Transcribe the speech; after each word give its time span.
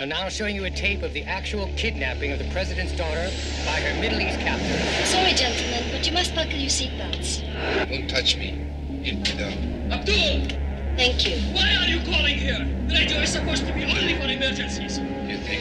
I'm 0.00 0.08
now 0.08 0.28
showing 0.30 0.56
you 0.56 0.64
a 0.64 0.70
tape 0.70 1.02
of 1.02 1.12
the 1.12 1.22
actual 1.24 1.68
kidnapping 1.76 2.32
of 2.32 2.38
the 2.38 2.48
president's 2.50 2.96
daughter 2.96 3.30
by 3.66 3.80
her 3.80 4.00
Middle 4.00 4.20
East 4.20 4.38
captor. 4.40 4.78
Sorry, 5.06 5.32
gentlemen, 5.32 5.84
but 5.92 6.06
you 6.06 6.12
must 6.12 6.34
buckle 6.34 6.54
your 6.54 6.70
seatbelts. 6.70 7.42
Don't 7.90 8.08
touch 8.08 8.36
me, 8.36 8.66
infidel. 9.04 9.52
Abdoul! 9.92 10.48
Thank 10.96 11.26
you. 11.26 11.36
Why 11.54 11.76
are 11.76 11.86
you 11.86 12.00
calling 12.10 12.36
here? 12.38 12.66
The 12.88 12.94
radio 12.94 13.18
is 13.18 13.32
supposed 13.32 13.66
to 13.66 13.72
be 13.74 13.84
only 13.84 14.14
for 14.14 14.28
emergencies. 14.28 14.98
You 14.98 15.38
think 15.38 15.60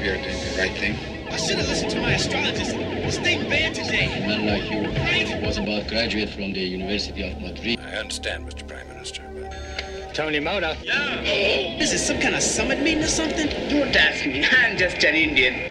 we 0.00 0.08
are 0.08 0.16
doing 0.22 0.38
the 0.38 0.56
right 0.58 0.76
thing? 0.78 0.96
I 1.32 1.36
should 1.36 1.56
have 1.56 1.68
listened 1.68 1.90
to 1.92 2.00
my 2.00 2.12
astrologist. 2.12 2.76
This 2.76 3.18
thing 3.18 3.48
bad 3.48 3.74
today. 3.74 4.06
A 4.06 4.26
man 4.26 4.46
like 4.46 4.70
you 4.70 4.84
was 5.44 5.58
about 5.58 5.84
to 5.84 5.88
graduate 5.88 6.30
from 6.30 6.52
the 6.52 6.60
University 6.60 7.28
of 7.28 7.40
Madrid. 7.40 7.80
I 7.80 7.96
understand, 7.96 8.46
Mr. 8.48 8.66
Prime 8.66 8.86
Minister, 8.88 9.22
but 9.22 9.23
Tony 10.14 10.38
Motta. 10.38 10.78
Yeah. 10.84 11.76
This 11.76 11.92
is 11.92 12.06
some 12.06 12.20
kind 12.20 12.36
of 12.36 12.42
summit 12.42 12.80
meeting 12.80 13.02
or 13.02 13.08
something? 13.08 13.48
Don't 13.68 13.96
ask 13.96 14.24
me. 14.24 14.46
I'm 14.58 14.76
just 14.76 15.02
an 15.02 15.16
Indian. 15.16 15.68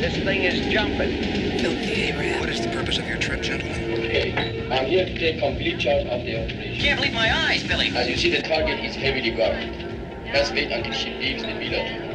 This 0.00 0.14
thing 0.22 0.44
is 0.44 0.72
jumping. 0.72 1.58
Filthy 1.58 2.12
Arab. 2.12 2.40
What 2.40 2.48
is 2.48 2.60
the 2.60 2.70
purpose 2.70 2.98
of 2.98 3.08
your 3.08 3.18
trip, 3.18 3.42
gentlemen? 3.42 4.04
Okay. 4.04 4.68
I'm 4.70 4.86
here 4.86 5.04
to 5.04 5.18
take 5.18 5.40
complete 5.40 5.80
charge 5.80 6.06
of 6.06 6.24
the 6.24 6.44
operation. 6.44 6.80
Can't 6.80 7.00
believe 7.00 7.12
my 7.12 7.48
eyes, 7.48 7.66
Billy. 7.66 7.88
As 7.88 8.08
you 8.08 8.16
see, 8.16 8.30
the 8.30 8.42
target 8.42 8.84
is 8.84 8.94
heavily 8.94 9.32
guarded. 9.32 9.68
Let's 10.32 10.52
wait 10.52 10.70
until 10.70 10.92
she 10.92 11.10
leaves 11.14 11.42
the 11.42 11.48
villa. 11.48 12.08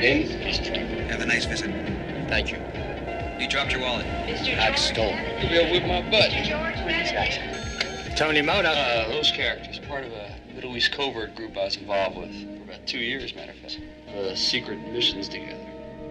Then 0.00 0.22
destroy. 0.42 0.86
Have 1.08 1.20
a 1.20 1.26
nice 1.26 1.44
visit. 1.44 1.70
Thank 2.30 2.52
you. 2.52 2.58
You 3.38 3.50
dropped 3.50 3.70
your 3.70 3.82
wallet. 3.82 4.06
Hack 4.06 4.78
Stone. 4.78 5.18
You 5.42 5.50
will 5.50 5.72
whip 5.72 5.86
my 5.86 6.00
butt. 6.10 7.65
Tony 8.16 8.40
Motta. 8.40 8.72
Uh, 8.72 9.08
those 9.08 9.30
characters, 9.30 9.78
part 9.78 10.02
of 10.02 10.10
a 10.10 10.34
Middle 10.54 10.74
East 10.74 10.90
covert 10.90 11.36
group 11.36 11.54
I 11.54 11.64
was 11.64 11.76
involved 11.76 12.16
with 12.16 12.32
for 12.32 12.72
about 12.72 12.86
two 12.86 12.98
years, 12.98 13.34
matter 13.34 13.52
of 13.52 13.58
fact. 13.58 13.78
Uh, 14.08 14.34
secret 14.34 14.78
missions 14.90 15.28
together. 15.28 15.60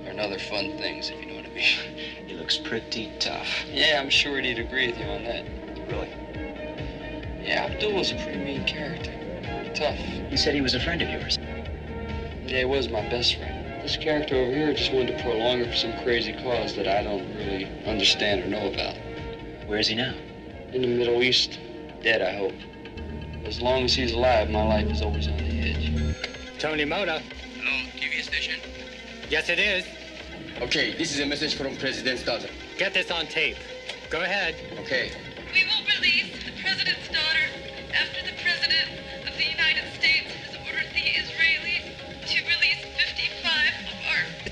And 0.06 0.20
other 0.20 0.38
fun 0.38 0.78
things, 0.78 1.10
if 1.10 1.20
you 1.20 1.26
know 1.26 1.38
what 1.38 1.46
I 1.46 1.56
mean. 1.56 1.66
He 2.28 2.36
looks 2.36 2.60
pretty 2.60 3.12
tough. 3.20 3.48
Yeah, 3.72 4.00
I'm 4.00 4.12
sure 4.12 4.40
he'd 4.40 4.60
agree 4.60 4.86
with 4.86 5.00
you 5.00 5.06
on 5.06 5.24
that. 5.24 5.46
Really? 5.90 6.10
Yeah, 7.44 7.70
Abdoul 7.72 7.94
was 7.94 8.12
a 8.12 8.16
pretty 8.18 8.38
mean 8.38 8.66
character. 8.66 9.12
Tough. 9.74 9.98
He 9.98 10.38
said 10.38 10.54
he 10.54 10.62
was 10.62 10.76
a 10.76 10.80
friend 10.80 11.02
of 11.02 11.10
yours. 11.10 11.40
Yeah, 12.46 12.60
he 12.60 12.66
was 12.66 12.88
my 12.88 13.02
best 13.10 13.36
friend. 13.36 13.82
This 13.82 13.98
character 13.98 14.36
over 14.36 14.52
here 14.52 14.72
just 14.76 14.94
wanted 14.94 15.18
to 15.18 15.24
prolong 15.24 15.62
it 15.62 15.72
for 15.72 15.76
some 15.76 15.94
crazy 16.04 16.34
cause 16.34 16.76
that 16.76 16.88
I 16.88 17.02
don't 17.02 17.36
really 17.36 17.66
understand 17.88 18.44
or 18.44 18.48
know 18.48 18.72
about. 18.72 18.96
Where 19.66 19.80
is 19.80 19.88
he 19.88 19.96
now? 19.96 20.14
In 20.72 20.84
the 20.84 20.88
Middle 20.88 21.24
East, 21.24 21.58
dead, 22.06 22.22
I 22.22 22.38
hope. 22.38 22.54
As 23.46 23.60
long 23.60 23.84
as 23.84 23.96
he's 23.96 24.14
alive, 24.14 24.52
my 24.52 24.64
life 24.64 24.88
is 24.92 25.02
always 25.02 25.28
on 25.28 25.38
the 25.38 25.44
edge. 25.44 25.92
Tony 26.60 26.86
Motta. 26.86 27.20
Hello, 27.20 27.90
TV 27.98 28.22
station? 28.22 28.60
Yes, 29.28 29.50
it 29.50 29.58
is. 29.58 29.84
Okay, 30.62 30.96
this 30.96 31.12
is 31.12 31.20
a 31.20 31.26
message 31.26 31.56
from 31.56 31.76
President's 31.78 32.24
daughter. 32.24 32.48
Get 32.78 32.94
this 32.94 33.10
on 33.10 33.26
tape. 33.26 33.58
Go 34.12 34.22
ahead. 34.22 34.54
Okay. 34.82 35.14
We 35.52 35.66
will 35.66 35.84
release 35.98 36.46
the 36.46 36.54
president's 36.62 37.08
daughter 37.10 37.46
after 37.98 38.22
the 38.22 38.38
president 38.38 39.02
of 39.28 39.36
the 39.36 39.46
United 39.50 39.92
States 39.98 40.30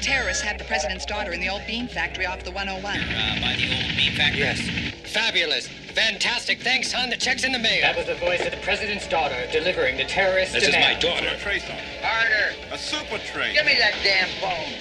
terrorists 0.03 0.43
had 0.43 0.59
the 0.59 0.65
president's 0.65 1.05
daughter 1.05 1.31
in 1.31 1.39
the 1.39 1.49
old 1.49 1.61
bean 1.65 1.87
factory 1.87 2.25
off 2.25 2.43
the 2.43 2.51
101. 2.51 2.83
Uh, 2.83 3.35
by 3.41 3.55
the 3.55 3.71
old 3.73 3.95
bean 3.95 4.11
factory. 4.13 4.39
Yes. 4.41 4.59
Fabulous. 5.05 5.67
Fantastic. 5.67 6.59
Thanks, 6.61 6.91
son. 6.91 7.09
The 7.09 7.17
check's 7.17 7.43
in 7.43 7.51
the 7.51 7.59
mail. 7.59 7.81
That 7.81 7.95
was 7.95 8.07
the 8.07 8.15
voice 8.15 8.45
of 8.45 8.51
the 8.51 8.57
president's 8.57 9.07
daughter 9.07 9.35
delivering 9.51 9.95
the 9.97 10.03
terrorist 10.05 10.53
this 10.53 10.63
is 10.63 10.73
my 10.73 10.95
demand. 10.99 11.01
daughter. 11.01 11.37
Trace 11.39 11.63
on. 11.69 11.77
Harder. 12.01 12.55
A 12.71 12.77
super 12.77 13.17
train. 13.19 13.53
Give 13.55 13.65
me 13.65 13.75
that 13.79 13.93
damn 14.03 14.27
phone. 14.41 14.73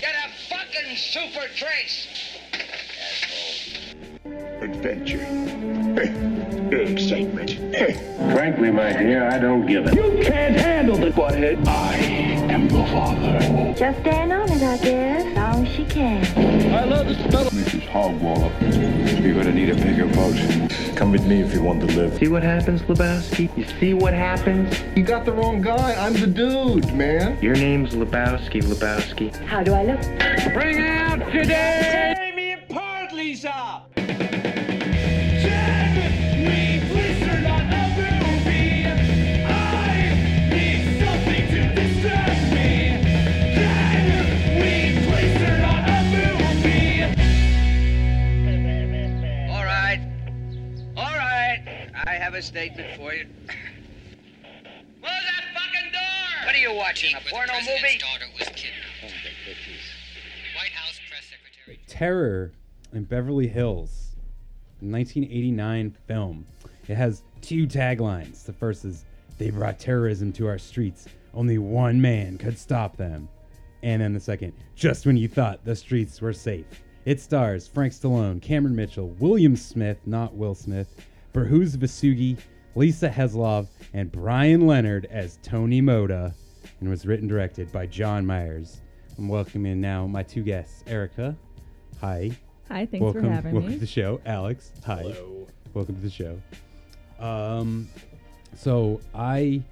Get 0.00 0.14
a 0.14 0.28
fucking 0.50 0.96
super 0.96 1.46
trace. 1.54 2.08
Adventure. 4.60 5.45
Excitement. 6.72 7.50
Frankly, 8.32 8.70
my 8.70 8.92
dear, 8.92 9.28
I 9.28 9.38
don't 9.38 9.66
give 9.66 9.86
it. 9.86 9.94
You 9.94 10.22
can't 10.24 10.56
handle 10.56 10.96
the 10.96 11.10
butthead. 11.10 11.66
I 11.66 11.96
am 11.96 12.68
your 12.68 12.86
father. 12.88 13.74
Just 13.74 14.00
stand 14.00 14.32
on 14.32 14.50
it, 14.50 14.62
I 14.62 14.76
guess. 14.78 15.26
As 15.26 15.36
Long 15.36 15.66
as 15.66 15.74
she 15.74 15.84
can. 15.84 16.74
I 16.74 16.84
love 16.84 17.06
the 17.06 17.14
smell. 17.14 17.44
Mrs. 17.46 17.86
Hogwaller, 17.88 19.22
you're 19.22 19.34
gonna 19.34 19.52
need 19.52 19.70
a 19.70 19.74
bigger 19.74 20.06
boat. 20.06 20.36
Come 20.96 21.12
with 21.12 21.24
me 21.26 21.42
if 21.42 21.52
you 21.54 21.62
want 21.62 21.80
to 21.88 21.96
live. 21.96 22.18
See 22.18 22.28
what 22.28 22.42
happens, 22.42 22.82
Lebowski? 22.82 23.56
You 23.56 23.64
see 23.78 23.94
what 23.94 24.14
happens? 24.14 24.82
You 24.96 25.04
got 25.04 25.24
the 25.24 25.32
wrong 25.32 25.60
guy. 25.62 25.94
I'm 25.94 26.14
the 26.14 26.26
dude, 26.26 26.92
man. 26.94 27.42
Your 27.42 27.54
name's 27.54 27.94
Lebowski, 27.94 28.62
Lebowski. 28.62 29.34
How 29.46 29.62
do 29.62 29.72
I 29.74 29.84
look? 29.84 30.00
Bring 30.54 30.80
out 30.80 31.18
today! 31.30 32.16
All 33.44 33.86
statement 53.16 53.46
for 53.46 53.52
you. 53.52 53.66
Close 55.00 55.10
that 55.10 55.44
fucking 55.54 55.92
door! 55.92 56.46
What 56.46 56.54
are 56.54 56.58
you 56.58 56.74
watching, 56.74 57.14
a 57.14 57.20
porno 57.30 57.52
movie? 57.54 57.98
daughter 57.98 58.26
was 58.38 58.48
kidnapped. 58.48 59.14
White 60.56 60.72
House 60.72 60.98
press 61.08 61.24
secretary. 61.24 61.80
Terror 61.86 62.52
in 62.92 63.04
Beverly 63.04 63.46
Hills, 63.46 64.16
1989 64.80 65.96
film. 66.06 66.46
It 66.88 66.94
has 66.94 67.22
two 67.40 67.66
taglines. 67.66 68.44
The 68.44 68.52
first 68.52 68.84
is 68.84 69.04
They 69.38 69.50
brought 69.50 69.78
terrorism 69.78 70.32
to 70.34 70.46
our 70.46 70.58
streets. 70.58 71.06
Only 71.34 71.58
one 71.58 72.00
man 72.00 72.38
could 72.38 72.58
stop 72.58 72.96
them. 72.96 73.28
And 73.82 74.00
then 74.00 74.14
the 74.14 74.20
second, 74.20 74.52
Just 74.74 75.06
when 75.06 75.16
you 75.16 75.28
thought 75.28 75.64
the 75.64 75.76
streets 75.76 76.20
were 76.20 76.32
safe. 76.32 76.66
It 77.04 77.20
stars 77.20 77.68
Frank 77.68 77.92
Stallone, 77.92 78.42
Cameron 78.42 78.74
Mitchell, 78.74 79.10
William 79.20 79.54
Smith, 79.54 79.98
not 80.06 80.34
Will 80.34 80.54
Smith, 80.56 80.88
Behrouz 81.32 81.76
Vossoughi, 81.76 82.36
Lisa 82.76 83.08
Heslov, 83.08 83.68
and 83.94 84.12
Brian 84.12 84.66
Leonard 84.66 85.06
as 85.06 85.38
Tony 85.42 85.80
Motta, 85.80 86.34
and 86.78 86.90
was 86.90 87.06
written 87.06 87.22
and 87.22 87.30
directed 87.30 87.72
by 87.72 87.86
John 87.86 88.26
Myers. 88.26 88.82
I'm 89.16 89.28
welcoming 89.28 89.80
now 89.80 90.06
my 90.06 90.22
two 90.22 90.42
guests, 90.42 90.84
Erica. 90.86 91.34
Hi. 92.02 92.32
Hi, 92.68 92.84
thanks 92.84 93.02
welcome, 93.02 93.22
for 93.22 93.30
having 93.30 93.32
welcome 93.32 93.52
me. 93.52 93.58
Welcome 93.60 93.72
to 93.72 93.78
the 93.80 93.86
show. 93.86 94.20
Alex. 94.26 94.72
Hi. 94.84 95.04
Hello. 95.04 95.46
Welcome 95.72 95.94
to 95.94 96.02
the 96.02 96.10
show. 96.10 96.38
Um, 97.18 97.88
so 98.54 99.00
I 99.14 99.62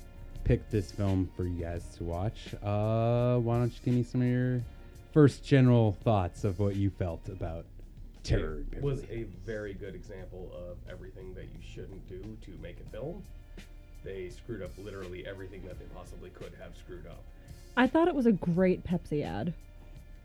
picked 0.44 0.70
this 0.70 0.90
film 0.90 1.30
for 1.36 1.44
you 1.44 1.62
guys 1.62 1.84
to 1.98 2.04
watch. 2.04 2.54
Uh, 2.62 3.36
why 3.36 3.58
don't 3.58 3.70
you 3.70 3.80
give 3.84 3.92
me 3.92 4.02
some 4.02 4.22
of 4.22 4.28
your 4.28 4.62
first 5.12 5.44
general 5.44 5.92
thoughts 6.04 6.44
of 6.44 6.58
what 6.58 6.76
you 6.76 6.88
felt 6.88 7.28
about 7.28 7.66
terror? 8.24 8.64
It 8.72 8.82
was 8.82 9.04
a 9.10 9.24
very 9.44 9.74
good 9.74 9.94
example 9.94 10.50
of 10.54 10.78
everything 10.90 11.34
that 11.34 11.44
you 11.44 11.60
shouldn't 11.62 12.08
do 12.08 12.20
to 12.42 12.58
make 12.60 12.80
a 12.80 12.90
film. 12.90 13.22
They 14.02 14.30
screwed 14.30 14.62
up 14.62 14.70
literally 14.78 15.26
everything 15.26 15.62
that 15.66 15.78
they 15.78 15.86
possibly 15.94 16.30
could 16.30 16.52
have 16.60 16.76
screwed 16.76 17.06
up. 17.06 17.22
I 17.76 17.86
thought 17.86 18.08
it 18.08 18.14
was 18.14 18.26
a 18.26 18.32
great 18.32 18.84
Pepsi 18.84 19.24
ad. 19.24 19.52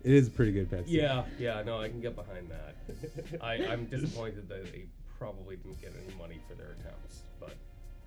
It 0.04 0.14
is 0.14 0.28
a 0.28 0.32
pretty 0.32 0.52
good 0.52 0.70
Pepsi. 0.70 0.86
Yeah, 0.88 1.24
yeah, 1.38 1.62
no, 1.66 1.80
I 1.80 1.90
can 1.90 2.00
get 2.02 2.16
behind 2.16 2.50
that. 2.50 3.42
I, 3.42 3.56
I'm 3.72 3.86
disappointed 3.86 4.48
that 4.50 4.72
they 4.72 4.86
probably 5.18 5.58
didn't 5.58 5.82
get 5.82 5.94
any 6.06 6.16
money 6.18 6.40
for 6.48 6.56
their 6.56 6.72
attempts, 6.80 7.24
but 7.40 7.54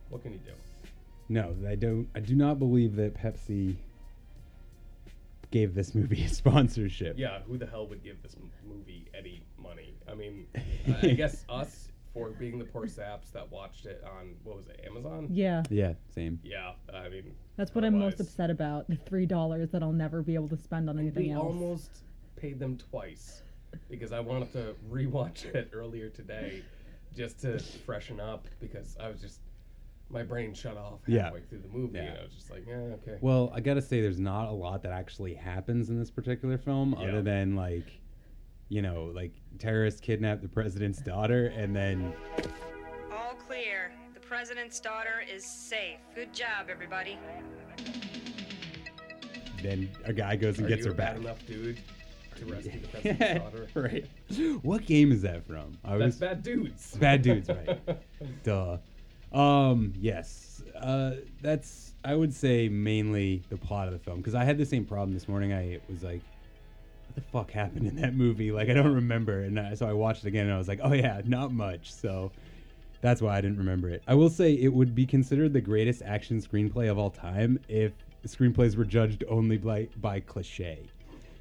what 0.08 0.22
can 0.22 0.32
you 0.32 0.38
do? 0.38 0.52
No, 1.28 1.54
I 1.68 1.74
don't. 1.74 2.08
I 2.14 2.20
do 2.20 2.34
not 2.34 2.58
believe 2.58 2.96
that 2.96 3.14
Pepsi 3.14 3.76
gave 5.50 5.74
this 5.74 5.94
movie 5.94 6.24
a 6.24 6.28
sponsorship. 6.28 7.18
Yeah, 7.18 7.40
who 7.46 7.58
the 7.58 7.66
hell 7.66 7.86
would 7.86 8.02
give 8.02 8.22
this 8.22 8.34
m- 8.40 8.50
movie 8.66 9.06
any 9.16 9.30
money? 9.30 9.42
I 10.12 10.14
mean, 10.14 10.46
I 10.54 10.98
I 11.08 11.12
guess 11.14 11.44
us 11.48 11.88
for 12.12 12.28
being 12.30 12.58
the 12.58 12.64
poor 12.66 12.86
saps 12.86 13.30
that 13.30 13.50
watched 13.50 13.86
it 13.86 14.04
on 14.04 14.34
what 14.44 14.56
was 14.56 14.66
it, 14.68 14.84
Amazon? 14.86 15.28
Yeah. 15.30 15.62
Yeah, 15.70 15.94
same. 16.14 16.38
Yeah, 16.44 16.72
I 16.92 17.08
mean, 17.08 17.34
That's 17.56 17.74
what 17.74 17.84
I'm 17.84 17.94
most 17.98 18.14
otherwise- 18.14 18.28
upset 18.28 18.50
about. 18.50 18.88
The 18.88 18.96
three 18.96 19.24
dollars 19.26 19.70
that 19.70 19.82
I'll 19.82 19.92
never 19.92 20.20
be 20.22 20.34
able 20.34 20.48
to 20.50 20.56
spend 20.58 20.90
on 20.90 20.98
anything 20.98 21.28
we 21.28 21.30
else. 21.30 21.44
almost 21.44 21.90
paid 22.36 22.58
them 22.58 22.76
twice 22.76 23.42
because 23.88 24.12
I 24.12 24.20
wanted 24.20 24.52
to 24.52 24.74
rewatch 24.90 25.46
it 25.54 25.70
earlier 25.72 26.10
today 26.10 26.62
just 27.16 27.40
to 27.40 27.58
freshen 27.58 28.20
up 28.20 28.46
because 28.60 28.96
I 29.00 29.08
was 29.08 29.20
just 29.20 29.40
my 30.10 30.22
brain 30.22 30.52
shut 30.52 30.76
off 30.76 31.00
Yeah. 31.06 31.24
halfway 31.24 31.40
through 31.40 31.60
the 31.60 31.68
movie 31.68 31.98
and 31.98 32.18
I 32.18 32.22
was 32.22 32.34
just 32.34 32.50
like, 32.50 32.66
yeah, 32.68 32.74
okay. 32.74 33.16
Well, 33.22 33.50
I 33.54 33.60
gotta 33.60 33.80
say, 33.80 34.02
there's 34.02 34.20
not 34.20 34.48
a 34.48 34.52
lot 34.52 34.82
that 34.82 34.92
actually 34.92 35.32
happens 35.32 35.88
in 35.88 35.98
this 35.98 36.10
particular 36.10 36.58
film, 36.58 36.94
Yeah. 36.98 37.08
other 37.08 37.22
than 37.22 37.56
like, 37.56 38.01
you 38.72 38.80
know, 38.80 39.12
like 39.14 39.32
terrorists 39.58 40.00
kidnap 40.00 40.40
the 40.40 40.48
president's 40.48 40.98
daughter, 41.00 41.48
and 41.48 41.76
then 41.76 42.14
All 43.12 43.34
clear. 43.46 43.92
The 44.14 44.20
president's 44.20 44.80
daughter 44.80 45.22
is 45.30 45.44
safe. 45.44 45.98
Good 46.14 46.32
job, 46.32 46.68
everybody. 46.70 47.18
then 49.62 49.90
a 50.06 50.12
guy 50.14 50.36
goes 50.36 50.56
and 50.56 50.66
Are 50.66 50.68
gets 50.70 50.80
you 50.80 50.86
her 50.86 50.92
a 50.92 50.96
bad 50.96 51.14
back. 51.16 51.22
enough 51.22 51.46
dude 51.46 51.78
to 52.36 52.46
rescue 52.46 52.80
the 52.80 52.88
president's 52.88 53.40
daughter? 53.44 53.68
right. 53.74 54.06
What 54.62 54.86
game 54.86 55.12
is 55.12 55.20
that 55.20 55.46
from? 55.46 55.76
I 55.84 55.98
That's 55.98 56.16
Bad 56.16 56.42
Dudes. 56.42 56.96
Bad 56.96 57.20
dudes, 57.20 57.50
right? 57.50 57.78
Duh. 58.42 58.78
Um. 59.32 59.92
Yes. 60.00 60.62
Uh. 60.80 61.16
That's. 61.42 61.92
I 62.04 62.14
would 62.16 62.32
say 62.34 62.68
mainly 62.70 63.42
the 63.50 63.56
plot 63.58 63.86
of 63.86 63.92
the 63.92 63.98
film 64.00 64.16
because 64.18 64.34
I 64.34 64.44
had 64.44 64.56
the 64.58 64.66
same 64.66 64.84
problem 64.86 65.12
this 65.12 65.28
morning. 65.28 65.52
I 65.52 65.78
was 65.90 66.02
like, 66.02 66.22
"What 67.12 67.24
the 67.24 67.30
fuck 67.30 67.50
happened 67.50 67.86
in 67.86 67.96
that 67.96 68.14
movie?" 68.14 68.52
Like 68.52 68.70
I 68.70 68.74
don't 68.74 68.94
remember, 68.94 69.40
and 69.42 69.60
I, 69.60 69.74
so 69.74 69.86
I 69.86 69.92
watched 69.92 70.24
it 70.24 70.28
again 70.28 70.46
and 70.46 70.54
I 70.54 70.58
was 70.58 70.68
like, 70.68 70.80
"Oh 70.82 70.92
yeah, 70.92 71.20
not 71.26 71.52
much." 71.52 71.92
So 71.92 72.32
that's 73.02 73.20
why 73.20 73.36
I 73.36 73.40
didn't 73.42 73.58
remember 73.58 73.90
it. 73.90 74.02
I 74.06 74.14
will 74.14 74.30
say 74.30 74.54
it 74.54 74.72
would 74.72 74.94
be 74.94 75.04
considered 75.04 75.52
the 75.52 75.60
greatest 75.60 76.02
action 76.02 76.40
screenplay 76.40 76.90
of 76.90 76.98
all 76.98 77.10
time 77.10 77.58
if 77.68 77.92
screenplays 78.26 78.76
were 78.76 78.84
judged 78.84 79.24
only 79.28 79.58
by 79.58 79.88
by 80.00 80.20
cliche. 80.20 80.88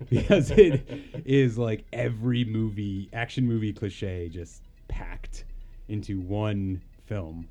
because 0.09 0.49
it 0.49 0.83
is 1.25 1.59
like 1.59 1.85
every 1.93 2.43
movie, 2.43 3.07
action 3.13 3.47
movie 3.47 3.71
cliche, 3.71 4.29
just 4.29 4.63
packed 4.87 5.45
into 5.89 6.19
one 6.19 6.81
film. 7.05 7.47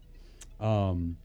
Um, 0.59 1.17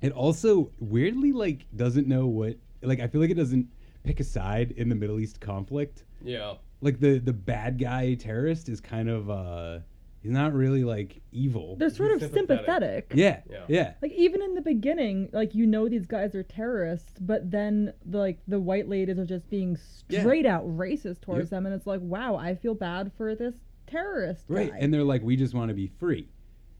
it 0.00 0.12
also 0.12 0.70
weirdly 0.80 1.32
like 1.32 1.66
doesn't 1.76 2.08
know 2.08 2.26
what 2.26 2.56
like 2.82 3.00
I 3.00 3.06
feel 3.06 3.20
like 3.20 3.30
it 3.30 3.34
doesn't 3.34 3.68
pick 4.04 4.20
a 4.20 4.24
side 4.24 4.72
in 4.72 4.88
the 4.88 4.94
Middle 4.94 5.20
East 5.20 5.40
conflict. 5.40 6.04
Yeah. 6.26 6.54
Like 6.80 7.00
the 7.00 7.18
the 7.18 7.32
bad 7.32 7.78
guy 7.78 8.14
terrorist 8.14 8.68
is 8.68 8.80
kind 8.80 9.08
of 9.08 9.30
uh 9.30 9.78
he's 10.20 10.30
not 10.32 10.52
really 10.52 10.84
like 10.84 11.22
evil. 11.32 11.76
They're 11.76 11.88
sort 11.90 12.12
of 12.12 12.20
sympathetic. 12.30 13.12
Yeah, 13.14 13.40
yeah. 13.68 13.94
Like 14.02 14.12
even 14.12 14.42
in 14.42 14.54
the 14.54 14.60
beginning, 14.60 15.30
like 15.32 15.54
you 15.54 15.66
know 15.66 15.88
these 15.88 16.04
guys 16.06 16.34
are 16.34 16.42
terrorists, 16.42 17.12
but 17.20 17.50
then 17.50 17.92
the, 18.04 18.18
like 18.18 18.38
the 18.46 18.60
white 18.60 18.88
ladies 18.88 19.18
are 19.18 19.24
just 19.24 19.48
being 19.48 19.78
Yeah. 20.08 20.20
straight 20.20 20.44
out 20.46 20.66
racist 20.66 21.20
towards 21.22 21.44
Yep. 21.44 21.50
them, 21.50 21.66
and 21.66 21.74
it's 21.74 21.86
like, 21.86 22.00
wow, 22.02 22.36
I 22.36 22.54
feel 22.56 22.74
bad 22.74 23.12
for 23.16 23.34
this 23.34 23.54
terrorist. 23.86 24.44
Right. 24.48 24.70
guy. 24.70 24.78
And 24.78 24.92
they're 24.92 25.04
like, 25.04 25.22
we 25.22 25.36
just 25.36 25.54
want 25.54 25.68
to 25.70 25.74
be 25.74 25.86
free. 25.86 26.28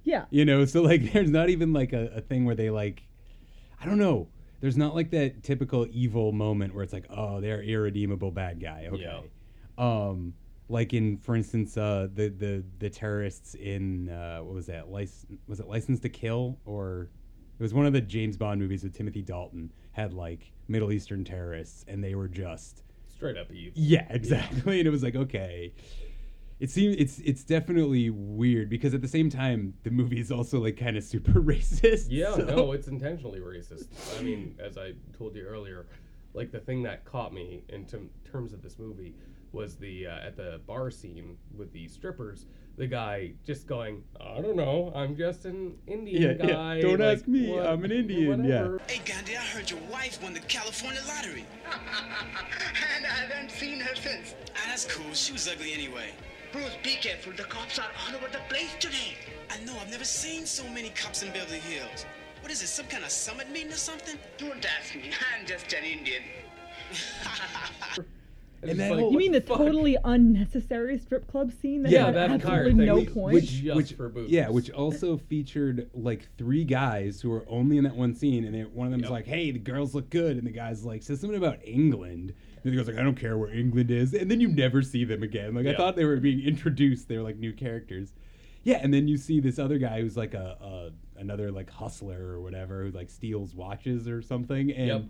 yeah. 0.04 0.25
You 0.31 0.44
know, 0.44 0.64
so 0.66 0.82
like 0.82 1.12
there's 1.12 1.31
not 1.31 1.48
even 1.48 1.72
like 1.72 1.93
a, 1.93 2.08
a 2.16 2.20
thing 2.20 2.44
where 2.44 2.54
they 2.56 2.70
like 2.70 3.02
I 3.81 3.87
don't 3.87 3.98
know. 3.98 4.28
There's 4.60 4.76
not 4.76 4.94
like 4.94 5.10
that 5.10 5.43
typical 5.43 5.87
evil 5.90 6.32
moment 6.32 6.75
where 6.75 6.82
it's 6.82 6.93
like, 6.93 7.04
oh, 7.10 7.40
they're 7.40 7.62
irredeemable 7.62 8.31
bad 8.31 8.58
guy. 8.60 8.88
Okay. 8.90 9.20
Um 9.78 10.34
like 10.69 10.93
in 10.94 11.17
for 11.19 11.37
instance 11.37 11.76
uh 11.76 12.08
the 12.14 12.28
the 12.28 12.64
the 12.81 12.90
terrorists 12.90 13.55
in 13.55 14.08
uh 14.08 14.38
what 14.38 14.55
was 14.55 14.67
that? 14.67 14.88
License 14.90 15.26
was 15.46 15.61
it 15.61 15.69
License 15.69 16.00
to 16.00 16.08
Kill 16.08 16.58
or 16.64 17.08
it 17.58 17.62
was 17.62 17.73
one 17.73 17.87
of 17.87 17.93
the 17.93 18.00
James 18.00 18.37
Bond 18.37 18.61
movies 18.61 18.82
with 18.82 18.93
Timothy 18.94 19.23
Dalton 19.23 19.73
had 19.93 20.12
like 20.12 20.52
Middle 20.69 20.93
Eastern 20.93 21.25
terrorists 21.25 21.84
and 21.88 22.02
they 22.02 22.14
were 22.14 22.28
just 22.28 22.82
Straight 23.08 23.38
up 23.38 23.50
evil. 23.50 23.73
yeah, 23.76 24.06
exactly. 24.11 24.78
And 24.78 24.87
it 24.87 24.90
was 24.90 25.02
like, 25.02 25.17
okay. 25.17 25.73
It 26.58 26.70
seems 26.70 26.96
it's 26.96 27.19
it's 27.20 27.44
definitely 27.44 28.08
weird 28.11 28.69
because 28.70 28.93
at 28.94 29.02
the 29.02 29.08
same 29.08 29.29
time 29.31 29.75
the 29.84 29.90
movie 29.90 30.19
is 30.20 30.32
also 30.32 30.58
like 30.58 30.76
kind 30.79 30.96
of 30.96 31.05
super 31.05 31.32
racist. 31.40 32.06
Yeah, 32.08 32.34
so- 32.34 32.44
no, 32.44 32.72
it's 32.72 32.88
intentionally 32.88 33.40
racist. 33.40 33.88
I 34.19 34.22
mean, 34.22 34.55
as 34.58 34.76
I 34.79 34.93
told 35.17 35.34
you 35.37 35.44
earlier, 35.44 35.87
like 36.34 36.50
the 36.52 36.61
thing 36.61 36.82
that 36.84 37.05
caught 37.05 37.32
me 37.34 37.62
in 37.69 37.84
term- 37.87 38.08
terms 38.31 38.52
of 38.55 38.62
this 38.62 38.79
movie 38.79 39.14
was 39.56 39.76
the 39.76 40.06
uh, 40.06 40.26
at 40.29 40.37
the 40.37 40.61
bar 40.67 40.91
scene 40.91 41.37
with 41.56 41.73
the 41.73 41.88
strippers. 41.88 42.44
The 42.76 42.87
guy 42.87 43.32
just 43.47 43.67
going, 43.67 44.05
I 44.20 44.43
don't 44.43 44.55
know, 44.55 44.93
I'm 44.94 45.17
just 45.17 45.47
an 45.47 45.76
Indian 45.87 46.23
Yeah, 46.23 46.47
yeah. 46.47 46.53
guy. 46.55 46.81
Don't 46.82 47.00
like, 47.00 47.17
ask 47.19 47.26
me, 47.26 47.50
what- 47.50 47.67
I'm 47.67 47.82
an 47.85 47.91
Indian, 47.91 48.44
yeah. 48.44 48.76
Hey, 48.87 49.00
Gandhi, 49.03 49.35
I 49.35 49.41
heard 49.41 49.70
your 49.70 49.81
wife 49.91 50.23
won 50.23 50.35
the 50.35 50.41
California 50.41 51.00
lottery. 51.08 51.47
and 52.94 53.06
I 53.06 53.08
haven't 53.08 53.50
seen 53.50 53.81
her 53.81 53.94
since. 53.94 54.35
Ah, 54.55 54.64
that's 54.69 54.85
cool. 54.85 55.14
She 55.14 55.32
was 55.32 55.49
ugly 55.49 55.73
anyway. 55.73 56.11
Bruce, 56.53 56.76
be 56.85 56.97
careful. 56.97 57.32
The 57.32 57.44
cops 57.44 57.79
are 57.79 57.88
all 58.06 58.14
over 58.14 58.29
the 58.29 58.41
place 58.50 58.75
today. 58.79 59.17
I 59.50 59.58
know. 59.64 59.75
I've 59.81 59.91
never 59.91 60.05
seen 60.05 60.44
so 60.44 60.69
many 60.69 60.91
cops 60.91 61.23
in 61.23 61.32
Beverly 61.32 61.61
Hills. 61.61 62.05
What 62.43 62.53
is 62.53 62.62
it? 62.62 62.69
Some 62.69 62.87
kind 62.87 63.05
of 63.05 63.11
summit 63.11 63.50
meeting 63.50 63.73
or 63.73 63.76
something? 63.76 64.19
Don't 64.37 64.64
ask 64.79 64.94
me. 64.94 65.11
I'm 65.35 65.47
just 65.47 65.73
an 65.73 65.85
Indian. 65.85 66.23
It's 68.62 68.70
And 68.70 68.79
just 68.79 68.79
that 68.79 68.91
like, 68.94 69.00
whole- 69.00 69.12
You 69.12 69.19
mean 69.19 69.32
the 69.32 69.41
totally 69.41 69.97
unnecessary 70.05 70.99
strip 70.99 71.26
club 71.26 71.53
scene 71.53 71.82
that 71.82 71.93
Yeah, 71.93 72.06
had 72.06 72.14
that 72.14 72.31
entire 72.31 72.67
absolutely 72.67 72.79
thing. 72.79 72.87
no 72.87 72.94
Which- 72.97 73.12
point? 73.14 73.35
which, 73.35 73.50
Just 73.50 73.76
which 73.76 73.93
for 73.93 74.08
boobs. 74.08 74.31
yeah, 74.31 74.49
which 74.49 74.70
also 74.70 75.17
featured 75.17 75.91
like 75.94 76.26
three 76.38 76.64
guys 76.64 77.20
who 77.20 77.31
were 77.31 77.44
only 77.49 77.76
in 77.79 77.85
that 77.85 77.97
one 77.97 78.14
scene, 78.14 78.44
and 78.44 78.56
it, 78.56 78.73
one 78.73 78.87
of 78.87 78.91
them's 78.93 79.03
Yep. 79.05 79.11
like, 79.11 79.26
"Hey, 79.26 79.50
the 79.50 79.58
girls 79.58 79.94
look 79.94 80.08
good," 80.11 80.37
and 80.37 80.47
the 80.47 80.50
guy's 80.53 80.85
like, 80.85 81.03
says 81.03 81.20
something 81.20 81.37
about 81.38 81.58
England. 81.67 82.32
And 82.64 82.73
the 82.73 82.76
guy's 82.76 82.88
like, 82.88 82.99
"I 82.99 83.03
don't 83.03 83.14
care 83.19 83.37
where 83.38 83.50
England 83.53 83.91
is," 83.91 84.12
and 84.14 84.31
then 84.31 84.41
you 84.41 84.49
never 84.49 84.82
see 84.82 85.05
them 85.05 85.23
again. 85.23 85.55
Like 85.55 85.67
I 85.67 85.75
thought 85.76 85.94
they 85.94 86.05
were 86.05 86.17
being 86.17 86.41
introduced; 86.41 87.08
they 87.08 87.17
were 87.17 87.23
like 87.23 87.37
new 87.38 87.53
characters. 87.53 88.12
Yeah, 88.64 88.81
and 88.82 88.93
then 88.93 89.06
you 89.06 89.17
see 89.17 89.38
this 89.38 89.58
other 89.61 89.79
guy 89.79 90.00
who's 90.00 90.17
like 90.17 90.35
a, 90.35 90.91
a 91.17 91.20
another 91.20 91.53
like 91.53 91.70
hustler 91.70 92.20
or 92.32 92.41
whatever 92.41 92.85
who 92.85 92.91
like 92.91 93.11
steals 93.11 93.55
watches 93.55 94.08
or 94.08 94.20
something, 94.23 94.73
and 94.73 94.87
Yep. 94.88 95.03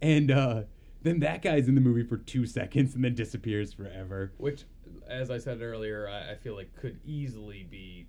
and 0.00 0.30
uh, 0.30 0.62
then 1.04 1.20
that 1.20 1.42
guy's 1.42 1.68
in 1.68 1.74
the 1.76 1.80
movie 1.80 2.02
for 2.02 2.16
two 2.16 2.44
seconds 2.46 2.94
and 2.96 3.04
then 3.04 3.14
disappears 3.14 3.72
forever. 3.72 4.32
Which, 4.38 4.64
as 5.08 5.30
I 5.30 5.38
said 5.38 5.60
earlier, 5.62 6.08
I, 6.08 6.32
I 6.32 6.34
feel 6.34 6.56
like 6.56 6.74
could 6.74 6.98
easily 7.04 7.62
be 7.70 8.06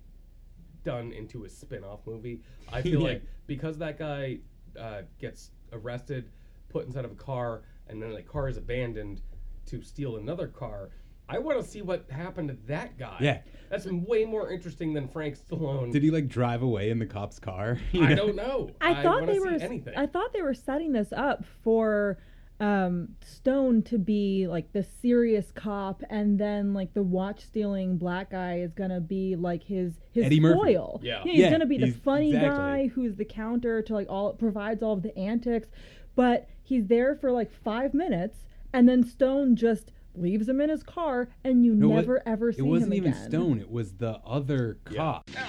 done 0.82 1.12
into 1.12 1.44
a 1.44 1.48
spin-off 1.48 2.00
movie. 2.06 2.40
I 2.72 2.82
feel 2.82 3.00
Yeah. 3.02 3.08
like 3.08 3.22
because 3.46 3.78
that 3.78 3.98
guy 3.98 4.38
uh, 4.78 5.02
gets 5.20 5.50
arrested, 5.72 6.30
put 6.68 6.86
inside 6.86 7.04
of 7.04 7.12
a 7.12 7.16
car, 7.16 7.62
and 7.88 8.02
then 8.02 8.12
the 8.12 8.22
car 8.22 8.48
is 8.48 8.56
abandoned 8.56 9.20
to 9.66 9.82
steal 9.82 10.16
another 10.16 10.48
car. 10.48 10.90
I 11.28 11.38
want 11.38 11.60
to 11.60 11.66
see 11.66 11.82
what 11.82 12.08
happened 12.10 12.48
to 12.50 12.56
that 12.68 12.96
guy. 12.98 13.16
Yeah. 13.20 13.40
that's 13.68 13.86
way 13.86 14.24
more 14.24 14.50
interesting 14.52 14.94
than 14.94 15.08
Frank 15.08 15.36
Stallone. 15.36 15.90
Did 15.90 16.04
he 16.04 16.10
like 16.12 16.28
drive 16.28 16.62
away 16.62 16.90
in 16.90 16.98
the 17.00 17.06
cop's 17.06 17.38
car? 17.40 17.78
You 17.92 18.04
I 18.04 18.14
don't 18.14 18.36
know. 18.36 18.70
I 18.80 19.02
thought 19.02 19.26
they 19.26 19.34
see 19.34 19.40
were. 19.40 19.48
anything. 19.48 19.94
I 19.96 20.06
thought 20.06 20.32
they 20.32 20.42
were 20.42 20.54
setting 20.54 20.92
this 20.92 21.12
up 21.12 21.44
for 21.64 22.18
um, 22.58 23.08
Stone 23.24 23.82
to 23.84 23.98
be 23.98 24.46
like 24.46 24.72
the 24.72 24.82
serious 25.02 25.50
cop, 25.54 26.02
and 26.08 26.38
then 26.38 26.72
like 26.72 26.94
the 26.94 27.02
watch 27.02 27.40
stealing 27.44 27.98
black 27.98 28.30
guy 28.30 28.60
is 28.60 28.72
gonna 28.72 29.00
be 29.00 29.36
like 29.36 29.62
his 29.62 29.92
his 30.12 30.24
Eddie 30.24 30.40
foil. 30.40 31.00
Yeah. 31.02 31.22
he's 31.22 31.38
Yeah, 31.40 31.50
gonna 31.50 31.66
be 31.66 31.78
the 31.78 31.90
funny 31.92 32.28
exactly. 32.30 32.48
guy 32.56 32.86
who's 32.88 33.16
the 33.16 33.24
counter 33.26 33.82
to 33.82 33.92
like 33.94 34.08
all 34.08 34.32
provides 34.34 34.82
all 34.82 34.94
of 34.94 35.02
the 35.02 35.16
antics, 35.18 35.68
but 36.14 36.48
he's 36.62 36.86
there 36.86 37.14
for 37.14 37.30
like 37.30 37.50
five 37.52 37.92
minutes, 37.92 38.38
and 38.72 38.88
then 38.88 39.04
Stone 39.04 39.56
just 39.56 39.92
leaves 40.14 40.48
him 40.48 40.62
in 40.62 40.70
his 40.70 40.82
car, 40.82 41.28
and 41.44 41.62
you 41.62 41.74
No, 41.74 41.92
it- 41.92 41.94
never 41.96 42.22
ever 42.26 42.50
see 42.52 42.60
him. 42.60 42.64
again. 42.64 42.68
It 42.68 42.70
wasn't 42.70 42.94
even. 42.94 43.14
Stone. 43.14 43.60
It 43.60 43.70
was 43.70 43.92
the 43.96 44.18
other 44.24 44.78
cop. 44.84 45.28
They're 45.30 45.42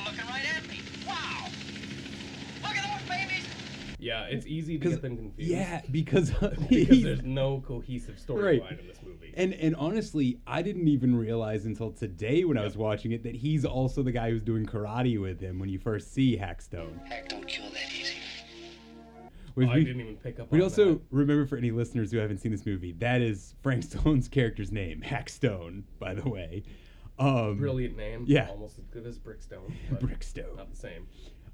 yeah, 3.99 4.23
it's 4.25 4.45
easy 4.45 4.77
to 4.77 4.89
get 4.89 5.01
them 5.01 5.17
confused. 5.17 5.49
Yeah, 5.51 5.81
because 5.91 6.31
because 6.69 7.03
there's 7.03 7.23
no 7.23 7.61
cohesive 7.61 8.15
Right. 8.29 8.61
storyline 8.61 8.79
in 8.79 8.87
this 8.87 8.99
movie. 9.05 9.33
and 9.35 9.53
and 9.53 9.75
honestly, 9.75 10.39
I 10.45 10.61
didn't 10.61 10.87
even 10.87 11.15
realize 11.15 11.65
until 11.65 11.91
today 11.91 12.43
when 12.43 12.57
I 12.57 12.63
was 12.63 12.77
watching 12.77 13.11
it 13.11 13.23
that 13.23 13.35
he's 13.35 13.65
also 13.65 14.03
the 14.03 14.11
guy 14.11 14.29
who's 14.31 14.43
doing 14.43 14.65
karate 14.65 15.19
with 15.19 15.39
him 15.39 15.59
when 15.59 15.69
you 15.69 15.79
first 15.79 16.13
see 16.13 16.37
Hackstone. 16.37 16.99
Heck, 17.07 17.29
don't 17.29 17.47
kill 17.47 17.69
that 17.71 17.91
easy. 17.91 18.13
Which 19.55 19.69
I 19.69 19.75
we- 19.77 19.83
didn't 19.85 20.01
even 20.01 20.17
pick 20.17 20.39
up 20.39 20.51
We 20.51 20.59
on 20.59 20.63
also 20.65 20.93
that. 20.95 21.01
remember 21.09 21.45
for 21.47 21.57
any 21.57 21.71
listeners 21.71 22.11
who 22.11 22.19
haven't 22.19 22.37
seen 22.37 22.51
this 22.51 22.65
movie, 22.65 22.91
that 22.99 23.21
is 23.21 23.55
Frank 23.63 23.83
Stone's 23.83 24.27
character's 24.27 24.71
name, 24.71 25.01
Hackstone, 25.01 25.83
by 25.97 26.13
the 26.13 26.29
way. 26.29 26.61
Um, 27.17 27.57
Brilliant 27.57 27.97
name. 27.97 28.25
Yeah. 28.27 28.49
Almost 28.49 28.77
as 28.77 28.85
good 28.85 29.07
as 29.07 29.17
Brickstone. 29.17 29.73
but 29.89 29.99
Brickstone. 29.99 30.55
Not 30.57 30.69
the 30.69 30.75
same. 30.77 31.07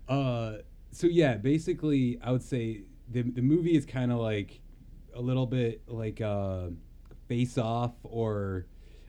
Uh, 0.10 0.56
so 0.94 1.08
yeah, 1.08 1.36
basically, 1.36 2.20
I 2.24 2.32
would 2.32 2.44
say 2.44 2.84
the 3.10 3.24
the 3.24 3.42
movie 3.42 3.76
is 3.76 3.86
kind 3.86 4.12
of 4.12 4.20
like 4.20 4.62
a 5.16 5.22
little 5.22 5.46
bit 5.46 5.82
like 5.88 6.22
uh, 6.22 6.68
Face 7.28 7.58
Off 7.58 7.94
or 8.04 8.66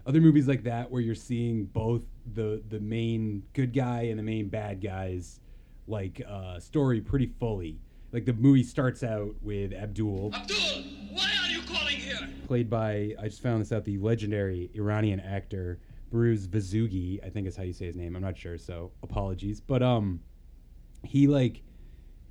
other 0.07 0.21
movies 0.21 0.49
like 0.49 0.65
that, 0.65 0.91
where 0.91 1.01
you're 1.01 1.15
seeing 1.15 1.67
both 1.67 2.03
the 2.35 2.63
the 2.69 2.81
main 2.81 3.43
good 3.53 3.73
guy 3.73 4.03
and 4.03 4.19
the 4.19 4.23
main 4.23 4.49
bad 4.49 4.81
guys 4.81 5.41
like 5.87 6.23
uh, 6.29 6.59
story 6.59 7.01
pretty 7.01 7.33
fully. 7.39 7.79
Like 8.13 8.25
the 8.25 8.33
movie 8.33 8.63
starts 8.63 9.03
out 9.03 9.35
with 9.43 9.73
Abdoul, 9.73 10.31
Abdoul, 10.33 10.85
why 11.13 11.31
are 11.43 11.51
you 11.51 11.63
calling 11.63 11.97
here? 11.97 12.29
played 12.47 12.71
by 12.71 13.15
I 13.21 13.25
just 13.25 13.43
found 13.43 13.61
this 13.61 13.73
out 13.73 13.85
the 13.85 13.99
legendary 13.99 14.71
Iranian 14.75 15.21
actor 15.21 15.81
Bruce 16.11 16.47
Vossoughi, 16.47 17.25
I 17.25 17.29
think 17.29 17.49
is 17.49 17.57
how 17.57 17.65
you 17.65 17.73
say 17.73 17.87
his 17.87 17.97
name. 17.97 18.15
I'm 18.15 18.23
not 18.23 18.39
sure, 18.39 18.57
so 18.57 18.93
apologies. 19.03 19.61
But 19.61 19.83
um, 19.83 20.21
he 21.03 21.27
like 21.27 21.63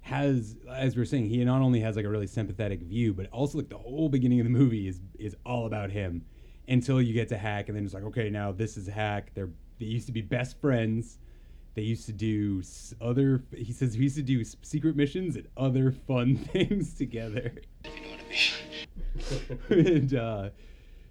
has, 0.03 0.57
as 0.69 0.95
we're 0.95 1.05
saying, 1.05 1.29
he 1.29 1.43
not 1.43 1.61
only 1.61 1.79
has 1.79 1.95
like 1.95 2.05
a 2.05 2.09
really 2.09 2.27
sympathetic 2.27 2.81
view, 2.81 3.13
but 3.13 3.27
also 3.31 3.57
like 3.57 3.69
the 3.69 3.77
whole 3.77 4.09
beginning 4.09 4.39
of 4.39 4.45
the 4.45 4.49
movie 4.49 4.87
is 4.87 5.01
is 5.17 5.35
all 5.45 5.65
about 5.65 5.91
him 5.91 6.23
until 6.67 7.01
you 7.01 7.13
get 7.13 7.29
to 7.29 7.37
Hack, 7.37 7.69
and 7.69 7.77
then 7.77 7.85
it's 7.85 7.93
like, 7.93 8.03
okay, 8.03 8.29
now 8.29 8.51
this 8.51 8.77
is 8.77 8.87
Hack. 8.87 9.31
They're 9.33 9.49
they 9.79 9.85
used 9.85 10.05
to 10.07 10.11
be 10.11 10.21
best 10.21 10.59
friends. 10.59 11.19
They 11.75 11.81
used 11.81 12.05
to 12.05 12.13
do 12.13 12.61
other. 13.01 13.43
He 13.55 13.73
says 13.73 13.97
we 13.97 14.03
used 14.03 14.17
to 14.17 14.21
do 14.21 14.43
secret 14.43 14.95
missions 14.95 15.35
and 15.35 15.47
other 15.57 15.91
fun 15.91 16.35
things 16.53 16.93
together. 16.93 17.55
and 19.69 20.13
uh, 20.13 20.49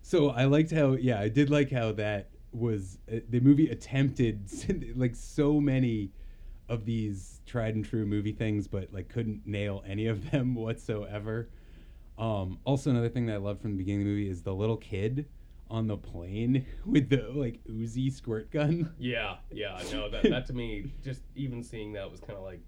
so 0.02 0.30
I 0.30 0.44
liked 0.44 0.70
how, 0.70 0.92
yeah, 0.92 1.20
I 1.20 1.28
did 1.28 1.50
like 1.50 1.70
how 1.70 1.92
that 1.92 2.30
was 2.52 2.98
uh, 3.10 3.16
the 3.30 3.40
movie 3.40 3.68
attempted 3.70 4.94
like 4.96 5.16
so 5.16 5.60
many 5.60 6.10
of 6.72 6.86
these 6.86 7.40
tried 7.46 7.74
and 7.74 7.84
true 7.84 8.06
movie 8.06 8.32
things, 8.32 8.66
but 8.66 8.92
like 8.92 9.08
couldn't 9.08 9.46
nail 9.46 9.82
any 9.86 10.06
of 10.06 10.30
them 10.30 10.54
whatsoever. 10.66 11.48
Um, 12.18 12.58
also, 12.64 12.90
another 12.90 13.08
thing 13.08 13.26
that 13.26 13.34
I 13.34 13.36
love 13.36 13.60
from 13.60 13.72
the 13.72 13.76
beginning 13.78 14.02
of 14.02 14.06
the 14.06 14.10
movie 14.12 14.28
is 14.30 14.42
the 14.42 14.54
little 14.54 14.76
kid 14.76 15.26
on 15.70 15.86
the 15.86 15.96
plane 15.96 16.66
with 16.86 17.08
the 17.10 17.28
like 17.34 17.60
Uzi 17.68 18.10
squirt 18.12 18.50
gun. 18.50 18.92
Yeah, 18.98 19.36
yeah, 19.50 19.80
no, 19.92 20.08
that 20.10 20.22
that 20.30 20.46
to 20.46 20.52
me, 20.52 20.92
just 21.04 21.22
even 21.34 21.62
seeing 21.62 21.92
that 21.92 22.10
was 22.10 22.20
kind 22.20 22.38
of 22.38 22.42
like, 22.44 22.60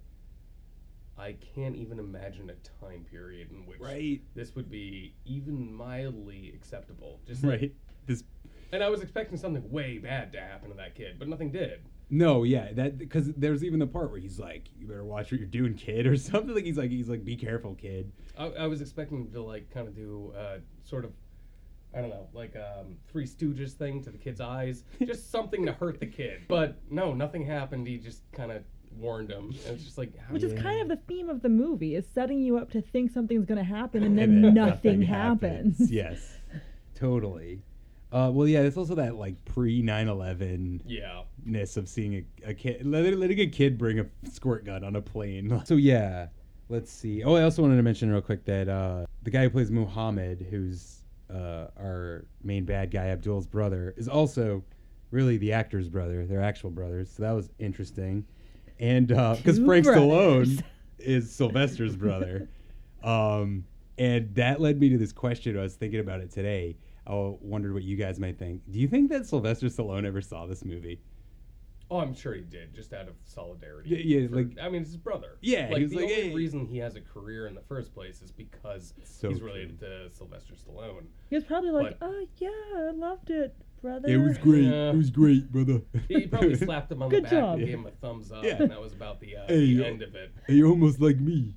I 1.16 1.36
can't 1.54 1.76
even 1.76 1.98
imagine 1.98 2.50
a 2.50 2.84
time 2.84 3.04
period 3.10 3.50
in 3.52 3.64
which 3.66 3.80
Right. 3.80 4.20
this 4.34 4.54
would 4.54 4.70
be 4.70 5.14
even 5.24 5.72
mildly 5.72 6.52
acceptable. 6.54 7.20
Just 7.26 7.42
Right. 7.42 7.72
This 8.06 8.22
and 8.72 8.82
I 8.82 8.88
was 8.88 9.02
expecting 9.02 9.38
something 9.38 9.70
way 9.70 9.98
bad 9.98 10.32
to 10.32 10.40
happen 10.40 10.68
to 10.70 10.76
that 10.76 10.94
kid, 10.94 11.16
but 11.18 11.28
nothing 11.28 11.50
did. 11.52 11.80
No, 12.10 12.42
yeah, 12.42 12.72
that 12.74 12.98
because 12.98 13.32
there's 13.32 13.64
even 13.64 13.78
the 13.80 13.86
part 13.86 14.10
where 14.10 14.20
he's 14.20 14.38
like, 14.38 14.68
"You 14.78 14.86
better 14.86 15.04
watch 15.04 15.32
what 15.32 15.40
you're 15.40 15.48
doing, 15.48 15.74
kid," 15.74 16.06
or 16.08 16.16
something. 16.16 16.54
Like 16.54 16.64
he's 16.64 16.76
like, 16.78 16.90
he's 16.90 17.08
like, 17.08 17.24
"Be 17.24 17.36
careful, 17.36 17.74
kid." 17.74 18.12
I, 18.38 18.46
I 18.46 18.66
was 18.66 18.80
expecting 18.80 19.30
to 19.32 19.42
like 19.42 19.70
kind 19.72 19.88
of 19.88 19.94
do 19.96 20.32
uh, 20.36 20.58
sort 20.84 21.04
of. 21.04 21.12
I 21.96 22.00
don't 22.00 22.10
know, 22.10 22.26
like 22.32 22.56
um, 22.56 22.96
Three 23.06 23.24
Stooges 23.24 23.70
thing 23.74 24.02
to 24.02 24.10
the 24.10 24.18
kid's 24.18 24.40
eyes, 24.40 24.82
just 25.06 25.30
something 25.30 25.64
to 25.66 25.72
hurt 25.72 26.00
the 26.00 26.06
kid. 26.06 26.40
But 26.48 26.76
no, 26.90 27.14
nothing 27.14 27.46
happened. 27.46 27.86
He 27.86 27.98
just 27.98 28.22
kind 28.32 28.50
of 28.50 28.64
warned 28.98 29.30
him. 29.30 29.54
And 29.64 29.76
it's 29.76 29.84
just 29.84 29.96
like, 29.96 30.10
how 30.18 30.32
Which 30.34 30.42
is 30.42 30.52
you- 30.54 30.58
kind 30.58 30.80
of 30.82 30.88
the 30.88 30.96
theme 31.06 31.28
of 31.28 31.40
the 31.42 31.48
movie, 31.48 31.94
is 31.94 32.04
setting 32.12 32.40
you 32.40 32.58
up 32.58 32.72
to 32.72 32.82
think 32.82 33.12
something's 33.12 33.44
going 33.46 33.58
to 33.58 33.64
happen 33.64 34.02
and 34.02 34.18
then, 34.18 34.30
And 34.34 34.44
then 34.44 34.54
nothing, 34.54 35.02
happens. 35.02 35.88
yes, 35.88 36.36
totally. 36.96 37.62
Uh, 38.14 38.30
well, 38.30 38.46
yeah, 38.46 38.60
it's 38.60 38.76
also 38.76 38.94
that 38.94 39.16
like 39.16 39.34
pre 39.44 39.82
9/11 39.82 40.82
Yeah. 40.86 41.22
ness 41.44 41.76
of 41.76 41.88
seeing 41.88 42.14
a, 42.44 42.50
a 42.50 42.54
kid 42.54 42.86
letting, 42.86 43.18
letting 43.18 43.40
a 43.40 43.46
kid 43.48 43.76
bring 43.76 43.98
a 43.98 44.06
squirt 44.30 44.64
gun 44.64 44.84
on 44.84 44.94
a 44.94 45.02
plane. 45.02 45.60
So 45.66 45.74
yeah, 45.74 46.28
let's 46.68 46.92
see. 46.92 47.24
Oh, 47.24 47.34
I 47.34 47.42
also 47.42 47.60
wanted 47.62 47.76
to 47.76 47.82
mention 47.82 48.12
real 48.12 48.20
quick 48.20 48.44
that 48.44 48.68
uh, 48.68 49.06
the 49.24 49.30
guy 49.30 49.42
who 49.42 49.50
plays 49.50 49.72
Muhammad, 49.72 50.46
who's 50.48 51.02
uh, 51.28 51.66
our 51.76 52.24
main 52.44 52.64
bad 52.64 52.92
guy, 52.92 53.06
Abdoul's 53.08 53.48
brother, 53.48 53.94
is 53.96 54.06
also 54.08 54.62
really 55.10 55.36
the 55.36 55.52
actor's 55.52 55.88
brother. 55.88 56.24
They're 56.24 56.40
actual 56.40 56.70
brothers, 56.70 57.10
so 57.10 57.24
that 57.24 57.32
was 57.32 57.50
interesting. 57.58 58.24
And 58.78 59.08
because 59.08 59.58
Two 59.58 59.66
Frank 59.66 59.86
brothers. 59.86 60.58
Stallone 60.58 60.62
is 61.00 61.32
Sylvester's 61.32 61.96
brother, 61.96 62.48
um, 63.02 63.64
and 63.98 64.32
that 64.36 64.60
led 64.60 64.78
me 64.78 64.88
to 64.90 64.98
this 64.98 65.12
question. 65.12 65.58
I 65.58 65.62
was 65.62 65.74
thinking 65.74 65.98
about 65.98 66.20
it 66.20 66.30
today. 66.30 66.76
I 67.06 67.12
wondered 67.40 67.74
what 67.74 67.82
you 67.82 67.96
guys 67.96 68.18
might 68.18 68.38
think. 68.38 68.62
Do 68.70 68.78
you 68.78 68.88
think 68.88 69.10
that 69.10 69.26
Sylvester 69.26 69.66
Stallone 69.66 70.06
ever 70.06 70.20
saw 70.22 70.46
this 70.46 70.64
movie? 70.64 71.00
Oh, 71.90 71.98
I'm 71.98 72.14
sure 72.14 72.32
he 72.32 72.40
did, 72.40 72.74
just 72.74 72.94
out 72.94 73.08
of 73.08 73.14
solidarity. 73.26 73.90
Yeah, 73.90 74.20
yeah, 74.20 74.28
for- 74.28 74.36
like- 74.36 74.56
I 74.60 74.70
mean, 74.70 74.80
it's 74.82 74.90
his 74.92 74.96
brother. 74.96 75.36
Yeah, 75.42 75.68
like 75.68 75.76
he 75.76 75.82
was 75.82 75.90
the 75.92 75.96
like, 75.98 76.04
only 76.06 76.14
"Hey." 76.30 76.34
reason 76.34 76.66
he 76.66 76.78
has 76.78 76.96
a 76.96 77.02
career 77.02 77.46
in 77.46 77.54
the 77.54 77.60
first 77.60 77.94
place 77.94 78.22
is 78.22 78.30
because 78.32 78.94
So 79.04 79.28
he's 79.28 79.38
true. 79.38 79.48
related 79.48 79.78
to 79.80 80.08
Sylvester 80.10 80.54
Stallone. 80.54 81.04
He 81.28 81.34
was 81.36 81.44
probably 81.44 81.70
like, 81.70 81.98
But- 82.00 82.08
oh, 82.08 82.26
yeah, 82.38 82.48
I 82.88 82.90
loved 82.92 83.28
it, 83.30 83.54
brother. 83.82 84.08
It 84.08 84.16
was 84.16 84.38
great. 84.38 84.64
Yeah. 84.64 84.90
It 84.92 84.96
was 84.96 85.10
great, 85.10 85.52
brother. 85.52 85.82
He 86.08 86.26
probably 86.26 86.54
slapped 86.66 86.90
him 86.90 87.02
on 87.02 87.10
Good 87.10 87.18
the 87.24 87.28
back 87.28 87.30
job. 87.32 87.58
and 87.58 87.66
gave 87.66 87.74
him 87.74 87.86
a 87.86 87.90
thumbs 87.90 88.32
up, 88.32 88.44
Yeah. 88.44 88.62
and 88.62 88.70
that 88.70 88.80
was 88.80 88.94
about 88.94 89.20
the, 89.20 89.36
uh, 89.36 89.46
Hey, 89.46 89.74
the 89.74 89.86
end 89.86 90.00
of 90.00 90.14
it. 90.14 90.32
Hey, 90.46 90.54
you're 90.54 90.70
almost 90.70 91.02
like 91.02 91.20
me. 91.20 91.54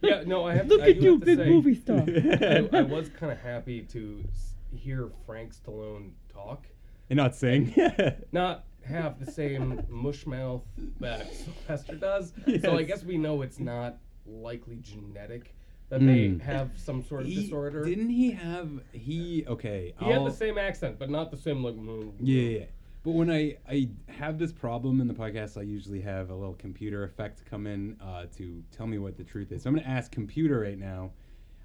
Yeah, 0.00 0.22
no, 0.26 0.46
I 0.46 0.54
have. 0.54 0.68
Look 0.68 0.80
I 0.80 0.90
at 0.90 1.00
do 1.00 1.04
you, 1.04 1.18
big 1.18 1.38
say, 1.38 1.48
movie 1.50 1.74
star. 1.74 1.98
I, 1.98 2.68
I 2.72 2.80
was 2.82 3.10
kind 3.10 3.30
of 3.30 3.38
happy 3.40 3.82
to 3.82 4.24
s- 4.28 4.54
hear 4.72 5.10
Frank 5.26 5.54
Stallone 5.54 6.12
talk, 6.32 6.66
And 7.10 7.16
not 7.16 7.34
sing. 7.34 7.74
not 8.32 8.64
have 8.84 9.24
the 9.24 9.30
same 9.30 9.84
mush 9.88 10.26
mouth 10.26 10.62
that 11.00 11.32
Sylvester 11.34 11.96
does. 11.96 12.32
So 12.62 12.76
I 12.76 12.82
guess 12.82 13.02
we 13.04 13.16
know 13.18 13.42
it's 13.42 13.58
not 13.58 13.98
likely 14.26 14.76
genetic 14.80 15.54
that 15.88 16.00
Mm. 16.00 16.38
they 16.38 16.44
have 16.44 16.70
some 16.76 17.02
sort 17.02 17.22
of 17.22 17.26
He- 17.28 17.42
disorder. 17.42 17.84
Didn't 17.84 18.10
he 18.10 18.32
have 18.32 18.70
he? 18.92 19.44
Okay, 19.46 19.94
he 20.00 20.04
had 20.06 20.16
I'll- 20.16 20.24
the 20.24 20.32
same 20.32 20.58
accent, 20.58 20.98
but 20.98 21.10
not 21.10 21.30
the 21.30 21.36
same 21.36 21.62
like. 21.62 21.76
Yeah, 21.76 22.42
yeah. 22.42 22.58
yeah. 22.58 22.64
But 23.04 23.12
when 23.12 23.30
I 23.30 23.56
I 23.68 23.88
have 24.08 24.36
this 24.36 24.52
problem 24.52 25.00
in 25.00 25.06
the 25.06 25.14
podcast, 25.14 25.56
I 25.56 25.62
usually 25.62 26.00
have 26.00 26.30
a 26.30 26.34
little 26.34 26.54
computer 26.54 27.04
effect 27.04 27.44
come 27.48 27.68
in 27.68 27.96
uh, 28.00 28.26
to 28.36 28.64
tell 28.72 28.88
me 28.88 28.98
what 28.98 29.16
the 29.16 29.22
truth 29.22 29.52
is. 29.52 29.62
So 29.62 29.70
I'm 29.70 29.74
going 29.76 29.84
to 29.84 29.90
ask 29.90 30.10
computer 30.10 30.58
right 30.58 30.76
now. 30.78 31.12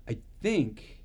I 0.08 0.17
think 0.43 1.00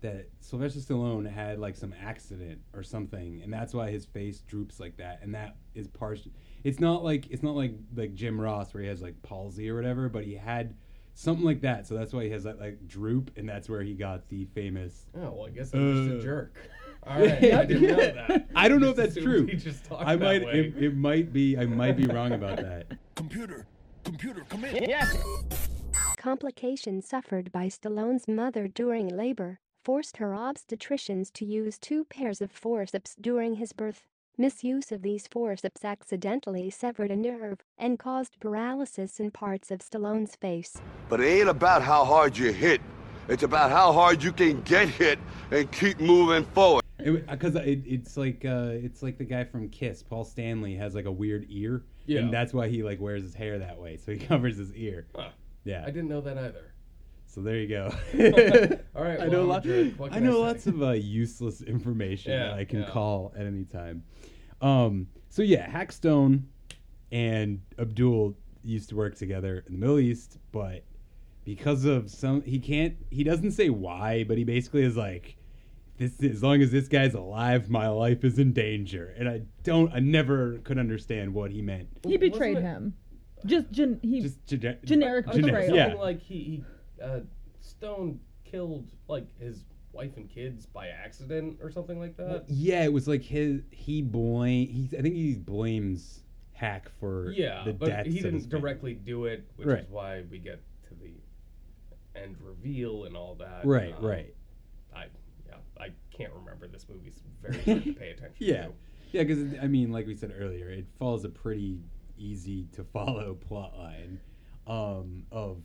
that 0.00 0.28
Sylvester 0.40 0.80
Stallone 0.80 1.30
had 1.30 1.58
like 1.58 1.76
some 1.76 1.94
accident 2.00 2.60
or 2.74 2.82
something, 2.82 3.40
and 3.42 3.52
that's 3.52 3.72
why 3.72 3.90
his 3.90 4.04
face 4.04 4.40
droops 4.40 4.78
like 4.80 4.96
that. 4.98 5.20
And 5.22 5.34
that 5.34 5.56
is 5.74 5.88
partial. 5.88 6.30
It's 6.62 6.80
not 6.80 7.02
like 7.04 7.30
it's 7.30 7.42
not 7.42 7.54
like 7.56 7.74
like 7.96 8.14
Jim 8.14 8.40
Ross 8.40 8.74
where 8.74 8.82
he 8.82 8.88
has 8.88 9.00
like 9.02 9.20
palsy 9.22 9.70
or 9.70 9.74
whatever, 9.76 10.08
but 10.08 10.24
he 10.24 10.34
had 10.34 10.74
something 11.14 11.44
like 11.44 11.60
that. 11.62 11.86
So 11.86 11.94
that's 11.94 12.12
why 12.12 12.24
he 12.24 12.30
has 12.30 12.44
that 12.44 12.60
like 12.60 12.86
droop, 12.86 13.30
and 13.36 13.48
that's 13.48 13.68
where 13.68 13.82
he 13.82 13.94
got 13.94 14.28
the 14.28 14.44
famous. 14.54 15.06
Oh, 15.16 15.30
well, 15.32 15.46
I 15.46 15.50
guess 15.50 15.72
I'm 15.72 16.06
just 16.06 16.10
Uh, 16.16 16.18
a 16.18 16.22
jerk. 16.22 16.56
All 17.06 17.20
right, 17.20 17.52
I 17.52 17.64
didn't 17.66 17.82
know 17.82 17.96
that. 17.96 18.48
I 18.56 18.66
don't 18.68 18.80
know 18.80 18.88
if 18.90 18.96
that's 18.96 19.14
true. 19.22 19.46
He 19.46 19.56
just 19.56 19.84
talked 19.84 20.04
I 20.06 20.16
that 20.16 20.24
might 20.24 20.44
way. 20.44 20.72
it, 20.76 20.82
it 20.84 20.96
might 20.96 21.32
be 21.32 21.56
I 21.58 21.66
might 21.66 21.96
be 21.98 22.06
wrong 22.06 22.32
about 22.32 22.56
that. 22.56 22.86
Computer, 23.14 23.66
computer, 24.04 24.44
come 24.48 24.64
in. 24.64 24.86
Complications 26.16 27.06
suffered 27.06 27.52
by 27.52 27.66
Stallone's 27.66 28.26
mother 28.26 28.66
during 28.68 29.08
labor 29.08 29.60
forced 29.84 30.16
her 30.16 30.30
obstetricians 30.30 31.30
to 31.34 31.44
use 31.44 31.78
two 31.78 32.04
pairs 32.04 32.40
of 32.40 32.50
forceps 32.50 33.14
during 33.20 33.56
his 33.56 33.72
birth. 33.72 34.06
Misuse 34.36 34.90
of 34.90 35.02
these 35.02 35.28
forceps 35.28 35.84
accidentally 35.84 36.70
severed 36.70 37.10
a 37.10 37.16
nerve 37.16 37.58
and 37.78 37.98
caused 37.98 38.40
paralysis 38.40 39.20
in 39.20 39.30
parts 39.30 39.70
of 39.70 39.78
Stallone's 39.80 40.34
face. 40.34 40.80
But 41.08 41.20
it 41.20 41.26
ain't 41.26 41.48
about 41.48 41.82
how 41.82 42.04
hard 42.04 42.36
you 42.36 42.50
hit. 42.52 42.80
It's 43.28 43.42
about 43.44 43.70
how 43.70 43.92
hard 43.92 44.22
you 44.24 44.32
can 44.32 44.60
get 44.62 44.88
hit 44.88 45.18
and 45.50 45.70
keep 45.70 46.00
moving 46.00 46.44
forward. 46.46 46.82
Because 46.98 47.54
it, 47.54 47.82
it's 47.86 48.16
like 48.16 48.44
uh, 48.44 48.70
it's 48.72 49.02
like 49.02 49.18
the 49.18 49.24
guy 49.24 49.44
from 49.44 49.68
Kiss, 49.68 50.02
Paul 50.02 50.24
Stanley, 50.24 50.74
has 50.76 50.94
like 50.94 51.04
a 51.04 51.12
weird 51.12 51.46
ear, 51.48 51.84
Yeah. 52.06 52.20
and 52.20 52.32
that's 52.32 52.52
why 52.54 52.68
he 52.68 52.82
like 52.82 53.00
wears 53.00 53.22
his 53.22 53.34
hair 53.34 53.58
that 53.58 53.78
way, 53.78 53.98
so 53.98 54.12
he 54.12 54.18
covers 54.26 54.56
his 54.56 54.72
ear. 54.74 55.06
Huh. 55.14 55.28
Yeah. 55.64 55.82
I 55.82 55.90
didn't 55.90 56.08
know 56.08 56.20
that 56.22 56.38
either. 56.38 56.73
So 57.34 57.40
there 57.40 57.56
you 57.56 57.66
go. 57.66 57.92
All 58.94 59.02
right, 59.02 59.18
I 59.18 59.26
well, 59.26 59.30
know 59.32 59.40
I'm 59.42 59.48
lots. 59.48 59.66
I 59.66 59.68
can 59.68 59.96
I 60.12 60.18
know 60.20 60.40
lots 60.40 60.68
of 60.68 60.80
uh, 60.82 60.90
useless 60.92 61.62
information 61.62 62.30
Yeah, 62.30 62.46
that 62.50 62.54
I 62.54 62.64
can 62.64 62.82
yeah. 62.82 62.90
call 62.90 63.32
at 63.36 63.44
any 63.44 63.64
time. 63.64 64.04
Um. 64.62 65.08
So 65.30 65.42
yeah, 65.42 65.68
Hackstone 65.68 66.44
and 67.10 67.60
Abdoul 67.76 68.36
used 68.62 68.88
to 68.90 68.96
work 68.96 69.16
together 69.16 69.64
in 69.66 69.72
the 69.72 69.78
Middle 69.80 69.98
East, 69.98 70.38
but 70.52 70.84
because 71.44 71.84
of 71.84 72.08
some, 72.08 72.42
he 72.42 72.60
can't. 72.60 72.94
He 73.10 73.24
doesn't 73.24 73.50
say 73.50 73.68
why, 73.68 74.22
but 74.22 74.38
he 74.38 74.44
basically 74.44 74.84
is 74.84 74.96
like, 74.96 75.36
"This 75.98 76.22
as 76.22 76.40
long 76.40 76.62
as 76.62 76.70
this 76.70 76.86
guy's 76.86 77.14
alive, 77.14 77.68
my 77.68 77.88
life 77.88 78.22
is 78.22 78.38
in 78.38 78.52
danger." 78.52 79.12
And 79.18 79.28
I 79.28 79.42
don't. 79.64 79.92
I 79.92 79.98
never 79.98 80.58
could 80.58 80.78
understand 80.78 81.34
what 81.34 81.50
he 81.50 81.62
meant. 81.62 81.88
He 82.06 82.16
betrayed 82.16 82.58
him. 82.58 82.94
Just 83.44 83.72
gen- 83.72 83.98
he 84.02 84.20
Just 84.22 84.46
gene- 84.46 84.78
generic 84.84 85.26
generic, 85.32 85.66
betrayal. 85.66 85.74
yeah. 85.76 85.94
like 85.94 86.20
he, 86.22 86.34
he 86.44 86.64
uh, 87.04 87.20
Stone 87.60 88.20
killed 88.44 88.90
like 89.08 89.26
his 89.38 89.64
wife 89.92 90.16
and 90.16 90.28
kids 90.28 90.66
by 90.66 90.88
accident 90.88 91.58
or 91.62 91.70
something 91.70 91.98
like 91.98 92.16
that. 92.16 92.44
Yeah, 92.48 92.84
it 92.84 92.92
was 92.92 93.06
like 93.06 93.22
his. 93.22 93.62
He 93.70 94.02
blame. 94.02 94.68
He. 94.68 94.88
I 94.98 95.02
think 95.02 95.14
he 95.14 95.34
blames 95.34 96.22
Hack 96.52 96.88
for 97.00 97.30
yeah, 97.32 97.62
the 97.64 97.72
but 97.72 98.06
he 98.06 98.20
didn't 98.20 98.48
directly 98.48 98.94
do 98.94 99.26
it, 99.26 99.44
which 99.56 99.66
Right. 99.68 99.80
is 99.80 99.88
why 99.90 100.22
we 100.30 100.38
get 100.38 100.60
to 100.88 100.94
the 100.94 101.12
end 102.20 102.36
reveal 102.40 103.04
and 103.04 103.16
all 103.16 103.34
that. 103.36 103.64
Right, 103.64 103.94
Um, 103.96 104.04
right. 104.04 104.34
I 104.94 105.06
yeah, 105.48 105.56
I 105.80 105.88
can't 106.10 106.32
remember 106.32 106.66
this 106.68 106.86
movie's 106.88 107.20
very 107.42 107.60
hard 107.62 107.84
to 107.84 107.92
pay 107.94 108.10
attention 108.10 108.34
Yeah, 108.38 108.66
to. 108.66 108.72
yeah, 109.12 109.22
because 109.24 109.54
I 109.60 109.66
mean, 109.66 109.90
like 109.92 110.06
we 110.06 110.14
said 110.14 110.32
earlier, 110.38 110.68
it 110.70 110.86
follows 110.98 111.24
a 111.24 111.28
pretty 111.28 111.80
easy 112.18 112.66
to 112.72 112.84
follow 112.84 113.34
plot 113.48 113.76
line 113.76 114.20
um, 114.68 115.24
of 115.32 115.58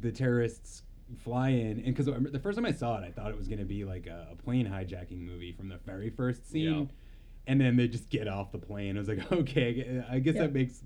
the 0.00 0.10
terrorists 0.12 0.82
fly 1.22 1.50
in, 1.50 1.82
and 1.84 1.94
because 1.94 2.06
the 2.06 2.38
first 2.38 2.56
time 2.56 2.64
I 2.64 2.72
saw 2.72 2.96
it, 2.98 3.04
I 3.04 3.10
thought 3.10 3.30
it 3.30 3.36
was 3.36 3.48
going 3.48 3.58
to 3.58 3.64
be 3.64 3.84
like 3.84 4.06
a, 4.06 4.28
a 4.32 4.36
plane 4.36 4.66
hijacking 4.66 5.18
movie 5.20 5.52
from 5.52 5.68
the 5.68 5.78
very 5.84 6.08
first 6.10 6.50
scene, 6.50 6.72
Yeah. 6.80 6.84
and 7.46 7.60
then 7.60 7.76
they 7.76 7.88
just 7.88 8.08
get 8.08 8.28
off 8.28 8.52
the 8.52 8.58
plane. 8.58 8.96
I 8.96 9.00
was 9.00 9.08
like, 9.08 9.30
okay, 9.32 10.02
I 10.10 10.18
guess 10.20 10.36
Yeah. 10.36 10.42
that 10.42 10.54
makes 10.54 10.82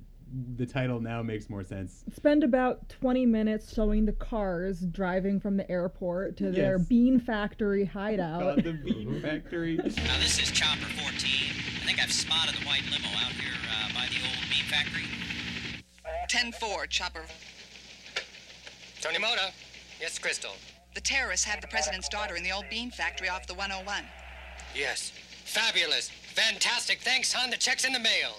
the 0.56 0.66
title 0.66 0.98
now 1.00 1.22
makes 1.22 1.48
more 1.48 1.62
sense. 1.62 2.02
Spend 2.16 2.42
about 2.42 2.88
20 2.88 3.26
minutes 3.26 3.72
showing 3.72 4.06
the 4.06 4.12
cars 4.12 4.80
driving 4.80 5.38
from 5.38 5.56
the 5.56 5.70
airport 5.70 6.36
to 6.38 6.50
their 6.50 6.80
bean 6.80 7.20
factory 7.20 7.84
hideout. 7.84 8.40
God, 8.40 8.64
the 8.64 8.72
bean 8.72 9.20
factory. 9.22 9.76
Now 9.76 10.18
this 10.18 10.40
is 10.42 10.50
Chopper 10.50 10.80
14. 10.86 11.04
I 11.12 11.86
think 11.86 12.02
I've 12.02 12.12
spotted 12.12 12.56
the 12.60 12.66
white 12.66 12.82
limo 12.90 13.06
out 13.24 13.30
here 13.32 13.54
uh, 13.70 13.88
by 13.94 14.06
the 14.10 14.18
old 14.26 14.50
bean 14.50 14.64
factory. 14.68 15.04
10-4, 16.28 16.88
Chopper. 16.88 17.22
Tony 19.06 19.18
Motta. 19.18 19.52
Yes, 20.00 20.18
Crystal. 20.18 20.50
The 20.96 21.00
terrorists 21.00 21.46
have 21.46 21.60
the 21.60 21.68
president's 21.68 22.08
daughter 22.08 22.34
in 22.34 22.42
the 22.42 22.50
old 22.50 22.64
bean 22.68 22.90
factory 22.90 23.28
off 23.28 23.46
the 23.46 23.54
101. 23.54 24.02
Yes. 24.74 25.12
Fabulous. 25.44 26.10
Fantastic. 26.34 26.98
Thanks, 27.02 27.32
hon. 27.32 27.50
The 27.50 27.56
check's 27.56 27.84
in 27.84 27.92
the 27.92 28.00
mail. 28.00 28.32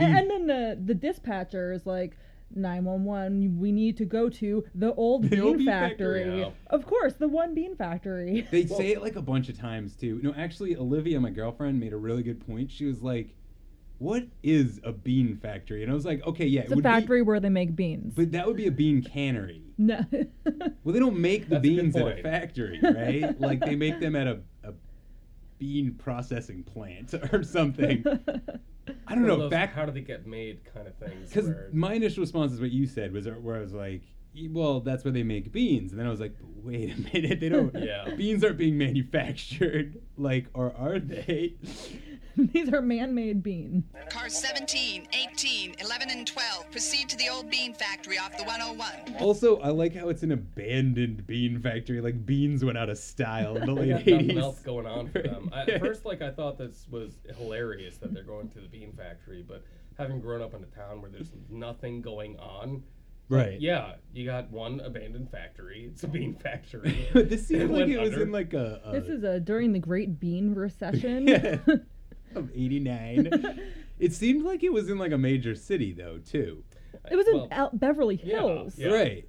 And 0.00 0.30
then 0.30 0.46
the 0.46 0.80
the 0.82 0.94
dispatcher 0.94 1.70
is 1.70 1.84
like 1.84 2.16
911 2.54 3.58
we 3.60 3.72
need 3.72 3.98
to 3.98 4.06
go 4.06 4.30
to 4.30 4.64
the 4.74 4.94
old 4.94 5.24
The 5.24 5.28
bean 5.28 5.40
old 5.40 5.58
bean 5.58 5.66
factory, 5.66 6.22
factory, 6.22 6.40
yeah. 6.40 6.50
of 6.68 6.86
course 6.86 7.12
the 7.14 7.28
one 7.28 7.54
bean 7.54 7.76
factory 7.76 8.46
They 8.50 8.64
say 8.78 8.92
it 8.92 9.02
like 9.02 9.16
a 9.16 9.22
bunch 9.22 9.50
of 9.50 9.58
times 9.58 9.96
too. 9.96 10.18
No, 10.22 10.32
actually, 10.34 10.76
Olivia, 10.76 11.20
my 11.20 11.30
girlfriend, 11.30 11.78
made 11.78 11.92
a 11.92 11.98
really 11.98 12.22
good 12.22 12.40
point. 12.46 12.70
She 12.70 12.86
was 12.86 13.02
like, 13.02 13.36
"What 13.98 14.24
is 14.42 14.80
a 14.84 14.92
bean 14.92 15.36
factory?" 15.36 15.82
And 15.82 15.90
I 15.90 15.94
was 15.94 16.04
like, 16.04 16.24
"Okay, 16.26 16.46
yeah, 16.46 16.62
it's 16.62 16.70
it 16.70 16.72
a 16.72 16.76
would 16.76 16.84
factory 16.84 17.22
where 17.22 17.40
they 17.40 17.48
make 17.48 17.74
beans 17.76 18.14
but 18.16 18.32
that 18.32 18.46
would 18.46 18.56
be 18.56 18.66
a 18.66 18.70
bean 18.72 19.02
cannery. 19.02 19.62
no 19.78 20.00
Well, 20.84 20.92
they 20.92 20.98
don't 21.00 21.18
make 21.18 21.44
the 21.48 21.56
That's 21.56 21.58
a 21.66 21.68
beans 21.68 21.96
at 21.96 22.18
a 22.18 22.22
factory, 22.22 22.80
right? 22.82 23.40
like 23.48 23.60
they 23.60 23.76
make 23.76 24.00
them 24.00 24.14
at 24.16 24.26
a, 24.26 24.40
a 24.64 24.72
bean 25.58 25.94
processing 25.94 26.62
plant 26.62 27.14
or 27.32 27.42
something. 27.42 28.04
I 29.06 29.14
don't 29.14 29.22
One 29.22 29.26
know. 29.26 29.36
those 29.38 29.50
Back 29.50 29.72
how 29.74 29.84
do 29.86 29.92
they 29.92 30.00
get 30.00 30.26
made 30.26 30.60
kind 30.72 30.86
of 30.86 30.94
things. 30.96 31.28
because 31.30 31.50
my 31.72 31.94
initial 31.94 32.20
response 32.22 32.52
is 32.52 32.60
what 32.60 32.70
you 32.70 32.86
said 32.86 33.12
was 33.12 33.26
where 33.28 33.56
I 33.56 33.60
was 33.60 33.72
like, 33.72 34.02
"E- 34.34 34.48
well, 34.48 34.80
that's 34.80 35.04
where 35.04 35.12
they 35.12 35.22
make 35.24 35.50
beans, 35.52 35.90
and 35.92 35.98
then 36.00 36.06
I 36.06 36.10
was 36.10 36.20
like, 36.20 36.36
wait 36.62 36.92
a 36.92 37.00
minute, 37.14 37.40
they 37.40 37.48
don't. 37.48 37.74
Yeah. 37.74 38.14
Beans 38.16 38.42
aren't 38.44 38.58
being 38.58 38.76
manufactured, 38.78 40.00
like, 40.16 40.46
or 40.54 40.72
are 40.76 40.98
they? 41.00 41.54
these 42.52 42.72
are 42.72 42.82
man-made 42.82 43.42
beans 43.42 43.84
Cars 44.10 44.36
17, 44.36 45.08
18, 45.32 45.74
11, 45.80 46.10
and 46.10 46.26
12 46.26 46.70
proceed 46.70 47.08
to 47.08 47.16
the 47.16 47.28
old 47.28 47.50
bean 47.50 47.74
factory 47.74 48.18
off 48.18 48.36
the 48.36 48.44
101. 48.44 49.16
Also, 49.20 49.58
I 49.60 49.70
like 49.70 49.94
how 49.94 50.08
it's 50.08 50.22
an 50.22 50.32
abandoned 50.32 51.26
bean 51.26 51.60
factory. 51.60 52.00
Like 52.00 52.24
beans 52.26 52.64
went 52.64 52.78
out 52.78 52.88
of 52.88 52.98
style 52.98 53.56
in 53.56 53.66
the 53.66 53.72
late 53.74 53.88
got 53.90 54.06
nothing 54.06 54.38
else 54.38 54.60
going 54.60 54.86
on 54.86 55.08
for 55.08 55.22
them. 55.22 55.50
I, 55.52 55.62
at 55.62 55.80
first, 55.80 56.04
like 56.04 56.22
I 56.22 56.30
thought 56.30 56.58
this 56.58 56.86
was 56.90 57.18
hilarious 57.36 57.96
that 57.98 58.12
they're 58.14 58.22
going 58.22 58.48
to 58.50 58.60
the 58.60 58.68
bean 58.68 58.92
factory, 58.92 59.44
but 59.46 59.64
having 59.98 60.20
grown 60.20 60.42
up 60.42 60.54
in 60.54 60.62
a 60.62 60.66
town 60.66 61.00
where 61.02 61.10
there's 61.10 61.32
nothing 61.50 62.00
going 62.02 62.36
on, 62.38 62.82
Right. 63.28 63.60
yeah, 63.60 63.94
you 64.14 64.24
got 64.24 64.52
one 64.52 64.78
abandoned 64.80 65.30
factory. 65.32 65.90
It's 65.92 66.04
a 66.04 66.08
bean 66.08 66.34
factory. 66.36 67.08
this 67.12 67.48
seems 67.48 67.70
like 67.70 67.80
went 67.80 67.90
it 67.90 67.98
was 67.98 68.12
under. 68.12 68.22
in 68.22 68.30
like 68.32 68.54
a, 68.54 68.80
a 68.84 68.92
this 68.92 69.08
is 69.08 69.24
a 69.24 69.40
during 69.40 69.72
the 69.72 69.80
great 69.80 70.20
bean 70.20 70.54
recession 70.54 71.26
Yeah. 71.26 71.58
Of 72.36 72.50
'89. 72.54 73.60
it 73.98 74.12
seemed 74.12 74.44
like 74.44 74.62
it 74.62 74.72
was 74.72 74.88
in 74.90 74.98
like 74.98 75.12
a 75.12 75.18
major 75.18 75.54
city 75.54 75.92
though, 75.92 76.18
too. 76.18 76.62
it 77.10 77.16
was 77.16 77.26
in 77.26 77.34
Well, 77.34 77.48
Al- 77.50 77.70
beverly 77.72 78.16
hills 78.16 78.78
yeah. 78.78 78.88
Right. 78.88 79.28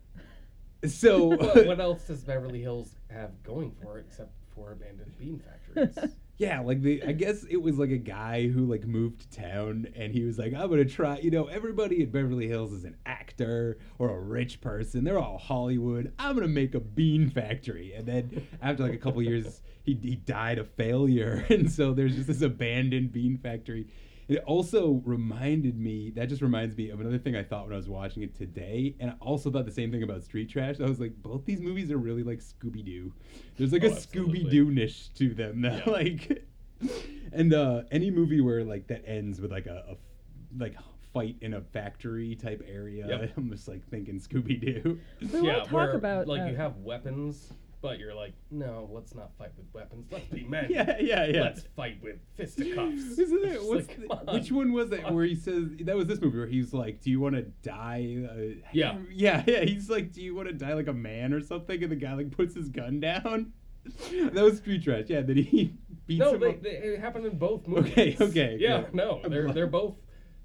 So 0.85 1.25
what, 1.27 1.65
what 1.65 1.79
else 1.79 2.03
does 2.07 2.23
Beverly 2.23 2.61
Hills 2.61 2.95
have 3.09 3.41
going 3.43 3.71
for 3.81 3.97
it 3.97 4.05
except 4.07 4.31
for 4.53 4.71
abandoned 4.73 5.17
bean 5.17 5.39
factories? 5.39 6.11
Yeah, 6.37 6.59
like 6.59 6.81
the 6.83 7.01
I 7.03 7.13
guess 7.13 7.45
it 7.49 7.57
was 7.57 7.79
like 7.79 7.89
a 7.89 7.97
guy 7.97 8.47
who 8.47 8.65
like 8.65 8.85
moved 8.85 9.21
to 9.21 9.41
town 9.41 9.87
and 9.95 10.13
he 10.13 10.23
was 10.23 10.37
like, 10.37 10.53
I'm 10.53 10.69
gonna 10.69 10.85
try 10.85 11.17
you 11.17 11.31
know, 11.31 11.45
everybody 11.45 12.03
in 12.03 12.11
Beverly 12.11 12.47
Hills 12.47 12.73
is 12.73 12.83
an 12.83 12.95
actor 13.07 13.79
or 13.97 14.11
a 14.11 14.19
rich 14.19 14.61
person. 14.61 15.03
They're 15.03 15.17
all 15.17 15.39
Hollywood. 15.39 16.13
I'm 16.19 16.35
gonna 16.35 16.47
make 16.47 16.75
a 16.75 16.79
bean 16.79 17.31
factory. 17.31 17.93
And 17.93 18.05
then 18.05 18.47
after 18.61 18.83
like 18.83 18.93
a 18.93 18.97
couple 18.97 19.23
years 19.23 19.61
he, 19.87 19.97
he 20.03 20.15
died 20.17 20.59
of 20.59 20.69
failure 20.71 21.43
and 21.49 21.71
so 21.71 21.93
there's 21.93 22.13
just 22.15 22.27
this 22.27 22.41
abandoned 22.43 23.11
bean 23.11 23.37
factory. 23.37 23.87
It 24.27 24.43
also 24.45 25.01
reminded 25.05 25.79
me 25.79 26.11
that 26.17 26.27
just 26.27 26.41
reminds 26.41 26.75
me 26.75 26.89
of 26.89 26.99
another 26.99 27.17
thing 27.17 27.37
I 27.37 27.43
thought 27.43 27.63
when 27.63 27.73
I 27.73 27.77
was 27.77 27.87
watching 27.87 28.23
it 28.23 28.35
today, 28.35 28.93
and 28.99 29.09
I 29.11 29.13
also 29.21 29.49
thought 29.49 29.65
the 29.65 29.71
same 29.71 29.89
thing 29.89 30.03
about 30.03 30.21
Street 30.21 30.49
Trash. 30.49 30.81
I 30.81 30.83
was 30.89 30.99
like, 30.99 31.13
both 31.23 31.45
these 31.45 31.61
movies 31.61 31.91
are 31.91 31.97
really 31.97 32.23
like 32.23 32.39
Scooby 32.39 32.83
Doo. 32.83 33.13
There's 33.57 33.71
like 33.71 33.85
Oh, 33.85 33.87
a 33.87 33.91
absolutely. 33.91 34.43
Scooby 34.43 34.49
Doo 34.51 34.69
nish 34.71 35.07
to 35.15 35.33
them. 35.33 35.61
That, 35.61 35.87
Yeah. 35.87 35.93
Like, 35.93 36.43
and 37.31 37.53
uh, 37.53 37.83
any 37.89 38.11
movie 38.11 38.41
where 38.41 38.63
like 38.65 38.87
that 38.87 39.03
ends 39.07 39.39
with 39.39 39.51
like 39.51 39.65
a, 39.65 39.83
a 39.91 39.95
like 40.61 40.75
fight 41.13 41.37
in 41.41 41.53
a 41.53 41.61
factory 41.61 42.35
type 42.35 42.61
area, 42.67 43.07
Yep. 43.07 43.31
I'm 43.37 43.49
just 43.49 43.67
like 43.69 43.87
thinking 43.89 44.19
Scooby 44.19 44.59
Doo. 44.59 44.99
we 45.21 45.41
want 45.41 45.45
to 45.55 45.59
talk 45.61 45.71
where, 45.71 45.91
about 45.93 46.27
like 46.27 46.41
uh, 46.41 46.45
you 46.47 46.55
have 46.57 46.75
weapons, 46.79 47.53
but 47.81 47.99
you're 47.99 48.13
like, 48.15 48.33
no, 48.51 48.89
let's 48.91 49.13
not 49.13 49.31
fight 49.37 49.51
with 49.57 49.67
weapons. 49.73 50.07
Let's 50.11 50.25
be 50.27 50.43
men. 50.49 50.67
Yeah, 50.69 50.97
yeah, 50.99 51.25
yeah. 51.25 51.41
Let's 51.41 51.63
fight 51.75 51.99
with 52.01 52.17
fisticuffs. 52.35 53.01
Isn't 53.19 53.45
it? 53.45 53.63
What's 53.63 53.87
like, 53.97 54.27
on. 54.27 54.33
which 54.33 54.51
one 54.51 54.73
was 54.73 54.91
it 54.91 55.09
where 55.11 55.25
he 55.25 55.35
says 55.35 55.65
that 55.81 55.95
was 55.95 56.07
this 56.07 56.19
movie 56.21 56.37
where 56.37 56.47
he's 56.47 56.73
like, 56.73 57.01
"Do 57.01 57.09
you 57.11 57.19
want 57.19 57.35
to 57.35 57.43
die?" 57.63 58.25
Uh, 58.29 58.61
Yeah. 58.73 58.97
yeah, 59.11 59.43
yeah. 59.45 59.63
He's 59.63 59.89
like, 59.89 60.11
"Do 60.11 60.21
you 60.21 60.35
want 60.35 60.47
to 60.47 60.53
die 60.53 60.73
like 60.73 60.87
a 60.87 60.93
man 60.93 61.33
or 61.33 61.41
something?" 61.41 61.81
And 61.83 61.91
the 61.91 61.95
guy 61.95 62.13
like 62.13 62.31
puts 62.31 62.55
his 62.55 62.69
gun 62.69 62.99
down. 62.99 63.53
that 64.11 64.33
was 64.43 64.57
Street 64.57 64.83
Trash. 64.83 65.05
Yeah, 65.07 65.21
then 65.21 65.37
he 65.37 65.73
beats 66.07 66.19
No, 66.19 66.33
him 66.33 66.41
they, 66.41 66.53
they, 66.55 66.69
it 66.71 66.99
happened 66.99 67.25
in 67.25 67.37
both 67.37 67.67
movies. 67.67 67.91
Okay, 67.93 68.17
okay, 68.19 68.57
Yeah, 68.59 68.81
good. 68.81 68.93
no, 68.95 69.21
they're 69.29 69.51
they're 69.53 69.67
both 69.67 69.95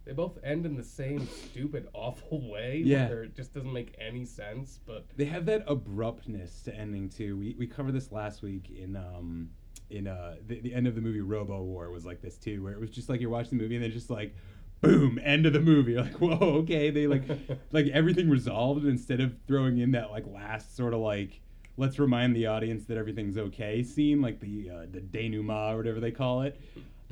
they 0.05 0.13
both 0.13 0.39
end 0.43 0.67
in 0.67 0.77
the 0.77 0.83
same 0.83 1.27
stupid, 1.29 1.89
awful 1.95 2.51
way. 2.51 2.83
Yeah. 2.85 3.09
where 3.09 3.23
it 3.25 3.37
just 3.37 3.55
doesn't 3.55 3.73
make 3.73 3.95
any 3.99 4.25
sense. 4.25 4.79
But 4.85 5.07
They 5.17 5.27
have 5.27 5.47
that 5.47 5.65
abruptness 5.67 6.63
to 6.63 6.75
ending 6.75 7.09
too. 7.09 7.37
We 7.39 7.55
we 7.59 7.67
covered 7.67 7.93
this 7.93 8.11
last 8.13 8.43
week 8.43 8.71
in 8.71 8.97
um 8.97 9.51
in 9.91 10.07
uh 10.09 10.37
the, 10.47 10.61
the 10.61 10.75
end 10.75 10.87
of 10.87 10.95
the 10.95 11.01
movie 11.01 11.21
Robo 11.21 11.63
War 11.63 11.91
was 11.91 12.05
like 12.05 12.21
this 12.23 12.37
too, 12.39 12.63
where 12.63 12.73
it 12.73 12.81
was 12.81 12.91
just 12.91 13.09
like 13.09 13.21
you're 13.21 13.31
watching 13.31 13.59
the 13.59 13.63
movie 13.63 13.77
and 13.77 13.85
then 13.85 13.93
just 13.93 14.11
like 14.11 14.35
boom, 14.81 15.21
end 15.23 15.47
of 15.47 15.53
the 15.53 15.61
movie. 15.61 15.95
Like, 16.03 16.15
whoa, 16.21 16.37
okay. 16.63 16.91
They 16.91 17.07
like 17.07 17.23
like 17.73 17.87
everything 17.89 18.29
resolved 18.29 18.85
instead 18.85 19.21
of 19.21 19.35
throwing 19.47 19.79
in 19.79 19.93
that 19.93 20.11
like 20.11 20.27
last 20.27 20.77
sort 20.77 20.95
of 20.95 21.01
like 21.01 21.41
let's 21.77 21.99
remind 21.99 22.37
the 22.37 22.47
audience 22.47 22.85
that 22.87 22.99
everything's 22.99 23.39
okay 23.39 23.83
scene, 23.83 24.21
like 24.21 24.41
the 24.41 24.69
uh, 24.71 24.87
the 24.91 25.01
denouement 25.01 25.75
or 25.75 25.77
whatever 25.77 26.01
they 26.01 26.11
call 26.11 26.43
it. 26.43 26.61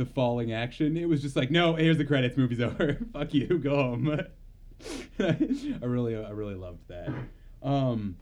The 0.00 0.06
falling 0.06 0.50
action. 0.50 0.96
It 0.96 1.06
was 1.06 1.20
just 1.20 1.36
like, 1.36 1.50
no, 1.50 1.74
here's 1.74 1.98
the 1.98 2.06
credits, 2.06 2.34
movie's 2.34 2.60
over. 2.62 2.96
Fuck 3.12 3.34
you, 3.34 3.58
go 3.58 3.76
home. 3.76 4.08
I 5.20 5.36
really 5.82 6.16
I 6.16 6.30
really 6.30 6.54
loved 6.54 6.88
that. 6.88 7.12
Um, 7.62 8.16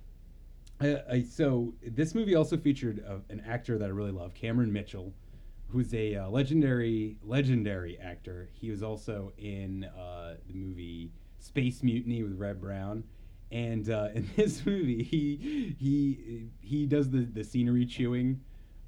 I, 0.81 1.01
I, 1.09 1.23
so 1.23 1.73
this 1.87 2.17
movie 2.17 2.35
also 2.35 2.57
featured 2.57 3.05
an 3.29 3.45
actor 3.47 3.79
that 3.79 3.85
I 3.85 3.93
really 3.93 4.11
love, 4.11 4.35
Cameron 4.35 4.73
Mitchell, 4.73 5.15
who's 5.69 5.95
a 5.95 6.17
uh, 6.17 6.29
legendary 6.29 7.17
legendary 7.23 7.97
actor. 7.99 8.49
He 8.55 8.73
was 8.73 8.83
also 8.83 9.33
in 9.39 9.85
uh, 9.85 10.35
the 10.49 10.55
movie 10.55 11.13
Space 11.39 11.85
Mutiny 11.85 12.25
with 12.25 12.37
Reb 12.37 12.61
Brown. 12.61 13.05
And 13.53 13.89
uh, 13.89 14.09
in 14.17 14.29
this 14.35 14.67
movie, 14.67 15.05
he 15.05 15.77
he 15.79 16.49
he 16.61 16.87
does 16.87 17.09
the, 17.09 17.21
the 17.21 17.45
scenery 17.45 17.87
chewing 17.87 18.41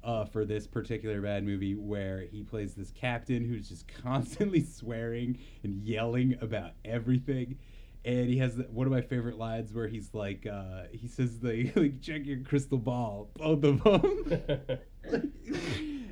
uh, 0.03 0.25
for 0.25 0.45
this 0.45 0.67
particular 0.67 1.21
bad 1.21 1.43
movie, 1.43 1.75
where 1.75 2.21
he 2.21 2.43
plays 2.43 2.73
this 2.73 2.91
captain 2.91 3.43
who's 3.45 3.69
just 3.69 3.87
constantly 4.03 4.63
swearing 4.63 5.37
and 5.63 5.81
yelling 5.83 6.37
about 6.41 6.71
everything 6.85 7.57
and 8.03 8.27
he 8.27 8.37
has 8.37 8.59
one 8.71 8.87
of 8.87 8.93
my 8.93 9.01
favorite 9.01 9.37
lines 9.37 9.73
where 9.73 9.87
he's 9.87 10.13
like, 10.13 10.47
uh, 10.51 10.83
he 10.91 11.07
says, 11.07 11.39
"The 11.39 11.71
like 11.75 12.01
check 12.01 12.25
your 12.25 12.39
crystal 12.39 12.77
ball, 12.77 13.29
both 13.35 13.63
of 13.63 13.83
them," 13.83 14.79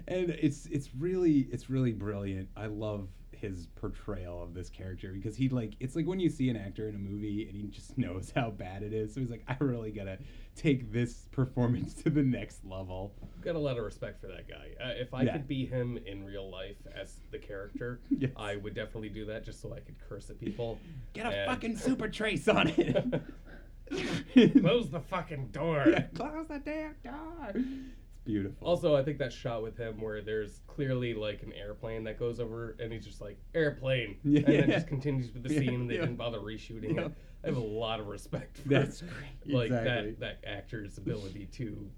and 0.08 0.30
it's 0.30 0.68
it's 0.68 0.90
really 0.98 1.48
it's 1.52 1.70
really 1.70 1.92
brilliant. 1.92 2.50
I 2.56 2.68
love 2.68 3.10
his 3.32 3.68
portrayal 3.76 4.44
of 4.44 4.54
this 4.54 4.70
character 4.70 5.14
because 5.14 5.36
he 5.36 5.50
like 5.50 5.74
it's 5.80 5.96
like 5.96 6.06
when 6.06 6.20
you 6.20 6.30
see 6.30 6.50
an 6.50 6.58
actor 6.58 6.90
in 6.90 6.96
a 6.96 7.00
movie 7.00 7.48
and 7.48 7.56
he 7.56 7.68
just 7.68 7.98
knows 7.98 8.32
how 8.36 8.52
bad 8.52 8.84
it 8.84 8.94
is. 8.94 9.14
So 9.14 9.22
he's 9.22 9.30
like, 9.30 9.46
I 9.48 9.56
really 9.60 9.92
gotta 9.92 10.20
take 10.60 10.92
this 10.92 11.26
performance 11.32 11.94
to 11.94 12.10
the 12.10 12.22
next 12.22 12.66
level. 12.66 13.14
got 13.42 13.56
a 13.56 13.60
lot 13.60 13.78
of 13.78 13.86
respect 13.86 14.20
for 14.20 14.28
that 14.28 14.48
guy. 14.50 14.72
Uh, 14.84 14.90
if 15.00 15.14
I 15.14 15.24
Yeah. 15.24 15.32
could 15.34 15.48
be 15.48 15.66
him 15.66 15.98
in 16.06 16.26
real 16.26 16.52
life 16.52 16.76
as 16.94 17.16
the 17.32 17.38
character, 17.40 18.02
Yes. 18.10 18.32
I 18.36 18.58
would 18.58 18.74
definitely 18.74 19.08
do 19.10 19.26
that 19.26 19.46
just 19.46 19.62
so 19.62 19.74
I 19.74 19.80
could 19.80 19.96
curse 20.10 20.30
at 20.30 20.38
people. 20.40 20.78
Get 21.14 21.26
a 21.26 21.30
And- 21.30 21.50
fucking 21.50 21.78
super 21.88 22.10
trace 22.10 22.48
on 22.50 22.68
it. 22.76 23.22
Close 24.60 24.90
the 24.90 25.00
fucking 25.00 25.48
door. 25.48 25.86
Yeah, 25.90 26.02
close 26.14 26.48
the 26.48 26.60
damn 26.60 26.96
door. 27.04 27.64
Beautiful. 28.30 28.68
Also, 28.68 28.96
I 28.96 29.04
think 29.04 29.18
that 29.18 29.34
shot 29.34 29.64
with 29.64 29.76
him 29.76 30.00
where 30.00 30.22
there's 30.22 30.62
clearly 30.68 31.16
like 31.16 31.42
an 31.42 31.52
airplane 31.54 32.04
that 32.04 32.20
goes 32.20 32.40
over, 32.40 32.76
and 32.80 32.94
he's 32.94 33.04
just 33.04 33.22
like 33.22 33.40
airplane, 33.56 34.18
Yeah. 34.24 34.42
and 34.46 34.60
then 34.60 34.70
just 34.70 34.88
continues 34.88 35.34
with 35.34 35.42
the 35.42 35.52
Yeah, 35.52 35.60
scene. 35.62 35.88
They 35.88 35.96
yeah. 35.96 36.02
didn't 36.02 36.18
bother 36.18 36.38
reshooting 36.40 37.00
it. 37.00 37.12
I 37.44 37.48
have 37.48 37.58
a 37.58 37.60
lot 37.60 38.00
of 38.00 38.06
respect 38.06 38.58
for 38.60 38.68
that. 38.70 38.82
That's 38.86 39.02
great. 39.02 39.12
like 39.56 39.66
Exactly. 39.72 40.12
that 40.12 40.20
that 40.44 40.48
actor's 40.48 41.00
ability 41.00 41.48
to 41.54 41.90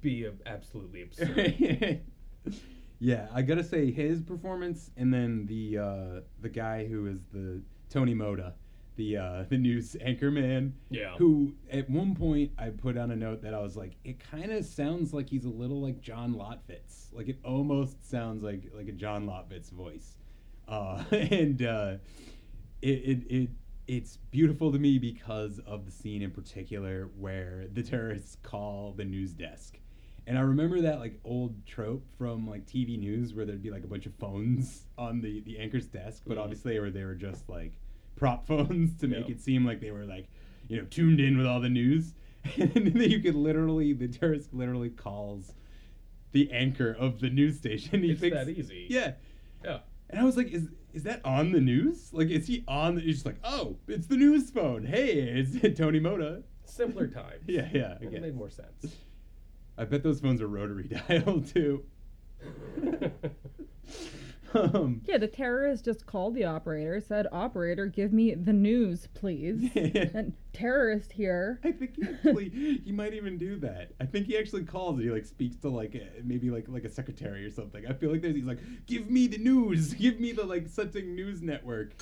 be 0.00 0.24
a, 0.24 0.32
absolutely 0.46 1.02
absurd. 1.02 2.00
yeah, 2.98 3.26
I 3.34 3.42
gotta 3.42 3.64
say 3.64 3.90
his 3.90 4.22
performance, 4.22 4.90
and 4.96 5.12
then 5.12 5.44
the 5.44 5.76
uh, 5.76 6.20
the 6.40 6.48
guy 6.48 6.86
who 6.86 7.06
is 7.06 7.26
the 7.34 7.60
Tony 7.90 8.14
Motta, 8.14 8.54
the 8.98 9.16
uh, 9.16 9.44
the 9.48 9.56
news 9.56 9.96
anchor 10.02 10.30
man. 10.30 10.74
Yeah. 10.90 11.14
Who 11.16 11.54
at 11.70 11.88
one 11.88 12.14
point 12.14 12.52
I 12.58 12.68
put 12.68 12.98
on 12.98 13.10
a 13.10 13.16
note 13.16 13.40
that 13.42 13.54
I 13.54 13.60
was 13.60 13.76
like, 13.76 13.96
it 14.04 14.18
kind 14.20 14.52
of 14.52 14.66
sounds 14.66 15.14
like 15.14 15.30
he's 15.30 15.46
a 15.46 15.50
little 15.50 15.80
like 15.80 16.02
Jon 16.02 16.34
Lovitz. 16.34 17.06
Like 17.12 17.28
it 17.28 17.38
almost 17.44 18.08
sounds 18.10 18.42
like 18.42 18.70
like 18.74 18.88
a 18.88 18.92
Jon 18.92 19.26
Lovitz 19.26 19.70
voice, 19.70 20.16
uh, 20.68 21.02
and 21.12 21.62
uh, 21.62 21.94
it, 22.82 22.88
it 22.88 23.32
it 23.32 23.50
it's 23.86 24.18
beautiful 24.30 24.70
to 24.70 24.78
me 24.78 24.98
because 24.98 25.60
of 25.66 25.86
the 25.86 25.90
scene 25.90 26.20
in 26.20 26.30
particular 26.30 27.08
where 27.16 27.66
the 27.72 27.82
terrorists 27.82 28.36
call 28.42 28.92
the 28.94 29.04
news 29.04 29.32
desk. 29.32 29.78
And 30.26 30.36
I 30.36 30.42
remember 30.42 30.82
that 30.82 30.98
like 30.98 31.18
old 31.24 31.64
trope 31.66 32.04
from 32.18 32.46
like 32.46 32.66
TV 32.66 32.98
news 32.98 33.32
where 33.32 33.46
there'd 33.46 33.62
be 33.62 33.70
like 33.70 33.84
a 33.84 33.86
bunch 33.86 34.04
of 34.04 34.12
phones 34.16 34.84
on 34.98 35.22
the 35.22 35.40
the 35.40 35.58
anchor's 35.58 35.86
desk, 35.86 36.24
but 36.26 36.36
Mhm. 36.36 36.42
obviously 36.42 36.78
were 36.80 36.90
they 36.90 37.04
were 37.04 37.14
just 37.14 37.48
like 37.48 37.72
prop 38.18 38.46
phones 38.46 38.96
to 38.98 39.06
make 39.08 39.28
it 39.28 39.40
seem 39.40 39.64
like 39.64 39.80
they 39.80 39.90
were 39.90 40.04
like 40.04 40.26
you 40.68 40.76
know 40.76 40.84
tuned 40.90 41.20
in 41.20 41.38
with 41.38 41.46
all 41.46 41.60
the 41.60 41.68
news. 41.70 42.12
And 42.56 42.72
then 42.72 43.10
you 43.10 43.20
could 43.20 43.34
literally 43.34 43.92
the 43.92 44.08
terrorist 44.08 44.52
literally 44.54 44.90
calls 44.90 45.52
the 46.32 46.50
anchor 46.52 46.92
of 46.98 47.20
the 47.20 47.28
news 47.30 47.56
station. 47.58 48.02
He 48.02 48.12
It's 48.12 48.20
thinks- 48.20 48.36
that 48.36 48.48
easy. 48.48 48.86
Yeah. 48.88 49.12
Yeah. 49.64 49.78
And 50.10 50.20
I 50.20 50.24
was 50.24 50.36
like, 50.36 50.48
is 50.52 50.68
is 50.94 51.02
that 51.02 51.20
on 51.24 51.52
the 51.52 51.60
news? 51.60 52.12
Like, 52.14 52.28
is 52.30 52.46
he 52.46 52.64
on? 52.66 52.94
The, 52.94 53.00
he's 53.02 53.16
just 53.16 53.26
like, 53.26 53.36
oh, 53.44 53.76
it's 53.88 54.06
the 54.06 54.16
news 54.16 54.50
phone. 54.50 54.84
Hey, 54.86 55.12
it's 55.12 55.52
Tony 55.78 56.00
Motta. 56.00 56.42
Simpler 56.64 57.06
times. 57.08 57.44
Yeah, 57.46 57.68
yeah. 57.72 57.98
It 58.00 58.20
made 58.22 58.34
more 58.34 58.48
sense. 58.50 58.96
I 59.76 59.84
bet 59.84 60.02
those 60.02 60.20
phones 60.20 60.40
are 60.40 60.48
rotary 60.48 60.88
dial 60.88 61.40
too. 61.42 61.84
Um, 64.54 65.02
Yeah, 65.04 65.18
the 65.18 65.28
terrorist 65.28 65.84
just 65.84 66.06
called 66.06 66.34
the 66.34 66.44
operator, 66.44 67.00
said, 67.00 67.26
"Operator, 67.32 67.86
give 67.86 68.12
me 68.12 68.34
the 68.34 68.52
news, 68.52 69.08
please." 69.14 69.70
and 69.74 70.32
terrorist 70.52 71.12
here. 71.12 71.60
I 71.64 71.72
think 71.72 71.96
he 71.96 72.02
actually 72.04 72.48
he 72.84 72.92
might 72.92 73.12
even 73.14 73.36
do 73.36 73.58
that. 73.60 73.92
I 74.00 74.06
think 74.06 74.26
he 74.26 74.38
actually 74.38 74.64
calls 74.64 74.94
and 74.96 75.04
he 75.04 75.10
like 75.10 75.26
speaks 75.26 75.56
to 75.58 75.68
like 75.68 75.94
a, 75.94 76.08
maybe 76.24 76.50
like 76.50 76.66
like 76.68 76.84
a 76.84 76.88
secretary 76.88 77.44
or 77.44 77.50
something. 77.50 77.86
I 77.86 77.92
feel 77.92 78.10
like 78.10 78.22
there's 78.22 78.34
he's 78.34 78.44
like, 78.44 78.60
give 78.86 79.10
me 79.10 79.26
the 79.26 79.38
news, 79.38 79.94
give 80.04 80.18
me 80.18 80.32
the 80.32 80.44
like 80.44 80.68
something 80.68 81.14
news 81.14 81.42
network. 81.42 81.92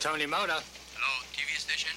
Tony 0.00 0.26
Motta. 0.26 0.62
Hello, 0.94 1.24
TV 1.32 1.58
station? 1.58 1.90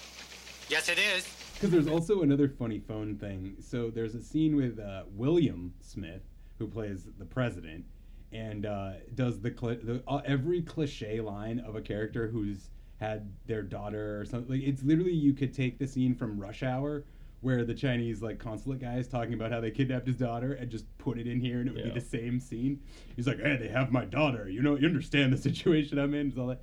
Yes, 0.69 0.89
it 0.89 0.97
is. 0.97 1.27
Because 1.53 1.71
there's 1.71 1.88
also 1.88 2.21
another 2.21 2.47
funny 2.47 2.79
phone 2.79 3.15
thing. 3.15 3.55
So 3.60 3.89
there's 3.89 4.13
a 4.13 4.21
scene 4.21 4.55
with 4.55 4.79
uh, 4.79 5.03
William 5.10 5.73
Smith, 5.79 6.21
who 6.60 6.67
plays 6.67 7.07
the 7.17 7.25
president, 7.25 7.86
and 8.31 8.65
uh, 8.65 8.91
does 9.15 9.39
the, 9.39 9.51
cli- 9.51 9.79
the 9.83 10.03
uh, 10.07 10.21
every 10.25 10.61
cliche 10.61 11.21
line 11.21 11.59
of 11.59 11.75
a 11.75 11.81
character 11.81 12.27
who's 12.27 12.69
had 12.99 13.31
their 13.45 13.61
daughter 13.61 14.19
or 14.19 14.25
something. 14.25 14.51
Like, 14.59 14.67
it's 14.67 14.83
literally 14.83 15.13
you 15.13 15.33
could 15.33 15.53
take 15.53 15.77
the 15.79 15.87
scene 15.87 16.15
from 16.15 16.39
Rush 16.39 16.63
Hour. 16.63 17.03
Where 17.41 17.63
the 17.63 17.75
Chinese 17.75 18.23
like 18.23 18.39
consulate 18.39 18.79
guy 18.79 18.95
is 18.97 19.07
talking 19.07 19.35
about 19.35 19.51
how 19.51 19.61
they 19.61 19.69
kidnapped 19.69 20.07
his 20.07 20.15
daughter 20.15 20.53
and 20.53 20.71
just 20.71 20.85
put 20.97 21.19
it 21.19 21.27
in 21.27 21.39
here 21.39 21.59
and 21.59 21.69
it 21.69 21.75
would 21.75 21.85
Yeah. 21.85 21.93
be 21.93 21.99
the 21.99 22.05
same 22.05 22.39
scene. 22.39 22.81
He's 23.15 23.27
like, 23.27 23.39
"Hey, 23.39 23.57
they 23.57 23.67
have 23.67 23.91
my 23.91 24.05
daughter. 24.05 24.49
You 24.49 24.63
know, 24.63 24.75
you 24.75 24.87
understand 24.87 25.31
the 25.31 25.37
situation 25.49 25.99
I'm 25.99 26.15
in." 26.15 26.29
It's 26.29 26.37
all 26.39 26.47
that 26.47 26.61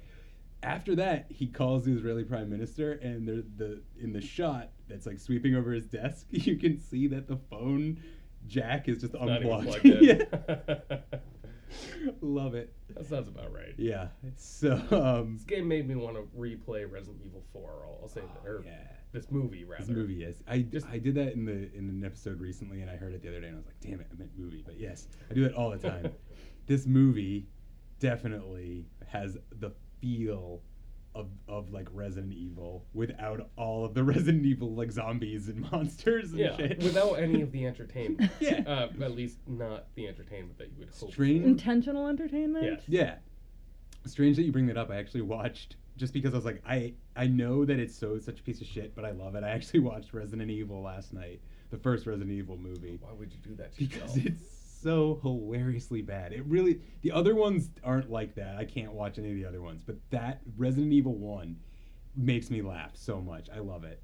after 0.64 0.96
that, 0.96 1.26
he 1.28 1.46
calls 1.46 1.84
the 1.84 1.92
Israeli 1.92 2.24
prime 2.24 2.50
minister, 2.50 2.94
and 2.94 3.24
the 3.26 3.44
the 3.56 3.82
in 4.02 4.12
the 4.12 4.20
shot 4.20 4.70
that's 4.88 5.06
like 5.06 5.20
sweeping 5.20 5.54
over 5.54 5.70
his 5.70 5.86
desk, 5.86 6.26
you 6.30 6.56
can 6.56 6.80
see 6.80 7.06
that 7.06 7.28
the 7.28 7.36
phone 7.36 8.02
jack 8.48 8.88
is 8.88 9.00
just 9.00 9.14
even 9.14 9.28
unplugged. 9.28 9.84
yeah. 9.84 10.24
Love 12.20 12.54
it. 12.54 12.72
That 12.90 13.06
sounds 13.06 13.28
about 13.28 13.52
right. 13.52 13.74
Yeah. 13.76 14.08
So 14.36 14.80
um, 14.90 15.36
This 15.36 15.44
game 15.44 15.68
made 15.68 15.88
me 15.88 15.94
want 15.94 16.16
to 16.16 16.22
replay 16.38 16.90
Resident 16.90 17.20
Evil 17.24 17.42
4. 17.52 17.86
I'll, 17.86 17.98
I'll 18.02 18.08
say 18.08 18.20
that. 18.20 18.48
Or 18.48 18.64
this 19.14 19.30
movie, 19.30 19.64
rather. 19.64 19.84
this 19.84 19.94
movie, 19.94 20.14
yes, 20.14 20.34
I 20.48 20.66
I 20.90 20.98
did 20.98 21.14
that 21.14 21.34
in 21.34 21.44
the 21.44 21.72
in 21.72 21.88
an 21.88 22.02
episode 22.04 22.40
recently, 22.40 22.82
and 22.82 22.90
I 22.90 22.96
heard 22.96 23.14
it 23.14 23.22
the 23.22 23.28
other 23.28 23.40
day, 23.40 23.46
and 23.46 23.56
I 23.56 23.58
was 23.58 23.66
like, 23.66 23.80
damn 23.80 24.00
it, 24.00 24.08
I 24.12 24.18
meant 24.18 24.30
movie, 24.36 24.62
but 24.66 24.78
yes, 24.78 25.06
I 25.30 25.34
do 25.34 25.44
that 25.44 25.54
all 25.54 25.70
the 25.70 25.78
time. 25.78 26.12
this 26.66 26.84
movie 26.84 27.46
definitely 28.00 28.86
has 29.06 29.38
the 29.60 29.70
feel 30.00 30.62
of, 31.14 31.28
of 31.48 31.70
like 31.72 31.88
Resident 31.92 32.32
Evil 32.32 32.84
without 32.92 33.48
all 33.56 33.84
of 33.84 33.94
the 33.94 34.02
Resident 34.14 34.44
Evil 34.44 34.74
like 34.74 34.90
zombies 34.90 35.48
and 35.48 35.60
monsters 35.72 36.30
and 36.30 36.40
Yeah, 36.40 36.56
shit. 36.56 36.78
without 36.82 37.14
any 37.18 37.40
of 37.42 37.52
the 37.52 37.66
entertainment. 37.66 38.30
Yeah. 38.40 38.62
Uh, 38.66 38.88
at 39.02 39.12
least 39.12 39.38
not 39.46 39.86
the 39.94 40.08
entertainment 40.08 40.58
that 40.58 40.68
you 40.72 40.80
would 40.80 40.90
hope. 40.90 41.10
Strange. 41.12 41.44
Intentional 41.44 42.06
entertainment. 42.08 42.64
Yes. 42.64 42.80
Yeah. 42.88 43.14
Strange 44.06 44.36
that 44.36 44.42
you 44.42 44.52
bring 44.52 44.66
that 44.66 44.76
up. 44.76 44.90
I 44.90 44.96
actually 44.96 45.22
watched 45.22 45.76
just 45.96 46.12
because 46.12 46.34
I 46.34 46.36
was 46.36 46.44
like, 46.44 46.60
I 46.66 46.94
I 47.16 47.26
know 47.28 47.64
that 47.64 47.78
it's 47.78 47.94
so 47.96 48.18
such 48.18 48.40
a 48.40 48.42
piece 48.42 48.60
of 48.60 48.66
shit, 48.66 48.94
but 48.94 49.04
I 49.04 49.12
love 49.12 49.34
it. 49.36 49.44
I 49.44 49.50
actually 49.50 49.80
watched 49.80 50.12
Resident 50.12 50.50
Evil 50.50 50.82
last 50.82 51.12
night, 51.14 51.40
the 51.70 51.78
first 51.78 52.06
Resident 52.06 52.32
Evil 52.32 52.56
movie. 52.56 52.98
Why 53.00 53.12
would 53.12 53.32
you 53.32 53.38
do 53.38 53.54
that 53.54 53.72
to 53.74 53.78
Because 53.78 54.16
yourself? 54.16 54.26
it's 54.26 54.42
so 54.84 55.18
hilariously 55.22 56.02
bad. 56.02 56.32
It 56.32 56.44
really 56.46 56.80
the 57.02 57.10
other 57.10 57.34
ones 57.34 57.70
aren't 57.82 58.10
like 58.10 58.34
that. 58.36 58.56
I 58.56 58.64
can't 58.64 58.92
watch 58.92 59.18
any 59.18 59.30
of 59.30 59.36
the 59.36 59.44
other 59.46 59.62
ones, 59.62 59.82
but 59.82 59.96
that 60.10 60.40
Resident 60.56 60.92
Evil 60.92 61.14
1 61.16 61.56
makes 62.16 62.50
me 62.50 62.62
laugh 62.62 62.90
so 62.94 63.20
much. 63.20 63.48
I 63.52 63.58
love 63.58 63.82
it. 63.84 64.00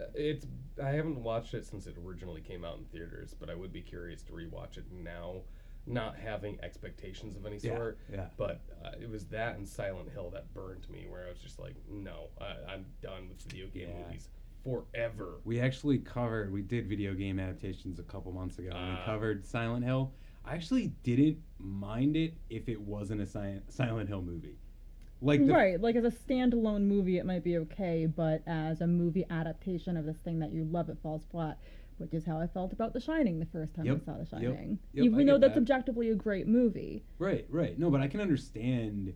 Uh, 0.00 0.04
It's. 0.14 0.46
I 0.82 0.88
haven't 0.90 1.22
watched 1.22 1.52
it 1.54 1.66
since 1.66 1.86
it 1.86 1.96
originally 2.04 2.40
came 2.40 2.64
out 2.64 2.78
in 2.78 2.84
theaters, 2.86 3.34
but 3.38 3.50
I 3.50 3.54
would 3.54 3.72
be 3.72 3.82
curious 3.82 4.22
to 4.22 4.32
rewatch 4.32 4.78
it 4.78 4.84
now, 4.90 5.42
not 5.86 6.16
having 6.16 6.58
expectations 6.62 7.36
of 7.36 7.44
any 7.44 7.58
sort. 7.58 7.98
yeah. 8.10 8.16
yeah. 8.16 8.26
But 8.38 8.62
uh, 8.84 8.92
it 9.00 9.08
was 9.10 9.26
that 9.26 9.56
and 9.56 9.68
Silent 9.68 10.10
Hill 10.10 10.30
that 10.30 10.52
burned 10.54 10.88
me, 10.90 11.06
where 11.10 11.26
I 11.26 11.28
was 11.28 11.38
just 11.38 11.58
like, 11.60 11.76
no, 11.90 12.30
I, 12.40 12.72
I'm 12.72 12.86
done 13.02 13.28
with 13.28 13.42
video 13.42 13.66
game 13.66 13.90
Yeah. 13.90 14.06
movies 14.06 14.28
forever. 14.64 15.40
We 15.44 15.60
actually 15.60 15.98
covered, 15.98 16.52
we 16.52 16.62
did 16.62 16.88
video 16.88 17.14
game 17.14 17.38
adaptations 17.40 17.98
a 17.98 18.04
couple 18.04 18.32
months 18.32 18.58
ago, 18.58 18.70
and 18.72 18.88
we 18.90 18.94
Ah. 19.00 19.04
covered 19.04 19.44
Silent 19.44 19.84
Hill. 19.84 20.14
I 20.44 20.54
actually 20.54 20.88
didn't 21.02 21.38
mind 21.58 22.16
it 22.16 22.34
if 22.50 22.68
it 22.68 22.80
wasn't 22.80 23.20
a 23.20 23.26
si- 23.26 23.60
Silent 23.68 24.08
Hill 24.08 24.22
movie. 24.22 24.58
Like 25.20 25.46
the, 25.46 25.52
right, 25.52 25.80
like 25.80 25.94
as 25.94 26.04
a 26.04 26.10
standalone 26.10 26.82
movie, 26.82 27.18
it 27.18 27.24
might 27.24 27.44
be 27.44 27.56
okay, 27.58 28.06
but 28.06 28.42
as 28.46 28.80
a 28.80 28.86
movie 28.88 29.24
adaptation 29.30 29.96
of 29.96 30.04
this 30.04 30.16
thing 30.16 30.40
that 30.40 30.52
you 30.52 30.64
love, 30.64 30.88
it 30.88 30.98
falls 31.02 31.24
flat. 31.30 31.58
Which 31.98 32.14
is 32.14 32.24
how 32.24 32.40
I 32.40 32.48
felt 32.48 32.72
about 32.72 32.94
The 32.94 33.00
Shining 33.00 33.38
the 33.38 33.46
first 33.46 33.74
time 33.74 33.84
Yep, 33.84 34.00
I 34.02 34.04
saw 34.04 34.18
The 34.18 34.26
Shining. 34.26 34.78
yep, 34.92 35.04
Even 35.04 35.26
though 35.26 35.38
that's 35.38 35.54
that. 35.54 35.60
objectively 35.60 36.10
a 36.10 36.16
great 36.16 36.48
movie. 36.48 37.04
Right, 37.18 37.46
right. 37.48 37.78
No, 37.78 37.90
but 37.90 38.00
I 38.00 38.08
can 38.08 38.20
understand 38.20 39.14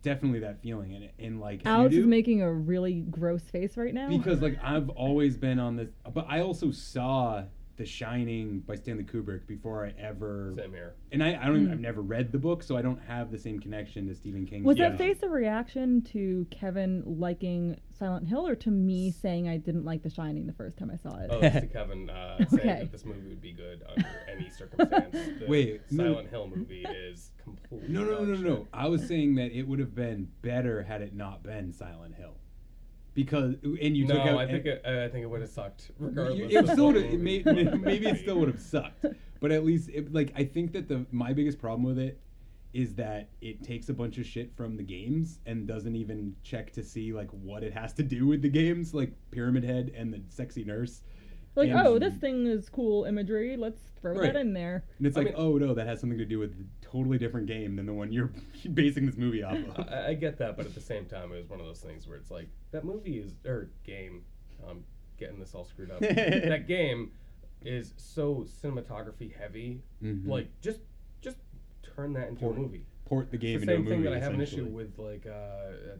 definitely 0.00 0.38
that 0.38 0.62
feeling 0.62 0.94
and 0.94 1.10
and 1.18 1.40
like 1.40 1.64
you 1.64 1.70
Alex 1.70 1.92
do, 1.92 2.00
is 2.02 2.06
making 2.06 2.40
a 2.40 2.50
really 2.50 3.00
gross 3.10 3.42
face 3.42 3.76
right 3.76 3.92
now. 3.92 4.08
because 4.08 4.40
like 4.40 4.56
I've 4.62 4.88
always 4.90 5.36
been 5.36 5.58
on 5.58 5.76
this, 5.76 5.88
but 6.14 6.24
I 6.28 6.40
also 6.40 6.70
saw 6.70 7.42
The 7.78 7.86
Shining 7.86 8.58
by 8.60 8.74
Stanley 8.74 9.04
Kubrick 9.04 9.46
before 9.46 9.86
I 9.86 9.94
ever. 10.00 10.52
Same 10.56 10.72
here. 10.72 10.94
And 11.12 11.22
I, 11.22 11.38
I 11.40 11.46
don't. 11.46 11.66
Hmm. 11.66 11.72
I've 11.72 11.80
never 11.80 12.02
read 12.02 12.32
the 12.32 12.38
book, 12.38 12.62
so 12.64 12.76
I 12.76 12.82
don't 12.82 13.00
have 13.06 13.30
the 13.30 13.38
same 13.38 13.60
connection 13.60 14.06
to 14.08 14.14
Stephen 14.14 14.44
King. 14.46 14.64
Was 14.64 14.78
that 14.78 14.98
face 14.98 15.18
a 15.22 15.28
reaction 15.28 16.02
to 16.12 16.46
Kevin 16.50 17.02
liking 17.06 17.78
Silent 17.96 18.28
Hill 18.28 18.46
or 18.46 18.56
to 18.56 18.70
me 18.70 19.12
saying 19.12 19.48
I 19.48 19.56
didn't 19.58 19.84
like 19.84 20.02
The 20.02 20.10
Shining 20.10 20.46
the 20.46 20.52
first 20.52 20.76
time 20.76 20.90
I 20.92 20.96
saw 20.96 21.16
it? 21.18 21.28
Oh, 21.30 21.38
it's 21.40 21.54
to 21.60 21.66
Kevin 21.72 22.10
uh, 22.10 22.38
saying 22.38 22.48
Okay. 22.54 22.78
that 22.80 22.92
this 22.92 23.04
movie 23.04 23.28
would 23.28 23.40
be 23.40 23.52
good 23.52 23.82
under 23.88 24.08
any 24.28 24.50
circumstance. 24.50 25.14
The 25.38 25.46
Wait, 25.46 25.80
no. 25.92 26.12
Silent 26.14 26.30
Hill 26.30 26.50
movie 26.54 26.84
is 26.84 27.30
completely. 27.42 27.88
No, 27.94 28.02
no, 28.04 28.24
no, 28.24 28.34
no, 28.34 28.48
no. 28.48 28.68
I 28.72 28.88
was 28.88 29.06
saying 29.06 29.36
that 29.36 29.52
it 29.52 29.62
would 29.68 29.78
have 29.78 29.94
been 29.94 30.28
better 30.42 30.82
had 30.82 31.00
it 31.00 31.14
not 31.14 31.42
been 31.44 31.72
Silent 31.72 32.16
Hill, 32.16 32.34
because 33.18 33.56
and 33.64 33.96
you 33.96 34.06
no, 34.06 34.14
took 34.14 34.26
out. 34.26 34.38
I 34.38 34.46
think 34.46 34.64
it, 34.64 34.80
I 34.86 35.08
think 35.08 35.24
it 35.24 35.26
would 35.26 35.40
have 35.40 35.50
sucked 35.50 35.90
regardless. 35.98 36.52
it 36.52 36.68
still 36.68 36.96
it 36.96 37.18
may, 37.18 37.42
maybe 37.42 38.06
it 38.06 38.20
still 38.20 38.38
would 38.38 38.48
have 38.48 38.60
sucked, 38.60 39.06
but 39.40 39.50
at 39.50 39.64
least 39.64 39.90
it, 39.92 40.12
like 40.12 40.32
I 40.36 40.44
think 40.44 40.72
that 40.74 40.86
the 40.86 41.04
my 41.10 41.32
biggest 41.32 41.58
problem 41.58 41.82
with 41.82 41.98
it 41.98 42.20
is 42.72 42.94
that 42.94 43.30
it 43.40 43.64
takes 43.64 43.88
a 43.88 43.92
bunch 43.92 44.18
of 44.18 44.26
shit 44.26 44.54
from 44.56 44.76
the 44.76 44.84
games 44.84 45.40
and 45.46 45.66
doesn't 45.66 45.96
even 45.96 46.36
check 46.44 46.72
to 46.74 46.84
see 46.84 47.12
like 47.12 47.28
what 47.30 47.64
it 47.64 47.72
has 47.72 47.92
to 47.94 48.04
do 48.04 48.24
with 48.24 48.40
the 48.40 48.48
games, 48.48 48.94
like 48.94 49.12
Pyramid 49.32 49.64
Head 49.64 49.90
and 49.96 50.14
the 50.14 50.22
sexy 50.28 50.62
nurse. 50.62 51.02
Like, 51.58 51.70
And- 51.70 51.80
oh, 51.86 51.98
this 51.98 52.14
thing 52.14 52.46
is 52.46 52.68
cool 52.68 53.04
imagery. 53.04 53.56
Let's 53.56 53.80
throw 54.00 54.12
Right. 54.14 54.32
that 54.32 54.40
in 54.40 54.52
there. 54.52 54.84
And 54.98 55.06
it's 55.06 55.16
I 55.16 55.20
like, 55.20 55.34
mean- 55.34 55.42
oh 55.44 55.58
no, 55.58 55.74
that 55.74 55.86
has 55.86 56.00
something 56.00 56.18
to 56.18 56.24
do 56.24 56.38
with 56.38 56.52
a 56.52 56.64
totally 56.86 57.18
different 57.18 57.46
game 57.48 57.74
than 57.76 57.84
the 57.86 57.92
one 57.92 58.12
you're 58.12 58.30
basing 58.74 59.06
this 59.06 59.16
movie 59.16 59.42
off 59.42 59.56
of. 59.58 59.88
I, 59.88 60.08
I 60.10 60.14
get 60.14 60.38
that, 60.38 60.56
but 60.56 60.66
at 60.66 60.74
the 60.74 60.80
same 60.80 61.06
time, 61.06 61.32
it 61.32 61.36
was 61.36 61.48
one 61.50 61.58
of 61.60 61.66
those 61.66 61.80
things 61.80 62.06
where 62.06 62.16
it's 62.16 62.30
like 62.30 62.48
that 62.70 62.84
movie 62.84 63.18
is 63.18 63.34
or 63.44 63.70
game. 63.84 64.22
I'm 64.68 64.84
getting 65.18 65.38
this 65.40 65.54
all 65.54 65.64
screwed 65.64 65.90
up. 65.90 66.00
that 66.00 66.66
game 66.68 67.10
is 67.64 67.92
so 67.96 68.46
cinematography 68.62 69.34
heavy. 69.34 69.82
Mhm. 70.02 70.26
Like 70.28 70.48
just 70.60 70.80
just 71.20 71.38
turn 71.82 72.12
that 72.12 72.28
into 72.28 72.40
Port- 72.42 72.56
a 72.56 72.60
movie. 72.60 72.86
port 73.04 73.30
the 73.32 73.36
It's 73.36 73.42
game 73.42 73.60
the 73.60 73.62
into 73.62 73.74
a 73.74 73.78
movie. 73.78 73.88
same 73.90 74.02
thing 74.02 74.04
that 74.04 74.12
I 74.16 74.20
have 74.20 74.34
an 74.34 74.40
issue 74.40 74.64
with 74.66 74.96
like 74.98 75.26
uh, 75.26 75.30
uh, 75.30 75.96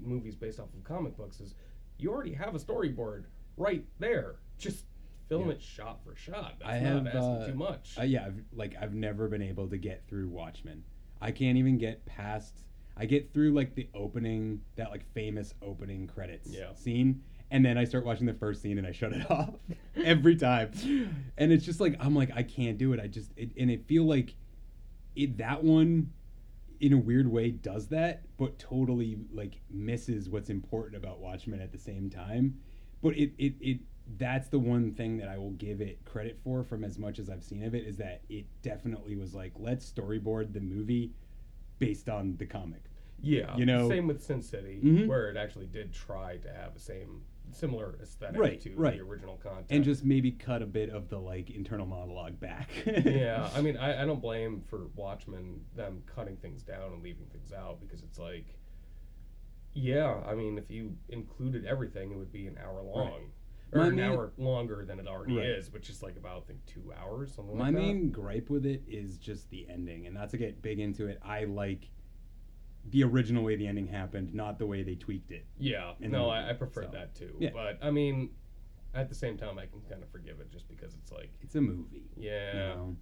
movies 0.00 0.36
based 0.36 0.60
off 0.60 0.72
of 0.72 0.84
comic 0.84 1.16
books 1.16 1.40
is 1.40 1.54
you 1.98 2.12
already 2.12 2.32
have 2.32 2.54
a 2.54 2.58
storyboard 2.60 3.24
right 3.56 3.84
there. 3.98 4.36
Just 4.56 4.84
film 5.30 5.46
Yeah. 5.48 5.54
it 5.54 5.62
shot 5.62 6.00
for 6.04 6.14
shot. 6.14 6.56
That's 6.58 6.70
I 6.70 6.80
not 6.80 6.92
have 6.92 7.06
asking 7.06 7.22
uh, 7.22 7.46
too 7.46 7.54
much. 7.54 7.96
uh, 7.98 8.02
yeah, 8.02 8.26
I've, 8.26 8.42
like 8.52 8.74
I've 8.78 8.92
never 8.92 9.28
been 9.28 9.40
able 9.40 9.68
to 9.68 9.78
get 9.78 10.02
through 10.06 10.28
Watchmen. 10.28 10.84
I 11.22 11.30
can't 11.30 11.56
even 11.56 11.78
get 11.78 12.04
past. 12.04 12.60
I 12.96 13.06
get 13.06 13.32
through 13.32 13.52
like 13.54 13.74
the 13.74 13.88
opening, 13.94 14.60
that 14.76 14.90
like 14.90 15.10
famous 15.14 15.54
opening 15.62 16.06
credits 16.06 16.50
Yeah. 16.50 16.74
scene, 16.74 17.22
and 17.50 17.64
then 17.64 17.78
I 17.78 17.84
start 17.84 18.04
watching 18.04 18.26
the 18.26 18.34
first 18.34 18.60
scene 18.60 18.76
and 18.76 18.86
I 18.86 18.92
shut 18.92 19.12
it 19.12 19.30
off 19.30 19.54
every 19.96 20.36
time. 20.36 20.72
And 21.38 21.50
it's 21.52 21.64
just 21.64 21.80
like 21.80 21.96
I'm 22.00 22.14
like 22.14 22.30
I 22.34 22.42
can't 22.42 22.76
do 22.76 22.92
it. 22.92 23.00
I 23.00 23.06
just 23.06 23.30
it, 23.36 23.52
and 23.58 23.70
it 23.70 23.86
feel 23.86 24.04
like 24.04 24.34
it 25.16 25.38
that 25.38 25.62
one 25.64 26.12
in 26.80 26.92
a 26.94 26.98
weird 26.98 27.30
way 27.30 27.50
does 27.50 27.88
that, 27.88 28.22
but 28.38 28.58
totally 28.58 29.18
like 29.32 29.60
misses 29.70 30.28
what's 30.30 30.48
important 30.50 30.96
about 30.96 31.20
Watchmen 31.20 31.60
at 31.60 31.72
the 31.72 31.78
same 31.78 32.08
time. 32.10 32.58
But 33.02 33.16
it 33.16 33.32
it 33.38 33.54
it 33.60 33.80
that's 34.18 34.48
the 34.48 34.58
one 34.58 34.92
thing 34.92 35.18
that 35.18 35.28
I 35.28 35.38
will 35.38 35.52
give 35.52 35.80
it 35.80 36.04
credit 36.04 36.38
for 36.42 36.62
from 36.64 36.84
as 36.84 36.98
much 36.98 37.18
as 37.18 37.30
I've 37.30 37.44
seen 37.44 37.62
of 37.62 37.74
it 37.74 37.86
is 37.86 37.96
that 37.98 38.22
it 38.28 38.46
definitely 38.62 39.16
was 39.16 39.34
like 39.34 39.52
let's 39.58 39.90
storyboard 39.90 40.52
the 40.52 40.60
movie 40.60 41.12
based 41.78 42.08
on 42.08 42.36
the 42.38 42.46
comic. 42.46 42.82
Yeah, 43.22 43.54
you 43.56 43.66
know, 43.66 43.88
same 43.88 44.06
with 44.06 44.22
Sin 44.22 44.40
City, 44.42 44.80
Mhm. 44.82 45.06
where 45.06 45.28
it 45.30 45.36
actually 45.36 45.66
did 45.66 45.92
try 45.92 46.38
to 46.38 46.52
have 46.52 46.72
the 46.74 46.80
same 46.80 47.22
similar 47.52 47.98
aesthetic 48.00 48.40
right, 48.40 48.60
to 48.60 48.74
right. 48.76 48.96
the 48.96 49.02
original 49.02 49.36
content. 49.36 49.66
and 49.70 49.84
just 49.84 50.04
maybe 50.04 50.30
cut 50.30 50.62
a 50.62 50.66
bit 50.66 50.88
of 50.88 51.08
the 51.08 51.18
like 51.18 51.50
internal 51.50 51.84
monologue 51.84 52.38
back. 52.40 52.70
yeah, 52.86 53.50
I 53.54 53.60
mean, 53.60 53.76
I, 53.76 54.02
I 54.02 54.06
don't 54.06 54.22
blame 54.22 54.62
for 54.68 54.86
Watchmen 54.94 55.60
them 55.76 56.02
cutting 56.06 56.36
things 56.36 56.62
down 56.62 56.92
and 56.92 57.02
leaving 57.02 57.26
things 57.26 57.52
out 57.52 57.80
because 57.80 58.02
it's 58.02 58.18
like, 58.18 58.46
yeah, 59.72 60.20
I 60.26 60.34
mean, 60.34 60.58
if 60.58 60.70
you 60.70 60.96
included 61.08 61.64
everything, 61.64 62.10
it 62.12 62.16
would 62.16 62.32
be 62.32 62.46
an 62.46 62.58
hour 62.64 62.82
long. 62.82 63.32
Or 63.72 63.80
My 63.82 63.86
an 63.88 63.96
main- 63.96 64.04
hour 64.12 64.32
longer 64.36 64.84
than 64.84 64.98
it 64.98 65.06
already 65.06 65.36
Right. 65.36 65.46
is, 65.46 65.72
which 65.72 65.88
is 65.90 66.02
like 66.02 66.16
about 66.16 66.38
I 66.38 66.46
think 66.46 66.66
two 66.66 66.92
hours, 66.92 67.32
something 67.34 67.56
My 67.56 67.66
like 67.66 67.74
that. 67.74 67.80
main 67.80 68.10
gripe 68.10 68.50
with 68.50 68.66
it 68.66 68.82
is 68.88 69.16
just 69.18 69.48
the 69.50 69.68
ending, 69.68 70.06
and 70.06 70.14
not 70.14 70.30
to 70.30 70.36
get 70.38 70.60
big 70.60 70.80
into 70.80 71.06
it. 71.06 71.18
I 71.22 71.44
like 71.44 71.88
the 72.90 73.04
original 73.04 73.44
way 73.44 73.56
the 73.56 73.66
ending 73.66 73.86
happened, 73.86 74.34
not 74.34 74.58
the 74.58 74.66
way 74.66 74.82
they 74.82 74.94
tweaked 74.96 75.30
it. 75.30 75.46
Yeah, 75.58 75.92
no, 76.00 76.08
movie, 76.08 76.30
I, 76.30 76.50
I 76.50 76.52
prefer 76.54 76.84
so. 76.84 76.90
that 76.92 77.14
too. 77.14 77.34
Yeah. 77.38 77.50
But 77.52 77.78
I 77.82 77.90
mean, 77.90 78.30
at 78.94 79.08
the 79.08 79.14
same 79.14 79.36
time, 79.36 79.58
I 79.58 79.66
can 79.66 79.80
kind 79.82 80.02
of 80.02 80.08
forgive 80.08 80.40
it 80.40 80.50
just 80.50 80.66
because 80.68 80.94
it's 80.96 81.12
like 81.12 81.30
It's 81.40 81.54
a 81.54 81.60
movie. 81.60 82.10
Yeah. 82.16 82.52
you 82.52 82.58
know? 82.70 82.96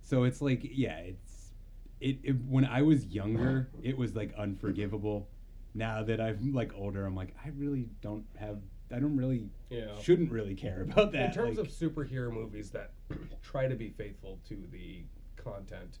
So 0.00 0.22
it's 0.24 0.40
like, 0.40 0.60
yeah, 0.64 0.96
it's 1.00 1.52
it, 2.00 2.20
it. 2.22 2.36
When 2.46 2.64
I 2.64 2.80
was 2.80 3.04
younger, 3.06 3.68
it 3.82 3.98
was 3.98 4.16
like 4.16 4.32
unforgivable. 4.38 5.28
Now 5.74 6.02
that 6.04 6.20
I'm 6.22 6.52
like 6.54 6.72
older, 6.74 7.04
I'm 7.04 7.14
like, 7.14 7.34
I 7.44 7.48
really 7.50 7.90
don't 8.00 8.24
have. 8.38 8.60
I 8.92 8.98
don't 8.98 9.16
really. 9.16 9.48
Yeah. 9.68 9.98
Shouldn't 10.00 10.30
really 10.30 10.54
care 10.54 10.82
about 10.82 11.12
that. 11.12 11.26
In 11.26 11.32
terms 11.32 11.58
like- 11.58 11.66
of 11.66 11.72
superhero 11.72 12.32
movies 12.32 12.70
that 12.70 12.92
try 13.42 13.68
to 13.68 13.74
be 13.76 13.90
faithful 13.90 14.38
to 14.48 14.56
the 14.70 15.04
content 15.36 15.98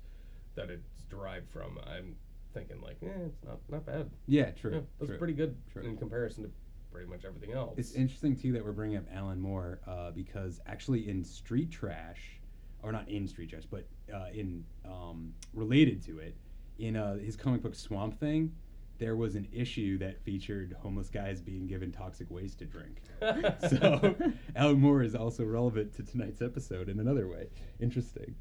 that 0.54 0.70
it's 0.70 1.04
derived 1.08 1.48
from, 1.50 1.78
I'm 1.86 2.16
thinking 2.52 2.80
like, 2.80 2.96
eh, 3.02 3.26
it's 3.26 3.44
not 3.44 3.58
not 3.68 3.86
bad. 3.86 4.10
Yeah, 4.26 4.50
true, 4.50 4.84
that's 4.98 5.08
true, 5.08 5.18
pretty 5.18 5.34
good 5.34 5.56
true. 5.72 5.82
in 5.82 5.96
comparison 5.96 6.44
to 6.44 6.50
pretty 6.92 7.08
much 7.08 7.24
everything 7.24 7.52
else. 7.52 7.78
It's 7.78 7.92
interesting 7.92 8.36
too 8.36 8.52
that 8.52 8.64
we're 8.64 8.72
bringing 8.72 8.96
up 8.98 9.04
Alan 9.12 9.40
Moore 9.40 9.80
uh, 9.86 10.10
because 10.10 10.60
actually 10.66 11.08
in 11.08 11.22
Street 11.24 11.70
Trash, 11.70 12.40
or 12.82 12.90
not 12.90 13.08
in 13.08 13.28
Street 13.28 13.50
Trash, 13.50 13.64
but 13.70 13.86
uh, 14.12 14.26
in 14.34 14.64
um, 14.84 15.32
related 15.54 16.04
to 16.06 16.18
it, 16.18 16.36
in 16.78 16.96
uh, 16.96 17.16
his 17.18 17.36
comic 17.36 17.62
book 17.62 17.74
Swamp 17.76 18.18
Thing, 18.18 18.52
there 19.00 19.16
was 19.16 19.34
an 19.34 19.48
issue 19.50 19.98
that 19.98 20.22
featured 20.22 20.76
homeless 20.78 21.08
guys 21.08 21.40
being 21.40 21.66
given 21.66 21.90
toxic 21.90 22.30
waste 22.30 22.58
to 22.58 22.66
drink. 22.66 23.00
so 23.68 24.14
Alan 24.54 24.78
Moore 24.78 25.02
is 25.02 25.16
also 25.16 25.44
relevant 25.44 25.96
to 25.96 26.04
tonight's 26.04 26.42
episode 26.42 26.88
in 26.88 27.00
another 27.00 27.26
way. 27.26 27.48
Interesting. 27.80 28.36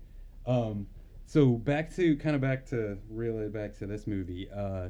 Um, 0.45 0.85
so 1.25 1.53
back 1.53 1.95
to 1.95 2.17
kind 2.17 2.35
of 2.35 2.41
back 2.41 2.65
to 2.67 2.97
really 3.09 3.47
back 3.47 3.77
to 3.79 3.87
this 3.87 4.05
movie. 4.05 4.49
Uh, 4.53 4.89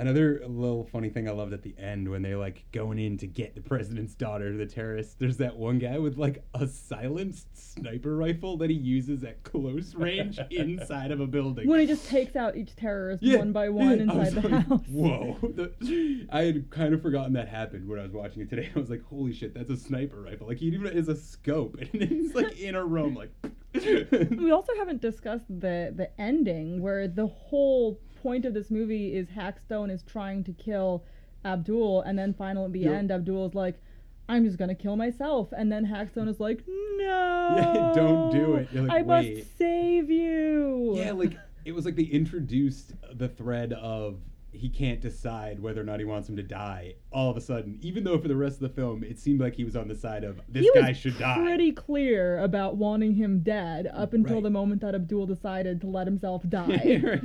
Another 0.00 0.40
little 0.46 0.84
funny 0.84 1.08
thing 1.10 1.28
I 1.28 1.32
loved 1.32 1.52
at 1.52 1.62
the 1.62 1.74
end 1.76 2.08
when 2.08 2.22
they're 2.22 2.36
like 2.38 2.64
going 2.70 3.00
in 3.00 3.18
to 3.18 3.26
get 3.26 3.56
the 3.56 3.60
president's 3.60 4.14
daughter, 4.14 4.56
the 4.56 4.64
terrorist. 4.64 5.18
There's 5.18 5.38
that 5.38 5.56
one 5.56 5.80
guy 5.80 5.98
with 5.98 6.16
like 6.16 6.44
a 6.54 6.68
silenced 6.68 7.48
sniper 7.74 8.16
rifle 8.16 8.56
that 8.58 8.70
he 8.70 8.76
uses 8.76 9.24
at 9.24 9.42
close 9.42 9.96
range 9.96 10.38
inside 10.50 11.10
of 11.10 11.18
a 11.18 11.26
building. 11.26 11.68
When 11.68 11.80
he 11.80 11.86
just 11.86 12.06
takes 12.08 12.36
out 12.36 12.56
each 12.56 12.76
terrorist 12.76 13.24
Yeah, 13.24 13.38
one 13.38 13.50
by 13.50 13.70
one 13.70 13.96
yeah, 13.96 14.02
inside 14.04 14.34
the 14.34 14.48
like, 14.48 14.66
house. 14.68 14.84
Whoa! 14.88 15.36
The- 15.42 16.26
I 16.30 16.42
had 16.42 16.70
kind 16.70 16.94
of 16.94 17.02
forgotten 17.02 17.32
that 17.32 17.48
happened 17.48 17.88
when 17.88 17.98
I 17.98 18.04
was 18.04 18.12
watching 18.12 18.42
it 18.42 18.50
today. 18.50 18.70
I 18.76 18.78
was 18.78 18.90
like, 18.90 19.02
"Holy 19.02 19.32
shit, 19.32 19.52
that's 19.52 19.70
a 19.70 19.76
sniper 19.76 20.22
rifle!" 20.22 20.46
Like 20.46 20.58
he 20.58 20.66
even 20.66 20.94
has 20.94 21.08
a 21.08 21.16
scope, 21.16 21.76
and 21.80 21.90
it's 21.92 22.36
like 22.36 22.56
in 22.60 22.76
a 22.76 22.84
room, 22.84 23.14
like. 23.16 23.32
we 23.74 24.50
also 24.50 24.72
haven't 24.76 25.00
discussed 25.02 25.46
the 25.48 25.92
the 25.94 26.08
ending 26.20 26.80
where 26.80 27.06
the 27.06 27.26
whole 27.26 28.00
point 28.22 28.44
of 28.44 28.54
this 28.54 28.70
movie 28.70 29.14
is 29.14 29.28
Hackstone 29.28 29.90
is 29.90 30.02
trying 30.02 30.44
to 30.44 30.52
kill 30.52 31.04
Abdoul 31.44 32.02
and 32.02 32.18
then 32.18 32.34
finally 32.34 32.66
at 32.66 32.72
the 32.72 32.80
Yep. 32.80 32.92
end 32.94 33.10
Abdoul 33.10 33.46
is 33.46 33.54
like 33.54 33.80
I'm 34.28 34.44
just 34.44 34.58
gonna 34.58 34.74
kill 34.74 34.96
myself 34.96 35.48
and 35.56 35.70
then 35.72 35.86
Hackstone 35.86 36.28
is 36.28 36.38
like 36.40 36.62
no 36.66 37.54
Yeah, 37.56 37.92
don't 37.94 38.30
do 38.30 38.54
it. 38.56 38.74
Like, 38.74 38.90
I 38.90 39.02
"Wait." 39.02 39.36
must 39.38 39.56
save 39.58 40.10
you 40.10 40.92
Yeah, 40.96 41.12
like 41.12 41.36
it 41.64 41.72
was 41.72 41.84
like 41.84 41.96
they 41.96 42.02
introduced 42.04 42.92
the 43.14 43.28
thread 43.28 43.72
of 43.74 44.18
he 44.50 44.68
can't 44.70 45.00
decide 45.00 45.60
whether 45.60 45.80
or 45.80 45.84
not 45.84 45.98
he 45.98 46.06
wants 46.06 46.26
him 46.28 46.34
to 46.36 46.42
die. 46.42 46.94
All 47.12 47.30
of 47.30 47.36
a 47.36 47.40
sudden, 47.40 47.78
even 47.82 48.02
though 48.02 48.18
for 48.18 48.28
the 48.28 48.36
rest 48.36 48.54
of 48.56 48.60
the 48.62 48.68
film 48.70 49.04
it 49.04 49.18
seemed 49.18 49.40
like 49.40 49.54
he 49.54 49.62
was 49.64 49.76
on 49.76 49.88
the 49.88 49.94
side 49.94 50.24
of 50.24 50.40
this 50.48 50.64
he 50.64 50.80
guy 50.80 50.92
should 50.92 51.18
die. 51.18 51.36
pretty 51.36 51.70
clear 51.72 52.38
about 52.40 52.76
wanting 52.76 53.14
him 53.14 53.40
dead 53.40 53.86
up 53.94 54.14
until 54.14 54.36
Right. 54.36 54.42
the 54.44 54.50
moment 54.50 54.80
that 54.80 54.94
Abdoul 54.94 55.26
decided 55.26 55.80
to 55.82 55.86
let 55.86 56.06
himself 56.06 56.42
die. 56.48 57.00
Right. 57.04 57.22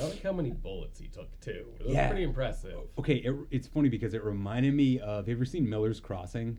I 0.00 0.04
like 0.04 0.22
how 0.22 0.32
many 0.32 0.50
bullets 0.50 0.98
he 0.98 1.08
took 1.08 1.38
too. 1.40 1.66
It 1.80 1.86
was 1.86 1.94
Yeah. 1.94 2.08
pretty 2.08 2.24
impressive. 2.24 2.78
Okay, 2.98 3.16
it, 3.16 3.34
it's 3.50 3.66
funny 3.66 3.88
because 3.88 4.14
it 4.14 4.24
reminded 4.24 4.74
me 4.74 4.98
of. 5.00 5.18
Have 5.18 5.28
you 5.28 5.34
ever 5.34 5.44
seen 5.44 5.68
Miller's 5.68 6.00
Crossing? 6.00 6.58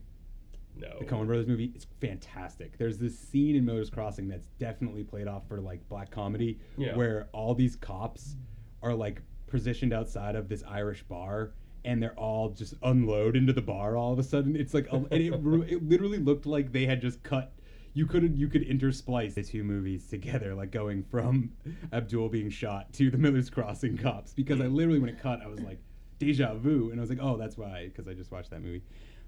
No. 0.75 0.97
The 0.99 1.05
Coen 1.05 1.27
Brothers 1.27 1.47
movie. 1.47 1.71
It's 1.75 1.85
fantastic. 2.01 2.77
There's 2.77 2.97
this 2.97 3.17
scene 3.17 3.55
in 3.55 3.63
Miller's 3.65 3.89
Crossing 3.89 4.27
that's 4.27 4.47
definitely 4.59 5.03
played 5.03 5.27
off 5.27 5.47
for 5.47 5.61
like 5.61 5.87
black 5.89 6.09
comedy, 6.11 6.59
Yeah. 6.77 6.95
where 6.95 7.27
all 7.31 7.53
these 7.53 7.75
cops 7.75 8.35
are 8.81 8.93
like 8.93 9.21
positioned 9.47 9.93
outside 9.93 10.35
of 10.35 10.49
this 10.49 10.63
Irish 10.67 11.03
bar. 11.03 11.53
And 11.85 12.01
they're 12.01 12.17
all 12.17 12.49
just 12.49 12.75
unload 12.81 13.35
into 13.35 13.51
the 13.51 13.61
bar 13.61 13.97
all 13.97 14.13
of 14.13 14.17
a 14.19 14.23
sudden. 14.23 14.55
It's 14.55 14.73
like, 14.73 14.87
a, 14.91 14.95
and 14.95 15.07
it, 15.11 15.33
it 15.73 15.83
literally 15.87 16.17
looked 16.17 16.45
like 16.45 16.71
they 16.71 16.85
had 16.85 17.01
just 17.01 17.21
cut. 17.23 17.51
You 17.93 18.05
could 18.07 18.37
you 18.37 18.47
could 18.47 18.67
intersplice 18.67 19.35
the 19.35 19.43
two 19.43 19.63
movies 19.63 20.07
together, 20.07 20.55
like 20.55 20.71
going 20.71 21.03
from 21.03 21.51
Abdoul 21.93 22.29
being 22.29 22.49
shot 22.49 22.91
to 22.93 23.11
the 23.11 23.17
Miller's 23.17 23.49
Crossing 23.49 23.97
cops. 23.97 24.33
Because 24.33 24.59
I 24.61 24.65
literally, 24.67 24.99
when 24.99 25.09
it 25.09 25.19
cut, 25.19 25.41
I 25.43 25.47
was 25.47 25.59
like, 25.61 25.79
deja 26.19 26.55
vu, 26.55 26.89
and 26.89 26.99
I 26.99 27.01
was 27.01 27.09
like, 27.09 27.19
oh, 27.21 27.37
that's 27.37 27.57
why, 27.57 27.85
because 27.87 28.07
I 28.07 28.13
just 28.13 28.31
watched 28.31 28.49
that 28.49 28.61
movie. 28.61 28.81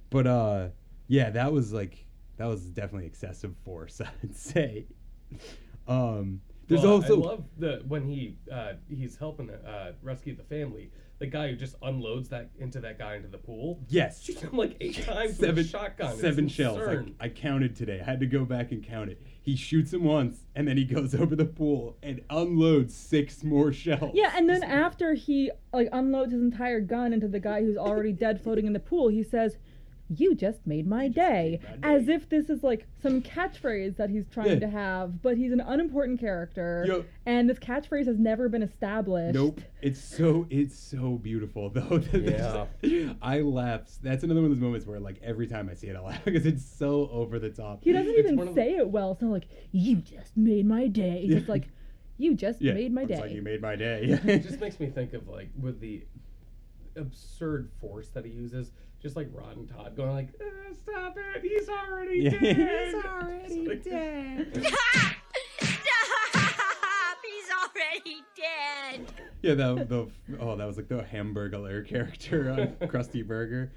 But 0.10 0.28
uh, 0.28 0.67
yeah, 1.08 1.30
that 1.32 1.51
was 1.51 1.73
like 1.73 2.06
that 2.38 2.45
was 2.45 2.63
definitely 2.63 3.06
excessive 3.06 3.56
force, 3.63 4.01
I'd 4.23 4.36
say. 4.36 4.86
Um, 5.88 6.41
there's 6.67 6.82
Well, 6.82 6.93
also 6.93 7.21
I 7.21 7.25
love 7.25 7.43
the 7.58 7.84
when 7.88 8.04
he 8.04 8.38
uh, 8.51 8.73
he's 8.89 9.17
helping 9.17 9.49
uh, 9.49 9.91
rescue 10.01 10.36
the 10.36 10.43
family. 10.43 10.91
The 11.19 11.28
guy 11.28 11.49
who 11.49 11.56
just 11.56 11.75
unloads 11.82 12.28
that 12.30 12.49
into 12.60 12.80
that 12.82 12.99
guy 12.99 13.15
into 13.15 13.30
the 13.30 13.38
pool. 13.38 13.80
yes, 13.88 14.21
shoots 14.23 14.41
him 14.41 14.58
like 14.58 14.75
eight 14.82 15.04
times 15.06 15.38
seven 15.38 15.56
with 15.56 15.65
a 15.65 15.69
shotgun. 15.69 16.17
Seven 16.17 16.47
shells. 16.47 16.78
absurd. 16.78 17.13
I, 17.19 17.25
I 17.25 17.30
counted 17.30 17.75
today. 17.75 18.01
I 18.01 18.04
had 18.04 18.19
to 18.19 18.25
go 18.25 18.43
back 18.43 18.71
and 18.71 18.84
count 18.84 19.10
it. 19.10 19.21
He 19.41 19.56
shoots 19.56 19.93
him 19.93 20.04
once, 20.04 20.39
and 20.56 20.67
then 20.67 20.75
he 20.75 20.84
goes 20.95 21.15
over 21.15 21.36
the 21.36 21.45
pool 21.45 21.97
and 22.04 22.21
unloads 22.30 22.93
six 22.95 23.43
more 23.43 23.71
shells. 23.71 24.12
Yeah, 24.13 24.34
and 24.36 24.49
then 24.49 24.63
after 24.63 25.13
he 25.13 25.51
like 25.71 25.88
unloads 25.93 26.34
his 26.34 26.41
entire 26.41 26.82
gun 26.82 27.13
into 27.13 27.28
the 27.28 27.39
guy 27.39 27.62
who's 27.62 27.78
already 27.78 28.12
dead 28.12 28.41
floating 28.41 28.65
in 28.65 28.73
the 28.73 28.80
pool, 28.80 29.08
he 29.08 29.23
says, 29.23 29.58
"You 30.09 30.35
just 30.35 30.67
made 30.67 30.85
my 30.87 31.07
day," 31.07 31.59
as 31.81 32.07
if 32.07 32.29
this 32.29 32.49
is 32.49 32.63
like 32.63 32.85
some 33.01 33.21
catchphrase 33.21 33.95
that 33.97 34.09
he's 34.09 34.27
trying 34.27 34.49
Yeah. 34.51 34.59
to 34.59 34.67
have. 34.69 35.21
But 35.21 35.37
he's 35.37 35.51
an 35.51 35.61
unimportant 35.61 36.19
character, 36.19 36.85
Yup. 36.87 37.05
and 37.25 37.49
this 37.49 37.57
catchphrase 37.59 38.05
has 38.05 38.19
never 38.19 38.47
been 38.49 38.61
established. 38.61 39.33
Nope. 39.35 39.61
It's 39.81 39.99
so 39.99 40.45
it's 40.49 40.77
so 40.77 41.13
beautiful 41.17 41.69
though. 41.69 42.01
Yeah. 42.13 42.65
I 43.21 43.41
laugh. 43.41 43.81
That's 44.03 44.23
another 44.23 44.41
one 44.41 44.51
of 44.51 44.57
those 44.57 44.61
moments 44.63 44.85
where 44.85 44.99
like 44.99 45.19
every 45.23 45.47
time 45.47 45.69
I 45.69 45.73
see 45.73 45.87
it, 45.87 45.95
I 45.95 46.01
laugh 46.01 46.21
because 46.25 46.45
it's 46.45 46.63
so 46.65 47.09
over 47.11 47.39
the 47.39 47.49
top. 47.49 47.83
He 47.83 47.91
doesn't 47.91 48.11
It's 48.11 48.19
even 48.19 48.37
one 48.37 48.47
of 48.49 48.53
say 48.55 48.75
it 48.75 48.89
well. 48.89 49.11
It's 49.13 49.21
not 49.21 49.31
like 49.31 49.47
"You 49.71 49.95
just 49.97 50.35
made 50.37 50.65
my 50.65 50.87
day." 50.87 51.21
He's 51.25 51.35
just 51.35 51.49
like, 51.49 51.67
"You 52.17 52.35
just 52.35 52.61
Yeah, 52.61 52.73
made 52.73 52.93
my 52.93 53.01
it's 53.03 53.11
day." 53.11 53.19
like 53.21 53.31
you 53.31 53.41
made 53.41 53.61
my 53.61 53.75
day. 53.75 54.19
it 54.25 54.39
just 54.43 54.59
makes 54.59 54.79
me 54.79 54.87
think 54.91 55.13
of 55.13 55.27
like 55.27 55.49
with 55.59 55.79
the 55.79 56.03
absurd 56.95 57.69
force 57.81 58.07
that 58.09 58.25
he 58.25 58.31
uses, 58.31 58.71
just 59.05 59.15
like 59.15 59.29
Rod 59.31 59.55
and 59.55 59.69
Todd 59.69 59.95
going 59.95 60.13
like, 60.15 60.29
"Uh, 60.41 60.73
"Stop 60.81 61.15
it! 61.15 61.43
He's 61.43 61.69
already 61.69 62.21
Yeah. 62.21 62.31
dead. 62.31 62.95
He's 62.95 63.05
already 63.05 63.79
dead." 63.83 64.65
He's 67.23 67.49
already 67.51 68.23
dead. 68.35 69.13
Yeah, 69.43 69.53
the 69.53 69.75
the 69.85 70.37
oh, 70.39 70.55
that 70.55 70.65
was 70.65 70.77
like 70.77 70.87
the 70.87 71.03
Hamburglar 71.13 71.87
character 71.87 72.49
on 72.49 72.87
Krusty 72.89 73.25
Burger. 73.25 73.71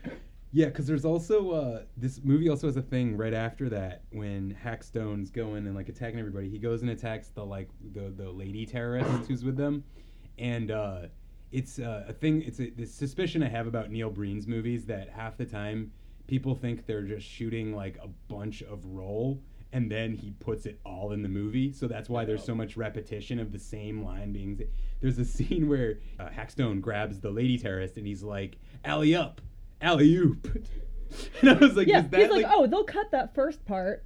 Yeah, 0.51 0.67
because 0.67 0.87
there's 0.87 1.05
also 1.05 1.51
uh, 1.51 1.83
this 1.99 2.21
movie 2.25 2.49
also 2.49 2.67
has 2.69 2.79
a 2.79 2.83
thing 2.83 3.15
right 3.19 3.35
after 3.35 3.69
that 3.69 4.05
when 4.13 4.57
Hackstone's 4.65 5.31
going 5.31 5.67
and 5.67 5.75
like 5.77 5.91
attacking 5.91 6.19
everybody. 6.19 6.49
He 6.49 6.59
goes 6.59 6.81
and 6.81 6.91
attacks 6.91 7.29
the 7.29 7.45
like 7.45 7.69
the 7.93 8.09
the 8.17 8.31
lady 8.31 8.65
terrorist 8.65 9.29
who's 9.29 9.45
with 9.45 9.59
them, 9.59 9.85
and 10.39 10.71
uh, 10.71 11.03
it's 11.53 11.79
uh, 11.79 12.05
a 12.09 12.13
thing. 12.13 12.43
It's 12.43 12.61
a 12.61 12.71
this 12.71 12.93
suspicion 12.93 13.43
I 13.43 13.49
have 13.49 13.67
about 13.67 13.91
Neil 13.91 14.11
Breen's 14.11 14.47
movies 14.47 14.85
that 14.87 15.09
half 15.11 15.37
the 15.37 15.47
time 15.47 15.93
people 16.27 16.55
think 16.55 16.87
they're 16.87 17.03
just 17.03 17.27
shooting 17.27 17.75
like 17.75 17.99
a 18.03 18.09
bunch 18.33 18.63
of 18.63 18.85
roll 18.85 19.41
and 19.73 19.91
then 19.91 20.15
he 20.15 20.31
puts 20.41 20.65
it 20.67 20.81
all 20.85 21.13
in 21.13 21.23
the 21.23 21.29
movie. 21.29 21.73
So 21.73 21.87
that's 21.87 22.09
why 22.09 22.25
there's 22.25 22.43
so 22.45 22.55
much 22.55 22.77
repetition 22.77 23.39
of 23.39 23.53
the 23.53 23.59
same 23.59 24.03
line 24.05 24.33
being. 24.33 24.61
There's 25.01 25.19
a 25.19 25.25
scene 25.25 25.69
where 25.71 25.99
uh, 26.19 26.29
Hackstone 26.29 26.81
grabs 26.81 27.21
the 27.21 27.31
lady 27.31 27.59
terrorist 27.59 27.97
and 27.97 28.07
he's 28.07 28.23
like, 28.23 28.59
"Alley 28.85 29.15
up, 29.15 29.41
alley 29.81 30.15
oop," 30.15 30.47
and 31.41 31.51
I 31.51 31.55
was 31.55 31.77
like, 31.77 31.87
yeah, 31.89 32.01
"Is 32.01 32.09
that 32.11 32.21
he's 32.21 32.31
like, 32.31 32.45
like 32.45 32.53
oh, 32.55 32.67
they'll 32.67 32.85
cut 32.85 33.11
that 33.11 33.35
first 33.35 33.65
part. 33.65 34.05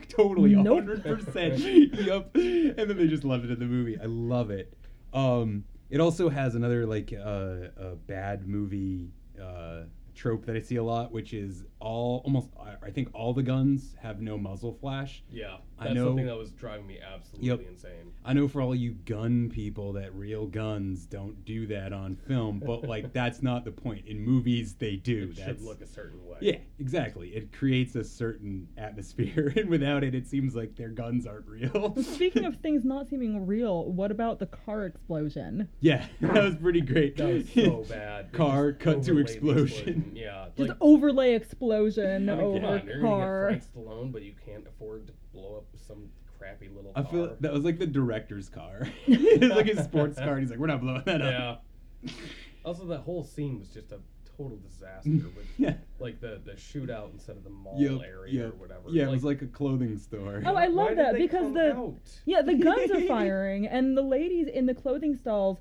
totally 0.08 0.54
Nope. 0.54 0.84
100% 0.84 2.06
Yep. 2.06 2.30
and 2.34 2.90
then 2.90 2.96
they 2.96 3.06
just 3.06 3.22
loved 3.24 3.44
it 3.44 3.50
in 3.50 3.58
the 3.58 3.66
movie 3.66 3.98
i 4.00 4.06
love 4.06 4.50
it 4.50 4.72
um 5.12 5.62
it 5.90 6.00
also 6.00 6.28
has 6.28 6.54
another 6.54 6.86
like 6.86 7.12
uh, 7.12 7.68
a 7.76 7.96
bad 8.06 8.46
movie 8.46 9.10
uh 9.42 9.82
trope 10.14 10.44
that 10.44 10.56
i 10.56 10.60
see 10.60 10.76
a 10.76 10.82
lot 10.82 11.10
which 11.12 11.32
is 11.32 11.64
all 11.80 12.20
almost 12.24 12.48
I- 12.60 12.86
i 12.88 12.90
think 12.90 13.08
all 13.14 13.32
the 13.32 13.42
guns 13.42 13.96
have 14.00 14.20
no 14.20 14.36
muzzle 14.36 14.74
flash. 14.74 15.22
Yeah, 15.30 15.58
I 15.80 15.92
know- 15.94 16.06
something 16.08 16.26
that 16.26 16.36
was 16.36 16.50
driving 16.52 16.86
me 16.86 16.98
absolutely 17.00 17.48
Yep. 17.48 17.60
insane. 17.68 18.12
I 18.24 18.32
know 18.34 18.48
for 18.48 18.60
all 18.60 18.74
you 18.74 18.92
gun 19.06 19.48
people 19.48 19.94
that 19.94 20.14
real 20.14 20.46
guns 20.46 21.06
don't 21.06 21.42
do 21.44 21.66
that 21.68 21.92
on 21.92 22.16
film, 22.16 22.58
but 22.64 22.84
like 22.88 23.12
that's 23.14 23.42
not 23.42 23.64
the 23.64 23.70
point. 23.72 24.06
In 24.06 24.20
movies, 24.20 24.74
they 24.74 24.96
do. 24.96 25.30
It 25.30 25.36
That's, 25.36 25.48
should 25.48 25.62
look 25.62 25.80
a 25.80 25.86
certain 25.86 26.24
way. 26.26 26.36
Yeah, 26.40 26.58
exactly. 26.78 27.30
It 27.30 27.52
creates 27.52 27.94
a 27.96 28.04
certain 28.04 28.68
atmosphere, 28.76 29.52
and 29.56 29.68
without 29.70 30.04
it, 30.04 30.14
it 30.14 30.26
seems 30.26 30.54
like 30.54 30.76
their 30.76 30.90
guns 30.90 31.26
aren't 31.26 31.46
real. 31.46 31.94
Speaking 32.02 32.44
of 32.44 32.56
things 32.62 32.84
not 32.84 33.08
seeming 33.08 33.46
real, 33.46 33.86
what 33.90 34.10
about 34.10 34.38
the 34.38 34.46
car 34.46 34.84
explosion? 34.84 35.68
yeah, 35.80 36.06
that 36.20 36.44
was 36.44 36.56
pretty 36.56 36.80
great. 36.82 37.16
That 37.16 37.28
was 37.32 37.50
so 37.52 37.84
bad. 37.88 38.32
Car 38.32 38.72
cut 38.72 39.02
to 39.04 39.12
overlaid 39.12 39.26
the 39.26 39.32
explosion. 39.32 40.12
Yeah, 40.14 40.48
Just 40.56 40.72
overlay 40.80 41.34
explosion 41.34 42.28
I 42.28 42.34
mean, 42.34 42.38
come 42.54 42.64
over 42.64 42.66
on, 42.66 42.86
you're 42.86 43.00
car. 43.00 43.42
gonna 43.46 43.54
get 43.56 43.64
Frank 43.72 43.86
Stallone, 43.86 44.12
but 44.12 44.22
you 44.22 44.34
can't 44.44 44.66
afford 44.66 45.06
to 45.06 45.12
blow 45.32 45.56
up 45.58 45.66
some 45.86 46.08
crappy 46.38 46.68
little 46.68 46.92
I 46.96 47.02
car. 47.02 47.10
feel 47.10 47.36
that 47.40 47.52
was 47.52 47.64
like 47.64 47.78
the 47.78 47.86
director's 47.86 48.48
car. 48.48 48.88
it 49.06 49.40
was 49.40 49.50
like 49.50 49.66
his 49.66 49.84
sports 49.84 50.18
car. 50.18 50.32
And 50.34 50.40
he's 50.40 50.50
like, 50.50 50.58
"We're 50.58 50.66
not 50.68 50.80
blowing 50.80 51.02
that 51.06 51.22
up." 51.22 51.64
Yeah. 52.02 52.10
Also, 52.62 52.84
that 52.88 53.00
whole 53.00 53.24
scene 53.24 53.58
was 53.58 53.70
just 53.70 53.90
a 53.90 53.98
total 54.36 54.58
disaster 54.58 55.08
with 55.34 55.46
Yeah. 55.58 55.74
like 55.98 56.20
the 56.20 56.42
the 56.44 56.52
shootout 56.52 57.10
instead 57.14 57.38
of 57.38 57.42
the 57.44 57.48
mall 57.48 57.76
Yep, 57.78 58.02
area 58.06 58.32
yep. 58.44 58.52
or 58.52 58.56
whatever. 58.56 58.82
Yeah, 58.90 59.04
it 59.08 59.10
was 59.10 59.24
like 59.24 59.40
a 59.40 59.46
clothing 59.46 59.96
store. 59.96 60.42
Oh, 60.44 60.54
I 60.56 60.66
love 60.66 60.76
Why 60.76 60.88
did 60.90 60.98
that 60.98 61.12
they 61.14 61.20
because 61.20 61.44
come 61.44 61.54
the 61.54 61.72
out? 61.74 61.94
yeah 62.26 62.42
the 62.42 62.54
guns 62.54 62.90
are 62.90 63.00
firing 63.06 63.66
and 63.66 63.96
the 63.96 64.02
ladies 64.02 64.46
in 64.46 64.66
the 64.66 64.74
clothing 64.74 65.16
stalls 65.16 65.56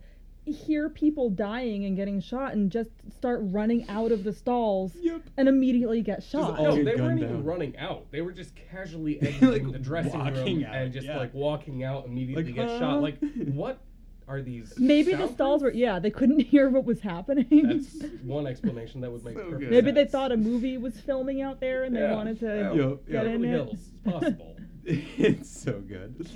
hear 0.52 0.90
people 0.90 1.30
dying 1.30 1.86
and 1.86 1.96
getting 1.96 2.20
shot 2.22 2.54
and 2.54 2.72
just 2.72 2.90
start 3.18 3.40
running 3.44 3.88
out 3.90 4.12
of 4.12 4.24
the 4.24 4.34
stalls 4.34 4.94
and 5.38 5.48
immediately 5.50 6.02
get 6.02 6.24
shot. 6.24 6.60
no, 6.62 6.76
they 6.84 6.96
weren't 6.96 7.20
even 7.22 7.36
down. 7.36 7.44
running 7.44 7.78
out. 7.78 8.06
They 8.12 8.22
were 8.22 8.32
just 8.32 8.54
casually 8.56 9.22
exiting 9.22 9.72
the 9.72 9.80
dressing 9.80 10.20
room 10.20 10.64
out, 10.66 10.76
and 10.76 10.94
just 10.94 11.08
yeah. 11.08 11.18
like 11.18 11.34
walking 11.34 11.84
out 11.84 12.06
immediately 12.06 12.44
Like, 12.46 12.56
get 12.56 12.68
huh? 12.70 12.80
shot. 12.80 13.02
Like, 13.02 13.18
what 13.54 13.80
are 14.28 14.42
these? 14.42 14.78
Maybe 14.78 15.14
the 15.14 15.28
stalls 15.28 15.64
were 15.64 15.72
yeah 15.74 15.98
they 16.00 16.12
couldn't 16.12 16.40
hear 16.54 16.70
what 16.70 16.86
was 16.86 17.00
happening. 17.02 17.48
That's 17.68 18.12
one 18.24 18.46
explanation 18.46 19.02
that 19.02 19.12
would 19.12 19.24
make 19.26 19.36
perfect 19.36 19.72
Maybe 19.72 19.92
they 19.92 20.06
thought 20.06 20.32
a 20.32 20.38
movie 20.38 20.78
was 20.78 21.00
filming 21.02 21.42
out 21.42 21.60
there 21.60 21.84
and 21.84 21.96
they 21.96 22.04
wanted 22.12 22.40
to 22.42 22.46
Yeah. 22.46 22.70
Get 22.70 22.76
yup. 22.76 23.00
in 23.08 23.14
Beverly 23.14 23.48
it. 23.48 23.52
Hills, 23.52 23.74
it's 23.74 24.12
possible. 24.14 24.56
it's 24.86 25.50
so 25.50 25.80
good. 25.80 26.30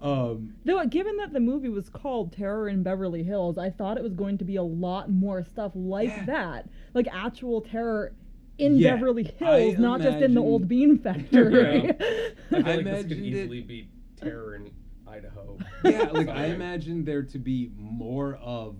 Um, 0.00 0.54
Though, 0.64 0.84
given 0.86 1.16
that 1.18 1.32
the 1.32 1.40
movie 1.40 1.68
was 1.68 1.88
called 1.90 2.32
Terror 2.32 2.68
in 2.68 2.82
Beverly 2.82 3.22
Hills, 3.22 3.58
I 3.58 3.70
thought 3.70 3.96
it 3.98 4.02
was 4.02 4.14
going 4.14 4.38
to 4.38 4.44
be 4.44 4.56
a 4.56 4.62
lot 4.62 5.10
more 5.10 5.44
stuff 5.44 5.72
like 5.74 6.26
that, 6.26 6.68
like 6.94 7.06
actual 7.12 7.60
terror 7.60 8.14
in 8.58 8.76
Yeah, 8.76 8.94
Beverly 8.94 9.26
I 9.40 9.44
Hills, 9.44 9.78
not 9.78 10.00
just 10.00 10.18
in 10.22 10.34
the 10.34 10.40
old 10.40 10.68
Bean 10.68 10.98
Factory. 10.98 11.82
Yeah. 11.90 11.92
I 12.50 12.62
feel 12.62 12.66
I 12.66 12.74
like 12.76 12.84
this 12.84 13.02
could 13.02 13.12
imagined 13.12 13.12
it- 13.12 13.24
easily 13.26 13.60
be 13.60 13.88
terror 14.16 14.54
in 14.56 14.70
Idaho. 15.06 15.58
yeah, 15.84 16.08
like 16.12 16.28
I 16.28 16.36
Sorry. 16.36 16.50
imagined 16.52 17.06
there 17.06 17.22
to 17.24 17.38
be 17.38 17.70
more 17.76 18.36
of 18.42 18.76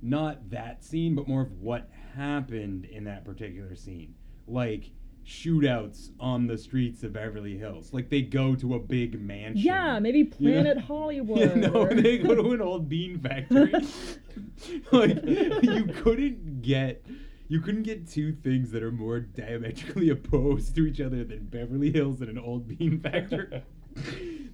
not 0.00 0.50
that 0.50 0.84
scene, 0.84 1.14
but 1.14 1.26
more 1.28 1.42
of 1.42 1.52
what 1.60 1.88
happened 2.14 2.84
in 2.84 3.04
that 3.04 3.24
particular 3.24 3.74
scene. 3.74 4.14
Like 4.46 4.90
shootouts 5.26 6.10
on 6.20 6.46
the 6.46 6.58
streets 6.58 7.02
of 7.02 7.12
Beverly 7.12 7.56
Hills. 7.56 7.92
Like 7.92 8.08
they 8.10 8.22
go 8.22 8.54
to 8.56 8.74
a 8.74 8.78
big 8.78 9.20
mansion. 9.20 9.64
yeah, 9.64 9.98
maybe 9.98 10.18
You 10.18 10.24
know? 10.24 10.62
Planet 10.62 10.78
Hollywood. 10.78 11.38
Yeah, 11.40 11.54
no, 11.68 11.72
or- 11.86 11.94
they 11.94 12.18
go 12.18 12.34
to 12.34 12.50
an 12.52 12.60
old 12.60 12.88
bean 12.88 13.18
factory. 13.20 13.72
like 14.92 15.22
you 15.24 15.84
couldn't 16.02 16.62
get 16.62 17.04
you 17.48 17.60
couldn't 17.60 17.82
get 17.82 18.08
two 18.08 18.32
things 18.32 18.70
that 18.70 18.82
are 18.82 18.92
more 18.92 19.20
diametrically 19.20 20.08
opposed 20.10 20.74
to 20.74 20.86
each 20.86 21.00
other 21.00 21.22
than 21.24 21.44
Beverly 21.46 21.92
Hills 21.92 22.20
and 22.20 22.30
an 22.30 22.38
old 22.38 22.66
bean 22.68 22.98
factory. 23.00 23.62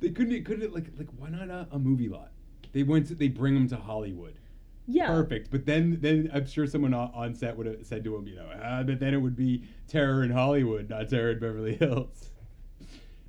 they 0.00 0.10
couldn't 0.10 0.32
it 0.32 0.44
couldn't 0.44 0.74
like 0.74 0.86
like 0.98 1.08
why 1.16 1.28
not 1.30 1.48
a, 1.48 1.68
a 1.72 1.78
movie 1.78 2.08
lot? 2.08 2.30
They 2.72 2.82
went 2.82 3.06
to 3.08 3.14
they 3.14 3.28
bring 3.28 3.54
them 3.54 3.68
to 3.68 3.76
Hollywood. 3.76 4.34
Yeah. 4.88 5.06
Perfect. 5.06 5.50
But 5.50 5.66
then 5.66 5.98
then 6.00 6.30
I'm 6.32 6.46
sure 6.46 6.66
someone 6.66 6.94
on, 6.94 7.34
set 7.34 7.56
would 7.56 7.66
have 7.66 7.86
said 7.86 8.02
to 8.04 8.16
him, 8.16 8.26
you 8.26 8.36
know, 8.36 8.48
ah, 8.62 8.82
but 8.82 8.98
then 8.98 9.12
it 9.12 9.18
would 9.18 9.36
be 9.36 9.64
terror 9.86 10.24
in 10.24 10.30
Hollywood, 10.30 10.88
not 10.88 11.10
terror 11.10 11.32
in 11.32 11.38
Beverly 11.38 11.76
Hills. 11.76 12.30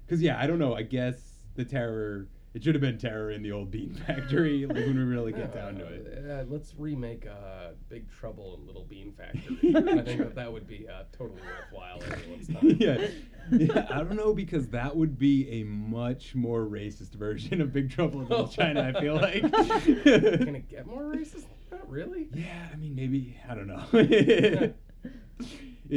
Cause 0.07 0.21
yeah, 0.21 0.39
I 0.39 0.47
don't 0.47 0.57
know. 0.57 0.73
I 0.73 0.83
guess 0.83 1.21
the 1.55 1.65
terror 1.65 2.27
it 2.53 2.63
should 2.63 2.73
have 2.73 2.81
been 2.81 2.97
terror 2.97 3.31
in 3.31 3.43
the 3.43 3.51
old 3.51 3.69
bean 3.69 3.93
factory, 3.93 4.65
like 4.65 4.75
when 4.75 4.97
we 4.97 5.03
really 5.03 5.31
get 5.31 5.53
down 5.53 5.75
to 5.75 5.85
it. 5.85 6.25
Uh, 6.29 6.43
let's 6.47 6.73
remake 6.77 7.27
uh, 7.27 7.69
Big 7.89 8.09
Trouble 8.11 8.57
in 8.59 8.65
Little 8.65 8.85
Bean 8.85 9.13
Factory. 9.13 9.75
I 9.75 10.03
think 10.03 10.19
that 10.19 10.35
that 10.35 10.51
would 10.51 10.67
be 10.67 10.87
uh, 10.87 11.03
totally 11.11 11.41
worthwhile 11.41 12.01
everyone's 12.11 12.47
time. 12.47 12.75
yeah. 12.79 13.07
yeah, 13.51 13.87
I 13.89 13.97
don't 13.97 14.15
know 14.15 14.33
because 14.33 14.67
that 14.69 14.95
would 14.95 15.19
be 15.19 15.61
a 15.61 15.63
much 15.63 16.35
more 16.35 16.65
racist 16.65 17.13
version 17.13 17.61
of 17.61 17.71
Big 17.71 17.91
Trouble 17.91 18.21
in 18.21 18.27
Little 18.27 18.47
China. 18.47 18.91
I 18.95 18.99
feel 18.99 19.15
like. 19.15 19.41
Can 19.41 20.55
it 20.55 20.69
get 20.69 20.87
more 20.87 21.03
racist? 21.03 21.45
Not 21.71 21.89
really. 21.89 22.29
Yeah, 22.33 22.67
I 22.73 22.75
mean 22.77 22.95
maybe 22.95 23.37
I 23.47 23.53
don't 23.53 23.67
know. 23.67 23.85
it 23.93 24.75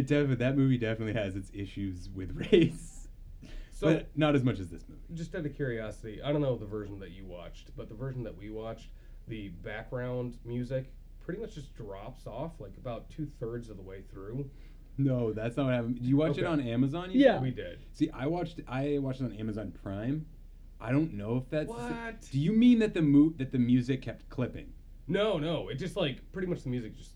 definitely 0.06 0.36
that 0.36 0.56
movie 0.56 0.78
definitely 0.78 1.14
has 1.14 1.34
its 1.34 1.50
issues 1.54 2.08
with 2.14 2.36
race, 2.52 2.91
So- 3.82 3.94
but 3.94 4.16
not 4.16 4.34
as 4.34 4.44
much 4.44 4.58
as 4.60 4.70
this 4.70 4.88
movie. 4.88 5.00
Just 5.14 5.34
out 5.34 5.44
of 5.44 5.54
curiosity, 5.54 6.22
I 6.22 6.32
don't 6.32 6.40
know 6.40 6.56
the 6.56 6.66
version 6.66 6.98
that 7.00 7.10
you 7.10 7.24
watched, 7.26 7.76
but 7.76 7.88
the 7.88 7.94
version 7.94 8.22
that 8.24 8.36
we 8.36 8.50
watched, 8.50 8.90
the 9.28 9.48
background 9.48 10.38
music 10.44 10.92
pretty 11.20 11.40
much 11.40 11.54
just 11.54 11.74
drops 11.74 12.26
off 12.26 12.52
like 12.60 12.76
about 12.78 13.10
two 13.10 13.26
thirds 13.40 13.68
of 13.70 13.76
the 13.76 13.82
way 13.82 14.02
through. 14.12 14.48
No, 14.98 15.32
that's 15.32 15.56
not 15.56 15.66
what 15.66 15.74
happened. 15.74 15.96
Did 15.96 16.04
you 16.06 16.16
watch 16.16 16.38
it 16.38 16.44
on 16.44 16.60
Amazon? 16.60 17.10
you 17.10 17.20
Yeah. 17.20 17.34
said? 17.34 17.42
We 17.42 17.50
did. 17.50 17.78
See, 17.92 18.10
I 18.10 18.26
watched 18.26 18.60
I 18.68 18.98
watched 18.98 19.20
it 19.20 19.24
on 19.24 19.32
Amazon 19.32 19.72
Prime. 19.82 20.26
I 20.80 20.90
don't 20.92 21.14
know 21.14 21.36
if 21.36 21.48
that's. 21.48 21.68
What? 21.68 22.28
Do 22.30 22.38
you 22.40 22.52
mean 22.52 22.78
that 22.80 22.92
the 22.94 23.02
mo- 23.02 23.32
that 23.38 23.52
the 23.52 23.58
music 23.58 24.02
kept 24.02 24.28
clipping? 24.28 24.72
No, 25.08 25.38
no, 25.38 25.68
it 25.68 25.76
just 25.76 25.96
like 25.96 26.30
pretty 26.32 26.48
much 26.48 26.62
the 26.62 26.68
music 26.70 26.96
just 26.96 27.14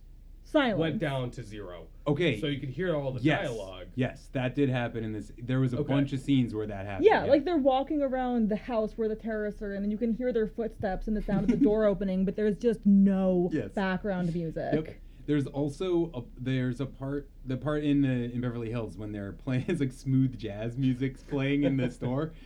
Silence. 0.51 0.79
went 0.79 0.99
down 0.99 1.31
to 1.33 1.43
zero. 1.43 1.87
Okay. 2.07 2.41
So 2.41 2.47
you 2.47 2.61
could 2.61 2.69
hear 2.69 2.95
all 2.95 3.13
the 3.13 3.21
yes. 3.21 3.43
dialogue. 3.43 3.87
Yes, 3.97 4.29
that 4.33 4.55
did 4.55 4.69
happen 4.69 5.03
in 5.05 5.13
this. 5.13 5.33
There 5.43 5.59
was 5.61 5.73
a 5.73 5.79
Okay. 5.79 5.93
bunch 5.93 6.13
of 6.13 6.21
scenes 6.21 6.55
where 6.55 6.67
that 6.67 6.87
happened. 6.87 7.05
Yeah, 7.07 7.25
like 7.25 7.45
they're 7.45 7.57
walking 7.57 8.01
around 8.01 8.49
the 8.49 8.57
house 8.57 8.93
where 8.97 9.09
the 9.09 9.17
terrorists 9.17 9.61
are 9.61 9.75
in, 9.75 9.83
and 9.83 9.91
you 9.91 9.99
can 9.99 10.15
hear 10.15 10.33
their 10.33 10.47
footsteps 10.47 11.09
and 11.09 11.17
the 11.17 11.23
sound 11.23 11.51
of 11.51 11.59
the 11.59 11.65
door 11.65 11.85
opening, 11.93 12.25
but 12.25 12.37
there's 12.37 12.57
just 12.57 12.81
no 12.87 13.51
Yes. 13.53 13.73
background 13.73 14.33
music. 14.35 14.73
Yep. 14.73 14.95
There's 15.27 15.47
also 15.49 16.13
a, 16.15 16.23
there's 16.41 16.81
a 16.81 16.87
part 16.87 17.29
the 17.45 17.57
part 17.57 17.83
in 17.83 18.03
the 18.03 18.33
in 18.33 18.41
Beverly 18.41 18.71
Hills 18.71 18.97
when 18.97 19.11
they're 19.11 19.33
playing 19.45 19.65
it's 19.67 19.81
like 19.81 19.93
smooth 19.93 20.39
jazz 20.39 20.77
music's 20.79 21.23
playing 21.25 21.65
in 21.65 21.77
the 21.77 21.91
store. 21.91 22.33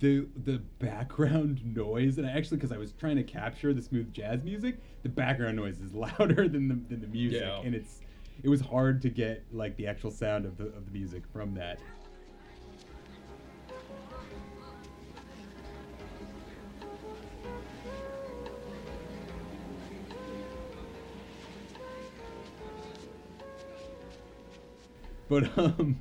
The 0.00 0.26
the 0.44 0.58
background 0.78 1.60
noise 1.76 2.16
and 2.16 2.26
I 2.26 2.30
actually 2.30 2.56
because 2.56 2.72
I 2.72 2.78
was 2.78 2.92
trying 2.92 3.16
to 3.16 3.22
capture 3.22 3.74
the 3.74 3.82
smooth 3.82 4.12
jazz 4.12 4.42
music, 4.42 4.78
the 5.02 5.10
background 5.10 5.56
noise 5.56 5.80
is 5.80 5.92
louder 5.94 6.48
than 6.48 6.68
the 6.68 6.74
than 6.88 7.00
the 7.00 7.06
music 7.06 7.42
Yeah. 7.42 7.60
and 7.60 7.74
it's 7.74 8.00
it 8.42 8.48
was 8.48 8.60
hard 8.62 9.02
to 9.02 9.10
get 9.10 9.44
like 9.52 9.76
the 9.76 9.86
actual 9.86 10.10
sound 10.10 10.46
of 10.46 10.56
the 10.56 10.66
of 10.68 10.86
the 10.86 10.90
music 10.90 11.24
from 11.32 11.54
that. 11.54 11.78
But 25.28 25.56
um, 25.58 26.00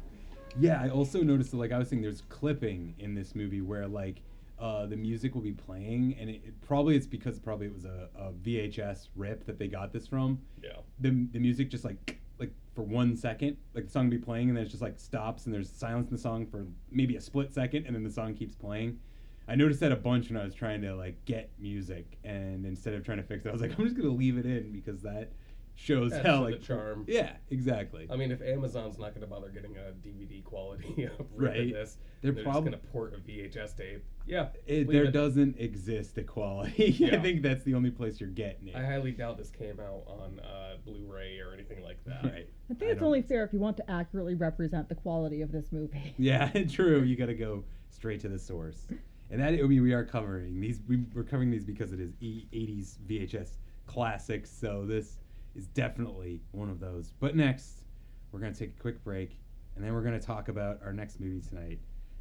yeah, 0.60 0.82
I 0.82 0.90
also 0.90 1.22
noticed 1.22 1.52
that 1.52 1.58
like 1.58 1.72
I 1.72 1.78
was 1.78 1.90
saying, 1.90 2.02
there's 2.02 2.22
clipping 2.30 2.96
in 3.00 3.16
this 3.16 3.36
movie 3.36 3.62
where 3.62 3.88
like 3.88 4.22
uh, 4.60 4.86
the 4.86 4.96
music 4.96 5.34
will 5.36 5.42
be 5.42 5.52
playing, 5.52 6.16
and 6.20 6.30
it, 6.30 6.42
it 6.46 6.62
probably 6.62 6.96
it's 6.96 7.08
because 7.08 7.40
probably 7.40 7.68
it 7.68 7.74
was 7.74 7.86
a, 7.86 8.10
a 8.16 8.32
VHS 8.32 9.08
rip 9.16 9.46
that 9.46 9.58
they 9.58 9.68
got 9.68 9.92
this 9.92 10.08
from. 10.08 10.40
Yeah. 10.64 10.78
The 11.00 11.28
the 11.32 11.40
music 11.40 11.70
just 11.70 11.84
like 11.84 12.20
like 12.40 12.52
for 12.76 12.84
one 12.84 13.16
second, 13.16 13.58
like 13.74 13.86
the 13.86 13.92
song 13.92 14.06
will 14.06 14.18
be 14.18 14.24
playing, 14.24 14.50
and 14.50 14.58
then 14.58 14.66
it 14.66 14.70
just 14.70 14.82
like 14.82 15.00
stops, 15.00 15.46
and 15.46 15.54
there's 15.54 15.70
silence 15.70 16.10
in 16.10 16.16
the 16.16 16.22
song 16.22 16.46
for 16.46 16.66
maybe 16.92 17.16
a 17.16 17.22
split 17.22 17.54
second, 17.54 17.86
and 17.86 17.96
then 17.96 18.04
the 18.04 18.12
song 18.12 18.34
keeps 18.36 18.56
playing. 18.56 19.00
I 19.48 19.56
noticed 19.56 19.82
that 19.82 19.92
a 19.92 19.98
bunch 19.98 20.30
when 20.30 20.38
I 20.40 20.46
was 20.46 20.54
trying 20.54 20.82
to 20.84 20.96
like 20.96 21.24
get 21.26 21.50
music, 21.60 22.18
and 22.24 22.66
instead 22.66 22.94
of 22.94 23.04
trying 23.04 23.18
to 23.18 23.24
fix 23.24 23.46
it, 23.46 23.50
I 23.50 23.52
was 23.52 23.62
like, 23.62 23.78
I'm 23.78 23.84
just 23.84 23.98
gonna 23.98 24.10
leave 24.10 24.38
it 24.38 24.46
in 24.46 24.72
because 24.72 25.02
that 25.02 25.32
shows 25.76 26.14
Adds 26.14 26.26
how 26.26 26.42
like 26.44 26.60
the 26.60 26.66
charm. 26.66 27.06
Yeah, 27.08 27.32
exactly. 27.50 28.08
I 28.12 28.16
mean, 28.16 28.32
if 28.32 28.42
Amazon's 28.42 28.98
not 29.00 29.10
going 29.10 29.22
to 29.22 29.28
bother 29.28 29.50
getting 29.50 29.76
a 29.78 29.92
DVD 30.08 30.44
quality 30.44 31.10
of 31.20 31.26
Right. 31.36 31.74
this, 31.74 31.98
They're 32.22 32.32
they're, 32.32 32.44
prob- 32.44 32.56
just 32.64 32.66
going 32.66 32.80
to 32.80 32.88
port 32.92 33.14
a 33.16 33.18
VHS 33.18 33.76
tape. 33.76 34.04
Yeah, 34.26 34.50
It, 34.68 34.88
there 34.90 35.06
it. 35.06 35.12
doesn't 35.12 35.60
exist 35.60 36.18
equality. 36.18 36.96
I 37.02 37.12
Yeah. 37.12 37.22
think 37.22 37.42
that's 37.42 37.64
the 37.64 37.74
only 37.74 37.92
place 37.92 38.20
you're 38.20 38.30
getting 38.30 38.68
it. 38.70 38.76
I 38.76 38.86
highly 38.86 39.12
doubt 39.12 39.38
this 39.38 39.50
came 39.50 39.80
out 39.80 40.04
on 40.08 40.40
uh, 40.40 40.78
Blu-ray 40.86 41.40
or 41.40 41.54
anything 41.54 41.84
like 41.84 41.98
that. 42.06 42.24
Right. 42.24 42.50
I 42.70 42.74
think 42.76 42.92
it's 42.92 43.02
only 43.02 43.22
fair 43.22 43.44
if 43.44 43.52
you 43.52 43.60
want 43.60 43.78
to 43.78 43.92
accurately 43.92 44.36
represent 44.36 44.88
the 44.90 44.96
quality 44.96 45.42
of 45.42 45.52
this 45.52 45.72
movie. 45.72 46.14
Yeah, 46.18 46.50
true. 46.72 47.02
You 47.02 47.16
got 47.16 47.26
to 47.28 47.34
go 47.34 47.64
straight 47.90 48.20
to 48.22 48.30
the 48.30 48.40
source. 48.40 48.88
And 49.32 49.42
that 49.42 49.54
I 49.54 49.62
mean, 49.64 49.82
we 49.82 49.94
are 49.94 50.06
covering 50.06 50.60
these. 50.62 50.80
We, 50.88 51.04
we're 51.16 51.24
covering 51.24 51.50
these 51.50 51.64
because 51.64 51.92
it 51.92 52.00
is 52.00 52.12
e- 52.22 52.46
80s 52.54 52.98
VHS 53.10 53.58
classics. 53.88 54.52
So 54.52 54.86
this 54.86 55.18
is 55.56 55.68
definitely 55.68 56.42
one 56.52 56.70
of 56.70 56.80
those. 56.80 57.12
But 57.20 57.36
next, 57.36 57.84
we're 58.32 58.40
gonna 58.40 58.54
take 58.54 58.76
a 58.78 58.82
quick 58.82 59.04
break, 59.04 59.38
and 59.76 59.84
then 59.84 59.94
we're 59.94 60.02
gonna 60.04 60.20
talk 60.20 60.50
about 60.50 60.80
our 60.84 60.94
next 60.94 61.20
movie 61.20 61.42
tonight, 61.42 61.80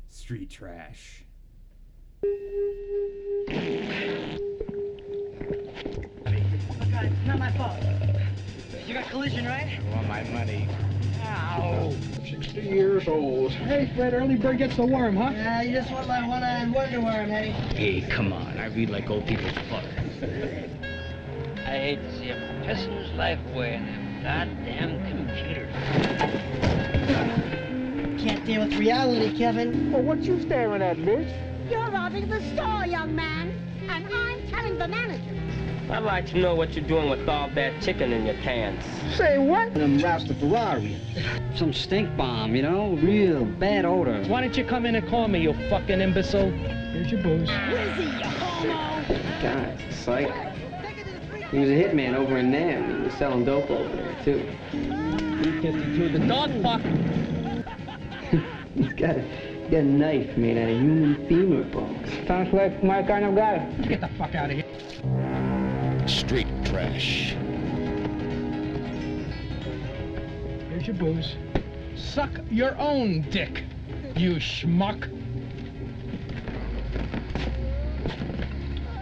Street 0.08 0.50
Trash. 0.50 1.24
It's 7.04 7.26
not 7.26 7.38
my 7.38 7.50
fault. 7.52 7.78
You 8.86 8.94
got 8.94 9.08
collision, 9.10 9.44
right? 9.46 9.78
I 9.78 9.94
want 9.94 10.08
my 10.08 10.22
money. 10.24 10.68
Ow. 11.24 11.92
60 12.28 12.60
years 12.60 13.08
old. 13.08 13.52
Hey, 13.52 13.90
Fred, 13.94 14.12
early 14.14 14.36
bird 14.36 14.58
gets 14.58 14.76
the 14.76 14.84
worm, 14.84 15.16
huh? 15.16 15.30
Yeah, 15.32 15.62
you 15.62 15.72
just 15.72 15.90
want 15.90 16.08
my 16.08 16.26
one-eyed 16.26 16.72
wonder 16.72 17.00
worm, 17.00 17.30
Eddie. 17.30 17.50
Hey, 17.50 18.00
come 18.02 18.32
on. 18.32 18.58
I 18.58 18.66
read 18.66 18.90
like 18.90 19.08
old 19.10 19.26
people's 19.26 19.52
book. 19.70 19.84
I 21.64 21.78
hate 21.78 21.98
to 22.74 22.80
see 22.80 22.88
pissing 22.88 23.02
his 23.02 23.12
life 23.12 23.38
away 23.52 23.74
in 23.74 23.86
them 23.86 24.22
goddamn 24.22 25.04
computers. 25.08 25.74
Can't 28.22 28.44
deal 28.44 28.64
with 28.64 28.74
reality, 28.78 29.36
Kevin. 29.36 29.92
Well, 29.92 30.02
what 30.02 30.22
you 30.22 30.40
staring 30.42 30.82
at, 30.82 30.98
miss? 30.98 31.32
You're 31.70 31.90
robbing 31.90 32.28
the 32.28 32.40
store, 32.52 32.86
young 32.86 33.14
man. 33.14 33.50
And 33.88 34.06
I'm 34.06 34.46
telling 34.48 34.78
the 34.78 34.88
manager. 34.88 35.38
I'd 35.90 36.04
like 36.04 36.26
to 36.26 36.38
know 36.38 36.54
what 36.54 36.74
you're 36.74 36.86
doing 36.86 37.10
with 37.10 37.28
all 37.28 37.50
that 37.50 37.82
chicken 37.82 38.12
in 38.12 38.24
your 38.24 38.36
pants. 38.36 38.86
Say 39.16 39.38
what? 39.38 39.74
Them 39.74 39.98
Rastafari. 39.98 40.96
Some 41.58 41.72
stink 41.72 42.16
bomb, 42.16 42.54
you 42.54 42.62
know? 42.62 42.92
Real 43.02 43.44
bad 43.44 43.84
odor. 43.84 44.22
Why 44.28 44.40
don't 44.40 44.56
you 44.56 44.64
come 44.64 44.86
in 44.86 44.94
and 44.94 45.06
call 45.08 45.28
me, 45.28 45.40
you 45.40 45.52
fucking 45.68 46.00
imbecile? 46.00 46.50
Here's 46.50 47.10
your 47.10 47.22
booze. 47.22 47.48
Lizzie, 47.48 48.04
you 48.04 48.24
homo! 48.24 49.18
God, 49.42 49.78
psych. 49.90 50.51
He 51.52 51.58
was 51.58 51.68
a 51.68 51.74
hitman 51.74 52.14
over 52.14 52.38
in 52.38 52.50
Nam. 52.50 52.96
He 52.96 53.02
was 53.04 53.12
selling 53.12 53.44
dope 53.44 53.68
over 53.68 53.94
there, 53.94 54.16
too. 54.24 54.48
B-52, 54.72 56.12
the 56.12 56.18
dog 56.26 56.50
fuck. 56.62 56.80
He's 58.74 58.94
got 58.94 59.16
a, 59.16 59.20
he's 59.20 59.70
got 59.70 59.80
a 59.80 59.82
knife 59.82 60.34
made 60.38 60.56
out 60.56 60.70
of 60.70 60.78
human 60.78 61.28
femur 61.28 61.64
bones. 61.64 62.08
Sounds 62.26 62.50
like 62.54 62.82
my 62.82 63.02
kind 63.02 63.26
of 63.26 63.34
guy. 63.34 63.70
Get 63.86 64.00
the 64.00 64.08
fuck 64.16 64.34
out 64.34 64.50
of 64.50 64.56
here. 64.56 66.08
Street 66.08 66.46
trash. 66.64 67.34
Here's 70.70 70.86
your 70.86 70.96
booze. 70.96 71.36
Suck 71.96 72.30
your 72.50 72.74
own 72.78 73.26
dick, 73.28 73.62
you 74.16 74.36
schmuck. 74.36 75.06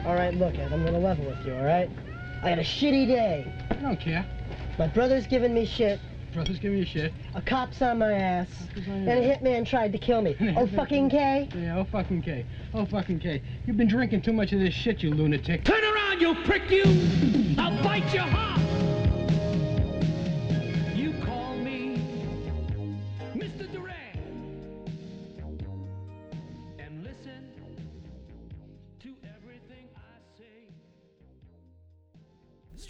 All 0.05 0.17
right, 0.17 0.35
look, 0.35 0.59
Ed, 0.59 0.73
I'm 0.73 0.85
gonna 0.85 0.99
level 0.99 1.27
with 1.27 1.47
you, 1.47 1.55
all 1.55 1.63
right? 1.63 1.89
I 2.43 2.49
had 2.49 2.59
a 2.59 2.64
shitty 2.64 3.07
day. 3.07 3.53
I 3.70 3.74
don't 3.74 4.01
care. 4.01 4.24
My 4.78 4.86
brother's 4.86 5.26
giving 5.26 5.53
me 5.53 5.66
shit. 5.66 6.01
Brother's 6.32 6.59
giving 6.59 6.78
you 6.78 6.84
shit. 6.84 7.12
A 7.34 7.43
cop's 7.43 7.82
on 7.82 7.99
my 7.99 8.12
ass. 8.12 8.49
on 8.76 8.93
And 8.93 9.09
your 9.24 9.32
a 9.32 9.36
hitman 9.36 9.66
tried 9.66 9.93
to 9.93 9.99
kill 9.99 10.22
me. 10.22 10.36
Oh, 10.57 10.66
fucking 10.76 11.11
K? 11.11 11.49
Yeah, 11.55 11.78
oh 11.78 11.84
fucking 11.84 12.22
K. 12.22 12.47
Oh 12.72 12.86
fucking 12.86 13.18
K. 13.20 13.43
You've 13.66 13.76
been 13.76 13.88
drinking 13.88 14.22
too 14.22 14.32
much 14.32 14.53
of 14.53 14.61
this 14.61 14.72
shit, 14.72 15.03
you 15.03 15.11
lunatic. 15.11 15.64
Turn 15.64 15.84
around, 15.84 16.20
you 16.20 16.34
prick, 16.45 16.70
you! 16.70 16.84
I'll 17.59 17.82
bite 17.82 18.14
your 18.14 18.22
heart! 18.22 18.60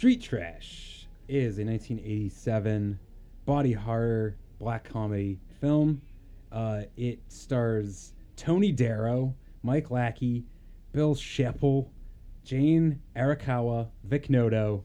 Street 0.01 0.19
Trash 0.19 1.05
is 1.27 1.59
a 1.59 1.63
1987 1.63 2.97
body 3.45 3.71
horror 3.71 4.35
black 4.57 4.83
comedy 4.83 5.39
film. 5.59 6.01
Uh, 6.51 6.81
it 6.97 7.19
stars 7.27 8.13
Tony 8.35 8.71
Darrow, 8.71 9.35
Mike 9.61 9.91
Lackey, 9.91 10.43
Bill 10.91 11.13
Chepil, 11.13 11.87
Jane 12.43 12.99
Arakawa, 13.15 13.89
Vic 14.03 14.27
Noto, 14.31 14.83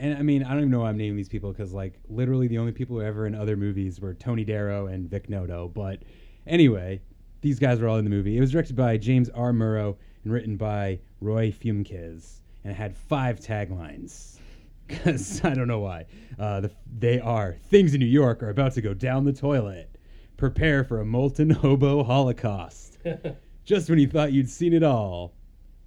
and 0.00 0.18
I 0.18 0.22
mean 0.22 0.42
I 0.42 0.48
don't 0.48 0.58
even 0.58 0.70
know 0.72 0.80
why 0.80 0.88
I'm 0.88 0.96
naming 0.96 1.16
these 1.16 1.28
people 1.28 1.52
because 1.52 1.72
like 1.72 2.00
literally 2.08 2.48
the 2.48 2.58
only 2.58 2.72
people 2.72 2.96
who 2.96 3.02
were 3.02 3.08
ever 3.08 3.28
in 3.28 3.36
other 3.36 3.56
movies 3.56 4.00
were 4.00 4.14
Tony 4.14 4.42
Darrow 4.42 4.88
and 4.88 5.08
Vic 5.08 5.30
Noto. 5.30 5.68
But 5.68 6.02
anyway, 6.44 7.00
these 7.40 7.60
guys 7.60 7.78
were 7.78 7.86
all 7.86 7.98
in 7.98 8.04
the 8.04 8.10
movie. 8.10 8.36
It 8.36 8.40
was 8.40 8.50
directed 8.50 8.74
by 8.74 8.96
James 8.96 9.30
R. 9.30 9.52
Muro 9.52 9.96
and 10.24 10.32
written 10.32 10.56
by 10.56 10.98
Roy 11.20 11.52
Frumkes, 11.52 12.40
and 12.64 12.72
it 12.72 12.76
had 12.76 12.96
five 12.96 13.38
taglines. 13.38 14.40
Because 14.86 15.44
I 15.44 15.54
don't 15.54 15.68
know 15.68 15.80
why. 15.80 16.06
Uh, 16.38 16.60
the, 16.60 16.70
they 16.98 17.18
are 17.20 17.56
things 17.70 17.94
in 17.94 18.00
New 18.00 18.06
York 18.06 18.42
are 18.42 18.50
about 18.50 18.72
to 18.72 18.82
go 18.82 18.94
down 18.94 19.24
the 19.24 19.32
toilet. 19.32 19.90
Prepare 20.36 20.84
for 20.84 21.00
a 21.00 21.04
molten 21.04 21.50
hobo 21.50 22.04
holocaust. 22.04 22.98
Just 23.64 23.88
when 23.88 23.98
you 23.98 24.06
thought 24.06 24.32
you'd 24.32 24.50
seen 24.50 24.72
it 24.72 24.82
all. 24.82 25.34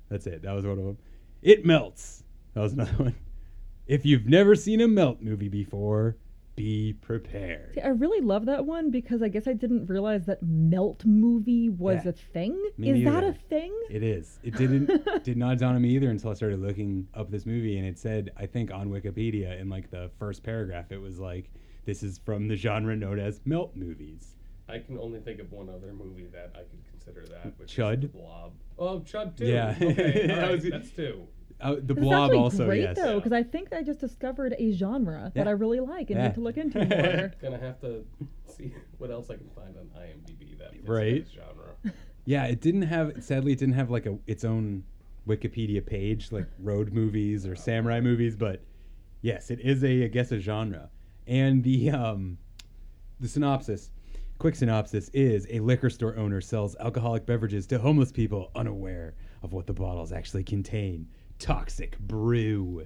That's 0.09 0.27
it. 0.27 0.41
That 0.41 0.53
was 0.53 0.65
one 0.65 0.79
of 0.79 0.85
them. 0.85 0.97
It 1.41 1.65
melts. 1.65 2.23
That 2.53 2.61
was 2.61 2.73
another 2.73 2.91
one. 2.97 3.15
If 3.87 4.05
you've 4.05 4.25
never 4.25 4.55
seen 4.55 4.81
a 4.81 4.87
melt 4.87 5.21
movie 5.21 5.49
before, 5.49 6.17
be 6.59 6.91
prepared. 6.99 7.73
See, 7.75 7.79
I 7.81 7.87
really 7.87 8.19
love 8.19 8.45
that 8.47 8.65
one 8.65 8.91
because 8.91 9.21
I 9.21 9.29
guess 9.29 9.47
I 9.47 9.53
didn't 9.53 9.85
realize 9.85 10.25
that 10.25 10.43
melt 10.43 11.05
movie 11.05 11.69
was 11.69 12.03
Yeah. 12.03 12.09
a 12.09 12.11
thing. 12.11 12.61
Me 12.77 12.89
Is 12.99 13.05
that 13.05 13.23
a 13.23 13.31
thing? 13.31 13.73
It 13.89 14.03
is. 14.03 14.39
It 14.43 14.57
didn't 14.57 14.89
did 15.23 15.37
not 15.37 15.57
dawn 15.57 15.75
on 15.75 15.81
me 15.81 15.89
either 15.91 16.09
until 16.09 16.31
I 16.31 16.33
started 16.33 16.59
looking 16.59 17.07
up 17.13 17.31
this 17.31 17.45
movie 17.45 17.77
and 17.77 17.87
it 17.87 17.97
said 17.97 18.31
I 18.35 18.45
think 18.45 18.71
on 18.73 18.89
Wikipedia 18.89 19.57
in 19.57 19.69
like 19.69 19.89
the 19.89 20.11
first 20.19 20.43
paragraph 20.43 20.91
it 20.91 20.97
was 20.99 21.17
like 21.17 21.49
this 21.85 22.03
is 22.03 22.17
from 22.17 22.49
the 22.49 22.57
genre 22.57 22.93
known 22.93 23.19
as 23.19 23.39
melt 23.45 23.73
movies. 23.77 24.35
I 24.67 24.79
can 24.79 24.99
only 24.99 25.21
think 25.21 25.39
of 25.39 25.53
one 25.53 25.69
other 25.69 25.93
movie 25.93 26.27
that 26.33 26.51
I 26.55 26.59
could 26.59 26.83
consider 26.91 27.25
that, 27.27 27.57
which 27.57 27.73
Chud? 27.77 28.03
is 28.03 28.09
Blob. 28.09 28.51
Oh, 28.77 28.99
Chud 28.99 29.37
too. 29.37 29.45
Yeah. 29.45 29.75
Okay, 29.81 30.29
I 30.29 30.49
right, 30.51 30.61
that's 30.69 30.91
two. 30.91 31.25
Uh, 31.61 31.75
the 31.75 31.81
This 31.93 31.97
is 31.97 32.03
blob 32.03 32.23
actually 32.25 32.37
also 32.37 32.65
great 32.65 32.81
yes. 32.81 32.95
though 32.97 33.15
because 33.15 33.33
I 33.33 33.43
think 33.43 33.73
I 33.73 33.83
just 33.83 33.99
discovered 33.99 34.55
a 34.57 34.71
genre 34.71 35.31
that 35.35 35.47
I 35.47 35.51
really 35.51 35.79
like 35.81 36.09
and 36.09 36.19
Yeah. 36.19 36.27
need 36.27 36.35
to 36.35 36.41
look 36.41 36.57
into 36.57 36.79
more. 36.85 37.31
Gonna 37.41 37.57
have 37.59 37.79
to 37.81 38.05
see 38.45 38.73
what 38.97 39.11
else 39.11 39.29
I 39.29 39.35
can 39.35 39.49
find 39.49 39.75
on 39.77 39.89
IMDb 39.99 40.57
that 40.59 40.71
fits 40.71 40.87
Right. 40.87 41.25
this 41.25 41.33
genre. 41.33 41.93
Yeah, 42.25 42.45
it 42.45 42.61
didn't 42.61 42.83
have 42.83 43.21
sadly 43.23 43.51
it 43.51 43.59
didn't 43.59 43.75
have 43.75 43.89
like 43.89 44.05
a 44.05 44.17
its 44.25 44.43
own 44.45 44.83
Wikipedia 45.27 45.85
page 45.85 46.31
like 46.31 46.47
road 46.59 46.93
movies 46.93 47.45
or 47.45 47.55
samurai 47.55 47.99
movies, 47.99 48.35
but 48.37 48.61
yes, 49.21 49.51
it 49.51 49.59
is 49.59 49.83
a 49.83 50.05
I 50.05 50.07
guess 50.07 50.31
a 50.31 50.39
genre. 50.39 50.89
And 51.27 51.63
the 51.63 51.91
um 51.91 52.37
the 53.19 53.27
synopsis, 53.27 53.91
quick 54.37 54.55
synopsis 54.55 55.09
is 55.13 55.45
a 55.49 55.59
liquor 55.59 55.89
store 55.89 56.15
owner 56.15 56.39
sells 56.39 56.77
alcoholic 56.79 57.25
beverages 57.25 57.67
to 57.67 57.79
homeless 57.79 58.13
people 58.13 58.49
unaware 58.55 59.15
of 59.43 59.51
what 59.51 59.67
the 59.67 59.73
bottles 59.73 60.13
actually 60.13 60.43
contain. 60.45 61.07
Toxic 61.39 61.97
brew. 61.99 62.85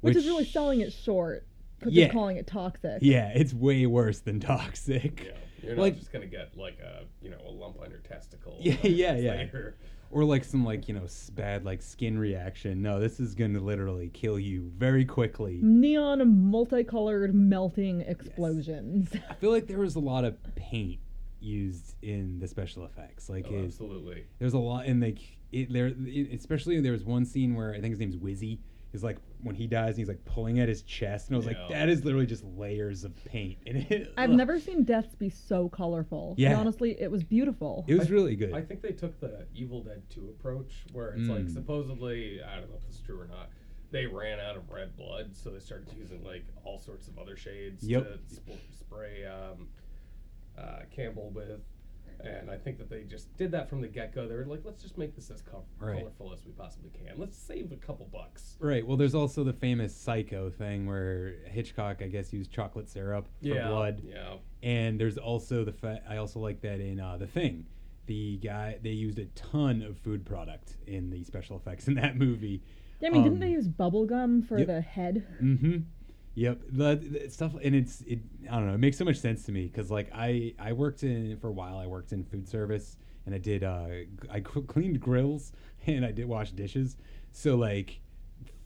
Which, 0.00 0.16
is 0.16 0.26
really 0.26 0.44
selling 0.44 0.80
it 0.80 0.92
short 0.92 1.46
because 1.78 1.94
Yeah. 1.94 2.04
they're 2.06 2.12
calling 2.12 2.36
it 2.36 2.46
toxic. 2.46 2.98
Yeah, 3.02 3.28
it's 3.34 3.54
way 3.54 3.86
worse 3.86 4.18
than 4.20 4.40
toxic. 4.40 5.24
Yeah, 5.26 5.32
you're 5.62 5.76
not 5.76 5.82
Like- 5.82 5.96
just 5.98 6.12
gonna 6.12 6.26
get 6.26 6.56
like 6.56 6.78
a 6.80 7.04
you 7.22 7.30
know 7.30 7.38
a 7.46 7.50
lump 7.50 7.80
on 7.80 7.90
your 7.90 8.00
testicle. 8.00 8.58
Yeah, 8.60 8.76
yeah, 8.82 9.16
yeah. 9.16 9.30
later. 9.36 9.76
Or 10.10 10.24
like 10.24 10.44
some 10.44 10.64
like 10.64 10.88
you 10.88 10.94
know 10.94 11.06
bad 11.34 11.64
like 11.64 11.80
skin 11.82 12.18
reaction. 12.18 12.82
No, 12.82 12.98
this 13.00 13.18
is 13.20 13.34
gonna 13.36 13.60
literally 13.60 14.08
kill 14.10 14.38
you 14.40 14.70
very 14.76 15.04
quickly. 15.04 15.60
Neon 15.62 16.50
multicolored 16.50 17.34
melting 17.34 18.00
explosions. 18.02 19.10
I 19.30 19.34
feel 19.34 19.50
like 19.52 19.68
there 19.68 19.78
was 19.78 19.94
a 19.94 20.00
lot 20.00 20.24
of 20.24 20.36
paint 20.56 20.98
used 21.40 21.94
in 22.02 22.38
the 22.40 22.48
special 22.48 22.84
effects. 22.84 23.28
Like 23.30 23.46
Oh, 23.48 23.54
it- 23.54 23.64
absolutely. 23.66 24.24
there's 24.40 24.52
a 24.54 24.58
lot 24.58 24.86
and 24.86 25.00
like 25.00 25.18
it 25.52 25.72
there 25.72 25.86
it, 25.88 26.32
especially 26.34 26.80
there 26.80 26.92
was 26.92 27.04
one 27.04 27.24
scene 27.24 27.54
where 27.54 27.72
I 27.74 27.80
think 27.80 27.92
his 27.92 27.98
name's 28.00 28.16
Wizzy 28.16 28.58
is 28.92 29.02
like 29.02 29.18
when 29.42 29.54
he 29.54 29.66
dies 29.66 29.90
and 29.90 29.98
he's 29.98 30.08
like 30.08 30.22
pulling 30.26 30.60
at 30.60 30.68
his 30.68 30.82
chest 30.82 31.28
and 31.28 31.34
I 31.34 31.38
was 31.38 31.46
like 31.46 31.56
that 31.70 31.88
is 31.88 32.04
literally 32.04 32.26
just 32.26 32.44
layers 32.44 33.04
of 33.04 33.12
paint 33.24 33.58
in 33.66 33.76
it. 33.76 34.12
I've 34.18 34.30
Ugh. 34.30 34.36
never 34.36 34.60
seen 34.60 34.84
deaths 34.84 35.14
be 35.14 35.30
so 35.30 35.68
colorful. 35.70 36.34
Yeah. 36.36 36.50
And 36.50 36.60
honestly, 36.60 37.00
it 37.00 37.10
was 37.10 37.22
beautiful. 37.24 37.84
It 37.88 37.98
was 37.98 38.08
I- 38.08 38.12
really 38.12 38.36
good. 38.36 38.52
I 38.52 38.60
think 38.60 38.82
they 38.82 38.92
took 38.92 39.18
the 39.20 39.46
Evil 39.54 39.82
Dead 39.82 40.02
2 40.10 40.28
approach, 40.38 40.84
where 40.92 41.10
it's 41.14 41.28
like 41.28 41.44
Mm. 41.46 41.54
supposedly, 41.54 42.40
I 42.42 42.60
don't 42.60 42.70
know 42.70 42.76
if 42.76 42.86
this 42.86 42.96
is 42.96 43.00
true 43.00 43.18
or 43.20 43.26
not, 43.26 43.48
they 43.90 44.04
ran 44.06 44.38
out 44.40 44.56
of 44.56 44.68
red 44.70 44.94
blood, 44.96 45.34
so 45.36 45.50
they 45.50 45.58
started 45.58 45.88
using 45.98 46.22
like 46.22 46.44
all 46.64 46.78
sorts 46.78 47.08
of 47.08 47.18
other 47.18 47.36
shades 47.36 47.82
Yep. 47.88 48.04
to 48.04 48.34
sp- 48.36 48.60
spray 48.78 49.24
um, 49.26 49.68
uh, 50.58 50.80
Campbell 50.90 51.30
with. 51.30 51.60
And 52.24 52.50
I 52.50 52.56
think 52.56 52.78
that 52.78 52.88
they 52.90 53.02
just 53.02 53.34
did 53.36 53.50
that 53.52 53.68
from 53.68 53.80
the 53.80 53.88
get 53.88 54.14
go. 54.14 54.26
They 54.28 54.34
were 54.34 54.44
like, 54.44 54.62
let's 54.64 54.82
just 54.82 54.96
make 54.98 55.14
this 55.14 55.30
as 55.30 55.42
co- 55.42 55.64
Right. 55.78 55.98
colorful 55.98 56.32
as 56.32 56.44
we 56.44 56.52
possibly 56.52 56.90
can. 56.90 57.18
Let's 57.18 57.36
save 57.36 57.72
a 57.72 57.76
couple 57.76 58.08
bucks. 58.12 58.56
Right. 58.60 58.86
Well, 58.86 58.96
there's 58.96 59.14
also 59.14 59.44
the 59.44 59.52
famous 59.52 59.94
Psycho 59.94 60.50
thing 60.50 60.86
where 60.86 61.34
Hitchcock, 61.46 62.02
I 62.02 62.08
guess, 62.08 62.32
used 62.32 62.50
chocolate 62.52 62.88
syrup 62.88 63.26
for 63.40 63.48
Yeah, 63.48 63.68
blood. 63.68 64.02
yeah. 64.04 64.36
And 64.62 64.98
there's 65.00 65.18
also 65.18 65.64
the 65.64 65.72
fa- 65.72 66.02
I 66.08 66.16
also 66.18 66.40
like 66.40 66.60
that 66.62 66.80
in 66.80 67.00
uh, 67.00 67.16
the 67.16 67.26
Thing. 67.26 67.66
The 68.06 68.36
guy 68.38 68.78
they 68.82 68.90
used 68.90 69.18
a 69.20 69.26
ton 69.26 69.80
of 69.82 69.96
food 69.98 70.24
product 70.26 70.76
in 70.88 71.08
the 71.10 71.22
special 71.24 71.56
effects 71.56 71.86
in 71.88 71.94
that 71.94 72.16
movie. 72.16 72.62
I 73.04 73.10
mean, 73.10 73.22
didn't 73.22 73.34
Um, 73.34 73.40
they 73.40 73.50
use 73.50 73.66
bubble 73.68 74.06
gum 74.06 74.42
for 74.42 74.58
yep. 74.58 74.66
the 74.68 74.80
head? 74.80 75.24
Mm-hmm. 75.42 75.78
Yep. 76.34 76.60
The, 76.70 76.96
the 76.96 77.30
stuff, 77.30 77.52
and 77.62 77.74
it's 77.74 78.00
it. 78.02 78.20
I 78.50 78.54
don't 78.56 78.66
know. 78.68 78.74
It 78.74 78.78
makes 78.80 78.96
so 78.96 79.04
much 79.04 79.18
sense 79.18 79.44
to 79.44 79.52
me 79.52 79.66
because 79.66 79.90
like 79.90 80.10
I 80.14 80.54
I 80.58 80.72
worked 80.72 81.02
in 81.02 81.36
for 81.38 81.48
a 81.48 81.52
while. 81.52 81.76
I 81.78 81.86
worked 81.86 82.12
in 82.12 82.24
food 82.24 82.48
service 82.48 82.96
and 83.26 83.34
I 83.34 83.38
did 83.38 83.62
uh 83.64 83.86
I 84.30 84.38
c- 84.40 84.62
cleaned 84.66 85.00
grills 85.00 85.52
and 85.86 86.04
I 86.04 86.10
did 86.12 86.26
wash 86.26 86.52
dishes. 86.52 86.96
So 87.32 87.56
like 87.56 88.00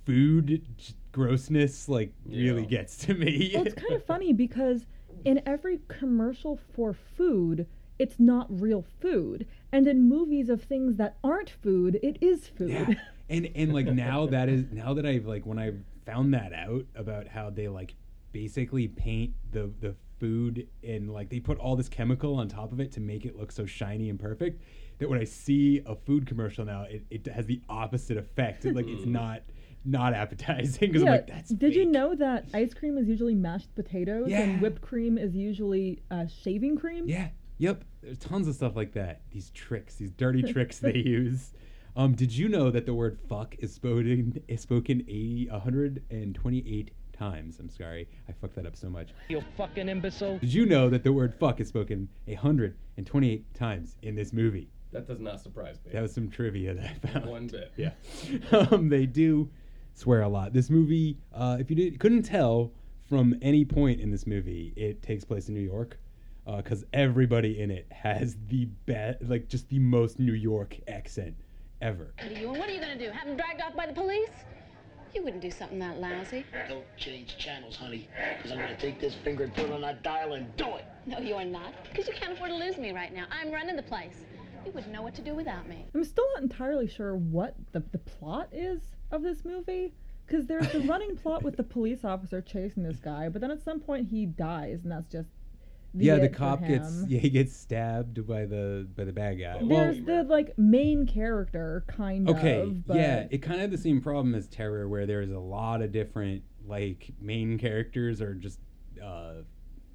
food 0.04 0.64
j- 0.76 0.94
grossness 1.12 1.88
like 1.88 2.12
really 2.24 2.62
Yeah. 2.62 2.68
gets 2.68 2.96
to 3.06 3.14
me. 3.14 3.50
Well, 3.54 3.66
it's 3.66 3.74
kind 3.74 3.94
of 3.94 4.04
funny 4.06 4.32
because 4.32 4.86
in 5.24 5.42
every 5.46 5.80
commercial 5.88 6.56
for 6.74 6.92
food, 6.92 7.66
it's 7.98 8.20
not 8.20 8.46
real 8.60 8.84
food. 9.00 9.46
And 9.72 9.88
in 9.88 10.08
movies 10.08 10.48
of 10.48 10.62
things 10.62 10.96
that 10.98 11.16
aren't 11.24 11.50
food, 11.50 11.98
it 12.02 12.18
is 12.20 12.46
food. 12.46 12.70
Yeah. 12.70 12.94
And 13.28 13.50
and 13.56 13.74
like 13.74 13.86
now 13.86 14.26
that 14.26 14.48
is 14.48 14.66
now 14.70 14.94
that 14.94 15.04
I've 15.04 15.26
like 15.26 15.44
when 15.44 15.58
I 15.58 15.72
found 16.06 16.32
that 16.32 16.52
out 16.52 16.86
about 16.94 17.26
how 17.28 17.50
they 17.50 17.68
like 17.68 17.94
basically 18.32 18.88
paint 18.88 19.32
the 19.50 19.70
the 19.80 19.94
food 20.18 20.66
and 20.82 21.12
like 21.12 21.28
they 21.28 21.40
put 21.40 21.58
all 21.58 21.76
this 21.76 21.88
chemical 21.90 22.36
on 22.36 22.48
top 22.48 22.72
of 22.72 22.80
it 22.80 22.90
to 22.92 23.00
make 23.00 23.26
it 23.26 23.36
look 23.36 23.52
so 23.52 23.66
shiny 23.66 24.08
and 24.08 24.18
perfect 24.18 24.62
that 24.98 25.10
when 25.10 25.18
I 25.20 25.24
see 25.24 25.82
a 25.84 25.94
food 25.94 26.26
commercial 26.26 26.64
now 26.64 26.84
it, 26.88 27.04
it 27.10 27.26
has 27.26 27.44
the 27.44 27.60
opposite 27.68 28.16
effect. 28.16 28.64
It, 28.64 28.74
like 28.74 28.86
it's 28.88 29.04
not 29.04 29.42
not 29.84 30.14
appetizing 30.14 30.90
because 30.90 31.02
I'm 31.02 31.08
like 31.08 31.26
that's 31.26 31.50
Did 31.50 31.74
you 31.74 31.84
know 31.84 32.14
that 32.14 32.46
ice 32.54 32.72
cream 32.72 32.96
is 32.98 33.08
usually 33.08 33.34
mashed 33.34 33.74
potatoes 33.74 34.28
Yeah. 34.28 34.40
and 34.40 34.60
whipped 34.62 34.80
cream 34.80 35.18
is 35.18 35.34
usually 35.34 36.00
uh, 36.10 36.26
shaving 36.26 36.76
cream? 36.78 37.04
Yeah. 37.08 37.28
Yep. 37.58 37.84
There's 38.02 38.18
tons 38.18 38.48
of 38.48 38.54
stuff 38.54 38.76
like 38.76 38.92
that. 38.92 39.22
These 39.30 39.50
tricks, 39.50 39.96
these 39.96 40.10
dirty 40.10 40.42
tricks 40.52 40.78
they 40.78 40.96
use. 40.96 41.52
Um, 41.96 42.14
did 42.14 42.30
you 42.36 42.50
know 42.50 42.70
that 42.70 42.84
the 42.84 42.92
word 42.92 43.18
fuck 43.26 43.54
is 43.58 43.72
spoken 43.72 44.42
is 44.48 44.60
spoken 44.60 45.00
80, 45.08 45.48
128 45.50 46.90
times? 47.14 47.58
I'm 47.58 47.70
sorry. 47.70 48.06
I 48.28 48.32
fucked 48.32 48.54
that 48.56 48.66
up 48.66 48.76
so 48.76 48.90
much. 48.90 49.14
You 49.30 49.42
fucking 49.56 49.88
imbecile. 49.88 50.38
Did 50.38 50.52
you 50.52 50.66
know 50.66 50.90
that 50.90 51.02
the 51.04 51.12
word 51.12 51.32
fuck 51.40 51.58
is 51.58 51.68
spoken 51.68 52.06
128 52.26 53.54
times 53.54 53.96
in 54.02 54.14
this 54.14 54.34
movie? 54.34 54.68
That 54.92 55.06
does 55.06 55.20
not 55.20 55.40
surprise 55.40 55.78
me. 55.86 55.92
That 55.92 56.02
was 56.02 56.12
some 56.12 56.28
trivia 56.28 56.74
that 56.74 56.84
I 56.84 57.08
found. 57.08 57.26
One 57.30 57.46
bit. 57.46 57.72
Yeah. 57.76 57.92
um, 58.70 58.90
they 58.90 59.06
do 59.06 59.48
swear 59.94 60.20
a 60.20 60.28
lot. 60.28 60.52
This 60.52 60.68
movie, 60.68 61.16
uh, 61.32 61.56
if 61.58 61.70
you 61.70 61.76
did, 61.76 61.98
couldn't 61.98 62.24
tell 62.24 62.72
from 63.08 63.36
any 63.40 63.64
point 63.64 64.02
in 64.02 64.10
this 64.10 64.26
movie, 64.26 64.74
it 64.76 65.00
takes 65.00 65.24
place 65.24 65.48
in 65.48 65.54
New 65.54 65.60
York. 65.60 65.98
Because 66.58 66.84
everybody 66.92 67.58
in 67.60 67.72
it 67.72 67.86
has 67.90 68.36
the 68.46 68.66
best, 68.84 69.22
like 69.22 69.48
just 69.48 69.68
the 69.68 69.80
most 69.80 70.20
New 70.20 70.34
York 70.34 70.78
accent 70.86 71.34
ever. 71.80 72.12
What 72.18 72.32
are 72.32 72.40
you 72.40 72.48
and 72.50 72.58
what 72.58 72.68
are 72.68 72.72
you 72.72 72.80
gonna 72.80 72.98
do? 72.98 73.10
Have 73.10 73.28
him 73.28 73.36
dragged 73.36 73.60
off 73.60 73.76
by 73.76 73.86
the 73.86 73.92
police? 73.92 74.30
You 75.14 75.22
wouldn't 75.22 75.42
do 75.42 75.50
something 75.50 75.78
that 75.78 75.98
lousy. 75.98 76.44
Don't 76.68 76.84
change 76.96 77.38
channels, 77.38 77.76
honey, 77.76 78.08
because 78.36 78.52
I'm 78.52 78.58
gonna 78.58 78.76
take 78.76 79.00
this 79.00 79.14
finger 79.14 79.44
and 79.44 79.54
put 79.54 79.64
it 79.64 79.72
on 79.72 79.80
that 79.82 80.02
dial 80.02 80.34
and 80.34 80.54
do 80.56 80.74
it. 80.76 80.84
No, 81.06 81.18
you're 81.18 81.44
not. 81.44 81.72
Because 81.84 82.06
you 82.06 82.14
can't 82.14 82.32
afford 82.32 82.50
to 82.50 82.56
lose 82.56 82.76
me 82.76 82.92
right 82.92 83.14
now. 83.14 83.24
I'm 83.30 83.50
running 83.50 83.76
the 83.76 83.82
place. 83.82 84.24
You 84.64 84.72
wouldn't 84.72 84.92
know 84.92 85.02
what 85.02 85.14
to 85.14 85.22
do 85.22 85.34
without 85.34 85.68
me. 85.68 85.86
I'm 85.94 86.04
still 86.04 86.26
not 86.34 86.42
entirely 86.42 86.88
sure 86.88 87.14
what 87.14 87.54
the, 87.72 87.82
the 87.92 87.98
plot 87.98 88.48
is 88.52 88.80
of 89.10 89.22
this 89.22 89.44
movie. 89.44 89.94
Because 90.26 90.46
there's 90.46 90.70
the 90.72 90.80
running 90.80 91.16
plot 91.16 91.44
with 91.44 91.56
the 91.56 91.62
police 91.62 92.04
officer 92.04 92.40
chasing 92.40 92.82
this 92.82 92.98
guy, 92.98 93.28
but 93.28 93.40
then 93.40 93.52
at 93.52 93.62
some 93.62 93.78
point 93.78 94.08
he 94.08 94.26
dies, 94.26 94.80
and 94.82 94.90
that's 94.90 95.08
just 95.08 95.28
the 95.28 95.45
yeah, 96.04 96.16
the 96.16 96.24
it 96.24 96.34
cop 96.34 96.66
gets 96.66 97.04
yeah 97.06 97.18
he 97.18 97.30
gets 97.30 97.56
stabbed 97.56 98.26
by 98.26 98.44
the 98.44 98.86
by 98.96 99.04
the 99.04 99.12
bad 99.12 99.38
guy. 99.38 99.58
There's 99.62 100.02
the 100.02 100.24
like 100.24 100.56
main 100.58 101.06
character 101.06 101.84
kind 101.88 102.28
okay, 102.28 102.60
of. 102.60 102.90
Okay, 102.90 103.00
yeah, 103.00 103.26
it 103.30 103.38
kind 103.38 103.56
of 103.56 103.62
had 103.62 103.70
the 103.70 103.78
same 103.78 104.00
problem 104.00 104.34
as 104.34 104.46
Terror, 104.48 104.88
where 104.88 105.06
there's 105.06 105.30
a 105.30 105.38
lot 105.38 105.82
of 105.82 105.92
different 105.92 106.42
like 106.66 107.10
main 107.20 107.58
characters 107.58 108.20
or 108.20 108.34
just 108.34 108.58
uh, 109.02 109.34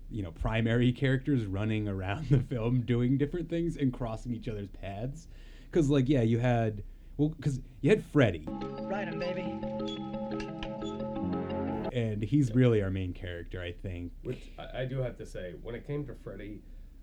you 0.10 0.24
know 0.24 0.32
primary 0.32 0.92
characters 0.92 1.46
running 1.46 1.88
around 1.88 2.28
the 2.30 2.40
film 2.40 2.82
doing 2.82 3.18
different 3.18 3.50
things 3.50 3.78
and 3.78 3.94
crossing 3.94 4.34
each 4.34 4.48
other's 4.48 4.70
paths. 4.70 5.28
Because 5.70 5.90
like 5.90 6.10
yeah, 6.10 6.22
you 6.22 6.40
had 6.40 6.84
well 7.18 7.30
because 7.30 7.60
you 7.82 7.90
had 7.90 8.04
Freddy, 8.06 8.46
Right, 8.48 9.08
him, 9.08 9.20
baby. 9.20 10.71
And 11.92 12.24
he's 12.24 12.54
really 12.54 12.82
our 12.82 12.90
main 12.90 13.14
character, 13.14 13.62
I 13.62 13.72
think. 13.72 14.12
Which 14.24 14.52
I, 14.58 14.82
I 14.82 14.86
do 14.86 15.00
have 15.00 15.18
to 15.18 15.26
say, 15.26 15.56
when 15.62 15.76
it 15.76 15.86
came 15.86 16.06
to 16.08 16.14
Freddy, 16.14 16.62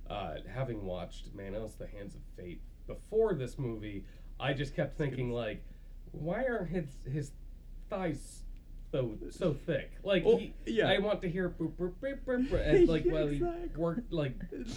uh, 0.09 0.36
having 0.53 0.84
watched 0.84 1.34
Manos: 1.34 1.74
The 1.74 1.86
Hands 1.86 2.14
of 2.14 2.20
Fate 2.36 2.61
before 2.86 3.34
this 3.34 3.59
movie, 3.59 4.05
I 4.41 4.53
just 4.53 4.74
kept 4.74 4.97
thinking 4.99 5.30
like, 5.30 5.62
why 6.12 6.45
aren't 6.45 6.70
his 6.70 6.86
his 7.11 7.32
thighs 7.91 8.43
so 8.91 9.16
so 9.30 9.55
thick? 9.55 9.93
Like, 10.03 10.24
he, 10.24 10.55
yeah. 10.66 10.89
I 10.89 10.99
want 10.99 11.20
to 11.22 11.28
hear 11.28 11.51
boop 11.51 11.72
boop 11.72 11.93
boop 12.03 12.18
boop, 12.26 12.49
boop 12.49 12.68
and 12.74 12.89
like 12.89 13.05
while 13.05 13.26
he 13.28 13.43
worked 13.76 14.12
like 14.12 14.34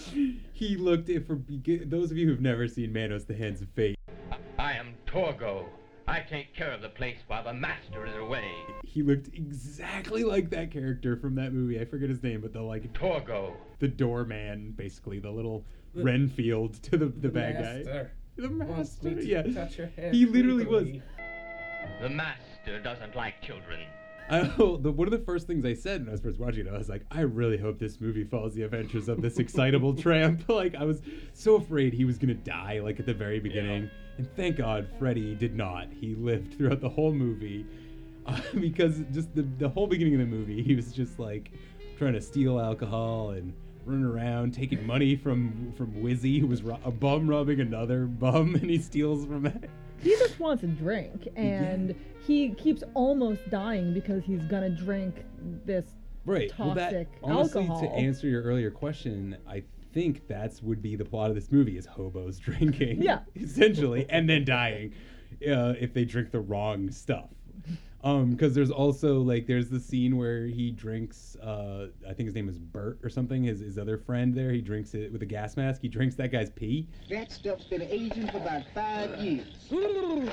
He 0.52 0.76
looked 0.76 1.08
at 1.10 1.26
for 1.26 1.40
those 1.86 2.10
of 2.10 2.18
you 2.18 2.26
who've 2.26 2.40
never 2.40 2.68
seen 2.68 2.92
Manos: 2.92 3.24
The 3.24 3.34
Hands 3.34 3.60
of 3.62 3.68
Fate. 3.70 3.96
I 4.58 4.74
am 4.74 4.94
Torgo. 5.06 5.64
I 6.08 6.20
take 6.20 6.54
care 6.54 6.72
of 6.72 6.82
the 6.82 6.88
place 6.88 7.18
while 7.26 7.44
the 7.44 7.52
master 7.54 8.04
is 8.06 8.14
away. 8.16 8.50
He 8.84 9.02
looked 9.02 9.28
exactly 9.34 10.24
like 10.24 10.50
that 10.50 10.70
character 10.70 11.16
from 11.16 11.34
that 11.36 11.52
movie. 11.52 11.80
I 11.80 11.84
forget 11.84 12.08
his 12.08 12.22
name, 12.22 12.40
but 12.40 12.52
the 12.52 12.60
like 12.62 12.92
Torgo. 12.92 13.54
the 13.78 13.88
doorman, 13.88 14.72
basically 14.76 15.18
the 15.20 15.30
little 15.30 15.64
The- 15.94 16.02
Renfield 16.04 16.74
to 16.84 16.90
the 16.96 17.06
the, 17.06 17.20
the 17.20 17.28
bad 17.28 17.54
guy. 17.54 17.76
master 17.84 18.12
The 18.36 18.48
master, 18.50 19.14
to 19.14 19.24
yeah. 19.24 19.42
touch 19.42 19.78
your 19.78 19.86
head 19.88 20.14
He 20.14 20.26
literally 20.26 20.66
was. 20.66 20.86
The 22.00 22.08
master 22.08 22.80
doesn't 22.82 23.14
like 23.16 23.40
children. 23.42 23.80
I, 24.30 24.50
oh, 24.58 24.76
the, 24.76 24.90
one 24.92 25.06
of 25.08 25.12
the 25.12 25.18
first 25.24 25.46
things 25.48 25.64
I 25.64 25.74
said 25.74 26.00
when 26.02 26.08
I 26.08 26.12
was 26.12 26.20
first 26.20 26.38
watching 26.38 26.66
it, 26.66 26.72
I 26.72 26.78
was 26.78 26.88
like, 26.88 27.02
I 27.10 27.20
really 27.22 27.58
hope 27.58 27.78
this 27.78 28.00
movie 28.00 28.22
follows 28.24 28.54
the 28.54 28.62
adventures 28.62 29.08
of 29.08 29.20
this 29.20 29.38
excitable 29.38 29.94
tramp. 30.02 30.44
Like, 30.48 30.74
I 30.76 30.84
was 30.84 31.02
so 31.34 31.56
afraid 31.56 31.92
he 31.92 32.04
was 32.04 32.18
gonna 32.18 32.34
die, 32.34 32.80
like 32.82 32.98
at 33.00 33.06
the 33.06 33.14
very 33.14 33.40
beginning, 33.40 33.90
and 34.18 34.28
thank 34.36 34.56
God 34.56 34.88
Freddy 34.98 35.34
did 35.34 35.54
not. 35.54 35.88
He 35.92 36.14
lived 36.14 36.56
throughout 36.56 36.80
the 36.80 36.88
whole 36.88 37.12
movie, 37.12 37.66
uh, 38.26 38.40
because 38.60 39.00
just 39.12 39.34
the 39.34 39.42
the 39.42 39.68
whole 39.68 39.86
beginning 39.86 40.14
of 40.14 40.20
the 40.20 40.26
movie, 40.26 40.62
he 40.62 40.74
was 40.74 40.92
just 40.92 41.18
like 41.18 41.50
trying 41.98 42.12
to 42.14 42.20
steal 42.20 42.60
alcohol 42.60 43.30
and 43.30 43.52
running 43.84 44.04
around 44.04 44.52
taking 44.54 44.86
money 44.86 45.16
from 45.16 45.72
from 45.76 45.92
Wizzy, 45.94 46.40
who 46.40 46.46
was 46.46 46.62
ro- 46.62 46.78
a 46.84 46.90
bum 46.90 47.28
robbing 47.28 47.60
another 47.60 48.04
bum, 48.06 48.54
and 48.60 48.70
he 48.70 48.78
steals 48.78 49.26
from 49.26 49.42
that. 49.42 49.64
he 50.02 50.10
just 50.10 50.38
wants 50.38 50.62
a 50.62 50.66
drink, 50.68 51.28
and 51.36 51.94
he 52.26 52.50
keeps 52.50 52.84
almost 52.94 53.48
dying 53.50 53.92
because 53.92 54.22
he's 54.24 54.44
gonna 54.44 54.70
drink 54.70 55.24
this 55.64 55.86
right 56.24 56.52
well, 56.56 56.68
toxic 56.74 57.10
that, 57.20 57.26
honestly 57.28 57.62
alcohol. 57.62 57.80
to 57.80 57.88
answer 57.94 58.28
your 58.28 58.42
earlier 58.42 58.70
question 58.70 59.36
i 59.48 59.60
think 59.92 60.26
that's 60.28 60.62
would 60.62 60.80
be 60.82 60.96
the 60.96 61.04
plot 61.04 61.28
of 61.30 61.34
this 61.34 61.50
movie 61.52 61.76
is 61.76 61.86
hobos 61.86 62.38
drinking 62.46 63.02
Yeah. 63.02 63.20
essentially 63.36 64.06
and 64.08 64.28
then 64.28 64.44
dying 64.44 64.92
uh, 65.46 65.74
if 65.80 65.92
they 65.94 66.04
drink 66.04 66.30
the 66.30 66.40
wrong 66.40 66.90
stuff 66.90 67.30
um 68.04 68.30
because 68.30 68.54
there's 68.54 68.70
also 68.70 69.20
like 69.20 69.46
there's 69.46 69.68
the 69.68 69.78
scene 69.80 70.16
where 70.16 70.46
he 70.46 70.70
drinks 70.70 71.36
uh 71.42 71.86
i 72.08 72.12
think 72.12 72.26
his 72.26 72.34
name 72.34 72.48
is 72.48 72.58
bert 72.58 72.98
or 73.02 73.08
something 73.08 73.44
his, 73.44 73.60
his 73.60 73.78
other 73.78 73.96
friend 73.98 74.34
there 74.34 74.50
he 74.50 74.60
drinks 74.60 74.94
it 74.94 75.12
with 75.12 75.22
a 75.22 75.26
gas 75.26 75.56
mask 75.56 75.80
he 75.80 75.88
drinks 75.88 76.14
that 76.16 76.32
guy's 76.32 76.50
pee 76.50 76.88
That 77.08 77.30
stuff's 77.30 77.64
been 77.64 77.82
aging 77.82 78.28
for 78.28 78.38
about 78.38 78.62
five 78.74 79.20
years. 79.20 79.46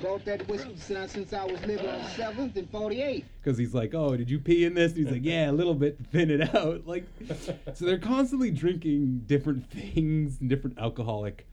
Bought 0.02 0.24
that 0.26 0.48
whiskey 0.48 0.76
since 0.78 1.12
since 1.12 1.34
I 1.34 1.44
was 1.46 1.60
living 1.66 1.90
on 1.90 2.00
7th 2.12 2.56
and 2.56 2.70
48. 2.70 3.26
because 3.42 3.58
he's 3.58 3.74
like, 3.74 3.94
"Oh, 3.94 4.16
did 4.16 4.30
you 4.30 4.40
pee 4.40 4.64
in 4.66 4.74
this?" 4.74 4.94
And 4.94 5.02
he's 5.04 5.12
like, 5.12 5.24
"Yeah, 5.26 5.50
a 5.50 5.54
little 5.54 5.74
bit 5.76 5.98
thin 6.12 6.30
it 6.32 6.56
out." 6.56 6.86
Like, 6.86 7.06
so 7.74 7.86
they're 7.86 7.98
constantly 7.98 8.52
drinking 8.52 9.24
different 9.26 9.70
things 9.70 10.40
and 10.40 10.50
different 10.50 10.78
alcoholic 10.80 11.48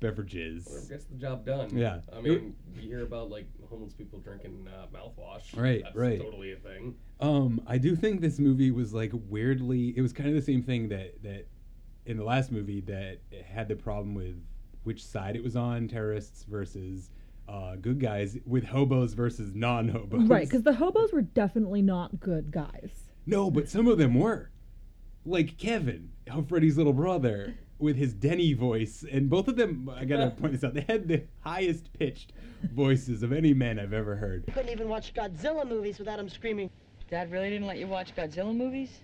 beverages. 0.00 0.66
Whatever 0.66 0.86
gets 0.86 1.04
the 1.04 1.14
job 1.16 1.44
done. 1.46 1.76
Yeah. 1.76 2.00
I 2.14 2.20
mean, 2.20 2.54
you 2.74 2.88
hear 2.88 3.02
about 3.02 3.30
like 3.30 3.46
homeless 3.68 3.92
people 3.92 4.18
drinking 4.18 4.66
uh, 4.68 4.86
mouthwash. 4.96 5.56
Right, 5.56 5.82
That's 5.84 5.96
right. 5.96 6.20
Totally 6.20 6.52
a 6.52 6.56
thing. 6.56 6.94
Um, 7.20 7.62
I 7.66 7.78
do 7.78 7.94
think 7.94 8.20
this 8.20 8.38
movie 8.38 8.70
was 8.70 8.92
like 8.92 9.12
weirdly. 9.28 9.94
It 9.96 10.00
was 10.00 10.12
kind 10.12 10.28
of 10.28 10.34
the 10.34 10.42
same 10.42 10.62
thing 10.62 10.88
that 10.88 11.22
that 11.22 11.46
in 12.06 12.16
the 12.16 12.24
last 12.24 12.50
movie 12.50 12.80
that 12.82 13.20
it 13.30 13.44
had 13.44 13.68
the 13.68 13.76
problem 13.76 14.14
with 14.14 14.42
which 14.84 15.04
side 15.04 15.36
it 15.36 15.44
was 15.44 15.56
on, 15.56 15.86
terrorists 15.86 16.44
versus 16.44 17.10
uh, 17.48 17.76
good 17.76 18.00
guys 18.00 18.38
with 18.46 18.64
hobos 18.64 19.12
versus 19.12 19.54
non-hobos. 19.54 20.28
Right, 20.28 20.48
because 20.48 20.62
the 20.62 20.72
hobos 20.72 21.12
were 21.12 21.22
definitely 21.22 21.82
not 21.82 22.18
good 22.20 22.50
guys. 22.50 23.10
No, 23.26 23.50
but 23.50 23.68
some 23.68 23.86
of 23.86 23.98
them 23.98 24.14
were. 24.14 24.50
Like 25.26 25.58
Kevin, 25.58 26.10
how 26.28 26.42
Freddy's 26.42 26.78
little 26.78 26.94
brother, 26.94 27.58
with 27.80 27.96
his 27.96 28.12
Denny 28.12 28.52
voice, 28.52 29.04
and 29.10 29.28
both 29.28 29.48
of 29.48 29.56
them, 29.56 29.90
I 29.94 30.04
gotta 30.04 30.30
point 30.40 30.52
this 30.52 30.64
out, 30.64 30.74
they 30.74 30.84
had 30.88 31.08
the 31.08 31.24
highest 31.40 31.92
pitched 31.98 32.32
voices 32.74 33.22
of 33.22 33.32
any 33.32 33.54
men 33.54 33.78
I've 33.78 33.92
ever 33.92 34.16
heard. 34.16 34.44
You 34.46 34.52
Couldn't 34.52 34.70
even 34.70 34.88
watch 34.88 35.14
Godzilla 35.14 35.68
movies 35.68 35.98
without 35.98 36.18
him 36.18 36.28
screaming. 36.28 36.70
Dad 37.10 37.32
really 37.32 37.50
didn't 37.50 37.66
let 37.66 37.78
you 37.78 37.86
watch 37.86 38.14
Godzilla 38.14 38.54
movies? 38.54 39.00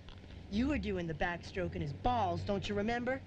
You 0.49 0.69
were 0.69 0.77
doing 0.77 1.07
the 1.07 1.13
backstroke 1.13 1.75
in 1.75 1.81
his 1.81 1.91
balls, 1.91 2.41
don't 2.41 2.69
you 2.69 2.75
remember? 2.75 3.21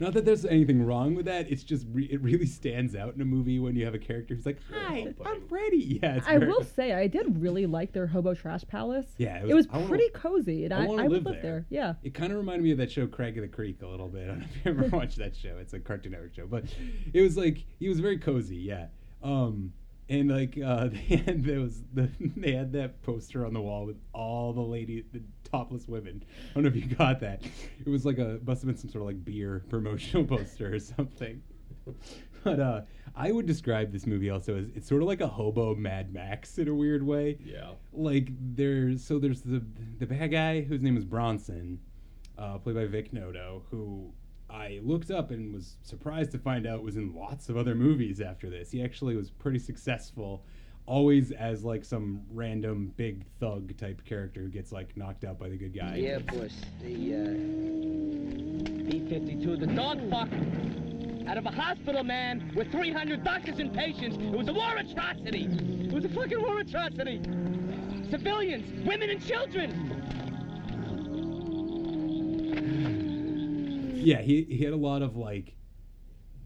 Not 0.00 0.14
that 0.14 0.24
there's 0.24 0.44
anything 0.46 0.82
wrong 0.82 1.14
with 1.14 1.26
that. 1.26 1.50
It's 1.52 1.62
just 1.62 1.86
re- 1.92 2.08
it 2.10 2.20
really 2.22 2.46
stands 2.46 2.96
out 2.96 3.14
in 3.14 3.20
a 3.20 3.24
movie 3.24 3.58
when 3.58 3.76
you 3.76 3.84
have 3.84 3.94
a 3.94 3.98
character 3.98 4.34
who's 4.34 4.46
like, 4.46 4.58
"Hi, 4.72 5.14
I'm 5.24 5.42
Freddy." 5.46 5.76
Yeah, 6.02 6.16
it's 6.16 6.26
I 6.26 6.38
will 6.38 6.64
say 6.64 6.94
I 6.94 7.06
did 7.06 7.40
really 7.42 7.66
like 7.66 7.92
their 7.92 8.06
hobo 8.06 8.32
trash 8.34 8.62
palace. 8.66 9.06
Yeah, 9.18 9.36
it 9.44 9.50
it 9.50 9.54
was, 9.54 9.66
was- 9.66 9.74
I 9.74 9.76
wanna- 9.76 9.88
pretty 9.90 10.08
cozy, 10.14 10.64
and 10.64 10.72
I 10.74 10.84
I, 10.84 10.86
wanna 10.86 11.02
would 11.02 11.12
live 11.12 11.24
live 11.26 11.34
there. 11.34 11.42
there. 11.42 11.66
Yeah. 11.68 11.94
It 12.02 12.14
kind 12.14 12.32
of 12.32 12.38
reminded 12.38 12.62
me 12.64 12.70
of 12.72 12.78
that 12.78 12.90
show 12.90 13.06
Craig 13.06 13.36
of 13.36 13.42
the 13.42 13.48
Creek 13.48 13.82
a 13.82 13.86
little 13.86 14.08
bit. 14.08 14.24
I 14.24 14.26
don't 14.28 14.38
know 14.40 14.46
if 14.48 14.64
you 14.64 14.70
ever 14.70 14.84
watched 14.96 15.18
that 15.18 15.36
show. 15.36 15.56
It's 15.60 15.74
a 15.74 15.78
Cartoon 15.80 16.12
Network 16.12 16.34
show, 16.34 16.46
but 16.46 16.64
it 17.12 17.20
was 17.20 17.36
like 17.36 17.64
he 17.78 17.88
was 17.88 18.00
very 18.00 18.18
cozy. 18.18 18.56
Yeah. 18.56 18.86
Um, 19.22 19.74
and 20.08 20.30
like 20.30 20.58
uh, 20.64 20.88
they 20.88 21.16
had 21.16 21.44
there 21.44 21.60
was 21.60 21.82
the 21.92 22.08
they 22.36 22.52
had 22.52 22.72
that 22.72 23.02
poster 23.02 23.44
on 23.44 23.52
the 23.52 23.60
wall 23.60 23.84
with 23.84 23.98
all 24.14 24.52
the 24.54 24.60
lady 24.62 25.04
the 25.12 25.20
topless 25.50 25.88
women. 25.88 26.22
I 26.50 26.54
don't 26.54 26.64
know 26.64 26.68
if 26.68 26.76
you 26.76 26.94
got 26.94 27.20
that. 27.20 27.42
It 27.84 27.88
was 27.88 28.04
like 28.04 28.18
a 28.18 28.38
must 28.44 28.62
have 28.62 28.68
been 28.68 28.76
some 28.76 28.90
sort 28.90 29.02
of 29.02 29.06
like 29.08 29.24
beer 29.24 29.64
promotional 29.68 30.24
poster 30.36 30.74
or 30.74 30.78
something. 30.78 31.42
But 32.44 32.60
uh, 32.60 32.82
I 33.14 33.32
would 33.32 33.46
describe 33.46 33.92
this 33.92 34.06
movie 34.06 34.30
also 34.30 34.56
as 34.56 34.68
it's 34.74 34.88
sort 34.88 35.02
of 35.02 35.08
like 35.08 35.20
a 35.20 35.26
hobo 35.26 35.74
Mad 35.74 36.12
Max 36.12 36.58
in 36.58 36.68
a 36.68 36.74
weird 36.74 37.02
way. 37.02 37.38
Yeah. 37.44 37.72
Like 37.92 38.28
there's 38.54 39.04
so 39.04 39.18
there's 39.18 39.42
the 39.42 39.62
the 39.98 40.06
bad 40.06 40.30
guy 40.30 40.62
whose 40.62 40.80
name 40.80 40.96
is 40.96 41.04
Bronson, 41.04 41.78
uh, 42.38 42.58
played 42.58 42.76
by 42.76 42.86
Vic 42.86 43.12
Noto, 43.12 43.62
who 43.70 44.12
I 44.48 44.80
looked 44.82 45.10
up 45.10 45.30
and 45.30 45.52
was 45.52 45.76
surprised 45.82 46.32
to 46.32 46.38
find 46.38 46.66
out 46.66 46.82
was 46.82 46.96
in 46.96 47.14
lots 47.14 47.48
of 47.48 47.56
other 47.56 47.74
movies 47.74 48.20
after 48.20 48.50
this. 48.50 48.70
He 48.70 48.82
actually 48.82 49.16
was 49.16 49.30
pretty 49.30 49.58
successful, 49.58 50.44
always 50.90 51.30
as 51.30 51.64
like 51.64 51.84
some 51.84 52.20
random 52.32 52.92
big 52.96 53.24
thug 53.38 53.76
type 53.78 54.04
character 54.04 54.40
who 54.40 54.48
gets 54.48 54.72
like 54.72 54.96
knocked 54.96 55.22
out 55.24 55.38
by 55.38 55.48
the 55.48 55.56
good 55.56 55.72
guy. 55.72 55.94
Yeah, 55.94 56.18
boss. 56.18 56.50
The, 56.82 57.14
uh... 57.14 57.70
B-52, 58.90 59.60
the 59.60 59.68
dog 59.68 60.00
fuck. 60.10 60.28
Out 61.28 61.38
of 61.38 61.46
a 61.46 61.50
hospital, 61.50 62.02
man, 62.02 62.50
with 62.56 62.72
300 62.72 63.22
doctors 63.22 63.60
and 63.60 63.72
patients. 63.72 64.16
It 64.16 64.36
was 64.36 64.48
a 64.48 64.52
war 64.52 64.76
atrocity. 64.76 65.44
It 65.44 65.92
was 65.92 66.04
a 66.04 66.08
fucking 66.08 66.42
war 66.42 66.58
atrocity. 66.58 67.22
Civilians, 68.10 68.84
women 68.84 69.10
and 69.10 69.24
children. 69.24 69.70
Yeah, 73.94 74.22
he 74.22 74.42
he 74.50 74.64
had 74.64 74.72
a 74.72 74.76
lot 74.76 75.02
of 75.02 75.14
like 75.14 75.54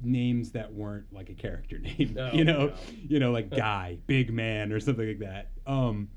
names 0.05 0.50
that 0.52 0.72
weren't 0.72 1.12
like 1.12 1.30
a 1.30 1.34
character 1.34 1.78
name. 1.80 2.12
No, 2.14 2.32
you 2.32 2.44
know, 2.44 2.66
no. 2.68 2.74
you 3.09 3.18
know, 3.18 3.32
like 3.32 3.50
guy, 3.50 3.98
big 4.07 4.32
man, 4.32 4.72
or 4.72 4.80
something 4.80 5.07
like 5.07 5.18
that. 5.20 5.50
Um, 5.66 6.09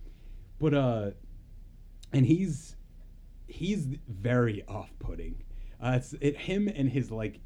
but 0.60 0.74
uh, 0.74 1.12
and 2.14 2.26
he's 2.26 2.76
he's 3.48 3.86
very 4.08 4.64
off-putting. 4.68 5.44
Uh, 5.82 5.94
it's 5.98 6.14
it 6.22 6.38
him 6.38 6.68
and 6.68 6.90
his 6.90 7.12
like. 7.12 7.40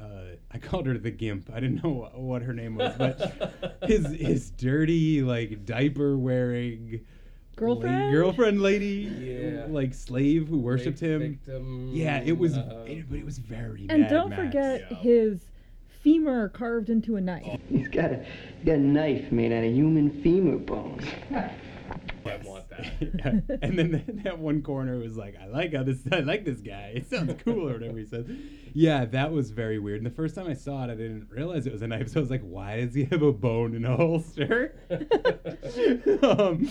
Uh, 0.00 0.34
I 0.50 0.58
called 0.58 0.86
her 0.86 0.98
the 0.98 1.10
gimp. 1.12 1.48
I 1.54 1.60
didn't 1.60 1.82
know 1.82 1.90
what, 1.90 2.18
what 2.18 2.42
her 2.42 2.52
name 2.52 2.74
was, 2.74 2.94
but 2.98 3.78
his 3.84 4.04
his 4.06 4.50
dirty 4.50 5.22
like 5.22 5.64
diaper 5.64 6.18
wearing 6.18 7.00
Girlfriend? 7.56 8.12
girlfriend 8.12 8.60
lady, 8.60 9.08
Yeah. 9.20 9.66
like 9.68 9.94
slave 9.94 10.48
who 10.48 10.58
worshipped 10.58 11.00
Rape 11.00 11.10
him. 11.10 11.20
victim, 11.20 11.90
yeah, 11.92 12.20
it 12.24 12.36
was, 12.36 12.56
uh, 12.58 12.84
it, 12.88 13.08
but 13.08 13.16
it 13.18 13.24
was 13.24 13.38
very. 13.38 13.86
And 13.88 14.02
Mad 14.02 14.10
don't 14.10 14.30
Max. 14.30 14.42
forget 14.42 14.92
his 14.94 15.40
femur 16.04 16.50
carved 16.50 16.90
into 16.90 17.16
a 17.16 17.20
knife. 17.20 17.60
He's 17.68 17.88
got 17.88 18.12
a, 18.12 18.26
got 18.64 18.74
a 18.74 18.78
knife 18.78 19.32
made 19.32 19.52
out 19.52 19.64
of 19.64 19.72
human 19.72 20.22
femur 20.22 20.58
bones. 20.58 21.02
I 22.26 22.36
want 22.44 22.68
that. 22.68 22.84
Yeah. 23.00 23.56
and 23.62 23.78
then 23.78 23.92
that, 23.92 24.24
that 24.24 24.38
one 24.38 24.62
corner 24.62 24.98
was 24.98 25.16
like, 25.16 25.34
I 25.40 25.46
like 25.46 25.74
how 25.74 25.82
this, 25.82 25.98
I 26.12 26.20
like 26.20 26.44
this 26.44 26.60
guy. 26.60 26.92
It 26.94 27.08
sounds 27.08 27.34
cool 27.42 27.68
or 27.68 27.72
whatever 27.74 27.98
he 27.98 28.04
said. 28.04 28.38
Yeah, 28.74 29.06
that 29.06 29.32
was 29.32 29.50
very 29.50 29.78
weird. 29.78 29.98
And 29.98 30.06
the 30.06 30.14
first 30.14 30.34
time 30.34 30.46
I 30.46 30.54
saw 30.54 30.84
it, 30.84 30.90
I 30.90 30.94
didn't 30.94 31.28
realize 31.30 31.66
it 31.66 31.72
was 31.72 31.82
a 31.82 31.88
knife. 31.88 32.10
So 32.10 32.20
I 32.20 32.22
was 32.22 32.30
like, 32.30 32.42
why 32.42 32.84
does 32.84 32.94
he 32.94 33.04
have 33.04 33.22
a 33.22 33.32
bone 33.32 33.74
in 33.74 33.84
a 33.84 33.96
holster? 33.96 34.74
um, 36.22 36.68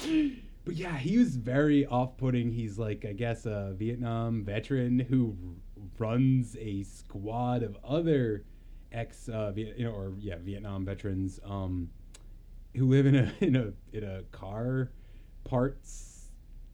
but 0.65 0.75
yeah, 0.75 0.97
he 0.97 1.17
was 1.17 1.37
very 1.37 1.85
off-putting. 1.85 2.51
He's 2.51 2.77
like, 2.77 3.05
I 3.07 3.13
guess, 3.13 3.45
a 3.45 3.73
Vietnam 3.77 4.43
veteran 4.43 4.99
who 4.99 5.35
runs 5.97 6.55
a 6.59 6.83
squad 6.83 7.63
of 7.63 7.77
other 7.83 8.45
ex, 8.93 9.27
uh, 9.29 9.51
Viet, 9.51 9.77
you 9.77 9.85
know, 9.85 9.91
or 9.91 10.13
yeah, 10.19 10.35
Vietnam 10.39 10.85
veterans, 10.85 11.39
um, 11.45 11.89
who 12.75 12.87
live 12.87 13.05
in 13.05 13.15
a 13.15 13.33
in 13.41 13.55
a 13.55 13.73
in 13.91 14.03
a 14.03 14.23
car 14.31 14.91
parts 15.43 16.13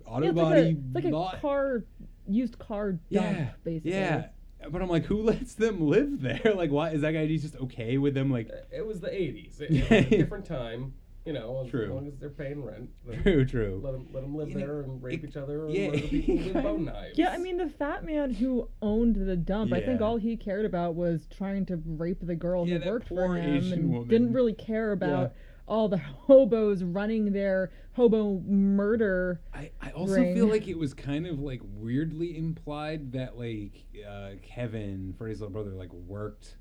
auto 0.05 0.26
Yeah, 0.26 0.32
body 0.32 0.78
like 0.93 1.05
a, 1.05 1.07
it's 1.07 1.13
like 1.13 1.34
a 1.36 1.41
car, 1.41 1.84
used 2.28 2.59
car 2.59 2.93
dump, 2.93 3.01
Yeah, 3.09 3.49
basically. 3.63 3.91
Yeah. 3.91 4.28
But 4.70 4.82
I'm 4.82 4.89
like, 4.89 5.05
who 5.05 5.22
lets 5.24 5.53
them 5.53 5.88
live 5.88 6.22
there? 6.22 6.53
Like, 6.55 6.72
why 6.72 6.89
is 6.89 7.01
that 7.01 7.11
guy 7.11 7.26
just 7.28 7.55
okay 7.55 7.97
with 7.97 8.13
them? 8.13 8.30
Like, 8.32 8.49
It 8.72 8.86
was 8.86 8.99
the 8.99 9.07
80s. 9.07 9.61
It, 9.61 9.72
it 9.72 9.82
was 9.89 9.91
a 9.91 10.09
different 10.17 10.45
time. 10.45 10.93
You 11.26 11.34
know, 11.34 11.61
as 11.63 11.70
True. 11.70 11.93
long 11.93 12.07
as 12.07 12.13
they're 12.17 12.30
paying 12.30 12.63
rent. 12.63 12.89
then 13.05 13.22
True, 13.22 13.45
true. 13.45 13.82
Let 13.84 13.91
them, 13.91 14.07
let 14.13 14.24
'em 14.24 14.36
live 14.36 14.49
You 14.49 14.55
know, 14.55 14.65
there 14.65 14.82
and 14.82 15.03
rape 15.03 15.24
each 15.24 15.36
other 15.38 15.65
and 15.67 15.76
yeah, 15.76 15.88
murder 15.89 15.99
people 16.07 16.36
with 16.38 16.45
yeah. 16.55 16.61
bone 16.61 16.86
knives. 16.86 17.17
Yeah, 17.20 17.30
I 17.32 17.38
mean, 17.38 17.57
the 17.57 17.70
fat 17.70 18.05
man 18.05 18.34
who 18.34 18.70
owned 18.82 19.15
the 19.15 19.36
dump, 19.36 19.74
I 19.74 19.82
think 19.82 20.01
all 20.01 20.17
he 20.17 20.38
cared 20.38 20.65
about 20.65 20.95
was 20.95 21.28
trying 21.30 21.65
to 21.67 21.78
rape 21.86 22.20
the 22.22 22.36
girl 22.36 22.65
Yeah, 22.67 22.80
who 22.80 22.89
worked 22.89 23.09
for 23.09 23.36
him 23.38 23.57
Asian 23.57 23.74
and 23.74 23.89
woman. 23.91 24.07
didn't 24.07 24.34
really 24.34 24.53
care 24.53 24.91
about 24.93 25.34
all 25.67 25.88
the 25.88 25.97
hobos 25.97 26.84
running 26.84 27.32
their 27.32 27.70
hobo 27.93 28.39
murder. 28.47 29.39
I, 29.53 29.72
I 29.82 29.91
also 29.91 30.15
ring. 30.15 30.34
feel 30.34 30.47
like 30.47 30.67
it 30.67 30.78
was 30.78 30.93
kind 30.95 31.28
of 31.28 31.39
like 31.41 31.61
weirdly 31.76 32.38
implied 32.38 33.11
that 33.11 33.38
like 33.38 33.84
uh, 34.09 34.32
Kevin, 34.41 35.13
Freddy's 35.17 35.41
little 35.41 35.53
brother, 35.53 35.72
like 35.76 35.93
worked 35.93 36.55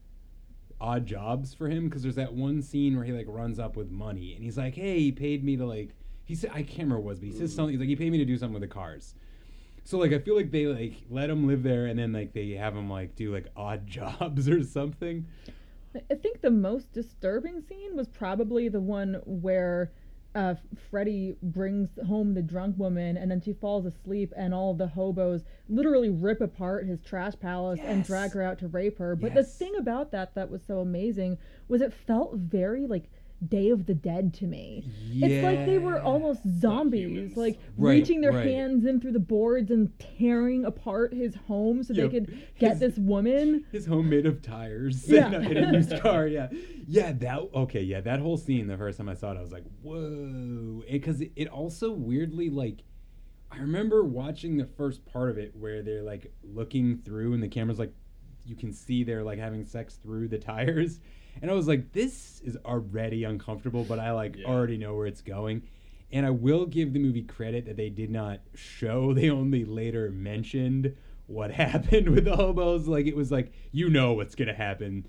odd 0.80 1.06
jobs 1.06 1.54
for 1.54 1.68
him 1.68 1.88
because 1.88 2.02
there's 2.02 2.16
that 2.16 2.32
one 2.32 2.62
scene 2.62 2.96
where 2.96 3.04
he 3.04 3.12
like 3.12 3.26
runs 3.28 3.58
up 3.58 3.76
with 3.76 3.90
money 3.90 4.34
and 4.34 4.44
he's 4.44 4.58
like, 4.58 4.74
"Hey, 4.74 4.98
he 5.00 5.12
paid 5.12 5.44
me 5.44 5.56
to 5.56 5.66
like." 5.66 5.90
He 6.24 6.34
said, 6.34 6.50
"I 6.52 6.62
can't 6.62 6.80
remember 6.80 7.00
what 7.00 7.02
it 7.02 7.08
was, 7.10 7.18
but 7.20 7.28
he 7.28 7.32
says 7.32 7.54
something. 7.54 7.72
He's 7.72 7.80
like, 7.80 7.88
he 7.88 7.96
paid 7.96 8.12
me 8.12 8.18
to 8.18 8.24
do 8.24 8.36
something 8.36 8.54
with 8.60 8.68
the 8.68 8.74
cars." 8.74 9.14
So 9.84 9.98
like, 9.98 10.12
I 10.12 10.18
feel 10.18 10.36
like 10.36 10.50
they 10.50 10.66
like 10.66 11.04
let 11.10 11.30
him 11.30 11.46
live 11.46 11.62
there 11.62 11.86
and 11.86 11.98
then 11.98 12.12
like 12.12 12.34
they 12.34 12.50
have 12.50 12.76
him 12.76 12.90
like 12.90 13.16
do 13.16 13.32
like 13.32 13.46
odd 13.56 13.86
jobs 13.88 14.48
or 14.48 14.62
something. 14.62 15.26
I 16.10 16.14
think 16.14 16.42
the 16.42 16.50
most 16.50 16.92
disturbing 16.92 17.62
scene 17.62 17.96
was 17.96 18.08
probably 18.08 18.68
the 18.68 18.80
one 18.80 19.20
where 19.24 19.90
uh, 20.34 20.54
Freddy 20.90 21.36
brings 21.42 21.88
home 22.06 22.34
the 22.34 22.42
drunk 22.42 22.78
woman 22.78 23.16
and 23.16 23.30
then 23.30 23.40
she 23.40 23.52
falls 23.52 23.86
asleep 23.86 24.32
and 24.36 24.52
all 24.52 24.74
the 24.74 24.86
hobos 24.86 25.42
literally 25.68 26.10
rip 26.10 26.40
apart 26.40 26.86
his 26.86 27.00
trash 27.00 27.32
palace 27.40 27.80
and 27.82 28.04
drag 28.04 28.32
her 28.32 28.42
out 28.42 28.58
to 28.58 28.68
rape 28.68 28.98
her. 28.98 29.16
But 29.16 29.34
the 29.34 29.42
thing 29.42 29.74
about 29.76 30.12
that 30.12 30.34
that 30.34 30.50
was 30.50 30.62
so 30.62 30.80
amazing 30.80 31.38
was 31.66 31.80
it 31.80 31.92
felt 31.92 32.34
very 32.34 32.86
like 32.86 33.10
Day 33.46 33.70
of 33.70 33.86
the 33.86 33.94
Dead 33.94 34.34
to 34.34 34.46
me. 34.46 34.84
It's 35.12 35.44
like 35.44 35.64
they 35.64 35.78
were 35.78 36.00
almost 36.00 36.40
zombies, 36.60 37.36
like 37.36 37.58
Right, 37.76 37.92
reaching 37.92 38.20
their 38.20 38.32
right. 38.32 38.46
hands 38.46 38.84
in 38.84 39.00
through 39.00 39.12
the 39.12 39.20
boards 39.20 39.70
and 39.70 39.92
tearing 40.18 40.64
apart 40.64 41.14
his 41.14 41.36
home 41.46 41.82
so 41.84 41.94
Yep. 41.94 42.10
they 42.10 42.18
could 42.20 42.38
get 42.58 42.70
His- 42.72 42.80
this 42.80 42.98
woman. 42.98 43.64
His 43.70 43.86
home 43.86 44.08
made 44.10 44.26
of 44.26 44.42
tires 44.42 45.08
Yeah. 45.08 45.28
in, 45.28 45.34
a, 45.34 45.50
in 45.50 45.64
a 45.64 45.72
used 45.78 46.00
car. 46.00 46.26
Yeah, 46.26 46.48
yeah. 46.88 47.12
That 47.12 47.48
okay. 47.54 47.82
Yeah, 47.82 48.00
that 48.00 48.18
whole 48.20 48.36
scene. 48.36 48.66
The 48.66 48.76
first 48.76 48.98
time 48.98 49.08
I 49.08 49.14
saw 49.14 49.30
it, 49.32 49.38
I 49.38 49.40
was 49.40 49.52
like, 49.52 49.64
whoa, 49.82 50.82
because 50.90 51.20
it, 51.20 51.32
it 51.36 51.48
also 51.48 51.92
weirdly 51.92 52.50
like. 52.50 52.82
I 53.50 53.60
remember 53.60 54.04
watching 54.04 54.58
the 54.58 54.66
first 54.66 55.06
part 55.06 55.30
of 55.30 55.38
it 55.38 55.56
where 55.56 55.80
they're 55.82 56.02
like 56.02 56.30
looking 56.42 56.98
through 56.98 57.32
and 57.32 57.42
the 57.42 57.48
camera's 57.48 57.78
like, 57.78 57.94
you 58.44 58.54
can 58.54 58.74
see 58.74 59.04
they're 59.04 59.22
like 59.24 59.38
having 59.38 59.64
sex 59.64 59.94
through 59.94 60.28
the 60.28 60.36
tires, 60.38 61.00
and 61.42 61.50
I 61.50 61.54
was 61.54 61.68
like, 61.68 61.92
this 61.92 62.40
is 62.44 62.56
already 62.64 63.24
uncomfortable, 63.24 63.84
but 63.84 63.98
I 63.98 64.12
like 64.12 64.36
already 64.44 64.76
know 64.78 64.94
where 64.94 65.06
it's 65.06 65.22
going. 65.22 65.62
And 66.10 66.24
I 66.24 66.30
will 66.30 66.64
give 66.64 66.92
the 66.94 66.98
movie 66.98 67.22
credit 67.22 67.66
that 67.66 67.76
they 67.76 67.90
did 67.90 68.10
not 68.10 68.40
show. 68.54 69.12
They 69.18 69.30
only 69.30 69.64
later 69.64 70.10
mentioned 70.10 70.94
what 71.26 71.50
happened 71.52 72.08
with 72.08 72.24
the 72.24 72.36
hobos. 72.36 72.88
Like 72.88 73.06
it 73.06 73.16
was 73.16 73.30
like 73.30 73.52
you 73.72 73.88
know 73.88 74.14
what's 74.14 74.34
gonna 74.34 74.54
happen. 74.54 75.06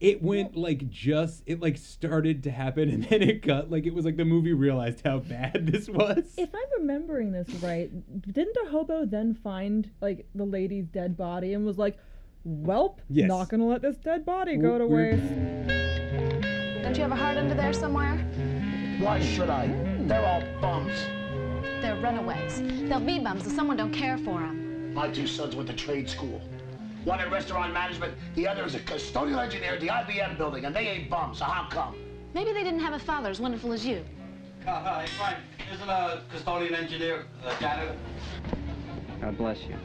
It 0.00 0.22
went 0.22 0.56
like 0.56 0.88
just 0.88 1.42
it 1.46 1.60
like 1.60 1.76
started 1.76 2.44
to 2.44 2.50
happen 2.52 2.88
and 2.90 3.04
then 3.04 3.22
it 3.22 3.42
got 3.42 3.70
like 3.70 3.84
it 3.86 3.94
was 3.94 4.04
like 4.04 4.16
the 4.16 4.24
movie 4.24 4.52
realized 4.52 5.02
how 5.04 5.18
bad 5.18 5.66
this 5.66 5.88
was. 5.88 6.34
If 6.36 6.50
I'm 6.54 6.80
remembering 6.80 7.32
this 7.32 7.48
right, 7.62 7.90
didn't 8.32 8.54
the 8.54 8.70
hobo 8.70 9.04
then 9.04 9.34
find 9.34 9.90
like 10.00 10.26
the 10.34 10.44
lady's 10.44 10.86
dead 10.86 11.16
body 11.16 11.52
and 11.54 11.66
was 11.66 11.78
like, 11.78 11.98
"Welp, 12.46 12.98
Yes. 13.08 13.28
not 13.28 13.48
gonna 13.48 13.66
let 13.66 13.82
this 13.82 13.96
dead 13.96 14.24
body 14.24 14.56
go 14.56 14.78
to 14.78 14.86
We're- 14.86 15.16
waste." 15.16 16.82
Don't 16.82 16.96
you 16.96 17.02
have 17.02 17.12
a 17.12 17.16
heart 17.16 17.36
under 17.36 17.54
there 17.54 17.72
somewhere? 17.72 18.16
Why 19.00 19.20
should 19.20 19.50
I? 19.50 19.66
They're 20.06 20.24
all 20.24 20.42
bums. 20.60 20.92
They're 21.80 21.96
runaways. 21.96 22.62
They'll 22.88 23.00
be 23.00 23.18
bums 23.18 23.46
if 23.46 23.52
someone 23.52 23.76
don't 23.76 23.92
care 23.92 24.18
for 24.18 24.40
them. 24.40 24.94
My 24.94 25.08
two 25.08 25.26
sons 25.26 25.54
went 25.54 25.68
to 25.68 25.74
trade 25.76 26.08
school. 26.08 26.40
One 27.04 27.20
in 27.20 27.30
restaurant 27.30 27.72
management, 27.72 28.14
the 28.34 28.48
other 28.48 28.64
is 28.64 28.74
a 28.74 28.80
custodial 28.80 29.38
engineer 29.42 29.74
at 29.74 29.80
the 29.80 29.90
IBM 29.90 30.36
building, 30.36 30.64
and 30.64 30.74
they 30.74 30.88
ain't 30.88 31.08
bums, 31.08 31.38
so 31.38 31.44
how 31.44 31.68
come? 31.68 31.94
Maybe 32.34 32.52
they 32.52 32.64
didn't 32.64 32.80
have 32.80 32.94
a 32.94 32.98
father 32.98 33.30
as 33.30 33.40
wonderful 33.40 33.72
as 33.72 33.86
you. 33.86 34.04
Uh, 34.66 35.00
hey, 35.00 35.06
Frank, 35.16 35.38
isn't 35.72 35.88
a 35.88 36.22
custodian 36.30 36.74
engineer 36.74 37.26
a 37.46 37.60
janitor? 37.60 37.96
God 39.20 39.38
bless 39.38 39.62
you. 39.62 39.76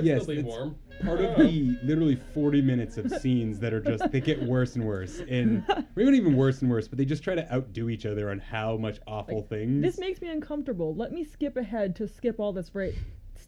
Yes, 0.00 0.22
still 0.22 0.34
be 0.34 0.40
it's 0.40 0.48
warm. 0.48 0.76
part 1.02 1.20
of 1.20 1.36
the 1.38 1.76
literally 1.82 2.16
40 2.16 2.62
minutes 2.62 2.96
of 2.96 3.10
scenes 3.20 3.58
that 3.60 3.72
are 3.72 3.80
just 3.80 4.10
they 4.10 4.20
get 4.20 4.42
worse 4.42 4.76
and 4.76 4.84
worse, 4.84 5.20
and 5.28 5.64
maybe 5.96 6.10
not 6.10 6.14
even 6.14 6.36
worse 6.36 6.62
and 6.62 6.70
worse, 6.70 6.88
but 6.88 6.98
they 6.98 7.04
just 7.04 7.22
try 7.22 7.34
to 7.34 7.52
outdo 7.52 7.88
each 7.88 8.06
other 8.06 8.30
on 8.30 8.38
how 8.38 8.76
much 8.76 8.98
awful 9.06 9.42
things. 9.42 9.82
This 9.82 9.98
makes 9.98 10.20
me 10.20 10.28
uncomfortable. 10.28 10.94
Let 10.94 11.12
me 11.12 11.24
skip 11.24 11.56
ahead 11.56 11.96
to 11.96 12.08
skip 12.08 12.40
all 12.40 12.52
this 12.52 12.74
right. 12.74 12.94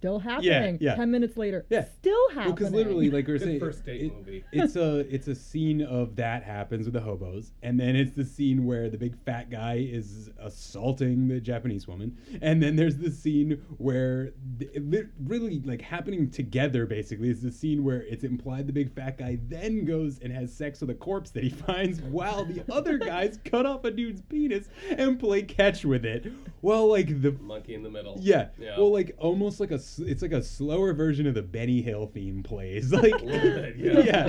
Still 0.06 0.18
happening. 0.20 0.78
yeah. 0.80 0.94
Ten 0.94 1.10
minutes 1.10 1.36
later. 1.36 1.66
Yeah. 1.68 1.84
Still 1.98 2.28
happening. 2.30 2.54
because 2.54 2.72
literally, 2.72 3.10
like 3.10 3.26
we 3.26 3.32
were 3.34 3.38
Good 3.38 3.46
saying, 3.48 3.60
first 3.60 3.84
date 3.84 4.02
it- 4.02 4.14
movie. 4.16 4.44
it's 4.52 4.76
a 4.76 5.00
it's 5.14 5.28
a 5.28 5.34
scene 5.34 5.82
of 5.82 6.16
that 6.16 6.42
happens 6.42 6.84
with 6.86 6.94
the 6.94 7.00
hobos, 7.00 7.52
and 7.62 7.78
then 7.78 7.96
it's 7.96 8.12
the 8.14 8.24
scene 8.24 8.64
where 8.66 8.88
the 8.88 8.98
big 8.98 9.16
fat 9.24 9.50
guy 9.50 9.86
is 9.90 10.30
assaulting 10.66 11.28
the 11.28 11.40
Japanese 11.40 11.86
woman, 11.86 12.16
and 12.42 12.62
then 12.62 12.76
there's 12.76 12.96
the 12.98 13.10
scene 13.10 13.62
where 13.78 14.32
th- 14.58 14.70
it 14.74 15.06
really 15.24 15.60
like 15.64 15.80
happening 15.82 16.30
together. 16.30 16.86
Basically, 16.86 17.28
is 17.30 17.42
the 17.42 17.52
scene 17.52 17.84
where 17.84 18.02
it's 18.02 18.24
implied 18.24 18.66
the 18.66 18.72
big 18.72 18.92
fat 18.94 19.18
guy 19.18 19.38
then 19.48 19.84
goes 19.84 20.18
and 20.20 20.32
has 20.32 20.52
sex 20.52 20.80
with 20.80 20.90
a 20.90 20.94
corpse 20.94 21.30
that 21.30 21.42
he 21.44 21.50
finds, 21.66 22.00
while 22.02 22.44
the 22.44 22.62
other 22.72 22.98
guys 22.98 23.38
cut 23.44 23.66
off 23.66 23.84
a 23.84 23.90
dude's 23.90 24.20
penis 24.22 24.68
and 24.90 25.18
play 25.18 25.42
catch 25.42 25.84
with 25.84 26.04
it. 26.04 26.32
Well, 26.62 26.88
like 26.88 27.22
the 27.22 27.32
Monkey 27.32 27.74
in 27.74 27.82
the 27.82 27.90
middle. 27.90 28.16
yeah. 28.20 28.48
Yeah. 28.58 28.76
Well, 28.78 28.92
like 28.92 29.14
almost 29.18 29.60
like 29.60 29.70
a, 29.70 29.74
s- 29.74 29.95
it's 29.98 30.22
like 30.22 30.32
a 30.32 30.42
slower 30.42 30.92
version 30.92 31.26
of 31.26 31.34
the 31.34 31.42
Benny 31.42 31.82
Hill 31.82 32.06
theme 32.06 32.42
plays. 32.42 32.92
Like, 32.96 33.14
A 33.22 33.26
bit, 33.26 33.76
yeah. 33.76 33.98
yeah. 34.00 34.24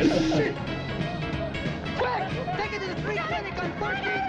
Quick! 1.97 2.27
Take 2.57 2.73
it 2.73 2.79
to 2.81 2.87
the 2.93 3.01
free 3.01 3.17
clinic 3.17 3.63
on 3.63 3.71
14th 3.73 4.27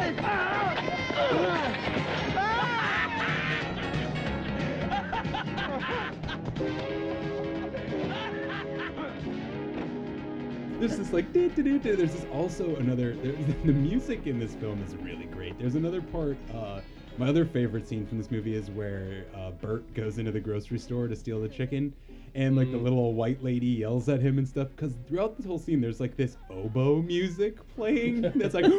There's 10.78 10.96
this 10.96 11.12
like, 11.12 11.32
"Du- 11.32 11.48
du- 11.50 11.62
du- 11.62 11.78
du." 11.80 11.96
there's 11.96 12.12
this 12.12 12.24
also 12.32 12.76
another. 12.76 13.14
There, 13.16 13.32
the 13.64 13.72
music 13.72 14.26
in 14.28 14.38
this 14.38 14.54
film 14.54 14.80
is 14.82 14.94
really 14.96 15.24
great. 15.26 15.58
There's 15.58 15.74
another 15.74 16.00
part. 16.00 16.36
Uh, 16.54 16.80
my 17.18 17.28
other 17.28 17.44
favorite 17.44 17.86
scene 17.88 18.06
from 18.06 18.18
this 18.18 18.30
movie 18.30 18.54
is 18.54 18.70
where 18.70 19.24
uh, 19.36 19.50
Bert 19.52 19.92
goes 19.94 20.18
into 20.18 20.30
the 20.32 20.40
grocery 20.40 20.78
store 20.78 21.08
to 21.08 21.16
steal 21.16 21.40
the 21.40 21.48
chicken, 21.48 21.92
and 22.34 22.56
like 22.56 22.70
the 22.70 22.78
Mm. 22.78 22.82
little 22.84 23.14
white 23.14 23.42
lady 23.42 23.66
yells 23.66 24.08
at 24.08 24.20
him 24.20 24.38
and 24.38 24.46
stuff. 24.46 24.68
Because 24.76 24.94
throughout 25.08 25.36
this 25.36 25.46
whole 25.46 25.58
scene, 25.58 25.80
there's 25.80 25.98
like 26.00 26.16
this 26.16 26.36
oboe 26.50 27.02
music 27.02 27.56
playing 27.74 28.20
that's 28.36 28.54
like, 28.54 28.64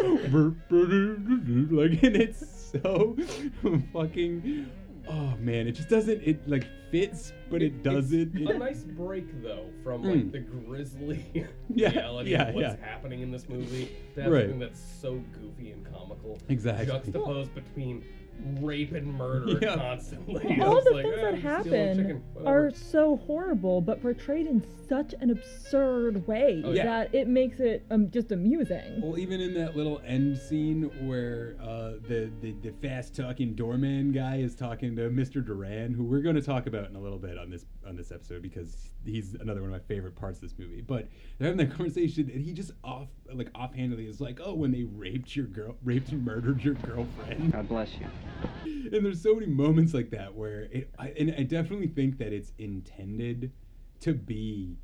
like, 0.71 2.03
and 2.03 2.15
it's 2.15 2.71
so 2.71 3.17
fucking. 3.93 4.69
Oh 5.11 5.33
man, 5.39 5.67
it 5.67 5.71
just 5.71 5.89
doesn't. 5.89 6.21
It 6.21 6.47
like 6.47 6.65
fits, 6.91 7.33
but 7.49 7.63
it, 7.63 7.81
doesn't. 7.81 8.35
It- 8.35 8.47
a 8.49 8.57
nice 8.59 8.83
break 8.83 9.41
though 9.41 9.65
from 9.83 10.03
Mm. 10.03 10.13
like 10.15 10.31
the 10.31 10.39
grisly 10.39 11.25
Yeah, 11.73 11.89
reality 11.89 12.31
yeah, 12.31 12.49
of 12.49 12.55
what's 12.55 12.77
yeah. 12.79 12.85
happening 12.85 13.21
in 13.21 13.31
this 13.31 13.49
movie 13.49 13.89
to 14.15 14.21
have 14.21 14.31
Right. 14.31 14.41
something 14.43 14.59
that's 14.59 14.79
so 15.01 15.19
goofy 15.33 15.71
and 15.71 15.83
comical. 15.91 16.37
Exactly. 16.47 16.85
Juxtaposed 16.85 17.55
between 17.55 18.03
rape 18.61 18.91
and 18.93 19.13
murder 19.13 19.59
Yeah. 19.61 19.75
constantly. 19.75 20.43
all 20.61 20.81
the 20.83 20.91
like, 20.91 21.05
things 21.05 21.17
eh, 21.17 21.31
that 21.31 21.39
happen 21.39 22.23
are 22.45 22.71
so 22.71 23.17
horrible, 23.17 23.81
but 23.81 24.01
portrayed 24.01 24.47
in 24.47 24.63
such 24.87 25.13
an 25.19 25.29
absurd 25.29 26.25
way 26.27 26.61
Oh, 26.65 26.71
yeah. 26.71 26.83
that 26.85 27.13
it 27.15 27.27
makes 27.27 27.59
it 27.59 27.85
um, 27.91 28.09
just 28.11 28.31
amusing. 28.31 29.01
Well, 29.01 29.17
even 29.19 29.39
in 29.41 29.53
that 29.55 29.75
little 29.75 30.01
end 30.05 30.37
scene 30.37 30.83
where 31.07 31.55
uh, 31.61 31.93
the, 32.07 32.31
the 32.41 32.53
the 32.61 32.71
fast 32.81 33.15
talking 33.15 33.53
doorman 33.53 34.11
guy 34.11 34.37
is 34.37 34.55
talking 34.55 34.95
to 34.95 35.03
Mr. 35.09 35.45
Duran, 35.45 35.93
who 35.93 36.03
we're 36.03 36.21
going 36.21 36.35
to 36.35 36.41
talk 36.41 36.67
about 36.67 36.89
in 36.89 36.95
a 36.95 36.99
little 36.99 37.19
bit 37.19 37.37
on 37.37 37.49
this 37.49 37.65
on 37.87 37.95
this 37.95 38.11
episode 38.11 38.41
because 38.41 38.89
he's 39.05 39.33
another 39.35 39.61
one 39.61 39.69
of 39.73 39.81
my 39.81 39.87
favorite 39.87 40.15
parts 40.15 40.37
of 40.37 40.41
this 40.43 40.55
movie. 40.57 40.81
But 40.81 41.07
they're 41.37 41.49
having 41.51 41.67
that 41.67 41.75
conversation, 41.75 42.29
and 42.33 42.41
he 42.43 42.53
just 42.53 42.71
off 42.83 43.07
like 43.33 43.49
offhandedly 43.55 44.07
is 44.07 44.19
like, 44.19 44.39
"Oh, 44.43 44.53
when 44.53 44.71
they 44.71 44.83
raped 44.83 45.35
your 45.35 45.45
girl, 45.45 45.75
raped 45.83 46.11
and 46.11 46.23
murdered 46.25 46.63
your 46.63 46.75
girlfriend." 46.75 47.51
God 47.51 47.67
bless 47.69 47.93
you. 47.99 48.07
And 48.65 49.05
there's 49.05 49.21
so 49.21 49.33
many 49.35 49.47
moments 49.47 49.93
like 49.93 50.09
that 50.11 50.33
where 50.33 50.61
it 50.71 50.89
I, 50.97 51.09
and 51.19 51.33
I 51.37 51.43
definitely 51.43 51.87
think 51.87 52.17
that 52.19 52.33
it's 52.33 52.53
intended 52.57 53.51
to 54.01 54.13
be 54.13 54.77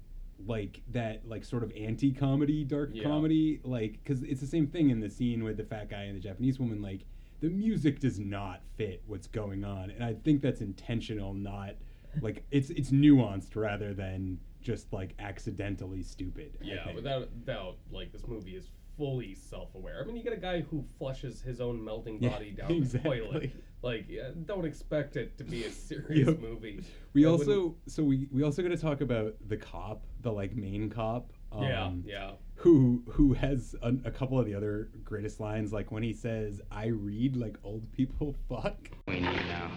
like 0.46 0.82
that 0.92 1.28
like 1.28 1.44
sort 1.46 1.64
of 1.64 1.72
anti-comedy 1.78 2.64
dark 2.66 2.90
Yeah. 2.94 3.04
comedy 3.04 3.62
like 3.64 4.00
because 4.04 4.22
it's 4.24 4.42
the 4.42 4.48
same 4.48 4.68
thing 4.68 4.90
in 4.90 5.00
the 5.00 5.10
scene 5.10 5.44
with 5.44 5.58
the 5.58 5.64
fat 5.64 5.90
guy 5.90 6.04
and 6.04 6.16
the 6.16 6.20
japanese 6.20 6.60
woman 6.60 6.82
like 6.82 7.06
the 7.40 7.50
music 7.50 8.00
does 8.02 8.20
not 8.20 8.62
fit 8.76 9.02
what's 9.08 9.28
going 9.28 9.64
on 9.64 9.92
and 9.92 10.04
i 10.04 10.14
think 10.14 10.42
that's 10.42 10.60
intentional 10.60 11.34
not 11.34 11.76
like 12.22 12.44
it's 12.52 12.70
it's 12.72 12.92
nuanced 12.92 13.56
rather 13.56 13.94
than 13.94 14.38
just 14.62 14.92
like 14.92 15.14
accidentally 15.20 16.04
stupid 16.04 16.58
Yeah, 16.62 16.94
without 16.94 17.30
doubt, 17.46 17.78
like 17.92 18.12
this 18.12 18.28
movie 18.28 18.56
is 18.58 18.68
fully 18.98 19.36
self-aware. 19.36 20.02
I 20.04 20.08
mean, 20.08 20.16
you 20.16 20.24
get 20.24 20.34
a 20.34 20.38
guy 20.38 20.62
who 20.62 20.84
flushes 20.98 21.42
his 21.42 21.60
own 21.62 21.84
melting 21.84 22.22
Yeah, 22.22 22.30
body 22.30 22.52
down 22.52 22.72
exactly. 22.72 23.20
the 23.20 23.26
toilet. 23.26 23.52
Like, 23.82 24.06
yeah, 24.10 24.30
don't 24.46 24.66
expect 24.66 25.16
it 25.16 25.38
to 25.38 25.44
be 25.44 25.64
a 25.66 25.72
serious 25.72 26.28
Yep. 26.30 26.40
movie. 26.40 26.84
We 27.14 27.24
And 27.24 27.32
also 27.32 27.76
so 27.88 28.04
we 28.04 28.28
we 28.32 28.44
also 28.44 28.62
got 28.64 28.70
to 28.70 28.78
talk 28.78 29.02
about 29.02 29.36
the 29.48 29.58
cop, 29.58 30.06
the 30.22 30.32
like 30.32 30.56
main 30.56 30.90
cop. 30.90 31.32
Yeah, 31.58 31.86
um, 31.86 32.04
yeah. 32.06 32.32
Who 32.56 33.04
who 33.10 33.34
has 33.34 33.76
a, 33.82 33.94
a 34.06 34.12
couple 34.12 34.40
of 34.40 34.46
the 34.46 34.56
other 34.56 34.90
greatest 35.04 35.40
lines, 35.40 35.72
like 35.72 35.92
when 35.92 36.04
he 36.04 36.14
says, 36.14 36.62
"I 36.72 36.88
read 36.88 37.36
like 37.36 37.58
old 37.64 37.90
people 37.92 38.34
fuck." 38.50 38.90
We 39.08 39.16
need 39.16 39.24
now. 39.50 39.70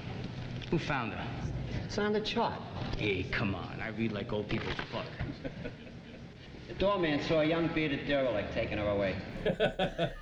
Who 0.71 0.79
found 0.79 1.13
her? 1.13 1.27
It's 1.85 1.99
on 1.99 2.13
the 2.13 2.21
chart. 2.21 2.61
Hey, 2.97 3.25
come 3.31 3.55
on. 3.55 3.79
I 3.81 3.89
read 3.89 4.13
like 4.13 4.33
old 4.33 4.49
people 4.49 4.73
fuck. 4.93 5.05
The 6.69 6.75
doorman 6.75 7.21
saw 7.23 7.41
a 7.41 7.45
young 7.45 7.69
bearded 7.69 8.07
derelict 8.07 8.53
taking 8.53 8.79
her 8.79 8.89
away. 8.89 9.17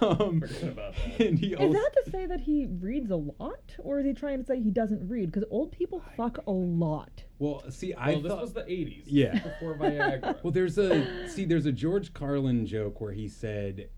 um, 0.00 0.42
and 1.18 1.38
he 1.38 1.52
Is 1.52 1.58
also 1.58 1.72
that 1.72 2.04
to 2.04 2.10
say 2.10 2.26
that 2.26 2.40
he 2.40 2.66
reads 2.66 3.10
a 3.10 3.16
lot, 3.16 3.74
or 3.78 4.00
is 4.00 4.06
he 4.06 4.14
trying 4.14 4.38
to 4.38 4.44
say 4.44 4.60
he 4.60 4.70
doesn't 4.70 5.06
read? 5.08 5.26
Because 5.32 5.44
old 5.50 5.72
people 5.72 6.02
fuck 6.16 6.38
a 6.46 6.50
lot. 6.50 7.24
well, 7.38 7.62
see, 7.70 7.92
I 7.94 8.12
well, 8.12 8.20
this 8.20 8.32
thought 8.32 8.40
was 8.42 8.52
the 8.52 8.62
'80s. 8.62 9.02
Yeah. 9.06 9.38
before 9.60 9.76
Viagra. 9.76 10.42
well, 10.42 10.52
there's 10.52 10.78
a 10.78 11.28
see, 11.28 11.44
there's 11.44 11.66
a 11.66 11.72
George 11.72 12.12
Carlin 12.14 12.66
joke 12.66 13.00
where 13.00 13.12
he 13.12 13.28
said, 13.28 13.88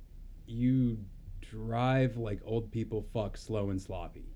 "You 0.47 0.99
drive 1.41 2.17
like 2.17 2.41
old 2.45 2.71
people 2.71 3.07
fuck 3.13 3.37
slow 3.37 3.71
and 3.71 3.81
sloppy." 3.81 4.35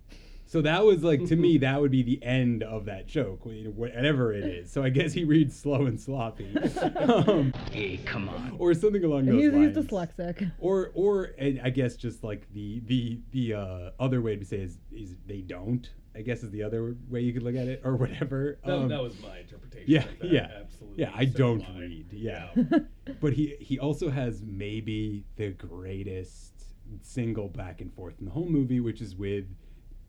So 0.53 0.61
that 0.61 0.84
was 0.84 1.03
like 1.03 1.24
to 1.28 1.36
me 1.36 1.57
that 1.66 1.80
would 1.80 1.90
be 1.90 2.03
the 2.03 2.22
end 2.22 2.62
of 2.62 2.84
that 2.84 3.07
joke, 3.07 3.40
whatever 3.44 4.34
it 4.34 4.44
is. 4.44 4.70
So 4.70 4.82
I 4.82 4.90
guess 4.90 5.14
he 5.14 5.24
reads 5.24 5.59
slow 5.59 5.86
and 5.86 5.98
sloppy, 5.98 6.55
um, 6.98 7.55
Hey, 7.70 7.96
come 8.05 8.28
on. 8.28 8.57
or 8.59 8.74
something 8.74 9.03
along 9.03 9.24
those 9.24 9.40
He's, 9.40 9.53
he's 9.55 9.70
dyslexic. 9.86 10.53
or 10.59 10.90
or 10.94 11.30
and 11.38 11.59
I 11.64 11.70
guess 11.70 11.96
just 11.96 12.22
like 12.22 12.53
the 12.53 12.82
the 12.84 13.20
the 13.30 13.55
uh, 13.55 13.90
other 13.98 14.20
way 14.20 14.36
to 14.36 14.44
say 14.44 14.59
is 14.59 14.76
is 14.90 15.16
they 15.26 15.40
don't. 15.40 15.88
I 16.14 16.20
guess 16.20 16.42
is 16.42 16.50
the 16.50 16.62
other 16.62 16.94
way 17.09 17.22
you 17.22 17.32
could 17.32 17.42
look 17.42 17.57
at 17.57 17.68
it, 17.68 17.80
or 17.84 17.96
whatever. 17.96 18.59
That, 18.66 18.74
Um, 18.74 18.88
that 18.90 19.03
was 19.03 19.18
my 19.22 19.38
interpretation. 19.38 19.90
yeah, 19.90 20.05
of 20.05 20.18
that. 20.18 20.28
yeah, 20.30 20.50
absolutely. 20.61 21.03
yeah. 21.05 21.11
I 21.14 21.24
don't 21.24 21.61
do 21.61 21.64
I. 21.74 21.78
read. 21.80 22.07
Yeah, 22.12 22.48
but 23.22 23.32
he 23.32 23.57
he 23.59 23.78
also 23.78 24.11
has 24.11 24.42
maybe 24.44 25.24
the 25.36 25.53
greatest 25.53 26.66
single 27.00 27.48
back 27.48 27.80
and 27.80 27.90
forth 27.94 28.16
in 28.18 28.26
the 28.26 28.30
whole 28.32 28.48
movie, 28.50 28.80
which 28.80 29.00
is 29.00 29.16
with 29.16 29.46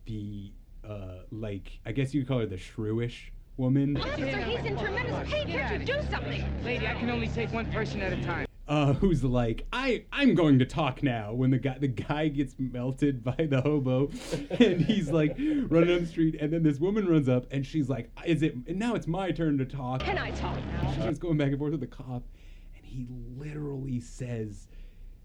the 0.06 0.52
uh 0.86 1.22
like 1.30 1.78
I 1.86 1.92
guess 1.92 2.12
you 2.14 2.22
could 2.22 2.28
call 2.28 2.38
her 2.40 2.46
the 2.46 2.56
shrewish 2.56 3.30
woman. 3.56 3.96
Officer, 3.96 4.26
he's 4.26 4.64
in 4.64 4.76
tremendous 4.78 5.30
pain. 5.30 5.48
Can't 5.48 5.80
you 5.80 5.86
do 5.94 6.00
something? 6.10 6.44
Lady, 6.64 6.86
I 6.86 6.94
can 6.94 7.10
only 7.10 7.28
take 7.28 7.52
one 7.52 7.70
person 7.72 8.00
at 8.02 8.12
a 8.12 8.22
time. 8.24 8.46
uh, 8.66 8.94
who's 8.94 9.22
like, 9.22 9.66
I 9.72 10.04
I'm 10.12 10.34
going 10.34 10.58
to 10.58 10.64
talk 10.66 11.02
now. 11.02 11.32
When 11.32 11.50
the 11.50 11.58
guy 11.58 11.78
the 11.78 11.88
guy 11.88 12.28
gets 12.28 12.54
melted 12.58 13.22
by 13.22 13.46
the 13.48 13.60
hobo, 13.60 14.10
and 14.50 14.80
he's 14.80 15.10
like 15.10 15.36
running 15.38 15.94
on 15.94 16.00
the 16.02 16.06
street, 16.06 16.36
and 16.40 16.52
then 16.52 16.62
this 16.62 16.78
woman 16.80 17.06
runs 17.06 17.28
up, 17.28 17.46
and 17.50 17.64
she's 17.64 17.88
like, 17.88 18.10
Is 18.26 18.42
it? 18.42 18.54
And 18.66 18.78
now 18.78 18.94
it's 18.94 19.06
my 19.06 19.30
turn 19.30 19.58
to 19.58 19.64
talk. 19.64 20.00
Can 20.00 20.18
I 20.18 20.30
talk 20.32 20.56
now? 20.66 20.90
She 20.92 21.00
starts 21.00 21.18
going 21.18 21.36
back 21.38 21.48
and 21.48 21.58
forth 21.58 21.72
with 21.72 21.80
the 21.80 21.86
cop, 21.86 22.24
and 22.76 22.84
he 22.84 23.06
literally 23.36 24.00
says 24.00 24.66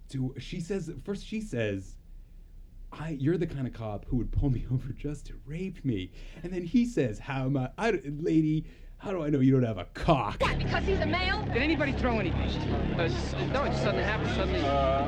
to 0.09 0.36
she 0.38 0.59
says 0.59 0.91
first 1.03 1.25
she 1.25 1.41
says. 1.41 1.95
I, 2.91 3.17
you're 3.19 3.37
the 3.37 3.47
kind 3.47 3.67
of 3.67 3.73
cop 3.73 4.05
who 4.05 4.17
would 4.17 4.31
pull 4.31 4.49
me 4.49 4.65
over 4.71 4.91
just 4.93 5.27
to 5.27 5.33
rape 5.45 5.83
me, 5.85 6.11
and 6.43 6.51
then 6.51 6.63
he 6.63 6.85
says, 6.85 7.19
"How 7.19 7.45
am 7.45 7.57
I, 7.57 7.69
I, 7.77 8.01
lady? 8.03 8.65
How 8.99 9.11
do 9.11 9.23
I 9.23 9.29
know 9.29 9.39
you 9.39 9.53
don't 9.53 9.63
have 9.63 9.77
a 9.77 9.85
cock? 9.93 10.39
Because 10.39 10.83
he's 10.83 10.99
a 10.99 11.05
male? 11.05 11.41
Did 11.53 11.61
anybody 11.61 11.93
throw 11.93 12.19
anything? 12.19 12.49
Uh, 12.99 13.07
no, 13.53 13.63
it 13.63 13.69
just 13.69 13.81
suddenly 13.81 14.03
happened. 14.03 14.29
Suddenly. 14.31 14.59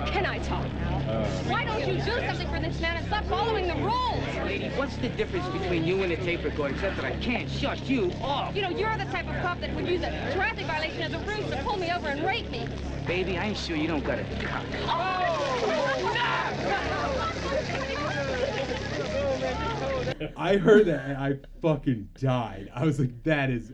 Can 0.09 0.25
I 0.25 0.39
talk 0.39 0.65
now? 0.75 1.25
Why 1.49 1.65
don't 1.65 1.85
you 1.85 2.01
do 2.01 2.25
something 2.25 2.47
for 2.47 2.61
this 2.61 2.79
man 2.79 2.95
and 2.95 3.05
stop 3.05 3.25
following 3.25 3.67
the 3.67 3.75
rules? 3.75 4.45
Lady, 4.45 4.69
what's 4.77 4.95
the 4.95 5.09
difference 5.09 5.45
between 5.49 5.83
you 5.83 6.03
and 6.03 6.13
a 6.13 6.15
tape 6.15 6.41
recorder 6.45 6.73
except 6.73 6.95
that 6.95 7.05
I 7.05 7.17
can't 7.17 7.49
shut 7.49 7.89
you 7.89 8.13
off? 8.21 8.55
You 8.55 8.61
know, 8.61 8.69
you're 8.69 8.97
the 8.97 9.03
type 9.05 9.27
of 9.27 9.35
cop 9.41 9.59
that 9.59 9.75
would 9.75 9.85
use 9.85 10.03
a 10.03 10.31
traffic 10.33 10.67
violation 10.67 11.01
as 11.01 11.11
a 11.11 11.19
ruse 11.19 11.49
to 11.49 11.57
pull 11.57 11.75
me 11.75 11.91
over 11.91 12.07
and 12.07 12.25
rape 12.25 12.49
me. 12.49 12.69
Baby, 13.05 13.37
I'm 13.37 13.55
sure 13.55 13.75
you 13.75 13.89
don't 13.89 14.05
got 14.05 14.19
a 14.19 14.23
cock. 14.39 14.63
I 20.37 20.57
heard 20.57 20.85
that 20.87 21.05
and 21.09 21.17
I 21.17 21.33
fucking 21.61 22.09
died. 22.19 22.71
I 22.73 22.85
was 22.85 22.99
like, 22.99 23.23
that 23.23 23.49
is 23.49 23.71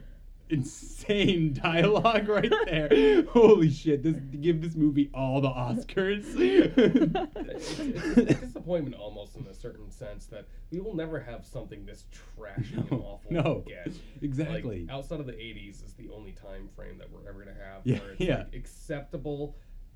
insane 0.50 1.54
dialogue 1.62 2.28
right 2.30 2.52
there. 2.66 3.24
Holy 3.32 3.70
shit! 3.70 4.02
This 4.04 4.16
give 4.40 4.62
this 4.62 4.76
movie 4.76 5.10
all 5.14 5.42
the 5.42 5.50
Oscars. 5.50 6.24
it's, 6.38 7.80
it's 7.80 8.18
a 8.18 8.24
disappointment 8.34 8.96
almost 8.96 9.36
in 9.36 9.46
a 9.48 9.54
certain 9.54 9.92
sense 9.92 10.26
that 10.28 10.46
we 10.72 10.80
will 10.80 10.96
never 10.96 11.20
have 11.20 11.46
something 11.46 11.86
this 11.86 12.06
trashy 12.38 12.76
and 12.76 12.92
awful 12.92 13.22
no, 13.30 13.64
again. 13.66 13.94
exactly. 14.22 14.86
Like, 14.88 14.96
outside 14.96 15.20
of 15.20 15.26
the 15.26 15.34
80s 15.34 15.84
is 15.86 15.94
the 15.94 16.10
only 16.16 16.32
time 16.32 16.70
frame 16.76 16.98
that 16.98 17.12
we're 17.12 17.28
ever 17.28 17.44
going 17.44 17.56
to 17.56 17.62
have 17.62 17.82
Yeah, 17.84 18.00
where 18.00 18.12
it's 18.12 18.22
yeah. 18.22 18.38
like, 18.38 18.54
acceptable 18.56 19.56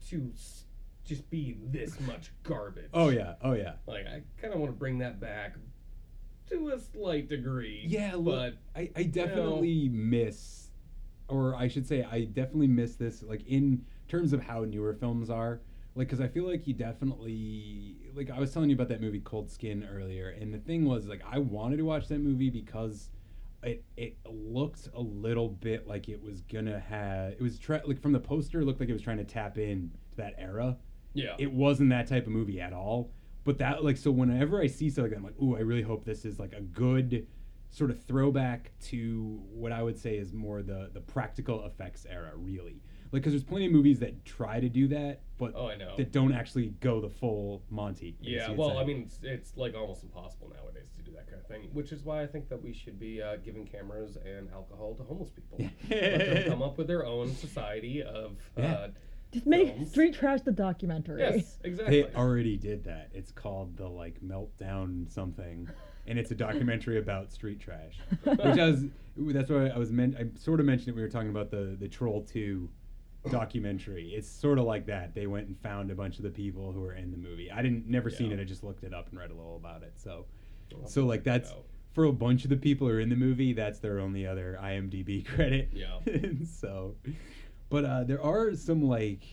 to 0.09 0.31
just 1.03 1.29
be 1.29 1.57
this 1.65 1.99
much 2.01 2.31
garbage. 2.43 2.89
oh 2.93 3.09
yeah, 3.09 3.33
oh 3.41 3.53
yeah. 3.53 3.73
Like, 3.87 4.05
I 4.05 4.21
kind 4.41 4.53
of 4.53 4.59
want 4.59 4.71
to 4.71 4.77
bring 4.77 4.99
that 4.99 5.19
back 5.19 5.55
to 6.51 6.69
a 6.69 6.79
slight 6.79 7.29
degree. 7.29 7.83
Yeah, 7.87 8.13
look, 8.15 8.23
but 8.25 8.53
I, 8.75 8.89
I 8.95 9.03
definitely 9.03 9.89
miss, 9.89 10.69
or 11.27 11.55
I 11.55 11.67
should 11.67 11.87
say, 11.87 12.03
I 12.03 12.25
definitely 12.25 12.67
miss 12.67 12.95
this, 12.95 13.23
like, 13.23 13.45
in 13.47 13.85
terms 14.07 14.33
of 14.33 14.43
how 14.43 14.63
newer 14.65 14.93
films 14.93 15.29
are. 15.29 15.61
Like, 15.93 16.07
because 16.07 16.21
I 16.21 16.27
feel 16.29 16.47
like 16.47 16.67
you 16.67 16.73
definitely, 16.73 17.97
like, 18.15 18.29
I 18.29 18.39
was 18.39 18.53
telling 18.53 18.69
you 18.69 18.75
about 18.75 18.87
that 18.89 19.01
movie 19.01 19.19
Cold 19.19 19.51
Skin 19.51 19.85
earlier, 19.91 20.29
and 20.29 20.53
the 20.53 20.59
thing 20.59 20.85
was, 20.85 21.07
like, 21.07 21.21
I 21.29 21.39
wanted 21.39 21.77
to 21.77 21.83
watch 21.83 22.07
that 22.07 22.19
movie 22.19 22.49
because 22.49 23.09
it 23.63 23.83
it 23.97 24.17
looked 24.25 24.87
a 24.95 25.01
little 25.01 25.49
bit 25.49 25.87
like 25.87 26.09
it 26.09 26.21
was 26.21 26.41
gonna 26.41 26.79
have, 26.79 27.33
it 27.33 27.41
was, 27.41 27.59
try, 27.59 27.81
like, 27.85 28.01
from 28.01 28.13
the 28.13 28.19
poster, 28.21 28.61
it 28.61 28.65
looked 28.65 28.79
like 28.79 28.89
it 28.89 28.93
was 28.93 29.01
trying 29.01 29.17
to 29.17 29.25
tap 29.25 29.57
in 29.57 29.91
to 30.11 30.17
that 30.17 30.35
era. 30.37 30.77
Yeah. 31.13 31.35
It 31.37 31.51
wasn't 31.51 31.89
that 31.89 32.07
type 32.07 32.25
of 32.25 32.31
movie 32.31 32.61
at 32.61 32.71
all. 32.71 33.11
But 33.43 33.57
that 33.59 33.83
like 33.83 33.97
so 33.97 34.11
whenever 34.11 34.61
I 34.61 34.67
see 34.67 34.89
something 34.89 35.13
I'm 35.15 35.23
like, 35.23 35.39
ooh, 35.41 35.55
I 35.55 35.61
really 35.61 35.81
hope 35.81 36.05
this 36.05 36.25
is 36.25 36.39
like 36.39 36.53
a 36.53 36.61
good 36.61 37.27
sort 37.71 37.89
of 37.89 38.03
throwback 38.03 38.71
to 38.81 39.41
what 39.53 39.71
I 39.71 39.81
would 39.81 39.97
say 39.97 40.17
is 40.17 40.33
more 40.33 40.61
the 40.61 40.89
the 40.93 41.01
practical 41.01 41.65
effects 41.65 42.05
era, 42.09 42.31
really. 42.35 42.81
Like, 43.11 43.23
because 43.23 43.33
there's 43.33 43.43
plenty 43.43 43.65
of 43.65 43.73
movies 43.73 43.99
that 43.99 44.23
try 44.23 44.61
to 44.61 44.69
do 44.69 44.87
that, 44.87 45.19
but 45.37 45.51
Oh, 45.53 45.67
I 45.67 45.75
know. 45.75 45.97
that 45.97 46.13
don't 46.13 46.31
actually 46.33 46.67
go 46.79 47.01
the 47.01 47.09
full 47.09 47.61
Monty. 47.69 48.15
Yeah, 48.21 48.51
well. 48.51 48.77
I 48.77 48.85
mean, 48.85 49.01
it's, 49.01 49.19
it's 49.21 49.57
like 49.57 49.75
almost 49.75 50.03
impossible 50.03 50.49
nowadays 50.55 50.87
to 50.95 51.01
do 51.03 51.11
that 51.11 51.27
kind 51.27 51.41
of 51.41 51.45
thing, 51.47 51.69
which 51.73 51.91
is 51.91 52.03
why 52.05 52.21
I 52.21 52.27
think 52.27 52.47
that 52.47 52.61
we 52.63 52.71
should 52.71 52.97
be 52.97 53.21
uh, 53.21 53.35
giving 53.43 53.65
cameras 53.65 54.15
and 54.15 54.49
alcohol 54.53 54.95
to 54.95 55.03
homeless 55.03 55.29
people. 55.29 55.57
Let 55.89 56.19
them 56.35 56.49
come 56.51 56.61
up 56.61 56.77
with 56.77 56.87
their 56.87 57.05
own 57.05 57.35
society 57.35 58.01
of. 58.01 58.37
Yeah. 58.57 58.87
Just 59.31 59.45
make 59.45 59.75
films. 59.75 59.89
Street 59.91 60.13
Trash 60.13 60.41
the 60.41 60.51
documentary. 60.51 61.21
Yes, 61.21 61.57
exactly. 61.63 62.03
They 62.03 62.13
already 62.15 62.57
did 62.57 62.83
that. 62.83 63.09
It's 63.13 63.31
called 63.31 63.77
the 63.77 63.87
like 63.87 64.21
meltdown 64.21 65.11
something, 65.11 65.69
and 66.07 66.19
it's 66.19 66.31
a 66.31 66.35
documentary 66.35 66.97
about 66.99 67.31
street 67.31 67.59
trash. 67.59 67.97
Which 68.23 68.39
I 68.39 68.65
was. 68.65 68.85
That's 69.17 69.49
why 69.49 69.67
I 69.67 69.77
was 69.77 69.91
meant. 69.91 70.15
I 70.17 70.27
sort 70.37 70.59
of 70.59 70.65
mentioned 70.65 70.89
it. 70.89 70.95
We 70.95 71.01
were 71.01 71.09
talking 71.09 71.29
about 71.29 71.49
the 71.51 71.77
the 71.79 71.87
Troll 71.87 72.23
Two 72.23 72.69
documentary. 73.29 74.09
It's 74.09 74.29
sort 74.29 74.57
of 74.57 74.65
like 74.65 74.85
that. 74.87 75.13
They 75.13 75.27
went 75.27 75.47
and 75.47 75.57
found 75.59 75.91
a 75.91 75.95
bunch 75.95 76.17
of 76.17 76.23
the 76.23 76.29
people 76.29 76.71
who 76.71 76.81
were 76.81 76.93
in 76.95 77.11
the 77.11 77.17
movie. 77.17 77.51
I 77.51 77.61
didn't 77.61 77.87
never 77.87 78.09
seen 78.09 78.31
it. 78.31 78.39
I 78.39 78.43
just 78.43 78.63
looked 78.63 78.83
it 78.83 78.93
up 78.93 79.09
and 79.09 79.19
read 79.19 79.31
a 79.31 79.35
little 79.35 79.55
about 79.55 79.83
it. 79.83 79.93
So, 79.95 80.25
I'll 80.73 80.87
so 80.87 81.05
like 81.05 81.23
that's 81.23 81.53
for 81.93 82.05
a 82.05 82.11
bunch 82.11 82.43
of 82.43 82.49
the 82.49 82.57
people 82.57 82.87
who 82.87 82.93
are 82.93 82.99
in 82.99 83.09
the 83.09 83.15
movie. 83.15 83.53
That's 83.53 83.79
their 83.79 83.99
only 83.99 84.25
other 84.25 84.57
IMDb 84.61 85.25
credit. 85.35 85.69
Yeah. 85.73 85.99
So, 86.45 86.95
but 87.71 87.85
uh, 87.85 88.03
there 88.03 88.21
are 88.21 88.53
some 88.53 88.83
like 88.83 89.23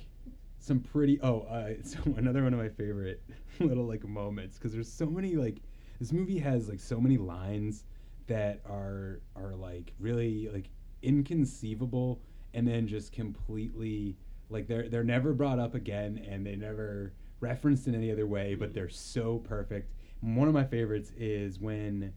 some 0.61 0.80
pretty. 0.80 1.20
Oh, 1.20 1.41
uh, 1.41 1.74
so 1.82 1.99
another 2.16 2.45
one 2.45 2.55
of 2.55 2.61
my 2.61 2.70
favorite 2.70 3.22
little 3.61 3.84
like 3.84 4.07
moments 4.07 4.57
because 4.57 4.72
there's 4.72 4.91
so 4.91 5.07
many 5.07 5.34
like 5.34 5.59
this 6.01 6.12
movie 6.12 6.39
has 6.39 6.68
like 6.68 6.80
so 6.80 7.01
many 7.01 7.18
lines 7.18 7.84
that 8.28 8.61
are 8.64 9.20
are 9.34 9.55
like 9.55 9.93
really 9.99 10.49
like 10.53 10.70
inconceivable 11.03 12.22
and 12.55 12.66
then 12.66 12.86
just 12.86 13.12
completely 13.12 14.16
like 14.51 14.68
they're 14.68 14.89
they're 14.89 15.05
never 15.05 15.32
brought 15.32 15.59
up 15.59 15.74
again 15.74 16.24
and 16.28 16.47
they 16.47 16.55
never 16.55 17.12
referenced 17.41 17.86
in 17.86 17.95
any 17.95 18.11
other 18.11 18.26
way 18.26 18.55
but 18.55 18.74
they're 18.74 18.89
so 18.89 19.39
perfect 19.39 19.93
one 20.20 20.49
of 20.49 20.55
my 20.55 20.64
favorites 20.64 21.12
is 21.16 21.61
when 21.61 22.12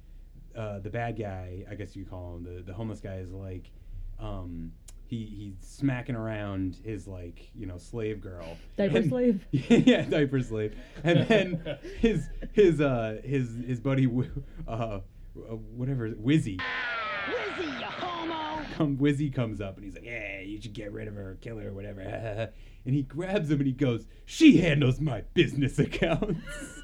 uh, 0.58 0.80
the 0.80 0.90
bad 0.90 1.18
guy 1.18 1.64
i 1.70 1.76
guess 1.76 1.96
you 1.96 2.06
call 2.06 2.36
him 2.36 2.44
the, 2.44 2.62
the 2.64 2.74
homeless 2.74 3.00
guy 3.00 3.18
is 3.18 3.32
like 3.32 3.72
um 4.20 4.72
he, 5.12 5.26
he's 5.60 5.68
smacking 5.70 6.16
around 6.16 6.78
his 6.84 7.08
like 7.08 7.52
you 7.54 7.68
know 7.68 7.78
slave 7.78 8.22
girl 8.22 8.58
Diaper 8.78 8.98
And- 8.98 9.10
slave? 9.10 9.46
yeah 9.52 10.02
diaper 10.04 10.42
slave 10.42 10.74
and 11.04 11.28
then 11.28 11.78
his 12.00 12.28
his 12.54 12.82
uh 12.82 13.20
his 13.24 13.50
his 13.68 13.80
buddy 13.80 14.08
uh 14.68 14.72
uh, 14.72 15.00
whatever 15.76 16.10
Wizzy 16.10 16.60
Lizzie, 17.30 17.70
you 17.72 17.86
homo! 17.86 18.66
come 18.74 18.98
Wizzy 18.98 19.34
comes 19.34 19.62
up 19.62 19.76
and 19.76 19.86
he's 19.86 19.94
like, 19.94 20.04
"Yeah, 20.06 20.40
you 20.40 20.60
should 20.60 20.74
get 20.74 20.92
rid 20.92 21.08
of 21.08 21.14
her, 21.14 21.32
or 21.32 21.36
kill 21.36 21.58
her, 21.60 21.70
or 21.70 21.74
whatever." 21.74 22.02
and 22.86 22.96
he 22.96 23.04
grabs 23.04 23.52
him 23.52 23.60
and 23.60 23.68
he 23.68 23.74
goes, 23.74 24.08
"She 24.26 24.58
handles 24.58 25.00
my 25.00 25.22
business 25.36 25.78
accounts." 25.78 26.36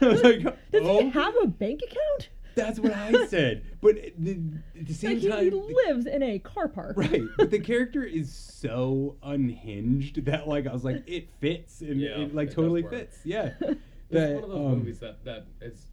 I 0.00 0.06
was 0.06 0.22
like, 0.22 0.42
Does 0.72 0.82
"Oh, 0.84 1.00
he 1.02 1.10
have 1.10 1.34
a 1.42 1.46
bank 1.46 1.80
account? 1.82 2.28
That's 2.54 2.78
what 2.78 2.92
I 2.92 3.26
said." 3.26 3.64
But 3.80 3.98
at 3.98 4.12
the, 4.22 4.38
at 4.78 4.86
the 4.86 4.94
same 4.94 5.12
Like 5.14 5.18
he, 5.22 5.28
time, 5.28 5.44
he 5.44 5.50
the- 5.50 5.56
lives 5.86 6.06
in 6.06 6.22
a 6.22 6.38
car 6.38 6.68
park. 6.68 6.96
right? 6.96 7.22
But 7.36 7.50
the 7.50 7.58
character 7.72 8.02
is 8.04 8.32
so 8.32 9.16
unhinged 9.22 10.24
that 10.26 10.46
like 10.48 10.66
I 10.66 10.72
was 10.72 10.84
like, 10.84 11.02
it 11.06 11.28
fits 11.40 11.80
and 11.80 12.00
Yeah, 12.00 12.18
it 12.18 12.34
like 12.34 12.48
it 12.50 12.54
totally 12.54 12.82
fits. 12.82 13.18
Yeah, 13.24 13.52
It's 13.60 13.78
That, 14.10 14.34
one 14.34 14.44
of 14.44 14.50
those 14.50 14.58
um, 14.58 14.78
movies 14.78 14.98
that 15.00 15.24
that 15.24 15.46
is 15.60 15.86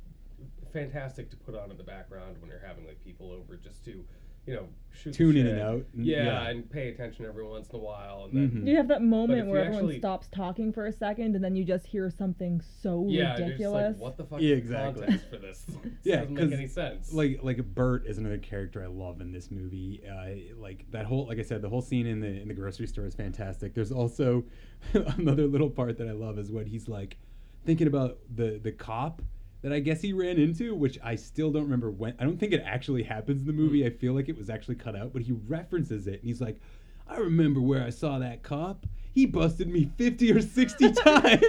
fantastic 0.74 1.30
to 1.30 1.38
put 1.38 1.56
on 1.56 1.72
in 1.72 1.78
the 1.78 1.84
background 1.84 2.36
when 2.42 2.50
you're 2.50 2.60
having 2.66 2.86
like 2.86 3.04
people 3.04 3.32
over 3.32 3.56
just 3.58 3.86
to, 3.86 4.04
you 4.48 4.54
know, 4.54 4.68
shoot 4.92 5.14
Tune 5.14 5.38
in 5.38 5.46
and 5.46 5.60
out, 5.60 5.86
and- 5.96 6.06
Yeah, 6.06 6.24
yeah. 6.26 6.50
and 6.50 6.68
pay 6.72 6.88
attention 6.90 7.26
every 7.26 7.46
once 7.46 7.70
in 7.70 7.76
a 7.76 7.80
while, 7.80 8.24
and 8.26 8.34
then 8.34 8.62
Mhm. 8.64 8.68
You 8.68 8.78
have 8.78 8.88
that 8.88 9.04
moment 9.04 9.48
where 9.48 9.60
everyone 9.60 9.84
actually- 9.84 10.00
stops 10.00 10.28
talking 10.30 10.72
for 10.72 10.88
a 10.88 10.92
second 10.92 11.36
and 11.36 11.44
then 11.44 11.56
you 11.56 11.64
just 11.64 11.86
hear 11.86 12.10
something 12.10 12.62
so 12.62 13.06
yeah, 13.08 13.32
and 13.32 13.40
you're 13.40 13.48
ridiculous. 13.50 13.98
like, 13.98 14.02
what 14.04 14.18
the 14.18 14.24
fuck 14.24 14.42
Yeah, 14.42 14.56
is 14.56 14.56
the 14.56 14.58
exactly. 14.58 15.02
context 15.06 15.30
for 15.30 15.38
this? 15.38 15.66
This 15.84 15.92
yeah, 16.04 16.16
doesn't 16.22 16.34
make 16.34 16.44
'cause, 16.46 16.54
any 16.54 16.68
sense. 16.68 17.14
Like 17.14 17.44
like 17.44 17.64
Bert 17.76 18.08
is 18.08 18.18
another 18.18 18.38
character 18.40 18.82
I 18.82 18.88
love 18.88 19.22
in 19.22 19.32
this 19.34 19.52
movie. 19.52 20.02
Uh, 20.10 20.56
like 20.60 20.90
that 20.92 21.06
whole 21.06 21.28
like 21.28 21.38
I 21.38 21.44
said, 21.44 21.62
the 21.62 21.70
whole 21.70 21.82
scene 21.82 22.08
in 22.08 22.20
the 22.22 22.42
in 22.42 22.48
the 22.48 22.54
grocery 22.56 22.88
store 22.88 23.06
is 23.06 23.14
fantastic. 23.14 23.74
There's 23.76 23.92
also 23.92 24.46
another 24.94 25.46
little 25.46 25.70
part 25.70 25.98
that 26.00 26.08
I 26.08 26.14
love 26.14 26.40
is 26.40 26.52
when 26.52 26.66
he's 26.66 26.88
like 26.88 27.18
thinking 27.66 27.86
about 27.88 28.18
the 28.34 28.60
the 28.64 28.72
cop 28.72 29.22
that 29.68 29.76
I 29.76 29.80
guess 29.80 30.02
he 30.02 30.14
ran 30.14 30.38
into, 30.38 30.74
which 30.74 30.98
I 31.04 31.16
still 31.16 31.52
don't 31.52 31.64
remember 31.64 31.92
when. 31.92 32.14
I 32.20 32.24
don't 32.24 32.38
think 32.40 32.54
it 32.54 32.64
actually 32.66 33.04
happens 33.04 33.42
in 33.42 33.48
the 33.48 33.52
movie. 33.54 33.82
Mm. 33.82 33.88
I 33.88 33.90
feel 33.90 34.14
like 34.14 34.30
it 34.30 34.38
was 34.38 34.50
actually 34.50 34.76
cut 34.76 34.96
out, 34.96 35.12
but 35.12 35.22
he 35.22 35.34
references 35.46 36.08
it 36.08 36.22
and 36.22 36.24
he's 36.24 36.40
like, 36.40 36.62
"I 37.06 37.18
remember 37.18 37.60
where 37.60 37.84
I 37.84 37.90
saw 37.90 38.18
that 38.20 38.44
cop. 38.44 38.86
He 39.14 39.26
busted 39.26 39.68
me 39.68 39.92
50 39.98 40.32
or 40.32 40.42
60 40.42 40.92
times." 40.94 41.44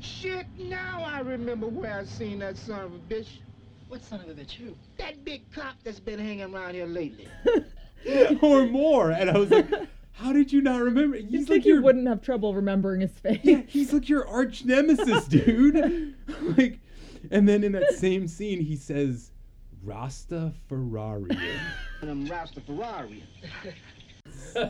Shit, 0.00 0.46
now 0.58 1.04
I 1.06 1.20
remember 1.20 1.68
where 1.68 2.00
I 2.00 2.04
seen 2.04 2.40
that 2.40 2.56
son 2.56 2.80
of 2.80 2.92
a 2.94 2.98
bitch. 2.98 3.28
What 3.86 4.02
son 4.02 4.20
of 4.20 4.28
a 4.28 4.32
bitch? 4.34 4.50
Who? 4.54 4.74
That 4.98 5.24
big 5.24 5.48
cop 5.52 5.76
that's 5.84 6.00
been 6.00 6.18
hanging 6.18 6.52
around 6.52 6.74
here 6.74 6.86
lately. 6.86 7.28
or 8.42 8.66
more. 8.66 9.12
And 9.12 9.30
I 9.30 9.38
was 9.38 9.52
like, 9.52 9.68
how 10.14 10.32
did 10.32 10.52
you 10.52 10.60
not 10.62 10.80
remember? 10.80 11.16
He's 11.16 11.30
You'd 11.30 11.40
like 11.40 11.48
think 11.48 11.64
you 11.66 11.74
your 11.74 11.82
wouldn't 11.82 12.06
have 12.06 12.22
trouble 12.22 12.54
remembering 12.54 13.00
his 13.02 13.12
face. 13.12 13.40
yeah, 13.42 13.62
he's 13.66 13.92
like 13.92 14.08
your 14.08 14.26
arch 14.26 14.64
nemesis, 14.64 15.24
dude. 15.28 16.14
like, 16.56 16.78
and 17.30 17.48
then 17.48 17.64
in 17.64 17.72
that 17.72 17.90
same 17.92 18.28
scene, 18.28 18.60
he 18.60 18.76
says, 18.76 19.32
"Rasta 19.82 20.52
Ferrari." 20.68 21.30
And 22.00 22.10
I'm 22.10 22.28
Rasta 22.28 22.60
Ferrari. 22.60 23.22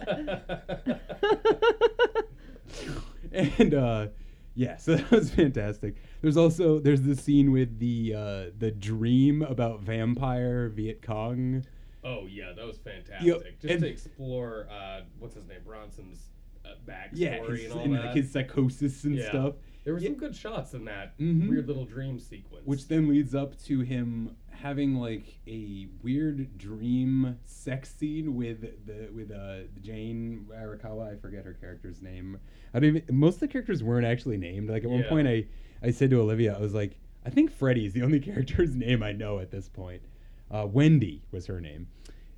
and 3.32 3.74
uh, 3.74 4.07
yeah, 4.55 4.76
so 4.76 4.96
that 4.96 5.11
was 5.11 5.30
fantastic. 5.30 5.96
There's 6.22 6.36
also 6.36 6.78
there's 6.78 7.02
the 7.02 7.16
scene 7.16 7.52
with 7.52 7.78
the 7.78 8.14
uh, 8.14 8.44
the 8.57 8.70
dream 8.70 9.42
about 9.42 9.80
vampire 9.80 10.68
Viet 10.68 11.02
Cong. 11.02 11.64
oh 12.05 12.26
yeah, 12.26 12.52
that 12.57 12.66
was 12.66 12.78
fantastic. 12.78 13.26
Yo, 13.26 13.42
just 13.61 13.80
to 13.82 13.88
explore 13.88 14.68
uh, 14.70 15.00
what's 15.18 15.34
his 15.34 15.46
name, 15.46 15.61
Bronson's 15.64 16.28
uh, 16.64 16.70
backstory 16.86 17.18
Yeah, 17.18 17.44
his, 17.46 17.64
and 17.64 17.72
all 17.74 17.84
and 17.84 17.94
that. 17.94 18.05
like 18.07 18.14
his 18.16 18.30
psychosis 18.30 19.05
and 19.05 19.16
Yeah. 19.16 19.28
stuff. 19.28 19.55
There 19.85 19.93
were 19.95 20.01
Yeah. 20.01 20.09
some 20.09 20.16
good 20.18 20.35
shots 20.35 20.72
in 20.74 20.85
that 20.87 21.16
Mhm. 21.18 21.49
weird 21.49 21.66
little 21.68 21.85
dream 21.85 22.18
sequence. 22.18 22.66
which 22.66 22.89
then 22.89 23.07
leads 23.09 23.35
up 23.35 23.57
to 23.64 23.80
him 23.80 24.37
having 24.51 24.95
like 24.95 25.39
a 25.47 25.87
weird 26.03 26.57
dream 26.57 27.39
sex 27.45 27.95
scene 27.95 28.35
with 28.35 28.87
the 28.87 29.11
with 29.12 29.30
uh 29.30 29.64
Jane 29.82 30.47
Arakawa. 30.51 31.12
I 31.12 31.16
forget 31.16 31.45
her 31.45 31.53
character's 31.55 32.01
name. 32.01 32.39
I 32.72 32.80
don't 32.80 32.97
even. 32.97 33.16
Most 33.16 33.35
of 33.35 33.41
the 33.41 33.49
characters 33.49 33.82
weren't 33.82 34.07
actually 34.07 34.39
named. 34.39 34.70
Like 34.70 34.85
at 34.85 34.91
one 34.91 35.05
point, 35.05 35.28
I 35.28 35.47
I 35.82 35.91
said 35.91 36.09
to 36.11 36.20
Olivia, 36.20 36.55
I 36.57 36.61
was 36.61 36.72
like, 36.72 36.99
I 37.26 37.30
think 37.30 37.51
Freddie 37.51 37.85
is 37.85 37.93
the 37.93 38.03
only 38.03 38.20
character's 38.61 38.74
name 38.74 39.03
I 39.03 39.12
know 39.12 39.39
at 39.39 39.51
this 39.51 39.68
point. 39.68 40.03
Uh, 40.51 40.66
Wendy 40.70 41.22
was 41.30 41.47
her 41.47 41.61
name. 41.61 41.89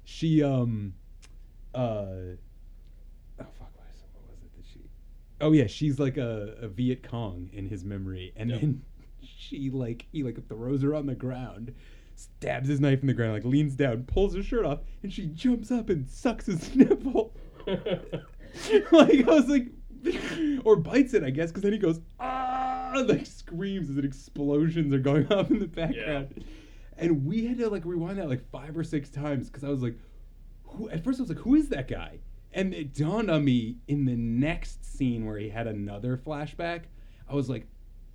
She 0.04 0.42
um 0.42 0.94
uh 1.74 1.78
oh 1.78 2.36
fuck 3.38 3.76
what, 3.76 3.86
is, 3.92 4.02
what 4.14 4.26
was 4.30 4.42
it 4.42 4.56
that 4.56 4.64
she 4.66 4.80
oh 5.40 5.52
yeah 5.52 5.66
she's 5.66 5.98
like 5.98 6.16
a, 6.16 6.56
a 6.62 6.68
Viet 6.68 7.02
Cong 7.02 7.50
in 7.52 7.68
his 7.68 7.84
memory 7.84 8.32
and 8.36 8.50
then 8.50 8.82
she 9.22 9.70
like 9.70 10.06
he 10.12 10.22
like 10.22 10.46
throws 10.48 10.82
her 10.82 10.94
on 10.94 11.06
the 11.06 11.14
ground 11.14 11.74
stabs 12.14 12.68
his 12.68 12.80
knife 12.80 13.00
in 13.00 13.06
the 13.06 13.14
ground 13.14 13.32
like 13.32 13.44
leans 13.44 13.74
down 13.74 14.04
pulls 14.04 14.34
her 14.34 14.42
shirt 14.42 14.64
off 14.64 14.80
and 15.02 15.12
she 15.12 15.26
jumps 15.26 15.70
up 15.70 15.90
and 15.90 16.08
sucks 16.08 16.46
his 16.46 16.74
nipple 16.76 17.34
like 17.66 19.28
I 19.28 19.34
was 19.34 19.48
like 19.48 19.68
or 20.64 20.76
bites 20.76 21.14
it 21.14 21.24
I 21.24 21.30
guess 21.30 21.50
because 21.50 21.62
then 21.62 21.72
he 21.72 21.78
goes 21.78 22.00
ah 22.20 23.04
like 23.06 23.26
screams 23.26 23.90
as 23.90 23.98
explosions 23.98 24.94
are 24.94 24.98
going 24.98 25.30
off 25.32 25.50
in 25.50 25.58
the 25.58 25.66
background 25.66 26.44
and 26.98 27.26
we 27.26 27.46
had 27.46 27.58
to 27.58 27.68
like 27.68 27.84
rewind 27.84 28.18
that 28.18 28.28
like 28.28 28.48
five 28.50 28.76
or 28.76 28.84
six 28.84 29.08
times 29.10 29.48
because 29.48 29.64
I 29.64 29.68
was 29.68 29.82
like, 29.82 29.98
who? 30.64 30.88
At 30.88 31.04
first 31.04 31.20
I 31.20 31.22
was 31.22 31.28
like, 31.28 31.38
who 31.38 31.54
is 31.54 31.68
that 31.68 31.88
guy? 31.88 32.18
And 32.56 32.72
it 32.72 32.94
dawned 32.94 33.30
on 33.30 33.44
me 33.44 33.76
in 33.86 34.06
the 34.06 34.16
next 34.16 34.82
scene 34.82 35.26
where 35.26 35.36
he 35.36 35.50
had 35.50 35.66
another 35.66 36.16
flashback. 36.16 36.84
I 37.28 37.34
was 37.34 37.50
like, 37.50 37.66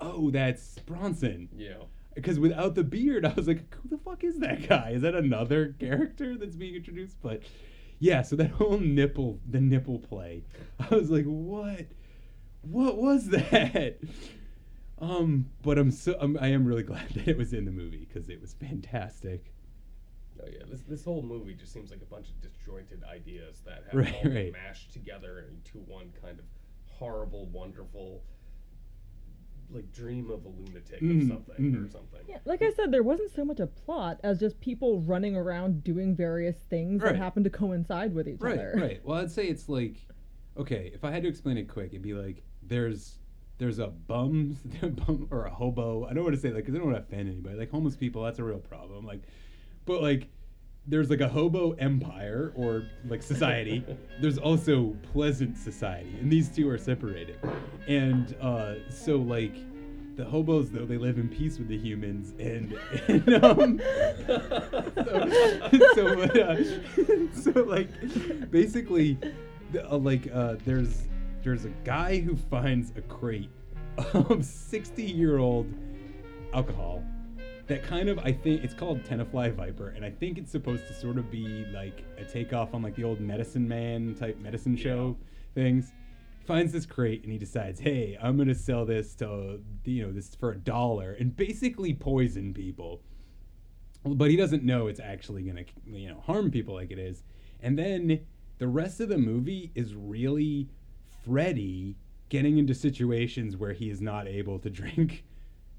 oh, 0.02 0.32
that's 0.32 0.80
Bronson. 0.80 1.48
Yeah. 1.56 1.84
Because 2.16 2.39
without 2.39 2.74
the 2.74 2.84
beard, 2.84 3.24
I 3.26 3.34
was 3.34 3.48
like, 3.48 3.72
who 3.76 3.89
the 3.89 4.00
fuck 4.00 4.24
is 4.24 4.39
that 4.39 4.68
guy? 4.68 4.94
Is 4.96 5.04
that 5.04 5.14
another 5.14 5.76
character 5.80 6.39
that's 6.39 6.56
being 6.56 6.74
introduced? 6.74 7.18
But 7.22 7.44
yeah, 8.00 8.24
so 8.24 8.36
that 8.38 8.50
whole 8.58 8.80
nipple, 8.80 9.39
the 9.48 9.62
nipple 9.62 10.00
play, 10.00 10.44
I 10.80 10.96
was 10.96 11.12
like, 11.12 11.26
what? 11.26 11.86
What 12.64 12.98
was 12.98 13.30
that? 13.30 14.00
Um, 15.02 15.50
but 15.64 15.80
I'm 15.80 15.89
so 15.89 16.16
I'm, 16.22 16.38
I 16.39 16.50
am 16.50 16.64
really 16.64 16.84
glad 16.84 17.10
that 17.16 17.28
it 17.28 17.36
was 17.36 17.54
in 17.54 17.66
the 17.66 17.72
movie 17.72 18.08
because 18.08 18.30
it 18.30 18.39
was 18.39 18.54
fantastic. 18.54 19.52
Oh 20.44 20.48
yeah, 20.52 20.64
this 20.70 20.82
this 20.82 21.04
whole 21.06 21.22
movie 21.22 21.54
just 21.54 21.72
seems 21.74 21.92
like 21.92 22.02
a 22.02 22.06
bunch 22.06 22.30
of 22.30 22.42
disjointed 22.42 23.04
ideas 23.04 23.62
that 23.66 23.84
have 23.92 23.94
Right, 24.00 24.14
all 24.16 24.24
been 24.24 24.34
right. 24.34 24.52
mashed 24.54 24.92
together 24.92 25.46
into 25.50 25.80
one 25.80 26.12
kind 26.22 26.39
of 26.39 26.46
horrible, 26.86 27.46
wonderful, 27.48 28.24
like 29.70 29.92
dream 29.92 30.30
of 30.30 30.44
a 30.46 30.50
lunatic 30.50 31.02
Mm, 31.02 31.22
of 31.22 31.28
something 31.28 31.76
or 31.76 31.80
mm. 31.88 31.92
something. 31.92 32.20
Yeah, 32.28 32.38
like 32.46 32.62
I 32.62 32.72
said, 32.72 32.92
there 32.92 33.04
wasn't 33.04 33.32
so 33.34 33.46
much 33.46 33.60
a 33.60 33.68
plot 33.68 34.20
as 34.24 34.39
just 34.39 34.60
people 34.60 35.00
running 35.02 35.36
around 35.36 35.84
doing 35.84 36.16
various 36.16 36.58
things 36.70 37.02
Right. 37.02 37.14
that 37.14 37.18
happen 37.18 37.44
to 37.44 37.50
coincide 37.50 38.14
with 38.14 38.28
each 38.28 38.42
Right, 38.42 38.54
other. 38.60 38.74
right. 38.76 39.02
Well, 39.06 39.20
I'd 39.20 39.32
say 39.32 39.48
it's 39.48 39.70
like, 39.70 40.06
okay, 40.58 40.92
if 40.94 41.04
I 41.06 41.12
had 41.12 41.24
to 41.24 41.30
explain 41.30 41.58
it 41.58 41.68
quick, 41.68 41.88
it'd 41.92 42.02
be 42.02 42.14
like 42.14 42.44
there's 42.64 43.18
there's 43.60 43.78
a 43.80 43.88
bum, 43.88 44.58
bum 44.82 45.28
or 45.32 45.46
a 45.46 45.52
hobo. 45.52 46.06
I 46.06 46.14
don't 46.14 46.24
want 46.24 46.36
to 46.36 46.42
say 46.42 46.50
like 46.50 46.64
because 46.66 46.76
I 46.76 46.80
don't 46.80 46.88
want 46.92 46.98
to 46.98 47.04
offend 47.04 47.30
anybody. 47.30 47.56
Like 47.58 47.70
homeless 47.72 47.96
people, 47.96 48.24
that's 48.24 48.39
a 48.39 48.44
real 48.44 48.60
problem. 48.60 49.06
Like, 49.06 49.22
but 49.86 50.02
like 50.02 50.28
there's 50.88 51.10
like 51.10 51.22
a 51.22 51.28
hobo 51.28 51.72
empire 51.74 52.52
or 52.56 52.84
like 53.08 53.22
society. 53.22 53.84
there's 54.22 54.38
also 54.38 54.96
pleasant 55.14 55.58
society, 55.58 56.16
and 56.20 56.32
these 56.32 56.50
two 56.50 56.68
are 56.70 56.78
separated. 56.78 57.38
And 57.88 58.36
uh, 58.42 58.76
so 58.90 59.18
like 59.18 59.56
the 60.16 60.26
hobos 60.26 60.70
though 60.70 60.86
they 60.86 60.98
live 60.98 61.18
in 61.18 61.30
peace 61.30 61.58
with 61.58 61.70
the 61.70 61.78
humans 61.78 62.34
and, 62.38 62.78
and 63.08 63.44
um 63.46 63.80
so, 64.28 65.80
so, 65.96 66.16
but, 66.16 66.38
uh, 66.38 66.64
so 67.34 67.52
like 67.64 67.90
basically 68.52 69.18
the- 69.72 69.90
uh, 69.90 69.98
like 69.98 70.30
uh 70.34 70.56
there's 70.66 71.08
there's 71.44 71.64
a 71.64 71.72
guy 71.86 72.20
who 72.20 72.36
finds 72.36 72.92
a 72.98 73.02
crate 73.02 73.50
of 74.14 74.44
60 74.44 75.02
year 75.04 75.38
old 75.38 75.66
alcohol 76.54 77.04
that 77.72 77.84
kind 77.84 78.09
of 78.09 78.19
I 78.19 78.34
think 78.34 78.65
it's 78.65 78.74
called 78.74 79.01
Tenafly 79.03 79.53
Viper, 79.53 79.93
and 79.95 80.03
I 80.03 80.11
think 80.11 80.38
it's 80.38 80.51
supposed 80.51 80.88
to 80.88 80.93
sort 80.93 81.17
of 81.17 81.32
be 81.32 81.65
like 81.74 82.03
a 82.17 82.26
takeoff 82.26 82.74
on 82.74 82.82
like 82.82 82.95
the 82.95 83.05
old 83.05 83.22
Medicine 83.22 83.65
Man 83.65 84.13
type 84.13 84.38
medicine 84.39 84.76
show 84.76 85.15
things. 85.55 85.93
Finds 86.45 86.74
this 86.74 86.86
crate 86.86 87.24
and 87.24 87.32
he 87.32 87.38
decides, 87.38 87.80
hey, 87.80 88.17
I'm 88.22 88.38
gonna 88.38 88.55
sell 88.55 88.86
this 88.86 89.15
to 89.15 89.61
you 89.86 90.05
know 90.05 90.11
this 90.11 90.36
for 90.36 90.51
a 90.51 90.57
dollar 90.57 91.13
and 91.13 91.34
basically 91.34 91.93
poison 91.93 92.53
people. 92.53 93.03
But 94.03 94.30
he 94.32 94.36
doesn't 94.36 94.63
know 94.65 94.88
it's 94.88 94.99
actually 94.99 95.43
gonna 95.43 95.63
you 95.86 96.09
know 96.09 96.19
harm 96.19 96.51
people 96.51 96.74
like 96.74 96.91
it 96.91 96.99
is. 96.99 97.24
And 97.61 97.80
then 97.80 98.19
the 98.57 98.67
rest 98.67 98.99
of 98.99 99.07
the 99.07 99.17
movie 99.17 99.72
is 99.76 99.95
really 99.95 100.67
Freddy 101.24 101.95
getting 102.28 102.57
into 102.57 102.76
situations 102.76 103.55
where 103.55 103.72
he 103.72 103.89
is 103.89 104.01
not 104.01 104.28
able 104.28 104.59
to 104.59 104.69
drink 104.82 105.24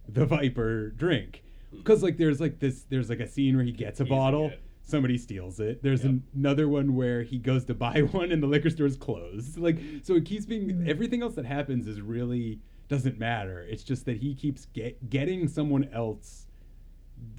the 0.08 0.24
Viper 0.24 0.88
drink. 0.88 1.42
Because 1.76 2.02
like 2.02 2.16
there's 2.16 2.40
like 2.40 2.58
this 2.58 2.84
there's 2.88 3.08
like 3.08 3.20
a 3.20 3.26
scene 3.26 3.56
where 3.56 3.64
he 3.64 3.72
gets 3.72 4.00
a 4.00 4.04
bottle, 4.04 4.52
somebody 4.82 5.18
steals 5.18 5.60
it. 5.60 5.82
There's 5.82 6.04
an- 6.04 6.22
another 6.34 6.68
one 6.68 6.94
where 6.94 7.22
he 7.22 7.38
goes 7.38 7.64
to 7.66 7.74
buy 7.74 8.00
one 8.12 8.32
and 8.32 8.42
the 8.42 8.46
liquor 8.46 8.70
store's 8.70 8.96
closed. 8.96 9.58
Like 9.58 9.78
so 10.02 10.14
it 10.14 10.24
keeps 10.24 10.46
being 10.46 10.84
everything 10.88 11.22
else 11.22 11.34
that 11.34 11.46
happens 11.46 11.86
is 11.86 12.00
really 12.00 12.60
doesn't 12.88 13.18
matter. 13.18 13.60
It's 13.62 13.84
just 13.84 14.04
that 14.06 14.18
he 14.18 14.34
keeps 14.34 14.66
get, 14.66 15.08
getting 15.08 15.48
someone 15.48 15.88
else 15.92 16.46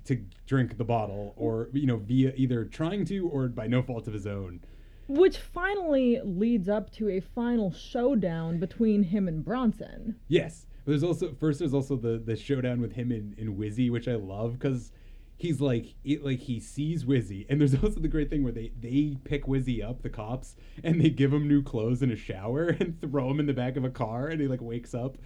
to 0.05 0.15
drink 0.47 0.77
the 0.77 0.83
bottle 0.83 1.33
or 1.37 1.69
you 1.73 1.85
know 1.85 1.97
via 1.97 2.33
either 2.35 2.65
trying 2.65 3.05
to 3.05 3.27
or 3.27 3.47
by 3.47 3.67
no 3.67 3.81
fault 3.81 4.07
of 4.07 4.13
his 4.13 4.25
own. 4.27 4.61
Which 5.07 5.37
finally 5.37 6.19
leads 6.23 6.69
up 6.69 6.89
to 6.93 7.09
a 7.09 7.19
final 7.19 7.71
showdown 7.71 8.59
between 8.59 9.03
him 9.03 9.27
and 9.27 9.43
Bronson. 9.43 10.15
Yes. 10.29 10.65
There's 10.85 11.03
also 11.03 11.33
first. 11.39 11.59
There's 11.59 11.73
also 11.73 11.95
the 11.95 12.21
the 12.23 12.35
showdown 12.35 12.81
with 12.81 12.93
him 12.93 13.11
in 13.11 13.35
in 13.37 13.55
Wizzy, 13.55 13.89
which 13.89 14.07
I 14.07 14.15
love 14.15 14.53
because 14.53 14.91
he's 15.37 15.59
like 15.61 15.95
it 16.03 16.23
like 16.23 16.39
he 16.39 16.59
sees 16.59 17.05
Wizzy, 17.05 17.45
and 17.49 17.59
there's 17.59 17.75
also 17.83 17.99
the 17.99 18.07
great 18.07 18.29
thing 18.29 18.43
where 18.43 18.51
they 18.51 18.71
they 18.79 19.17
pick 19.23 19.45
Wizzy 19.45 19.83
up, 19.83 20.01
the 20.01 20.09
cops, 20.09 20.55
and 20.83 20.99
they 20.99 21.09
give 21.09 21.31
him 21.31 21.47
new 21.47 21.61
clothes 21.63 22.01
and 22.01 22.11
a 22.11 22.15
shower 22.15 22.67
and 22.79 22.99
throw 23.01 23.29
him 23.29 23.39
in 23.39 23.45
the 23.45 23.53
back 23.53 23.77
of 23.77 23.83
a 23.83 23.89
car, 23.89 24.27
and 24.27 24.41
he 24.41 24.47
like 24.47 24.61
wakes 24.61 24.93
up. 24.93 25.17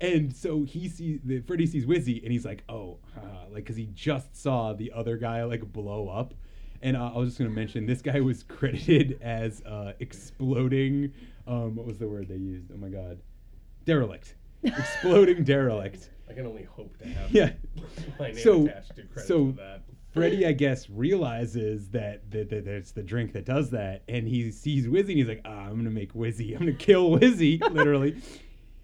And 0.00 0.34
so 0.34 0.64
he 0.64 0.88
sees 0.88 1.20
the 1.22 1.40
Freddy 1.40 1.66
sees 1.66 1.86
Wizzy, 1.86 2.22
and 2.22 2.32
he's 2.32 2.44
like, 2.44 2.64
"Oh, 2.68 2.98
uh, 3.16 3.44
like 3.50 3.64
because 3.64 3.76
he 3.76 3.86
just 3.94 4.36
saw 4.36 4.72
the 4.72 4.92
other 4.92 5.16
guy 5.16 5.44
like 5.44 5.72
blow 5.72 6.08
up." 6.08 6.34
And 6.82 6.96
uh, 6.96 7.12
I 7.14 7.18
was 7.18 7.30
just 7.30 7.38
gonna 7.38 7.50
mention 7.50 7.86
this 7.86 8.02
guy 8.02 8.20
was 8.20 8.42
credited 8.48 9.18
as 9.22 9.62
uh, 9.62 9.92
exploding. 10.00 11.12
Um, 11.46 11.76
what 11.76 11.86
was 11.86 11.98
the 11.98 12.08
word 12.08 12.28
they 12.28 12.36
used? 12.36 12.72
Oh 12.72 12.76
my 12.76 12.88
god, 12.88 13.20
derelict. 13.84 14.34
Exploding 14.78 15.44
derelict. 15.44 16.10
I 16.28 16.32
can 16.32 16.46
only 16.46 16.64
hope 16.64 16.96
to 16.98 17.08
have 17.08 17.30
Yeah. 17.30 17.52
my 18.18 18.28
name 18.28 18.38
so, 18.38 18.66
attached 18.66 18.96
to 18.96 19.02
credits 19.04 19.28
so 19.28 19.50
for 19.52 19.56
that. 19.58 19.82
Freddy, 20.12 20.46
I 20.46 20.52
guess, 20.52 20.88
realizes 20.88 21.90
that, 21.90 22.30
that, 22.30 22.48
that 22.48 22.66
it's 22.66 22.92
the 22.92 23.02
drink 23.02 23.34
that 23.34 23.44
does 23.44 23.70
that, 23.70 24.02
and 24.08 24.26
he 24.26 24.50
sees 24.50 24.86
Wizzy, 24.86 25.10
and 25.10 25.18
he's 25.18 25.28
like, 25.28 25.42
ah, 25.44 25.66
I'm 25.66 25.76
gonna 25.76 25.90
make 25.90 26.14
Wizzy. 26.14 26.52
I'm 26.52 26.60
gonna 26.60 26.72
kill 26.72 27.10
Wizzy, 27.10 27.60
literally. 27.72 28.16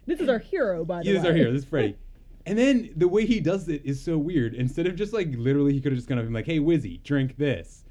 This 0.07 0.21
is 0.21 0.29
our 0.29 0.39
hero, 0.39 0.85
by 0.85 0.99
the 0.99 1.05
He 1.05 1.09
way. 1.09 1.15
This 1.15 1.23
is 1.23 1.29
our 1.31 1.35
hero. 1.35 1.53
This 1.53 1.63
is 1.63 1.69
Freddy. 1.69 1.97
And 2.45 2.59
then 2.59 2.91
the 2.97 3.09
way 3.09 3.25
he 3.25 3.41
does 3.41 3.69
it 3.69 3.83
is 3.85 4.03
so 4.03 4.19
weird. 4.19 4.55
Instead 4.55 4.87
of 4.87 4.97
just 4.97 5.13
like 5.13 5.29
literally, 5.37 5.73
he 5.73 5.81
could 5.81 5.93
have 5.93 5.99
just 5.99 6.09
gone 6.09 6.19
up 6.19 6.23
and 6.23 6.29
been 6.29 6.35
like, 6.35 6.47
"Hey, 6.47 6.59
Wizzy, 6.59 7.03
drink 7.03 7.37
this," 7.39 7.85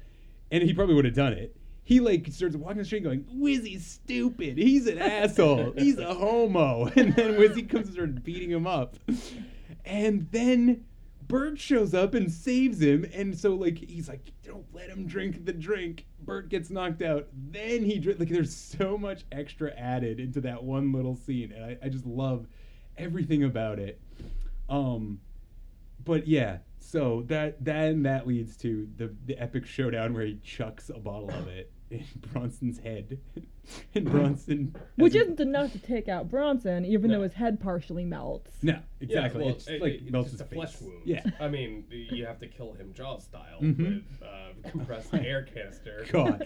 and 0.50 0.62
he 0.62 0.72
probably 0.72 0.94
would 0.94 1.06
have 1.06 1.14
done 1.14 1.32
it. 1.32 1.56
He 1.92 2.00
like 2.00 2.26
starts 2.32 2.56
walking 2.56 2.78
the 2.78 2.86
street, 2.86 3.04
going, 3.04 3.26
"Wizzy's 3.36 3.84
stupid. 3.84 4.56
He's 4.56 4.86
an 4.86 4.98
asshole. 4.98 5.74
He's 5.76 5.98
a 5.98 6.14
homo." 6.14 6.86
And 6.96 7.14
then 7.14 7.34
Wizzy 7.34 7.68
comes 7.68 7.88
and 7.88 7.94
starts 7.94 8.18
beating 8.20 8.50
him 8.50 8.66
up. 8.66 8.96
And 9.84 10.26
then 10.30 10.86
Bert 11.28 11.60
shows 11.60 11.92
up 11.92 12.14
and 12.14 12.32
saves 12.32 12.80
him, 12.80 13.04
and 13.12 13.38
so 13.38 13.54
like 13.54 13.76
he's 13.76 14.08
like, 14.08 14.32
"Don't 14.42 14.64
let 14.72 14.88
him 14.88 15.06
drink 15.06 15.44
the 15.44 15.52
drink." 15.52 16.06
Bert 16.18 16.48
gets 16.48 16.70
knocked 16.70 17.02
out. 17.02 17.28
Then 17.34 17.84
he 17.84 17.98
drink. 17.98 18.18
Like 18.18 18.30
there's 18.30 18.56
so 18.56 18.96
much 18.96 19.24
extra 19.30 19.70
added 19.76 20.18
into 20.18 20.40
that 20.40 20.64
one 20.64 20.92
little 20.92 21.14
scene, 21.14 21.52
and 21.52 21.62
I, 21.62 21.76
I 21.84 21.90
just 21.90 22.06
love 22.06 22.46
everything 22.96 23.44
about 23.44 23.78
it. 23.78 24.00
Um, 24.70 25.20
but 26.02 26.26
yeah, 26.26 26.60
so 26.78 27.24
that 27.26 27.62
then 27.62 28.04
that 28.04 28.26
leads 28.26 28.56
to 28.58 28.88
the 28.96 29.14
the 29.26 29.36
epic 29.36 29.66
showdown 29.66 30.14
where 30.14 30.24
he 30.24 30.38
chucks 30.42 30.88
a 30.88 30.98
bottle 30.98 31.28
of 31.28 31.48
it 31.48 31.70
in 31.92 32.04
Bronson's 32.32 32.78
head, 32.78 33.18
and 33.94 34.04
Bronson. 34.10 34.74
Which 34.96 35.14
isn't 35.14 35.38
enough 35.40 35.72
to 35.72 35.78
take 35.78 36.08
out 36.08 36.28
Bronson, 36.30 36.84
even 36.84 37.10
though 37.10 37.22
his 37.22 37.34
head 37.34 37.60
partially 37.60 38.04
melts. 38.04 38.50
no 38.62 38.78
exactly. 39.00 39.40
Yeah, 39.40 39.46
well, 39.46 39.54
it's 39.56 39.68
it- 39.68 39.80
like 39.82 39.92
it- 39.94 40.10
melts 40.10 40.32
it's 40.32 40.40
his 40.40 40.40
just 40.40 40.52
a 40.52 40.54
flesh 40.54 40.80
wound. 40.80 41.02
Yeah. 41.04 41.22
I 41.40 41.48
mean, 41.48 41.84
you 41.90 42.24
have 42.26 42.38
to 42.40 42.46
kill 42.48 42.72
him 42.72 42.92
Jaws 42.94 43.24
style 43.24 43.60
Mhm. 43.60 43.78
with 43.78 44.22
uh, 44.22 44.68
compressed 44.70 45.12
air 45.14 45.42
canister. 45.42 46.04
God. 46.10 46.42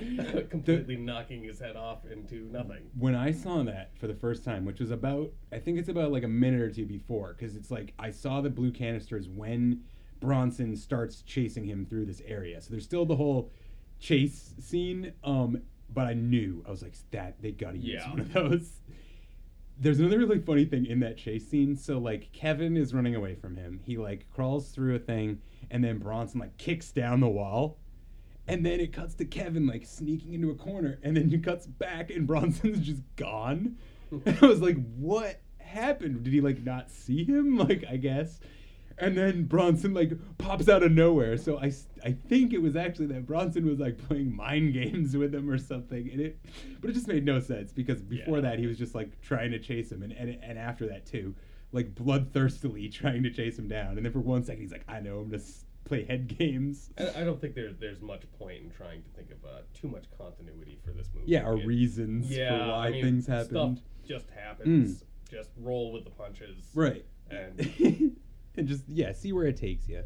completely 0.51 0.97
knocking 0.97 1.45
his 1.45 1.59
head 1.59 1.77
off 1.77 2.05
into 2.11 2.47
nothing. 2.51 2.91
when 2.99 3.15
I 3.15 3.31
saw 3.33 3.63
that 3.63 3.93
for 3.99 4.07
the 4.07 4.15
first 4.15 4.45
time, 4.45 4.65
which 4.65 4.81
was 4.81 4.91
about, 4.91 5.33
I 5.53 5.59
think 5.59 5.79
it's 5.79 5.89
about 5.89 6.13
like 6.13 6.25
a 6.25 6.29
minute 6.29 6.61
or 6.61 6.71
two 6.71 6.87
before, 6.87 7.35
because 7.39 7.57
it's 7.57 7.71
like 7.71 7.95
I 7.99 8.11
saw 8.11 8.41
the 8.41 8.51
blue 8.51 8.73
canisters 8.73 9.29
when 9.29 9.83
Bronson 10.21 10.75
starts 10.77 11.21
chasing 11.23 11.65
him 11.65 11.85
through 11.85 12.07
this 12.07 12.23
area. 12.27 12.61
So 12.63 12.71
there's 12.71 12.85
still 12.85 13.05
the 13.05 13.17
whole 13.17 13.51
chase 13.99 14.55
scene. 14.61 15.13
Um, 15.25 15.63
but 15.93 16.07
I 16.07 16.15
knew 16.15 16.63
I 16.67 16.71
was 16.71 16.83
like 16.83 16.95
that 17.13 17.41
they 17.41 17.53
gotta 17.53 17.79
use 17.79 18.03
Yeah. 18.05 18.11
one 18.11 18.21
of 18.21 18.33
those. 18.33 18.81
There's 19.79 19.99
another 20.01 20.19
really 20.19 20.39
funny 20.41 20.65
thing 20.65 20.87
in 20.87 21.01
that 21.01 21.19
chase 21.19 21.47
scene. 21.49 21.77
So 21.77 21.99
like 21.99 22.33
Kevin 22.33 22.77
is 22.77 22.95
running 22.95 23.15
away 23.15 23.35
from 23.35 23.57
him. 23.57 23.81
He 23.85 23.99
like 23.99 24.27
crawls 24.31 24.71
through 24.71 24.95
a 24.97 24.99
thing, 24.99 25.41
and 25.71 25.85
then 25.85 25.99
Bronson 25.99 26.41
like 26.41 26.57
kicks 26.57 26.91
down 26.93 27.21
the 27.21 27.29
wall. 27.29 27.79
And 28.49 28.65
then 28.65 28.79
it 28.81 28.93
cuts 28.93 29.15
to 29.17 29.25
Kevin 29.25 29.67
like 29.67 29.85
sneaking 29.85 30.33
into 30.35 30.51
a 30.51 30.55
corner, 30.55 30.99
and 31.03 31.17
then 31.17 31.33
it 31.33 31.43
cuts 31.43 31.67
back, 31.67 32.11
and 32.11 32.27
Bronson's 32.29 32.81
just 32.87 33.03
gone. 33.17 33.77
And 34.25 34.39
I 34.43 34.47
was 34.47 34.61
like, 34.63 34.77
"What 34.97 35.41
happened? 35.59 36.23
Did 36.25 36.33
he 36.33 36.41
like 36.41 36.63
not 36.65 36.91
see 36.91 37.25
him? 37.25 37.57
Like, 37.59 37.85
I 37.91 37.97
guess." 37.97 38.41
And 38.99 39.17
then 39.17 39.45
Bronson 39.45 39.93
like 39.93 40.13
pops 40.39 40.69
out 40.69 40.83
of 40.83 40.91
nowhere. 40.93 41.37
So 41.37 41.59
I, 41.59 41.73
I 42.05 42.13
think 42.13 42.53
it 42.53 42.63
was 42.63 42.77
actually 42.77 43.07
that 43.09 43.27
Bronson 43.27 43.67
was 43.67 43.79
like 43.79 43.99
playing 44.09 44.35
mind 44.35 44.73
games 44.73 45.17
with 45.17 45.35
him 45.35 45.51
or 45.51 45.59
something. 45.59 46.09
And 46.11 46.21
it, 46.21 46.39
but 46.81 46.89
it 46.91 46.95
just 46.95 47.07
made 47.09 47.25
no 47.25 47.39
sense 47.41 47.73
because 47.73 48.01
before 48.01 48.41
that 48.41 48.59
he 48.59 48.67
was 48.67 48.79
just 48.79 48.95
like 48.95 49.21
trying 49.21 49.51
to 49.51 49.59
chase 49.59 49.93
him, 49.93 50.03
and 50.03 50.13
and, 50.13 50.39
and 50.43 50.59
after 50.59 50.87
that 50.89 51.05
too, 51.07 51.35
like 51.73 51.95
bloodthirstily 51.95 52.91
trying 52.93 53.23
to 53.25 53.31
chase 53.31 53.59
him 53.59 53.69
down. 53.69 53.97
And 53.97 54.05
then 54.07 54.13
for 54.13 54.21
one 54.21 54.45
second 54.45 54.63
he's 54.63 54.73
like, 54.73 54.85
"I 54.89 55.01
know, 55.01 55.19
I'm 55.19 55.29
gonna 55.31 55.43
play 55.85 56.05
head 56.05 56.27
games." 56.39 56.91
I, 56.99 57.21
I 57.21 57.25
don't 57.25 57.41
think 57.41 57.55
there's 57.55 57.77
there's 57.77 58.01
much 58.01 58.23
point 58.39 58.63
in 58.63 58.71
trying 58.71 59.03
to 59.03 59.09
think 59.11 59.31
of 59.31 59.45
uh, 59.45 59.61
too 59.75 59.89
much 59.89 60.05
continuity 60.17 60.79
for 60.85 60.93
this 60.93 61.11
movie. 61.15 61.27
Yeah, 61.31 61.47
or 61.47 61.59
It- 61.59 61.67
reasons 61.67 62.29
for 62.29 62.33
yeah, 62.35 62.69
why 62.69 62.87
I 62.87 62.91
mean, 62.93 63.05
things 63.05 63.25
Stuff 63.25 63.79
just 64.07 64.31
happens. 64.31 65.05
Just 65.31 65.51
roll 65.59 65.93
with 65.93 66.05
the 66.05 66.11
punches. 66.11 66.57
Right. 66.75 67.05
And 67.31 68.17
and 68.59 68.69
just 68.69 68.85
yeah, 68.89 69.13
see 69.13 69.33
where 69.33 69.47
it 69.47 69.57
takes 69.57 69.89
you. 69.89 70.03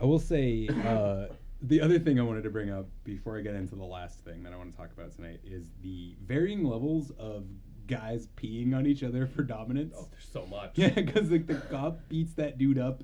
I 0.00 0.04
will 0.04 0.18
say 0.20 0.68
uh, 0.86 1.26
the 1.62 1.80
other 1.80 1.98
thing 1.98 2.20
I 2.20 2.22
wanted 2.22 2.44
to 2.44 2.50
bring 2.50 2.70
up 2.70 2.86
before 3.04 3.36
I 3.36 3.40
get 3.40 3.54
into 3.54 3.74
the 3.74 3.84
last 3.84 4.20
thing 4.24 4.42
that 4.44 4.52
I 4.52 4.56
want 4.56 4.72
to 4.72 4.76
talk 4.76 4.92
about 4.92 5.14
tonight 5.14 5.40
is 5.44 5.66
the 5.82 6.14
varying 6.24 6.64
levels 6.64 7.10
of 7.18 7.44
guys 7.88 8.28
peeing 8.36 8.74
on 8.76 8.86
each 8.86 9.02
other 9.02 9.26
for 9.26 9.42
dominance. 9.42 9.94
oh, 9.96 10.06
there's 10.10 10.28
so 10.32 10.46
much. 10.46 10.72
Yeah, 10.76 10.90
because 10.90 11.30
like 11.30 11.46
the 11.46 11.54
cop 11.54 12.08
beats 12.08 12.34
that 12.34 12.58
dude 12.58 12.78
up 12.78 13.02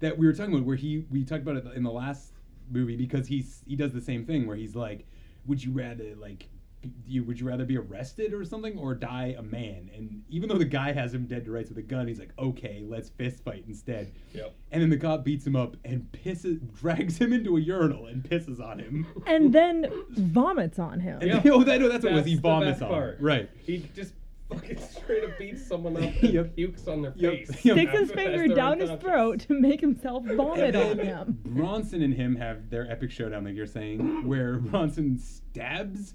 that 0.00 0.16
we 0.16 0.26
were 0.26 0.32
talking 0.32 0.54
about, 0.54 0.66
where 0.66 0.76
he 0.76 1.04
we 1.10 1.24
talked 1.24 1.42
about 1.42 1.56
it 1.56 1.64
in 1.74 1.82
the 1.82 1.90
last 1.90 2.32
movie 2.70 2.96
because 2.96 3.26
he's 3.26 3.62
he 3.66 3.76
does 3.76 3.92
the 3.92 4.00
same 4.00 4.24
thing 4.24 4.46
where 4.46 4.56
he's 4.56 4.76
like, 4.76 5.06
would 5.46 5.62
you 5.62 5.72
rather 5.72 6.14
like. 6.16 6.48
Be- 6.86 7.12
You, 7.12 7.24
would 7.24 7.38
you 7.40 7.46
rather 7.46 7.64
be 7.64 7.76
arrested 7.78 8.32
or 8.32 8.44
something 8.44 8.76
or 8.78 8.94
die 8.94 9.34
a 9.38 9.42
man? 9.42 9.90
And 9.94 10.22
even 10.28 10.48
though 10.48 10.58
the 10.58 10.64
guy 10.64 10.92
has 10.92 11.12
him 11.14 11.26
dead 11.26 11.44
to 11.46 11.50
rights 11.50 11.68
with 11.68 11.78
a 11.78 11.82
gun, 11.82 12.06
he's 12.08 12.18
like, 12.18 12.32
okay, 12.38 12.82
let's 12.86 13.08
fist 13.10 13.42
fight 13.44 13.64
instead. 13.66 14.12
Yep. 14.32 14.54
And 14.72 14.82
then 14.82 14.90
the 14.90 14.96
cop 14.98 15.24
beats 15.24 15.46
him 15.46 15.56
up 15.56 15.76
and 15.84 16.06
pisses, 16.12 16.60
drags 16.80 17.16
him 17.18 17.32
into 17.32 17.56
a 17.56 17.60
urinal 17.60 18.06
and 18.06 18.22
pisses 18.22 18.60
on 18.60 18.78
him. 18.78 19.06
And 19.26 19.52
then 19.52 19.86
vomits 20.10 20.78
on 20.78 21.00
him. 21.00 21.20
And- 21.22 21.46
oh, 21.50 21.62
that, 21.64 21.80
no, 21.80 21.88
that's 21.88 22.04
what 22.04 22.12
it 22.12 22.16
was. 22.16 22.26
He 22.26 22.36
vomits 22.36 22.82
on 22.82 22.88
part. 22.88 23.18
him. 23.18 23.24
Right. 23.24 23.50
He 23.62 23.88
just 23.94 24.12
fucking 24.48 24.78
straight 24.78 25.24
up 25.24 25.36
beats 25.38 25.66
someone 25.66 25.96
up 25.96 26.02
and 26.22 26.32
Yep. 26.32 26.54
pukes 26.54 26.86
on 26.86 27.02
their 27.02 27.12
Yep. 27.16 27.32
face. 27.48 27.64
Yep. 27.64 27.74
Sticks 27.76 27.92
his 27.92 28.00
As- 28.02 28.10
as 28.10 28.14
finger 28.14 28.54
down 28.54 28.78
his 28.78 28.90
throat 29.00 29.40
to 29.40 29.60
make 29.60 29.80
himself 29.80 30.24
vomit 30.24 30.76
on 30.76 30.82
And 30.92 31.00
then 31.00 31.06
him. 31.06 31.40
Bronson 31.46 32.00
and 32.02 32.14
him 32.14 32.36
have 32.36 32.70
their 32.70 32.88
epic 32.88 33.10
showdown, 33.10 33.44
like 33.44 33.56
you're 33.56 33.66
saying, 33.66 34.24
where 34.24 34.58
Bronson 34.58 35.18
stabs 35.18 36.14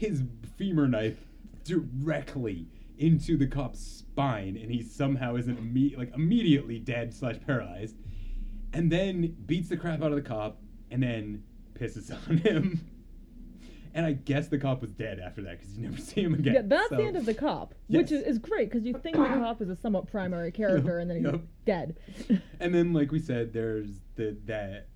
his 0.00 0.22
femur 0.56 0.88
knife 0.88 1.18
directly 1.62 2.66
into 2.96 3.36
the 3.36 3.46
cop's 3.46 3.80
spine, 3.80 4.56
and 4.56 4.70
he 4.70 4.82
somehow 4.82 5.36
isn't 5.36 5.58
imme- 5.62 5.96
like 5.98 6.10
immediately 6.14 6.78
dead 6.78 7.12
slash 7.12 7.36
paralyzed, 7.46 7.96
and 8.72 8.90
then 8.90 9.36
beats 9.44 9.68
the 9.68 9.76
crap 9.76 10.02
out 10.02 10.10
of 10.10 10.16
the 10.16 10.22
cop, 10.22 10.58
and 10.90 11.02
then 11.02 11.42
pisses 11.74 12.10
on 12.30 12.38
him. 12.38 12.80
And 13.92 14.06
I 14.06 14.12
guess 14.12 14.48
the 14.48 14.56
cop 14.56 14.80
was 14.80 14.92
dead 14.92 15.18
after 15.18 15.42
that 15.42 15.58
because 15.58 15.76
you 15.76 15.82
never 15.82 15.96
see 16.00 16.22
him 16.22 16.32
again. 16.32 16.54
Yeah, 16.54 16.62
that's 16.64 16.88
so- 16.88 16.96
the 16.96 17.02
end 17.02 17.16
of 17.16 17.26
the 17.26 17.34
cop, 17.34 17.74
which 17.88 18.10
is, 18.10 18.22
is 18.22 18.38
great 18.38 18.70
because 18.70 18.86
you 18.86 18.94
think 18.94 19.16
the 19.16 19.24
cop 19.26 19.60
is 19.60 19.68
a 19.68 19.76
somewhat 19.76 20.10
primary 20.10 20.50
character 20.60 20.98
and 21.00 21.10
then 21.10 21.18
he's 21.18 21.26
Yep. 21.26 21.40
dead. 21.66 21.96
and 22.58 22.74
then 22.74 22.94
like 22.94 23.12
we 23.12 23.18
said 23.18 23.52
there's 23.52 24.00
the 24.16 24.34
that 24.46 24.88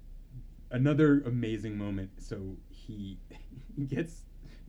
another 0.71 1.21
amazing 1.27 1.77
moment 1.77 2.11
so 2.19 2.57
he 2.71 3.19
gets 3.89 4.23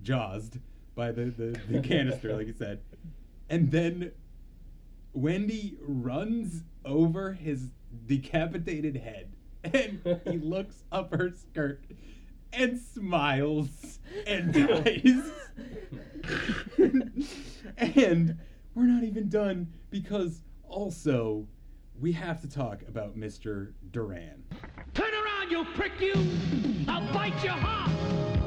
jawsed 0.05 0.59
by 0.93 1.11
the, 1.11 1.25
the, 1.25 1.59
the 1.69 1.79
canister 1.81 2.35
like 2.35 2.47
you 2.47 2.53
said 2.53 2.79
and 3.49 3.71
then 3.71 4.11
wendy 5.13 5.77
runs 5.81 6.63
over 6.85 7.33
his 7.33 7.69
decapitated 8.05 8.95
head 8.95 9.31
and 9.63 9.99
he 10.25 10.37
looks 10.43 10.83
up 10.91 11.13
her 11.13 11.31
skirt 11.31 11.83
and 12.53 12.79
smiles 12.79 13.99
and 14.27 14.53
dies 14.53 15.31
and 17.77 18.37
we're 18.75 18.83
not 18.83 19.03
even 19.03 19.27
done 19.27 19.67
because 19.89 20.41
also 20.67 21.47
we 21.99 22.11
have 22.11 22.41
to 22.41 22.49
talk 22.49 22.81
about 22.87 23.17
Mr. 23.17 23.71
Duran. 23.91 24.43
Turn 24.93 25.13
around, 25.13 25.49
you 25.49 25.65
prick, 25.75 25.93
you! 25.99 26.13
I'll 26.87 27.13
bite 27.13 27.41
your 27.43 27.53
heart! 27.53 28.44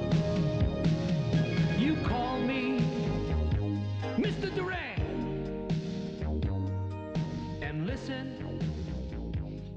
You 1.89 1.97
call 2.05 2.39
me 2.41 2.80
Mr. 4.18 4.55
Duran. 4.55 5.01
And 7.62 7.86
listen 7.86 8.61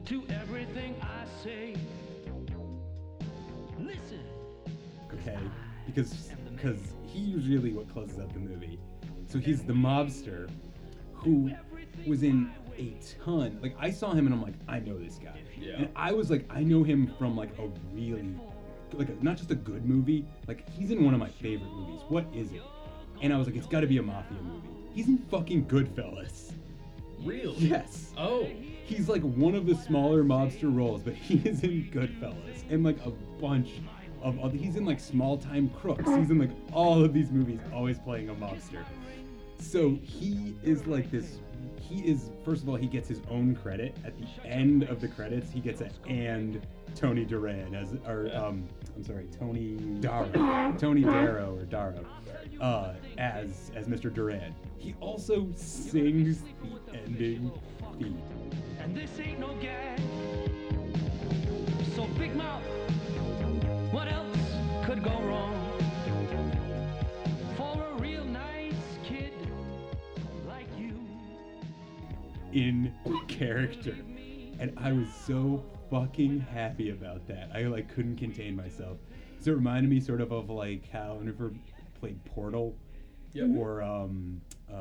to 0.08 0.24
everything 0.30 0.94
I 1.02 1.24
say. 1.42 1.74
Listen. 3.80 4.26
Okay, 5.14 5.40
because 5.86 6.34
because 6.54 6.82
he's 7.06 7.48
really 7.48 7.72
what 7.72 7.90
closes 7.94 8.20
out 8.20 8.34
the 8.34 8.40
movie. 8.40 8.78
So 9.28 9.40
he's 9.40 9.64
the 9.64 9.72
mobster 9.72 10.50
who 11.14 11.50
was 12.06 12.24
in 12.24 12.52
a 12.78 12.94
ton. 13.24 13.58
Like 13.62 13.78
I 13.80 13.90
saw 13.90 14.12
him 14.12 14.26
and 14.26 14.36
I'm 14.36 14.42
like, 14.42 14.56
I 14.68 14.80
know 14.80 14.98
this 14.98 15.18
guy. 15.18 15.40
Yeah. 15.58 15.76
And 15.78 15.90
I 15.96 16.12
was 16.12 16.30
like, 16.30 16.46
I 16.50 16.62
know 16.62 16.84
him 16.84 17.08
from 17.18 17.38
like 17.38 17.58
a 17.58 17.70
really 17.94 18.36
like 18.94 19.10
a, 19.10 19.24
not 19.24 19.38
just 19.38 19.52
a 19.52 19.56
good 19.56 19.86
movie. 19.86 20.26
Like 20.48 20.70
he's 20.70 20.92
in 20.92 21.04
one 21.04 21.14
of 21.14 21.20
my 21.20 21.30
favorite 21.30 21.72
movies. 21.72 22.02
What 22.10 22.26
is 22.34 22.52
it? 22.52 22.62
And 23.22 23.34
I 23.34 23.38
was 23.38 23.48
like, 23.48 23.56
it's 23.56 23.68
got 23.68 23.82
to 23.82 23.88
be 23.88 23.98
a 23.98 24.04
mafia 24.04 24.38
movie. 24.42 24.68
He's 24.94 25.08
in 25.08 25.18
fucking 25.18 25.66
Goodfellas. 25.66 26.52
Really? 27.24 27.56
Yes. 27.58 28.14
Oh. 28.18 28.48
He's 28.86 29.08
like 29.08 29.22
one 29.22 29.56
of 29.56 29.66
the 29.66 29.76
smaller 29.76 30.24
mobster 30.24 30.76
roles, 30.76 31.02
but 31.02 31.14
he 31.14 31.36
is 31.48 31.64
in 31.64 31.90
Goodfellas 31.94 32.70
and 32.70 32.84
like 32.84 32.98
a 33.06 33.12
bunch 33.40 33.70
of 34.22 34.40
other. 34.40 34.58
He's 34.58 34.76
in 34.76 34.86
like 34.86 35.00
Small 35.00 35.38
Time 35.38 35.70
Crooks. 35.70 36.10
He's 36.10 36.32
in 36.32 36.40
like 36.40 36.50
all 36.74 37.04
of 37.04 37.14
these 37.14 37.32
movies, 37.32 37.60
always 37.74 38.00
playing 38.00 38.30
a 38.30 38.36
mobster. 38.36 38.84
So 39.60 39.98
he 40.02 40.56
is 40.64 40.88
like 40.88 41.12
this. 41.12 41.40
He 41.80 42.02
is 42.02 42.30
first 42.44 42.64
of 42.64 42.70
all, 42.70 42.76
he 42.76 42.88
gets 42.88 43.08
his 43.08 43.22
own 43.30 43.56
credit 43.56 43.96
at 44.06 44.14
the 44.18 44.48
end 44.48 44.84
of 44.84 45.02
the 45.02 45.08
credits. 45.08 45.52
He 45.52 45.60
gets 45.60 45.82
it 45.82 45.94
and 46.08 46.62
Tony 46.96 47.26
Duran 47.26 47.76
as 47.76 47.94
or 48.08 48.30
um, 48.36 48.68
I'm 48.96 49.04
sorry, 49.04 49.28
Tony 49.40 49.76
Darrow, 50.00 50.76
Tony 50.80 51.04
Darrow 51.04 51.58
or 51.58 51.66
Darrow, 51.66 52.06
uh, 52.60 52.94
as 53.18 53.72
as 53.76 53.88
Mr. 53.88 54.14
Duran. 54.14 54.54
He 54.78 54.96
also 55.00 55.48
sings 55.56 56.42
the 56.42 56.98
ending 56.98 57.52
theme. 58.00 58.22
And 58.80 58.96
this 58.96 59.20
ain't 59.20 59.40
no 59.40 59.54
gag. 59.56 60.00
So 61.96 62.06
big 62.18 62.36
mouth, 62.36 62.64
what 63.92 64.08
else 64.12 64.38
could 64.86 65.04
go 65.04 65.22
wrong? 65.22 65.61
In 72.54 72.94
character. 73.28 73.96
And 74.60 74.74
I 74.78 74.92
was 74.92 75.08
so 75.26 75.64
fucking 75.90 76.40
happy 76.40 76.92
about 76.92 77.28
that. 77.28 77.50
I 77.54 77.64
like 77.64 77.94
couldn't 77.94 78.18
contain 78.18 78.56
myself. 78.56 78.98
So 79.40 79.52
it 79.52 79.56
reminded 79.56 79.90
me 79.90 80.00
sort 80.00 80.22
of 80.22 80.32
of 80.32 80.50
like 80.50 80.90
how 80.92 81.18
I 81.20 81.24
never 81.24 81.54
played 82.00 82.24
Portal 82.26 82.76
Yep. 83.34 83.48
or 83.58 83.82
um, 83.82 84.42
uh, 84.72 84.76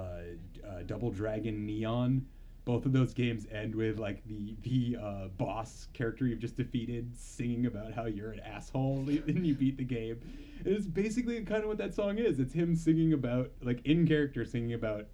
uh, 0.67 0.83
Double 0.87 1.11
Dragon 1.11 1.65
Neon. 1.65 2.27
Both 2.65 2.85
of 2.85 2.93
those 2.93 3.15
games 3.15 3.47
end 3.51 3.75
with 3.75 3.99
like 3.99 4.23
the 4.27 4.55
the 4.63 4.97
uh, 5.01 5.29
boss 5.39 5.89
character 5.95 6.27
you've 6.27 6.41
just 6.41 6.57
defeated 6.57 7.17
singing 7.17 7.67
about 7.67 7.93
how 7.93 8.05
you're 8.07 8.33
an 8.33 8.41
asshole 8.41 9.05
and 9.09 9.47
you 9.47 9.55
beat 9.55 9.77
the 9.79 9.85
game. 9.85 10.21
And 10.65 10.75
it's 10.77 10.87
basically 10.87 11.43
kind 11.45 11.63
of 11.63 11.69
what 11.69 11.79
that 11.79 11.95
song 11.95 12.19
is. 12.19 12.39
It's 12.39 12.53
him 12.53 12.75
singing 12.77 13.13
about 13.13 13.51
like 13.63 13.81
in 13.87 14.07
character 14.07 14.45
singing 14.45 14.75
about 14.75 15.07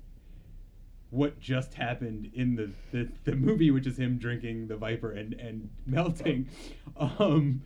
what 1.16 1.40
just 1.40 1.72
happened 1.74 2.30
in 2.34 2.54
the, 2.54 2.70
the, 2.92 3.08
the 3.24 3.34
movie, 3.34 3.70
which 3.70 3.86
is 3.86 3.98
him 3.98 4.18
drinking 4.18 4.68
the 4.68 4.76
Viper 4.76 5.12
and, 5.12 5.32
and 5.34 5.70
melting. 5.86 6.48
Um, 6.96 7.62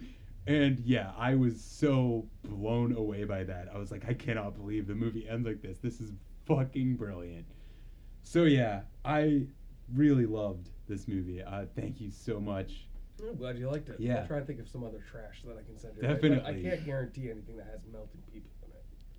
and 0.46 0.78
yeah, 0.80 1.12
I 1.18 1.34
was 1.34 1.60
so 1.60 2.26
blown 2.44 2.94
away 2.96 3.24
by 3.24 3.44
that. 3.44 3.68
I 3.74 3.78
was 3.78 3.90
like, 3.90 4.04
I 4.08 4.14
cannot 4.14 4.56
believe 4.56 4.86
the 4.86 4.94
movie 4.94 5.28
ends 5.28 5.46
like 5.46 5.60
this. 5.62 5.78
This 5.78 6.00
is 6.00 6.12
fucking 6.46 6.94
brilliant. 6.96 7.46
So 8.22 8.44
yeah, 8.44 8.82
I 9.04 9.46
really 9.94 10.26
loved 10.26 10.70
this 10.88 11.08
movie. 11.08 11.42
Uh, 11.42 11.66
thank 11.74 12.00
you 12.00 12.10
so 12.10 12.40
much 12.40 12.86
I'm 13.28 13.36
glad 13.36 13.58
you 13.58 13.68
liked 13.68 13.90
it. 13.90 13.96
Yeah. 14.00 14.20
I'll 14.20 14.26
try 14.26 14.38
and 14.38 14.46
think 14.46 14.60
of 14.60 14.68
some 14.68 14.82
other 14.82 15.00
trash 15.10 15.42
that 15.44 15.52
I 15.58 15.62
can 15.62 15.76
send 15.76 15.94
you. 15.96 16.02
But 16.02 16.46
I- 16.46 16.50
I 16.58 16.62
can't 16.62 16.84
guarantee 16.86 17.30
anything 17.30 17.56
that 17.58 17.66
has 17.66 17.80
melting 17.92 18.22
people. 18.32 18.48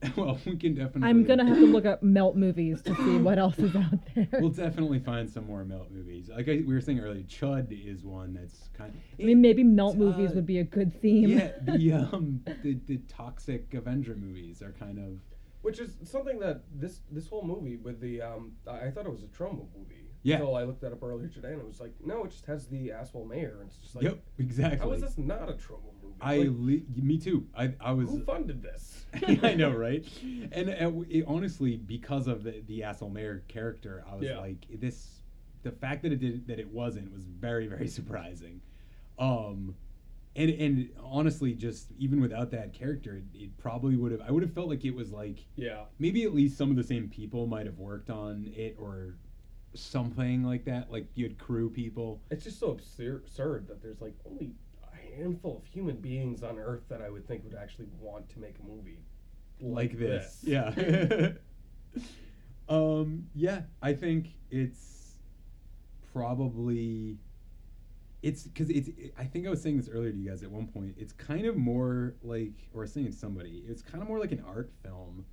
well, 0.15 0.37
we 0.45 0.55
can 0.55 0.73
definitely. 0.73 1.07
I'm 1.09 1.23
gonna 1.23 1.45
have 1.45 1.57
to 1.57 1.65
look 1.67 1.85
up 1.85 2.01
melt 2.01 2.35
movies 2.35 2.81
to 2.83 2.95
see 2.95 3.17
what 3.17 3.37
else 3.37 3.59
is 3.59 3.75
out 3.75 3.99
there. 4.15 4.27
We'll 4.33 4.49
definitely 4.49 4.99
find 4.99 5.29
some 5.29 5.45
more 5.45 5.63
melt 5.63 5.91
movies. 5.91 6.29
Like 6.29 6.49
I, 6.49 6.63
we 6.65 6.73
were 6.73 6.81
saying 6.81 6.99
earlier, 6.99 7.23
Chud 7.23 7.71
is 7.71 8.03
one 8.03 8.33
that's 8.33 8.69
kind. 8.75 8.93
Of, 8.93 9.19
I 9.19 9.23
mean, 9.23 9.41
maybe 9.41 9.63
melt 9.63 9.95
uh, 9.95 9.99
movies 9.99 10.31
would 10.31 10.47
be 10.47 10.59
a 10.59 10.63
good 10.63 10.99
theme. 11.01 11.37
Yeah, 11.37 11.51
the 11.61 11.93
um, 11.93 12.41
the, 12.63 12.79
the 12.87 12.97
toxic 13.07 13.73
Avenger 13.73 14.15
movies 14.15 14.61
are 14.61 14.71
kind 14.71 14.97
of. 14.97 15.19
Which 15.61 15.79
is 15.79 15.91
something 16.03 16.39
that 16.39 16.63
this 16.73 17.01
this 17.11 17.27
whole 17.27 17.43
movie 17.43 17.77
with 17.77 17.99
the 17.99 18.23
um 18.23 18.53
I 18.67 18.87
I 18.87 18.91
thought 18.91 19.05
it 19.05 19.11
was 19.11 19.23
a 19.23 19.27
Troma 19.27 19.67
movie. 19.77 20.00
Yeah. 20.23 20.35
Until 20.35 20.55
I 20.55 20.63
looked 20.63 20.81
that 20.81 20.91
up 20.91 21.01
earlier 21.03 21.27
today 21.27 21.51
and 21.53 21.59
it 21.61 21.67
was 21.67 21.79
like, 21.79 21.93
no, 22.05 22.23
it 22.25 22.29
just 22.31 22.45
has 22.45 22.67
the 22.67 22.91
asshole 22.91 23.25
mayor 23.25 23.57
and 23.61 23.69
it's 23.69 23.77
just 23.77 23.95
like 23.95 24.03
Yep, 24.03 24.19
exactly. 24.37 24.79
How 24.79 24.91
is 24.93 25.01
this 25.01 25.17
not 25.17 25.49
a 25.49 25.53
Troma 25.53 25.91
movie? 26.03 26.15
I 26.21 26.37
Like, 26.37 26.47
le- 26.51 27.01
me 27.03 27.17
too. 27.17 27.47
I 27.57 27.73
I 27.81 27.91
was. 27.93 28.09
who 28.09 28.23
funded 28.23 28.61
this? 28.61 29.05
I 29.43 29.55
know, 29.55 29.71
right? 29.71 30.05
And 30.51 30.69
uh, 30.69 30.91
it, 31.09 31.25
honestly, 31.27 31.77
because 31.77 32.27
of 32.27 32.43
the 32.43 32.61
the 32.67 32.83
asshole 32.83 33.09
mayor 33.09 33.43
character, 33.47 34.03
I 34.09 34.15
was 34.15 34.23
Yeah. 34.23 34.37
like, 34.39 34.67
this. 34.79 35.21
The 35.63 35.71
fact 35.71 36.03
that 36.03 36.11
it 36.11 36.19
did 36.19 36.47
that 36.47 36.59
it 36.59 36.67
wasn't 36.69 37.11
was 37.11 37.23
very 37.25 37.65
very 37.67 37.87
surprising. 37.87 38.61
Um, 39.17 39.75
and 40.35 40.49
and 40.51 40.89
honestly, 41.03 41.53
just 41.53 41.91
even 41.97 42.21
without 42.21 42.51
that 42.51 42.73
character, 42.73 43.17
it, 43.17 43.23
it 43.33 43.57
probably 43.57 43.95
would 43.95 44.11
have. 44.11 44.21
I 44.21 44.31
would 44.31 44.43
have 44.43 44.53
felt 44.53 44.69
like 44.69 44.85
it 44.85 44.95
was 44.95 45.11
like 45.11 45.39
Yeah. 45.55 45.85
maybe 45.99 46.23
at 46.23 46.33
least 46.35 46.57
some 46.57 46.69
of 46.69 46.77
the 46.77 46.83
same 46.83 47.09
people 47.09 47.47
might 47.47 47.65
have 47.65 47.79
worked 47.79 48.09
on 48.11 48.45
it 48.55 48.75
or 48.79 49.15
something 49.73 50.43
like 50.43 50.65
that. 50.65 50.91
Like 50.91 51.07
you 51.15 51.25
had 51.25 51.37
crew 51.37 51.69
people. 51.69 52.21
It's 52.29 52.43
just 52.43 52.59
so 52.59 52.71
absurd, 52.71 53.23
absurd 53.25 53.67
that 53.67 53.81
there's 53.81 54.01
like 54.01 54.15
only 54.25 54.53
a 54.83 55.15
handful 55.17 55.57
of 55.57 55.65
human 55.65 55.97
beings 55.97 56.43
on 56.43 56.57
Earth 56.59 56.83
that 56.89 57.01
I 57.01 57.09
would 57.09 57.27
think 57.27 57.43
would 57.43 57.55
actually 57.55 57.87
want 57.99 58.29
to 58.29 58.39
make 58.39 58.55
a 58.59 58.63
movie 58.67 58.99
like 59.59 59.97
this. 59.97 60.39
Yeah. 60.43 60.73
um 62.69 63.25
yeah, 63.35 63.61
I 63.81 63.93
think 63.93 64.35
it's 64.49 65.15
probably 66.13 67.17
it's 68.21 68.47
cuz 68.55 68.69
it's 68.69 68.89
I 69.17 69.25
think 69.25 69.47
I 69.47 69.49
was 69.49 69.61
saying 69.61 69.77
this 69.77 69.89
earlier 69.89 70.11
to 70.11 70.17
you 70.17 70.29
guys 70.29 70.43
at 70.43 70.51
one 70.51 70.67
point. 70.67 70.95
It's 70.97 71.13
kind 71.13 71.45
of 71.45 71.57
more 71.57 72.15
like 72.23 72.69
or 72.73 72.81
I 72.81 72.83
was 72.83 72.93
saying 72.93 73.07
to 73.07 73.11
somebody, 73.13 73.63
it's 73.67 73.81
kind 73.81 74.01
of 74.01 74.07
more 74.07 74.19
like 74.19 74.31
an 74.31 74.41
art 74.41 74.71
film 74.83 75.25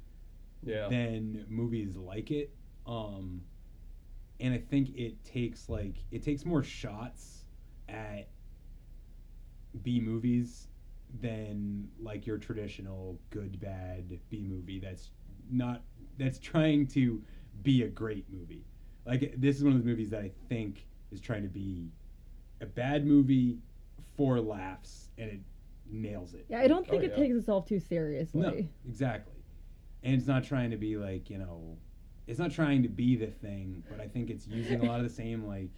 Yeah. 0.62 0.88
than 0.88 1.44
movies 1.48 1.96
like 1.96 2.30
it. 2.30 2.54
Um 2.86 3.42
and 4.40 4.54
I 4.54 4.58
think 4.58 4.90
it 4.96 5.24
takes 5.24 5.68
like 5.68 6.04
it 6.10 6.22
takes 6.22 6.44
more 6.44 6.62
shots 6.62 7.44
at 7.88 8.30
B 9.82 10.00
movies 10.00 10.68
than 11.20 11.88
like 12.00 12.26
your 12.26 12.38
traditional 12.38 13.20
good 13.30 13.58
bad 13.60 14.18
B 14.28 14.42
movie 14.42 14.78
that's 14.78 15.10
not 15.50 15.82
that's 16.18 16.38
trying 16.38 16.86
to 16.88 17.22
be 17.62 17.82
a 17.82 17.88
great 17.88 18.26
movie. 18.30 18.66
Like 19.06 19.34
this 19.36 19.56
is 19.56 19.64
one 19.64 19.72
of 19.72 19.78
those 19.78 19.86
movies 19.86 20.10
that 20.10 20.20
I 20.20 20.30
think 20.48 20.86
is 21.10 21.20
trying 21.20 21.42
to 21.42 21.48
be 21.48 21.90
a 22.60 22.66
bad 22.66 23.06
movie 23.06 23.58
for 24.16 24.40
laughs 24.40 25.08
and 25.18 25.30
it 25.30 25.40
nails 25.90 26.34
it. 26.34 26.46
Yeah, 26.48 26.60
I 26.60 26.68
don't 26.68 26.86
think 26.86 27.02
Oh, 27.02 27.06
it 27.06 27.10
yeah. 27.10 27.16
takes 27.22 27.36
itself 27.36 27.66
too 27.66 27.80
seriously. 27.80 28.40
No, 28.40 28.68
exactly. 28.88 29.34
And 30.02 30.14
it's 30.14 30.26
not 30.26 30.44
trying 30.44 30.70
to 30.70 30.76
be 30.76 30.96
like, 30.96 31.30
you 31.30 31.38
know, 31.38 31.78
it's 32.28 32.38
not 32.38 32.50
trying 32.52 32.82
to 32.84 32.88
be 32.88 33.16
the 33.16 33.26
thing, 33.26 33.82
but 33.90 34.00
I 34.00 34.06
think 34.06 34.30
it's 34.30 34.46
using 34.46 34.80
a 34.82 34.84
lot 34.84 35.00
of 35.00 35.04
the 35.08 35.12
same 35.14 35.44
like 35.46 35.70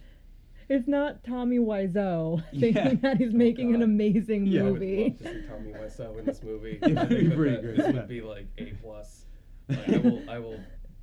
It's 0.69 0.87
not 0.87 1.23
Tommy 1.23 1.57
Wiseau 1.59 2.43
Yeah. 2.51 2.73
thinking 2.73 2.99
that 3.01 3.17
he's 3.17 3.33
making 3.33 3.73
an 3.73 3.81
amazing 3.81 4.45
Yeah, 4.45 4.61
I 4.61 4.63
would 4.65 4.73
movie. 4.73 5.03
love 5.09 5.17
to 5.19 5.23
see 5.41 5.47
Tommy 5.47 5.71
Wiseau 5.79 6.19
in 6.19 6.25
this 6.25 6.43
movie. 6.43 6.77
it 6.81 6.95
would 6.95 7.09
be 7.09 7.29
pretty 7.29 7.29
that- 7.29 7.61
great, 7.63 7.77
This 7.77 7.93
would 7.93 8.07
be 8.07 8.21
like 8.21 8.47
A 8.57 8.65
plus. 8.83 9.25
Like, 9.69 9.89
I 9.89 9.97
will 9.97 10.29
I 10.29 10.39
will 10.39 10.59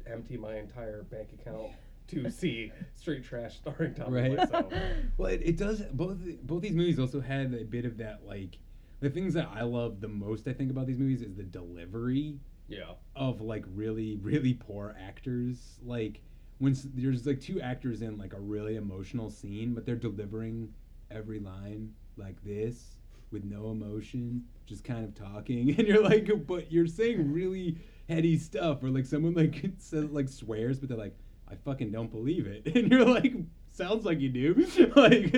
empty 0.06 0.36
my 0.36 0.56
entire 0.58 1.02
bank 1.04 1.30
account 1.32 1.68
to 2.08 2.30
see 2.30 2.72
Street 2.94 3.22
Trash 3.24 3.56
starring 3.58 3.94
Tommy 3.94 4.20
right? 4.20 4.38
Wiseau. 4.38 4.80
well, 5.18 5.30
it, 5.30 5.42
it 5.44 5.56
does. 5.56 5.80
Both 5.92 6.18
both 6.42 6.62
these 6.62 6.74
movies 6.74 6.98
also 6.98 7.20
had 7.20 7.52
a 7.54 7.64
bit 7.64 7.84
of 7.84 7.96
that 7.98 8.24
like 8.26 8.58
the 9.00 9.10
things 9.10 9.34
that 9.34 9.48
I 9.54 9.62
love 9.62 10.00
the 10.00 10.08
most. 10.08 10.48
I 10.48 10.52
think 10.52 10.70
about 10.70 10.86
these 10.86 10.98
movies 10.98 11.22
is 11.22 11.34
the 11.36 11.42
delivery 11.44 12.38
Yeah. 12.68 12.92
of 13.16 13.40
like 13.40 13.64
really 13.74 14.16
really 14.22 14.54
poor 14.54 14.94
actors. 15.00 15.78
Like 15.84 16.20
when 16.58 16.76
there's 16.94 17.26
like 17.26 17.40
two 17.40 17.60
actors 17.60 18.02
in 18.02 18.18
like 18.18 18.34
a 18.34 18.40
really 18.40 18.76
emotional 18.76 19.30
scene, 19.30 19.74
but 19.74 19.86
they're 19.86 19.96
delivering 19.96 20.72
every 21.10 21.40
line 21.40 21.92
like 22.16 22.42
this 22.44 22.96
with 23.30 23.44
no 23.44 23.70
emotion, 23.70 24.42
just 24.66 24.84
kind 24.84 25.04
of 25.04 25.14
talking, 25.14 25.70
and 25.78 25.86
you're 25.86 26.02
like, 26.02 26.30
but 26.46 26.70
you're 26.72 26.86
saying 26.86 27.32
really 27.32 27.78
heady 28.08 28.38
stuff, 28.38 28.82
or 28.82 28.90
like 28.90 29.06
someone 29.06 29.34
like 29.34 29.64
says 29.78 30.10
like 30.10 30.28
swears, 30.28 30.78
but 30.78 30.88
they're 30.88 30.98
like, 30.98 31.16
I 31.50 31.54
fucking 31.56 31.90
don't 31.92 32.10
believe 32.10 32.46
it, 32.46 32.66
and 32.74 32.90
you're 32.90 33.04
like, 33.04 33.34
sounds 33.70 34.04
like 34.04 34.20
you 34.20 34.28
do, 34.30 34.54
like 34.96 35.32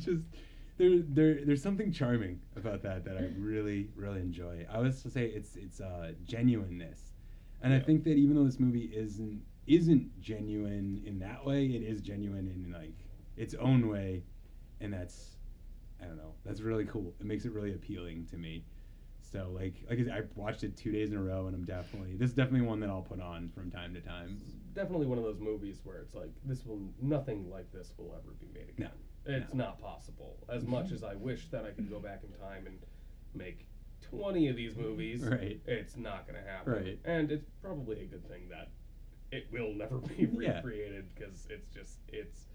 just. 0.00 0.20
There, 0.78 0.98
there, 1.08 1.44
there's 1.44 1.62
something 1.62 1.90
charming 1.90 2.40
about 2.54 2.82
that 2.82 3.04
that 3.06 3.16
I 3.16 3.28
really, 3.38 3.88
really 3.96 4.20
enjoy. 4.20 4.66
I 4.70 4.78
was 4.78 5.02
to 5.02 5.10
say 5.10 5.26
it's 5.26 5.56
it's 5.56 5.80
uh, 5.80 6.12
genuineness, 6.24 7.12
and 7.62 7.72
I 7.72 7.80
think 7.80 8.04
that 8.04 8.16
even 8.16 8.36
though 8.36 8.44
this 8.44 8.60
movie 8.60 8.90
isn't 8.94 9.40
isn't 9.66 10.20
genuine 10.20 11.02
in 11.06 11.18
that 11.20 11.44
way, 11.44 11.64
it 11.64 11.82
is 11.82 12.02
genuine 12.02 12.46
in 12.48 12.72
like 12.72 12.94
its 13.36 13.54
own 13.54 13.88
way, 13.88 14.22
and 14.80 14.92
that's 14.92 15.36
I 16.00 16.04
don't 16.04 16.18
know. 16.18 16.34
That's 16.44 16.60
really 16.60 16.84
cool. 16.84 17.14
It 17.20 17.26
makes 17.26 17.46
it 17.46 17.52
really 17.52 17.72
appealing 17.72 18.26
to 18.26 18.36
me. 18.36 18.64
So 19.22 19.50
like 19.54 19.74
like 19.88 19.98
I 19.98 20.04
said, 20.04 20.12
I 20.12 20.22
watched 20.34 20.62
it 20.62 20.76
two 20.76 20.92
days 20.92 21.10
in 21.10 21.16
a 21.16 21.22
row, 21.22 21.46
and 21.46 21.56
I'm 21.56 21.64
definitely 21.64 22.16
this 22.16 22.30
is 22.30 22.36
definitely 22.36 22.66
one 22.66 22.80
that 22.80 22.90
I'll 22.90 23.00
put 23.00 23.20
on 23.20 23.48
from 23.54 23.70
time 23.70 23.94
to 23.94 24.00
time. 24.00 24.38
Definitely 24.74 25.06
one 25.06 25.16
of 25.16 25.24
those 25.24 25.40
movies 25.40 25.80
where 25.84 25.96
it's 25.98 26.14
like 26.14 26.30
this 26.44 26.66
will 26.66 26.80
nothing 27.00 27.50
like 27.50 27.72
this 27.72 27.92
will 27.96 28.14
ever 28.14 28.34
be 28.38 28.48
made 28.52 28.68
again. 28.68 28.90
It's 29.26 29.54
not 29.54 29.80
possible. 29.80 30.36
As 30.48 30.62
mm-hmm. 30.62 30.72
much 30.72 30.92
as 30.92 31.02
I 31.02 31.14
wish 31.14 31.48
that 31.48 31.64
I 31.64 31.70
could 31.70 31.90
go 31.90 31.98
back 31.98 32.22
in 32.22 32.32
time 32.40 32.66
and 32.66 32.78
make 33.34 33.66
20 34.10 34.48
of 34.48 34.56
these 34.56 34.76
movies, 34.76 35.22
Right. 35.22 35.60
it's 35.66 35.96
not 35.96 36.26
going 36.26 36.42
to 36.42 36.48
happen. 36.48 36.72
Right. 36.72 36.98
And 37.04 37.30
it's 37.30 37.50
probably 37.62 38.00
a 38.02 38.04
good 38.04 38.28
thing 38.28 38.48
that 38.50 38.68
it 39.32 39.48
will 39.52 39.72
never 39.74 39.98
be 40.16 40.26
recreated 40.26 41.06
because 41.14 41.46
it's 41.50 41.68
just 41.68 41.98
it's 42.08 42.46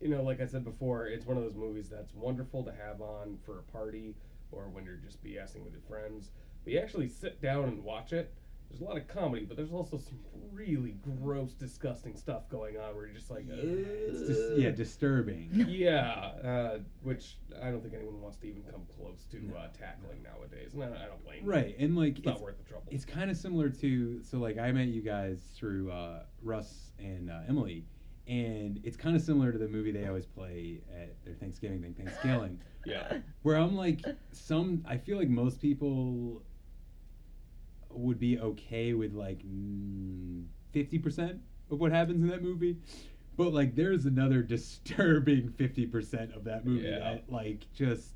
you 0.00 0.08
know, 0.08 0.22
like 0.22 0.40
I 0.40 0.46
said 0.46 0.64
before, 0.64 1.06
it's 1.06 1.24
one 1.26 1.36
of 1.36 1.44
those 1.44 1.54
movies 1.54 1.88
that's 1.88 2.12
wonderful 2.12 2.64
to 2.64 2.72
have 2.72 3.00
on 3.00 3.38
for 3.46 3.60
a 3.60 3.62
party 3.62 4.16
or 4.50 4.68
when 4.68 4.84
you're 4.84 4.96
just 4.96 5.22
BSing 5.22 5.62
with 5.62 5.72
your 5.72 5.82
friends. 5.88 6.30
But 6.64 6.72
you 6.72 6.80
actually 6.80 7.08
sit 7.08 7.40
down 7.40 7.64
and 7.64 7.84
watch 7.84 8.12
it. 8.12 8.34
There's 8.72 8.80
a 8.80 8.84
lot 8.84 8.96
of 8.96 9.06
comedy, 9.06 9.44
but 9.44 9.58
there's 9.58 9.72
also 9.72 9.98
some 9.98 10.18
really 10.50 10.96
gross, 11.02 11.52
disgusting 11.52 12.16
stuff 12.16 12.48
going 12.48 12.78
on 12.78 12.94
where 12.94 13.04
you're 13.04 13.14
just 13.14 13.30
like, 13.30 13.44
It's 13.48 14.26
just 14.26 14.56
yeah, 14.56 14.70
disturbing. 14.70 15.50
yeah, 15.68 16.30
uh, 16.42 16.78
which 17.02 17.36
I 17.62 17.70
don't 17.70 17.82
think 17.82 17.92
anyone 17.92 18.20
wants 18.22 18.38
to 18.38 18.48
even 18.48 18.62
come 18.62 18.82
close 18.96 19.24
to 19.30 19.36
uh, 19.58 19.66
tackling 19.78 20.22
nowadays, 20.22 20.72
and 20.72 20.84
I, 20.84 20.86
I 20.86 21.06
don't 21.06 21.22
blame 21.22 21.40
them. 21.40 21.48
Right, 21.48 21.76
and 21.78 21.96
like 21.96 22.18
it's, 22.18 22.26
not 22.26 22.40
worth 22.40 22.56
the 22.56 22.64
trouble. 22.64 22.86
It's 22.90 23.04
kind 23.04 23.30
of 23.30 23.36
similar 23.36 23.68
to 23.68 24.22
so 24.22 24.38
like 24.38 24.56
I 24.56 24.72
met 24.72 24.88
you 24.88 25.02
guys 25.02 25.42
through 25.54 25.92
uh, 25.92 26.22
Russ 26.42 26.92
and 26.98 27.30
uh, 27.30 27.40
Emily, 27.46 27.84
and 28.26 28.80
it's 28.84 28.96
kind 28.96 29.14
of 29.14 29.20
similar 29.20 29.52
to 29.52 29.58
the 29.58 29.68
movie 29.68 29.92
they 29.92 30.06
always 30.06 30.26
play 30.26 30.80
at 30.98 31.22
their 31.24 31.34
Thanksgiving 31.34 31.82
thing, 31.82 31.94
Thanksgiving. 31.94 32.58
Yeah. 32.84 33.18
Where 33.42 33.54
I'm 33.54 33.76
like 33.76 34.04
some, 34.32 34.84
I 34.88 34.96
feel 34.96 35.16
like 35.16 35.28
most 35.28 35.60
people 35.60 36.42
would 37.94 38.18
be 38.18 38.38
okay 38.38 38.92
with 38.94 39.12
like 39.14 39.40
mm, 39.44 40.44
fifty 40.72 40.98
percent 40.98 41.40
of 41.70 41.80
what 41.80 41.92
happens 41.92 42.22
in 42.22 42.28
that 42.28 42.42
movie. 42.42 42.78
But 43.36 43.52
like, 43.54 43.74
there's 43.74 44.04
another 44.06 44.42
disturbing 44.56 45.50
fifty 45.50 45.86
percent 45.86 46.34
of 46.34 46.44
that 46.44 46.64
movie 46.66 46.86
Yeah. 46.88 46.98
that 46.98 47.24
like 47.32 47.66
just 47.74 48.10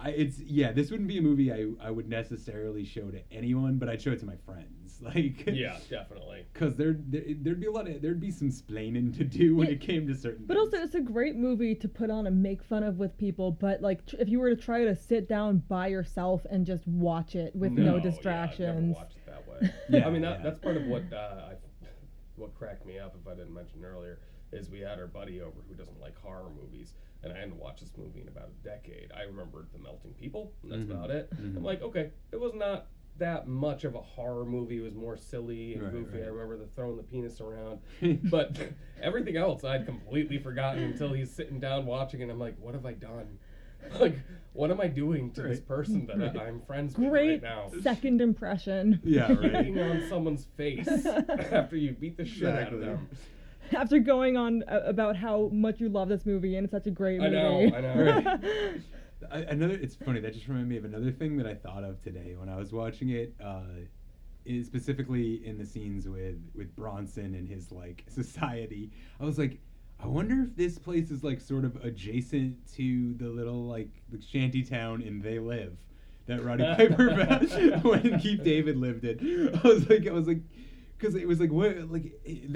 I, 0.00 0.10
it's 0.10 0.38
yeah. 0.40 0.70
This 0.72 0.90
wouldn't 0.90 1.08
be 1.08 1.18
a 1.18 1.22
movie 1.22 1.52
I, 1.52 1.66
I 1.84 1.90
would 1.90 2.08
necessarily 2.08 2.84
show 2.84 3.10
to 3.10 3.20
anyone, 3.32 3.78
but 3.78 3.88
I'd 3.88 4.00
show 4.00 4.12
it 4.12 4.20
to 4.20 4.26
my 4.26 4.36
friends. 4.46 4.77
Like 5.14 5.46
yeah, 5.46 5.78
definitely. 5.88 6.44
because 6.52 6.74
there, 6.74 6.96
there 7.08 7.22
there'd 7.40 7.60
be 7.60 7.66
a 7.66 7.70
lot 7.70 7.88
of 7.88 8.02
there'd 8.02 8.20
be 8.20 8.30
some 8.32 8.50
splaining 8.50 9.16
to 9.18 9.24
do 9.24 9.54
when 9.56 9.68
it 9.68 9.80
came 9.80 10.06
to 10.08 10.14
certain. 10.14 10.44
But 10.46 10.56
also, 10.56 10.78
it's 10.78 10.96
a 10.96 11.00
great 11.00 11.36
movie 11.36 11.74
to 11.76 11.88
put 11.88 12.10
on 12.10 12.26
and 12.26 12.42
make 12.42 12.62
fun 12.64 12.82
of 12.82 12.98
with 12.98 13.16
people. 13.16 13.52
But 13.52 13.80
like, 13.80 14.04
tr- 14.06 14.16
if 14.18 14.28
you 14.28 14.40
were 14.40 14.50
to 14.50 14.60
try 14.60 14.84
to 14.84 14.96
sit 14.96 15.28
down 15.28 15.58
by 15.68 15.86
yourself 15.86 16.44
and 16.50 16.66
just 16.66 16.86
watch 16.88 17.36
it 17.36 17.54
with 17.54 17.72
No, 17.72 17.82
no, 17.82 17.82
yeah, 17.84 17.88
I've 17.90 18.02
never 18.04 18.10
distractions, 18.10 18.96
watched 18.96 19.16
it 19.16 19.26
that 19.26 19.48
way. 19.48 19.70
Yeah, 19.88 20.06
I 20.06 20.10
mean 20.10 20.22
that, 20.22 20.38
yeah. 20.38 20.42
that's 20.44 20.58
part 20.58 20.76
of 20.76 20.84
what 20.86 21.04
uh, 21.12 21.16
I, 21.50 21.54
what 22.36 22.54
cracked 22.58 22.84
me 22.86 22.98
up. 22.98 23.14
If 23.20 23.26
I 23.30 23.34
didn't 23.34 23.54
mention 23.54 23.84
earlier, 23.84 24.18
is 24.52 24.68
we 24.68 24.80
had 24.80 24.98
our 24.98 25.06
buddy 25.06 25.40
over 25.40 25.60
who 25.68 25.74
doesn't 25.74 26.00
like 26.00 26.18
horror 26.20 26.50
movies, 26.60 26.94
and 27.22 27.32
I 27.32 27.36
hadn't 27.38 27.56
watched 27.56 27.80
this 27.80 27.92
movie 27.96 28.20
in 28.20 28.28
about 28.28 28.48
a 28.48 28.64
decade. 28.68 29.10
I 29.16 29.22
remembered 29.22 29.68
the 29.72 29.78
melting 29.78 30.14
people, 30.14 30.52
and 30.62 30.72
that's 30.72 30.82
Mhm. 30.82 30.90
about 30.90 31.10
it. 31.10 31.30
Mhm. 31.36 31.56
I'm 31.58 31.62
like, 31.64 31.82
okay, 31.82 32.10
it 32.32 32.40
was 32.40 32.54
not 32.54 32.86
that 33.18 33.46
much 33.48 33.84
of 33.84 33.94
a 33.94 34.00
horror 34.00 34.44
movie. 34.44 34.78
It 34.78 34.82
was 34.82 34.94
more 34.94 35.16
silly 35.16 35.74
and 35.74 35.82
Right, 35.82 35.92
goofy. 35.92 36.22
I 36.22 36.26
remember 36.26 36.56
the 36.56 36.66
throwing 36.74 36.96
the 36.96 37.02
penis 37.02 37.40
around, 37.40 37.80
but 38.30 38.56
everything 39.02 39.36
else 39.36 39.64
I'd 39.64 39.86
completely 39.86 40.38
forgotten 40.38 40.82
until 40.84 41.12
he's 41.12 41.30
sitting 41.30 41.58
down 41.60 41.86
watching, 41.86 42.22
and 42.22 42.30
I'm 42.30 42.38
like, 42.38 42.56
what 42.60 42.74
have 42.74 42.86
I 42.86 42.92
done? 42.92 43.38
Like, 44.00 44.18
what 44.54 44.72
am 44.72 44.80
I 44.80 44.88
doing 44.88 45.30
to 45.32 45.42
this 45.42 45.60
person 45.60 46.04
that 46.08 46.18
Right. 46.18 46.36
I, 46.36 46.46
I'm 46.48 46.60
friends 46.62 46.98
with 46.98 47.08
Great 47.10 47.28
right 47.30 47.42
now? 47.42 47.70
second 47.80 48.20
impression. 48.20 49.00
Yeah, 49.04 49.32
right. 49.32 49.52
Beating 49.52 49.78
on 49.80 50.02
someone's 50.08 50.46
face 50.56 50.88
after 51.06 51.76
you 51.76 51.92
beat 51.92 52.16
the 52.16 52.24
shit 52.26 52.48
out 52.48 52.72
of 52.72 52.80
them. 52.80 53.08
After 53.72 54.00
going 54.00 54.36
on 54.36 54.64
about 54.68 55.14
how 55.16 55.48
much 55.52 55.78
you 55.80 55.88
love 55.88 56.08
this 56.08 56.26
movie 56.26 56.56
and 56.56 56.64
it's 56.64 56.72
such 56.72 56.88
a 56.88 56.90
great 56.90 57.20
I 57.20 57.28
movie. 57.30 57.70
know, 57.70 57.76
I 57.76 57.80
know. 57.80 58.38
I- 59.30 59.38
another 59.38 59.74
it's 59.74 59.94
funny 59.96 60.20
that 60.20 60.32
just 60.34 60.46
reminded 60.48 60.68
me 60.68 60.76
of 60.76 60.84
another 60.84 61.10
thing 61.10 61.36
that 61.38 61.46
I 61.46 61.54
thought 61.54 61.84
of 61.84 62.00
today 62.02 62.34
when 62.36 62.48
I 62.48 62.56
was 62.56 62.72
watching 62.72 63.10
it 63.10 63.34
uh 63.42 63.62
is 64.44 64.66
specifically 64.66 65.44
in 65.46 65.58
the 65.58 65.66
scenes 65.66 66.08
with 66.08 66.36
with 66.54 66.74
Bronson 66.76 67.34
and 67.34 67.48
his 67.48 67.70
like 67.72 68.04
society 68.08 68.90
I 69.20 69.24
was 69.24 69.38
like 69.38 69.58
I 70.00 70.06
wonder 70.06 70.42
if 70.44 70.54
this 70.56 70.78
place 70.78 71.10
is 71.10 71.24
like 71.24 71.40
sort 71.40 71.64
of 71.64 71.76
adjacent 71.84 72.56
to 72.76 73.14
the 73.14 73.28
little 73.28 73.66
like 73.66 73.90
the 74.10 74.20
shanty 74.22 74.62
town 74.62 75.02
in 75.02 75.20
They 75.20 75.38
Live 75.40 75.76
that 76.26 76.44
Roddy 76.44 76.64
Piper 76.76 77.80
when 77.82 78.20
Keith 78.20 78.44
David 78.44 78.76
lived 78.76 79.04
in. 79.04 79.58
I 79.64 79.66
was 79.66 79.88
like 79.88 80.06
I 80.06 80.12
was 80.12 80.28
like 80.28 80.40
because 80.96 81.14
it 81.14 81.26
was 81.26 81.40
like 81.40 81.50
what 81.50 81.90
like 81.90 82.12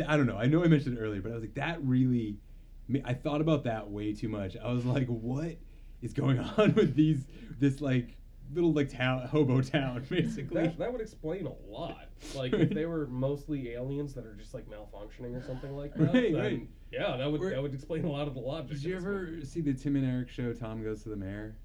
I 0.06 0.16
don't 0.16 0.26
know 0.26 0.36
I 0.36 0.46
know 0.46 0.62
I 0.64 0.68
mentioned 0.68 0.96
it 0.96 1.00
earlier 1.00 1.20
but 1.20 1.32
I 1.32 1.34
was 1.34 1.42
like 1.42 1.54
that 1.54 1.82
really 1.82 2.36
I 3.04 3.14
thought 3.14 3.40
about 3.40 3.64
that 3.64 3.90
way 3.90 4.12
too 4.12 4.28
much. 4.28 4.56
I 4.56 4.72
was 4.72 4.84
like 4.84 5.06
what 5.08 5.56
is 6.02 6.12
going 6.12 6.38
on 6.58 6.74
with 6.74 6.94
these 6.94 7.26
this 7.58 7.80
like 7.80 8.16
little 8.54 8.72
like 8.72 8.90
town 8.90 9.26
hobo 9.28 9.60
town 9.62 10.04
basically. 10.10 10.62
That, 10.62 10.78
that 10.78 10.92
would 10.92 11.00
explain 11.00 11.46
a 11.46 11.72
lot. 11.72 12.08
Like 12.34 12.52
if 12.52 12.70
they 12.70 12.86
were 12.86 13.06
mostly 13.06 13.70
aliens 13.70 14.14
that 14.14 14.26
are 14.26 14.34
just 14.34 14.52
like 14.54 14.66
malfunctioning 14.68 15.34
or 15.36 15.42
something 15.46 15.76
like 15.76 15.94
that. 15.94 16.12
Right, 16.12 16.34
right. 16.34 16.68
Yeah, 16.90 17.16
that 17.16 17.30
would 17.30 17.40
that 17.40 17.62
would 17.62 17.74
explain 17.74 18.04
a 18.04 18.10
lot 18.10 18.28
of 18.28 18.34
the 18.34 18.40
logic. 18.40 18.72
Did 18.72 18.84
you 18.84 18.96
ever 18.96 19.22
movie. 19.22 19.46
see 19.46 19.60
the 19.62 19.72
Tim 19.72 19.96
and 19.96 20.04
Eric 20.04 20.28
show 20.28 20.52
Tom 20.52 20.82
Goes 20.82 21.02
to 21.04 21.08
the 21.08 21.16
Mayor? 21.16 21.56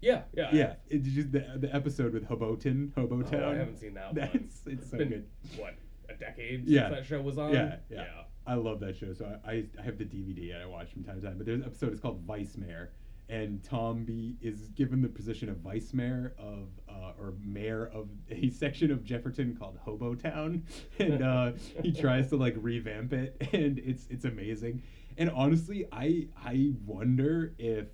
Yeah, 0.00 0.22
yeah. 0.32 0.48
Yeah, 0.52 0.74
It's 0.88 1.06
just 1.08 1.30
the, 1.30 1.44
the 1.56 1.74
episode 1.74 2.14
with 2.14 2.26
Hoboton, 2.26 2.90
Hobotown. 2.94 3.42
Oh, 3.42 3.50
I 3.50 3.56
haven't 3.56 3.76
seen 3.76 3.94
that 3.94 4.14
That's 4.14 4.32
one. 4.32 4.48
it's 4.66 4.90
so 4.90 4.96
been, 4.96 5.08
good. 5.08 5.26
What 5.56 5.74
a 6.08 6.14
decade 6.14 6.66
Yeah, 6.66 6.88
since 6.88 6.96
that 6.96 7.06
show 7.06 7.20
was 7.20 7.36
on. 7.36 7.52
Yeah, 7.52 7.76
yeah, 7.90 8.06
I 8.46 8.54
love 8.54 8.80
that 8.80 8.96
show. 8.96 9.12
So 9.12 9.26
I, 9.44 9.50
I, 9.50 9.64
I 9.78 9.82
have 9.82 9.98
the 9.98 10.04
DVD 10.04 10.54
and 10.54 10.62
I 10.62 10.66
watch 10.66 10.90
from 10.92 11.04
time 11.04 11.20
to 11.20 11.26
time. 11.26 11.36
But 11.36 11.46
there's 11.46 11.60
an 11.60 11.66
episode. 11.66 11.92
It's 11.92 12.00
called 12.00 12.22
Vice 12.22 12.56
Mayor, 12.56 12.92
and 13.30 13.62
Tom 13.62 14.04
B 14.04 14.36
is 14.42 14.68
given 14.70 15.00
the 15.00 15.08
position 15.08 15.48
of 15.48 15.58
vice 15.58 15.94
mayor 15.94 16.34
of 16.38 16.68
uh, 16.88 17.12
or 17.18 17.34
mayor 17.42 17.90
of 17.94 18.08
a 18.30 18.50
section 18.50 18.90
of 18.90 19.04
Jefferton 19.04 19.56
called 19.56 19.78
Hobotown, 19.86 20.62
and 20.98 21.22
uh, 21.22 21.52
he 21.82 21.92
tries 22.00 22.28
to 22.30 22.36
like 22.36 22.54
revamp 22.58 23.12
it, 23.12 23.36
and 23.52 23.78
it's 23.78 24.06
it's 24.10 24.24
amazing. 24.24 24.82
And 25.16 25.30
honestly, 25.30 25.86
I 25.92 26.26
I 26.36 26.72
wonder 26.84 27.54
if 27.58 27.86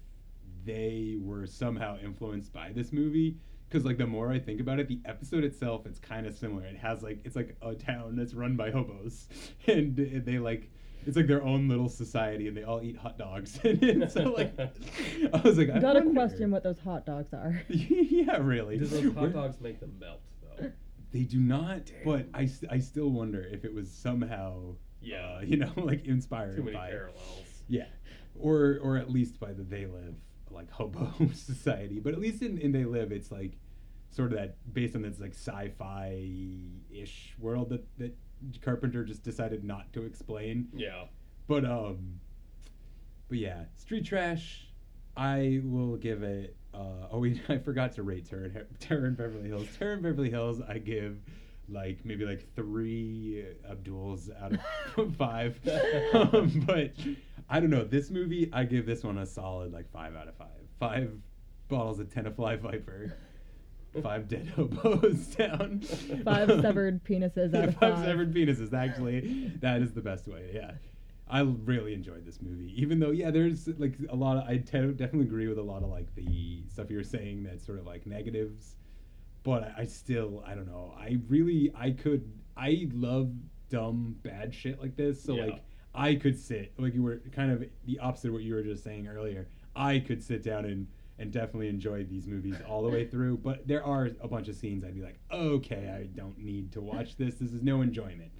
they 0.64 1.16
were 1.20 1.46
somehow 1.46 1.98
influenced 2.02 2.52
by 2.52 2.72
this 2.72 2.92
movie 2.92 3.36
because 3.68 3.84
like 3.84 3.98
the 3.98 4.06
more 4.06 4.32
i 4.32 4.38
think 4.38 4.60
about 4.60 4.80
it 4.80 4.88
the 4.88 5.00
episode 5.04 5.44
itself 5.44 5.86
it's 5.86 6.00
kind 6.00 6.26
of 6.26 6.36
similar. 6.36 6.64
It 6.64 6.76
has 6.76 7.02
like 7.02 7.20
it's 7.24 7.36
like 7.36 7.56
a 7.62 7.74
town 7.74 8.16
that's 8.16 8.34
run 8.34 8.56
by 8.56 8.70
hobos. 8.70 9.28
And 9.66 9.96
they 9.96 10.38
like 10.38 10.70
it's 11.06 11.16
like 11.16 11.26
their 11.26 11.42
own 11.42 11.68
little 11.68 11.88
society 11.88 12.48
and 12.48 12.56
they 12.56 12.64
all 12.64 12.82
eat 12.82 12.96
hot 12.96 13.16
dogs 13.16 13.58
and 13.64 14.10
so 14.10 14.22
like 14.32 14.52
i 14.58 15.40
was 15.44 15.56
like 15.58 15.70
I 15.70 15.78
Gotta 15.78 16.00
wonder- 16.00 16.12
question 16.14 16.50
what 16.50 16.62
those 16.62 16.78
hot 16.80 17.06
dogs 17.06 17.32
are. 17.32 17.62
yeah 17.68 18.36
really 18.38 18.76
Does 18.78 18.90
those 18.90 19.04
hot 19.14 19.22
Where- 19.22 19.30
dogs 19.30 19.60
make 19.60 19.80
them 19.80 19.96
melt 20.00 20.20
though? 20.42 20.70
they 21.12 21.22
do 21.22 21.38
not 21.40 21.82
but 22.04 22.26
I, 22.34 22.46
st- 22.46 22.70
I 22.72 22.78
still 22.80 23.08
wonder 23.10 23.40
if 23.42 23.64
it 23.64 23.72
was 23.72 23.90
somehow 23.90 24.74
Yeah. 25.00 25.36
uh, 25.38 25.40
you 25.42 25.56
know 25.56 25.72
like 25.76 26.04
inspired 26.04 26.56
Too 26.56 26.62
many 26.64 26.76
by 26.76 26.90
parallels. 26.90 27.62
yeah 27.68 27.86
or 28.38 28.78
or 28.82 28.96
at 28.96 29.10
least 29.10 29.38
by 29.40 29.52
the 29.52 29.62
they 29.62 29.86
live 29.86 30.14
like 30.50 30.70
hobo 30.70 31.12
society 31.34 31.98
but 32.00 32.12
at 32.12 32.18
least 32.20 32.42
in, 32.42 32.58
in 32.58 32.72
they 32.72 32.84
live 32.84 33.12
it's 33.12 33.30
like 33.30 33.56
sort 34.10 34.32
of 34.32 34.38
that 34.38 34.56
based 34.72 34.94
on 34.96 35.02
this 35.02 35.18
like 35.20 35.34
sci-fi 35.34 36.28
ish 36.90 37.34
world 37.38 37.68
that 37.70 37.84
that 37.98 38.16
carpenter 38.62 39.04
just 39.04 39.22
decided 39.22 39.64
not 39.64 39.92
to 39.92 40.02
explain. 40.02 40.68
Yeah. 40.74 41.04
but 41.46 41.64
um 41.64 42.20
but 43.28 43.38
yeah 43.38 43.64
street 43.76 44.04
trash 44.04 44.68
i 45.16 45.60
will 45.64 45.96
give 45.96 46.22
it 46.22 46.56
uh 46.74 47.08
oh 47.10 47.18
we 47.20 47.40
i 47.48 47.58
forgot 47.58 47.92
to 47.92 48.02
rate 48.02 48.28
terror 48.28 48.50
terror 48.80 49.06
in 49.06 49.14
beverly 49.14 49.48
hills. 49.48 49.66
Terror 49.78 49.94
in 49.94 50.02
beverly 50.02 50.30
hills 50.30 50.60
i 50.68 50.78
give 50.78 51.18
like 51.68 52.04
maybe 52.04 52.24
like 52.24 52.46
three 52.54 53.44
Abdouls 53.68 54.30
out 54.40 54.52
of 54.96 55.16
five. 55.16 55.58
Um, 56.14 56.62
but 56.64 56.92
i 57.50 57.58
don't 57.58 57.70
know. 57.70 57.82
This 57.84 58.08
movie 58.10 58.48
i 58.52 58.62
give 58.64 58.86
this 58.86 59.02
one 59.02 59.18
a 59.18 59.26
solid 59.26 59.72
like 59.72 59.90
five 59.90 60.14
out 60.14 60.28
of 60.28 60.36
five. 60.36 60.48
Five 60.78 61.10
bottles 61.68 61.98
of 61.98 62.08
tenafly 62.08 62.60
viper 62.60 63.16
five 64.02 64.28
dead 64.28 64.48
hobos 64.54 65.26
down 65.36 65.80
Five 66.24 66.50
um, 66.50 66.62
severed 66.62 67.04
penises 67.04 67.54
out 67.54 67.68
of 67.68 67.76
five 67.78 67.94
five. 67.96 68.04
severed 68.04 68.34
penises. 68.34 68.72
Actually, 68.72 69.52
that 69.60 69.82
is 69.82 69.92
the 69.92 70.00
best 70.00 70.26
way. 70.28 70.50
Yeah, 70.54 70.72
I 71.28 71.40
really 71.40 71.94
enjoyed 71.94 72.24
this 72.24 72.40
movie. 72.40 72.72
Even 72.80 72.98
though, 73.00 73.10
yeah, 73.10 73.30
there's 73.30 73.68
like 73.78 73.94
a 74.08 74.16
lot 74.16 74.36
of. 74.36 74.44
I 74.44 74.58
te- 74.58 74.92
definitely 74.92 75.22
agree 75.26 75.48
with 75.48 75.58
a 75.58 75.62
lot 75.62 75.82
of 75.82 75.88
like 75.90 76.14
the 76.14 76.62
stuff 76.72 76.90
you 76.90 76.96
were 76.96 77.02
saying 77.04 77.44
that's 77.44 77.64
sort 77.64 77.78
of 77.78 77.86
like 77.86 78.06
negatives. 78.06 78.76
But 79.42 79.62
I, 79.76 79.82
I 79.82 79.84
still, 79.86 80.42
I 80.46 80.54
don't 80.54 80.66
know. 80.66 80.92
I 80.98 81.18
really, 81.28 81.72
I 81.76 81.92
could, 81.92 82.28
I 82.56 82.88
love 82.92 83.30
dumb 83.70 84.16
bad 84.22 84.52
shit 84.54 84.80
like 84.80 84.96
this. 84.96 85.22
So 85.22 85.34
Yeah. 85.36 85.44
like, 85.46 85.62
I 85.94 86.14
could 86.16 86.38
sit 86.38 86.72
like 86.78 86.94
you 86.94 87.02
were 87.02 87.22
kind 87.32 87.50
of 87.52 87.64
the 87.86 87.98
opposite 88.00 88.28
of 88.28 88.34
what 88.34 88.42
you 88.42 88.54
were 88.54 88.62
just 88.62 88.82
saying 88.84 89.06
earlier. 89.08 89.46
I 89.74 90.00
could 90.00 90.22
sit 90.22 90.42
down 90.42 90.64
and 90.64 90.86
and 91.18 91.32
definitely 91.32 91.68
enjoy 91.68 92.04
these 92.04 92.26
movies 92.26 92.56
all 92.68 92.82
the 92.82 92.90
way 92.90 93.06
through. 93.06 93.38
But 93.38 93.66
there 93.66 93.84
are 93.84 94.10
a 94.20 94.28
bunch 94.28 94.48
of 94.48 94.56
scenes 94.56 94.84
I'd 94.84 94.94
be 94.94 95.02
like, 95.02 95.18
okay, 95.32 95.94
I 95.98 96.04
don't 96.16 96.38
need 96.38 96.72
to 96.72 96.80
watch 96.80 97.16
this. 97.16 97.36
This 97.36 97.52
is 97.52 97.62
no 97.62 97.80
enjoyment. 97.80 98.30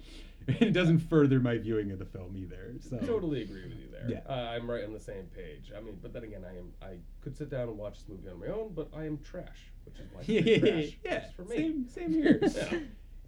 it 0.47 0.71
doesn't 0.71 0.99
further 0.99 1.39
my 1.39 1.57
viewing 1.57 1.91
of 1.91 1.99
the 1.99 2.05
film 2.05 2.37
either. 2.37 2.73
So 2.79 2.97
Totally 2.99 3.41
agree 3.41 3.63
with 3.63 3.77
you 3.77 3.89
there. 3.91 4.07
Yeah. 4.07 4.21
Uh, 4.33 4.49
I'm 4.49 4.69
right 4.69 4.85
on 4.85 4.93
the 4.93 4.99
same 4.99 5.25
page. 5.35 5.71
I 5.75 5.81
mean, 5.81 5.97
but 6.01 6.13
then 6.13 6.23
again, 6.23 6.45
I 6.45 6.57
am 6.57 6.71
I 6.81 6.97
could 7.21 7.35
sit 7.37 7.49
down 7.49 7.67
and 7.67 7.77
watch 7.77 7.99
this 7.99 8.07
movie 8.07 8.29
on 8.29 8.39
my 8.39 8.47
own, 8.47 8.71
but 8.73 8.89
I 8.95 9.05
am 9.05 9.17
trash, 9.17 9.71
which 9.85 9.99
is 9.99 10.07
why 10.13 10.23
trash. 10.23 10.97
yeah, 11.03 11.25
for 11.35 11.43
me. 11.43 11.57
same 11.57 11.89
same 11.89 12.13
here. 12.13 12.39
Yeah. 12.55 12.79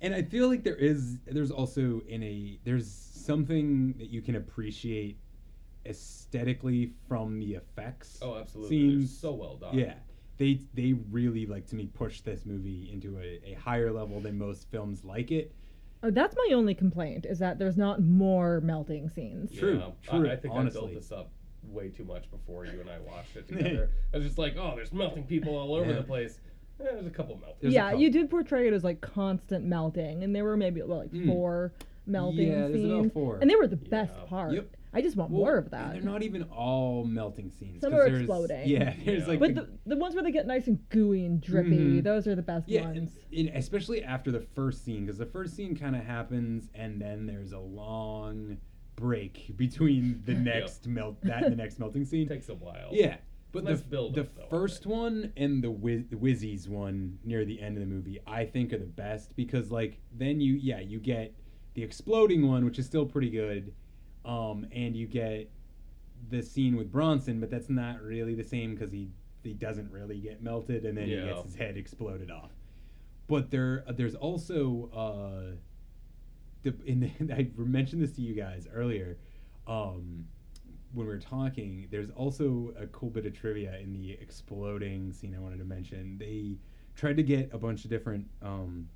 And 0.02 0.16
I 0.16 0.22
feel 0.22 0.48
like 0.48 0.64
there 0.64 0.78
is 0.78 1.18
there's 1.26 1.52
also 1.52 2.02
in 2.08 2.24
a 2.24 2.58
there's 2.64 2.90
something 2.90 3.96
that 3.98 4.10
you 4.10 4.22
can 4.22 4.38
appreciate 4.38 5.18
aesthetically 5.90 6.92
from 7.08 7.40
the 7.40 7.56
effects. 7.56 8.20
Oh, 8.22 8.38
absolutely. 8.38 8.78
They're 8.90 8.90
Scenes. 9.00 9.18
so 9.20 9.34
well 9.34 9.56
done. 9.58 9.78
Yeah. 9.78 9.94
They 10.38 10.62
they 10.74 10.94
really 11.12 11.46
like 11.46 11.66
to 11.68 11.76
me 11.76 11.88
push 11.88 12.22
this 12.22 12.46
movie 12.46 12.90
into 12.94 13.18
a, 13.20 13.42
a 13.52 13.54
higher 13.56 13.92
level 13.92 14.20
than 14.22 14.38
most 14.38 14.70
films 14.72 15.04
like 15.04 15.32
it. 15.32 15.54
Oh, 16.02 16.12
that's 16.12 16.34
my 16.38 16.54
only 16.56 16.74
complaint 16.74 17.26
is 17.28 17.40
that 17.40 17.60
there's 17.60 17.76
not 17.76 18.02
more 18.02 18.62
melting 18.62 19.10
scenes. 19.10 19.52
True, 19.52 19.80
Yeah, 19.80 19.92
true, 20.10 20.30
I, 20.30 20.34
I 20.34 20.36
think 20.38 20.54
I 20.54 20.64
built 20.70 20.94
this 20.94 21.12
up 21.12 21.30
way 21.64 21.90
too 21.90 22.06
much 22.06 22.32
before 22.32 22.66
you 22.66 22.80
and 22.80 22.90
I 22.90 23.00
watched 23.00 23.36
it 23.36 23.48
together. 23.50 23.90
I 24.14 24.18
was 24.18 24.26
just 24.26 24.38
like, 24.38 24.56
oh, 24.58 24.74
there's 24.78 24.94
melting 24.94 25.24
people 25.26 25.58
all 25.58 25.76
over 25.76 25.90
Yeah. 25.90 25.98
the 25.98 26.04
place. 26.04 26.40
Eh, 26.80 26.86
there's 26.86 27.06
a 27.06 27.10
couple 27.10 27.38
melting. 27.42 27.72
yeah, 27.72 27.92
you 27.92 28.10
did 28.10 28.30
portray 28.30 28.66
it 28.68 28.74
as 28.74 28.86
like 28.86 29.02
constant 29.02 29.66
melting, 29.66 30.24
and 30.24 30.34
there 30.34 30.46
were 30.46 30.56
maybe 30.56 30.82
what, 30.82 31.00
like 31.00 31.12
Mm. 31.12 31.28
four 31.28 31.74
melting 32.06 32.48
Yeah, 32.48 32.68
there's 32.70 32.86
about 32.86 33.02
scenes, 33.02 33.12
four. 33.12 33.38
and 33.42 33.50
they 33.50 33.58
were 33.58 33.68
the 33.68 33.76
best 33.76 34.14
part. 34.28 34.54
Yep. 34.54 34.70
I 34.92 35.02
just 35.02 35.16
want 35.16 35.30
Well, 35.32 35.42
more 35.42 35.58
of 35.58 35.66
and 35.66 35.74
that. 35.74 35.94
They're 35.94 36.02
not 36.02 36.24
even 36.24 36.44
all 36.44 37.04
melting 37.06 37.52
scenes. 37.52 37.82
Some 37.82 37.92
'cause 37.92 38.00
are 38.02 38.06
there's- 38.10 38.22
exploding. 38.22 38.68
Yeah, 38.68 38.94
there's 39.06 39.28
like 39.28 39.40
but 39.40 39.54
the, 39.56 39.70
the 39.86 39.96
ones 39.98 40.16
where 40.16 40.24
they 40.24 40.32
get 40.32 40.48
nice 40.48 40.68
and 40.68 40.80
gooey 40.90 41.26
and 41.26 41.40
drippy, 41.40 41.78
Mhm. 41.78 42.04
those 42.04 42.26
are 42.28 42.36
the 42.36 42.42
best 42.42 42.68
Yeah, 42.68 42.86
ones. 42.86 43.16
and, 43.32 43.48
and 43.48 43.56
especially 43.58 44.04
after 44.04 44.32
the 44.32 44.42
first 44.42 44.84
scene, 44.84 45.06
because 45.06 45.20
the 45.20 45.26
first 45.28 45.56
scene 45.56 45.76
kind 45.76 45.96
of 45.96 46.04
happens, 46.04 46.70
and 46.74 47.00
then 47.00 47.26
there's 47.28 47.52
a 47.52 47.60
long 47.60 48.58
break 48.96 49.56
between 49.56 50.22
the 50.26 50.34
next 50.52 50.88
melt 50.88 51.22
that 51.24 51.44
and 51.44 51.52
the 51.54 51.56
next 51.58 51.80
melting 51.80 52.04
scene. 52.06 52.28
Takes 52.28 52.50
a 52.50 52.56
while. 52.56 52.90
Yeah, 52.92 53.18
but 53.52 53.64
Nice 53.66 53.82
the 53.82 53.86
build 53.88 54.16
the 54.16 54.24
though, 54.24 54.44
I 54.46 54.50
first 54.50 54.86
one 54.88 55.32
and 55.38 55.64
the 55.64 55.72
Wiz, 55.72 56.06
the 56.10 56.16
Wizzies 56.16 56.68
one 56.68 57.20
near 57.24 57.46
the 57.46 57.62
end 57.62 57.78
of 57.78 57.82
the 57.82 57.88
movie, 57.88 58.20
I 58.26 58.46
think 58.46 58.74
are 58.74 58.78
the 58.80 58.86
best 58.86 59.36
because 59.36 59.72
like 59.72 60.00
then 60.18 60.42
you 60.42 60.56
yeah 60.56 60.80
you 60.80 61.00
get 61.00 61.36
the 61.76 61.84
exploding 61.84 62.48
one, 62.48 62.66
which 62.66 62.80
is 62.80 62.86
still 62.88 63.06
pretty 63.06 63.30
good, 63.30 63.72
um, 64.30 64.68
and 64.72 64.96
you 64.96 65.08
get 65.08 65.50
the 66.30 66.42
scene 66.42 66.76
with 66.76 66.92
Bronson, 66.92 67.40
but 67.40 67.50
that's 67.50 67.70
not 67.70 68.02
really 68.02 68.36
the 68.36 68.44
same 68.44 68.76
because 68.76 68.92
he 68.92 69.10
he 69.44 69.54
doesn't 69.54 69.90
really 69.92 70.20
get 70.20 70.44
melted, 70.44 70.86
and 70.86 70.98
then 70.98 71.08
he 71.08 71.16
gets 71.16 71.46
his 71.46 71.56
head 71.56 71.78
exploded 71.78 72.30
off. 72.30 72.52
But 73.28 73.50
there 73.52 73.84
there's 73.90 74.16
also 74.16 74.90
uh, 74.94 75.56
the 76.64 76.74
in 76.86 77.00
the, 77.00 77.34
I 77.34 77.50
mentioned 77.58 78.02
this 78.02 78.12
to 78.14 78.22
you 78.22 78.36
guys 78.36 78.68
earlier. 78.74 79.18
Um, 79.68 80.26
when 80.94 81.06
we 81.06 81.14
were 81.14 81.20
talking, 81.20 81.88
there's 81.92 82.10
also 82.10 82.74
a 82.80 82.88
cool 82.88 83.12
bit 83.12 83.26
of 83.28 83.34
trivia 83.40 83.78
in 83.78 83.94
the 83.94 84.14
exploding 84.20 85.14
scene 85.14 85.36
I 85.36 85.40
wanted 85.40 85.60
to 85.60 85.64
mention. 85.66 86.18
They 86.18 86.58
tried 86.96 87.18
to 87.18 87.24
get 87.24 87.52
a 87.54 87.60
bunch 87.60 87.84
of 87.84 87.92
different 87.92 88.28
um, 88.42 88.90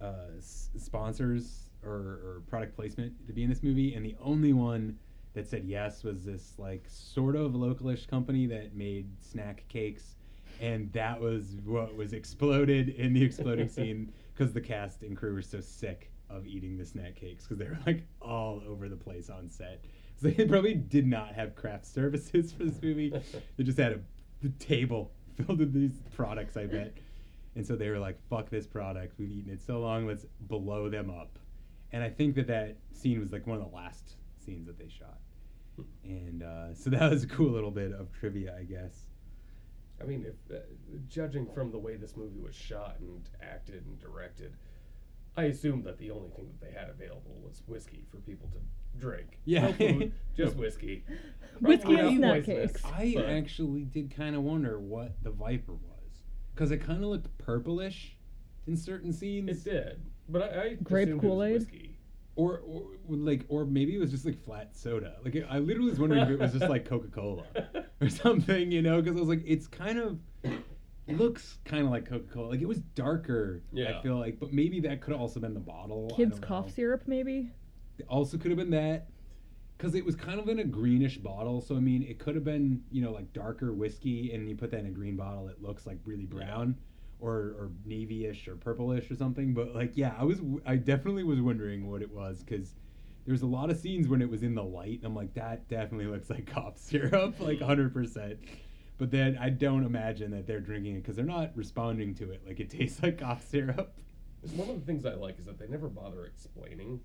uh, 0.00 0.14
s- 0.38 0.70
sponsors 0.76 1.67
or, 1.84 1.90
or 1.90 2.42
product 2.48 2.74
placement 2.76 3.26
to 3.26 3.32
be 3.32 3.42
in 3.42 3.48
this 3.48 3.62
movie, 3.62 3.94
and 3.94 4.04
the 4.04 4.16
only 4.20 4.52
one 4.52 4.98
that 5.34 5.46
said 5.46 5.64
yes 5.64 6.02
was 6.02 6.24
this 6.24 6.54
like 6.58 6.84
sort 6.88 7.36
of 7.36 7.52
localish 7.52 8.08
company 8.08 8.46
that 8.46 8.74
made 8.74 9.08
snack 9.20 9.64
cakes, 9.68 10.16
and 10.60 10.92
that 10.92 11.20
was 11.20 11.56
what 11.64 11.94
was 11.96 12.12
exploded 12.12 12.90
in 12.90 13.12
the 13.12 13.22
exploding 13.22 13.68
scene 13.68 14.12
because 14.34 14.52
the 14.52 14.60
cast 14.60 15.02
and 15.02 15.16
crew 15.16 15.34
were 15.34 15.42
so 15.42 15.60
sick 15.60 16.10
of 16.30 16.46
eating 16.46 16.76
the 16.76 16.84
snack 16.84 17.14
cakes 17.16 17.44
because 17.44 17.58
they 17.58 17.64
were 17.64 17.78
like 17.86 18.04
all 18.20 18.62
over 18.66 18.88
the 18.88 18.96
place 18.96 19.30
on 19.30 19.48
set. 19.48 19.84
So 20.20 20.28
they 20.28 20.44
probably 20.46 20.74
did 20.74 21.06
not 21.06 21.34
have 21.34 21.54
craft 21.54 21.86
services 21.86 22.52
for 22.52 22.64
this 22.64 22.82
movie. 22.82 23.10
they 23.56 23.64
just 23.64 23.78
had 23.78 23.92
a 23.92 24.00
the 24.42 24.50
table 24.50 25.12
filled 25.36 25.58
with 25.58 25.72
these 25.72 26.00
products, 26.14 26.56
I 26.56 26.66
bet. 26.66 26.94
And 27.56 27.66
so 27.66 27.76
they 27.76 27.88
were 27.90 27.98
like, 27.98 28.18
"Fuck 28.28 28.50
this 28.50 28.66
product. 28.66 29.14
We've 29.18 29.30
eaten 29.30 29.52
it 29.52 29.60
so 29.60 29.80
long. 29.80 30.06
Let's 30.06 30.26
blow 30.40 30.88
them 30.88 31.10
up." 31.10 31.38
And 31.92 32.02
I 32.02 32.10
think 32.10 32.34
that 32.36 32.46
that 32.48 32.76
scene 32.92 33.20
was 33.20 33.32
like 33.32 33.46
one 33.46 33.58
of 33.58 33.70
the 33.70 33.74
last 33.74 34.16
scenes 34.44 34.66
that 34.66 34.78
they 34.78 34.88
shot. 34.88 35.18
And 36.04 36.42
uh, 36.42 36.74
so 36.74 36.90
that 36.90 37.10
was 37.10 37.24
a 37.24 37.26
cool 37.26 37.50
little 37.50 37.70
bit 37.70 37.92
of 37.92 38.12
trivia, 38.12 38.56
I 38.58 38.64
guess. 38.64 39.06
I 40.00 40.04
mean, 40.04 40.24
if 40.26 40.56
uh, 40.56 40.60
judging 41.08 41.46
from 41.46 41.72
the 41.72 41.78
way 41.78 41.96
this 41.96 42.16
movie 42.16 42.38
was 42.38 42.54
shot 42.54 42.96
and 43.00 43.28
acted 43.42 43.84
and 43.86 43.98
directed, 43.98 44.54
I 45.36 45.44
assumed 45.44 45.84
that 45.84 45.98
the 45.98 46.10
only 46.10 46.30
thing 46.30 46.48
that 46.48 46.60
they 46.60 46.78
had 46.78 46.88
available 46.88 47.36
was 47.42 47.62
whiskey 47.66 48.04
for 48.10 48.18
people 48.18 48.48
to 48.52 48.58
drink. 48.98 49.38
Yeah. 49.44 49.68
no 49.68 49.72
food, 49.72 50.12
just 50.36 50.56
whiskey. 50.56 51.04
Whiskey 51.60 51.94
Probably 51.94 52.08
and 52.08 52.20
not 52.20 52.44
snack 52.44 52.44
cakes. 52.44 52.84
I 52.84 53.12
but- 53.16 53.26
actually 53.26 53.82
did 53.82 54.14
kind 54.14 54.36
of 54.36 54.42
wonder 54.42 54.78
what 54.78 55.20
the 55.22 55.30
Viper 55.30 55.72
was 55.72 56.22
because 56.54 56.70
it 56.70 56.78
kind 56.78 57.02
of 57.02 57.10
looked 57.10 57.36
purplish 57.38 58.16
in 58.68 58.76
certain 58.76 59.12
scenes. 59.12 59.66
It 59.66 59.70
did, 59.70 60.00
but 60.28 60.42
I, 60.42 60.62
I 60.62 60.74
Grape 60.82 61.08
assumed 61.08 61.24
it 61.24 61.26
was 61.26 61.30
Kool-Aid? 61.30 61.52
whiskey. 61.54 61.94
Or, 62.36 62.60
or 62.64 62.82
like, 63.08 63.44
or 63.48 63.64
maybe 63.64 63.96
it 63.96 63.98
was 63.98 64.12
just 64.12 64.24
like 64.24 64.42
flat 64.44 64.76
soda. 64.76 65.16
Like, 65.24 65.36
I 65.50 65.58
literally 65.58 65.90
was 65.90 65.98
wondering 65.98 66.22
if 66.22 66.30
it 66.30 66.38
was 66.38 66.52
just 66.52 66.68
like 66.68 66.84
Coca 66.84 67.08
Cola 67.08 67.44
or 68.00 68.08
something, 68.08 68.70
you 68.70 68.80
know? 68.80 69.02
Because 69.02 69.16
I 69.16 69.20
was 69.20 69.28
like, 69.28 69.42
it's 69.44 69.66
kind 69.66 69.98
of 69.98 70.18
it 71.08 71.16
looks 71.16 71.58
kind 71.64 71.84
of 71.84 71.90
like 71.90 72.06
Coca 72.08 72.32
Cola. 72.32 72.48
Like 72.50 72.60
it 72.60 72.68
was 72.68 72.78
darker. 72.94 73.62
Yeah. 73.72 73.98
I 73.98 74.02
feel 74.02 74.18
like, 74.18 74.38
but 74.38 74.52
maybe 74.52 74.78
that 74.80 75.00
could 75.00 75.12
have 75.12 75.20
also 75.20 75.40
been 75.40 75.54
the 75.54 75.60
bottle. 75.60 76.10
I 76.12 76.16
Kids 76.16 76.38
cough 76.38 76.66
know. 76.66 76.72
syrup, 76.72 77.02
maybe. 77.06 77.50
It 77.98 78.06
also 78.08 78.36
could 78.36 78.50
have 78.50 78.58
been 78.58 78.70
that 78.70 79.08
because 79.76 79.94
it 79.94 80.04
was 80.04 80.14
kind 80.14 80.38
of 80.38 80.48
in 80.48 80.58
a 80.58 80.64
greenish 80.64 81.16
bottle. 81.18 81.60
So 81.60 81.76
I 81.76 81.80
mean, 81.80 82.02
it 82.02 82.18
could 82.18 82.34
have 82.34 82.44
been 82.44 82.82
you 82.92 83.02
know 83.02 83.10
like 83.10 83.32
darker 83.32 83.72
whiskey, 83.72 84.32
and 84.32 84.48
you 84.48 84.54
put 84.54 84.70
that 84.70 84.80
in 84.80 84.86
a 84.86 84.90
green 84.90 85.16
bottle, 85.16 85.48
it 85.48 85.62
looks 85.62 85.86
like 85.86 85.98
really 86.04 86.26
brown. 86.26 86.76
Or, 87.20 87.32
or 87.58 87.70
navy-ish 87.84 88.46
or 88.46 88.54
purplish 88.54 89.10
or 89.10 89.16
something 89.16 89.52
but 89.52 89.74
like 89.74 89.90
yeah 89.96 90.14
i 90.16 90.22
was 90.22 90.38
i 90.64 90.76
definitely 90.76 91.24
was 91.24 91.40
wondering 91.40 91.90
what 91.90 92.00
it 92.00 92.12
was 92.12 92.44
because 92.44 92.74
there's 93.26 93.42
a 93.42 93.46
lot 93.46 93.70
of 93.70 93.76
scenes 93.76 94.06
when 94.06 94.22
it 94.22 94.30
was 94.30 94.44
in 94.44 94.54
the 94.54 94.62
light 94.62 94.98
and 94.98 95.04
i'm 95.06 95.16
like 95.16 95.34
that 95.34 95.66
definitely 95.68 96.06
looks 96.12 96.30
like 96.30 96.46
cough 96.46 96.78
syrup 96.78 97.34
like 97.40 97.58
100% 97.58 98.36
but 98.98 99.10
then 99.10 99.36
i 99.40 99.48
don't 99.50 99.84
imagine 99.84 100.30
that 100.30 100.46
they're 100.46 100.60
drinking 100.60 100.94
it 100.94 101.02
because 101.02 101.16
they're 101.16 101.24
not 101.24 101.50
responding 101.56 102.14
to 102.14 102.30
it 102.30 102.40
like 102.46 102.60
it 102.60 102.70
tastes 102.78 103.02
like 103.02 103.18
cough 103.18 103.44
syrup 103.48 103.96
One 104.54 104.70
of 104.70 104.78
the 104.78 104.86
things 104.86 105.04
I 105.04 105.14
like 105.14 105.40
is 105.40 105.46
that 105.46 105.58
they 105.58 105.66
never 105.66 105.88
bother 105.88 106.24
explaining. 106.24 107.00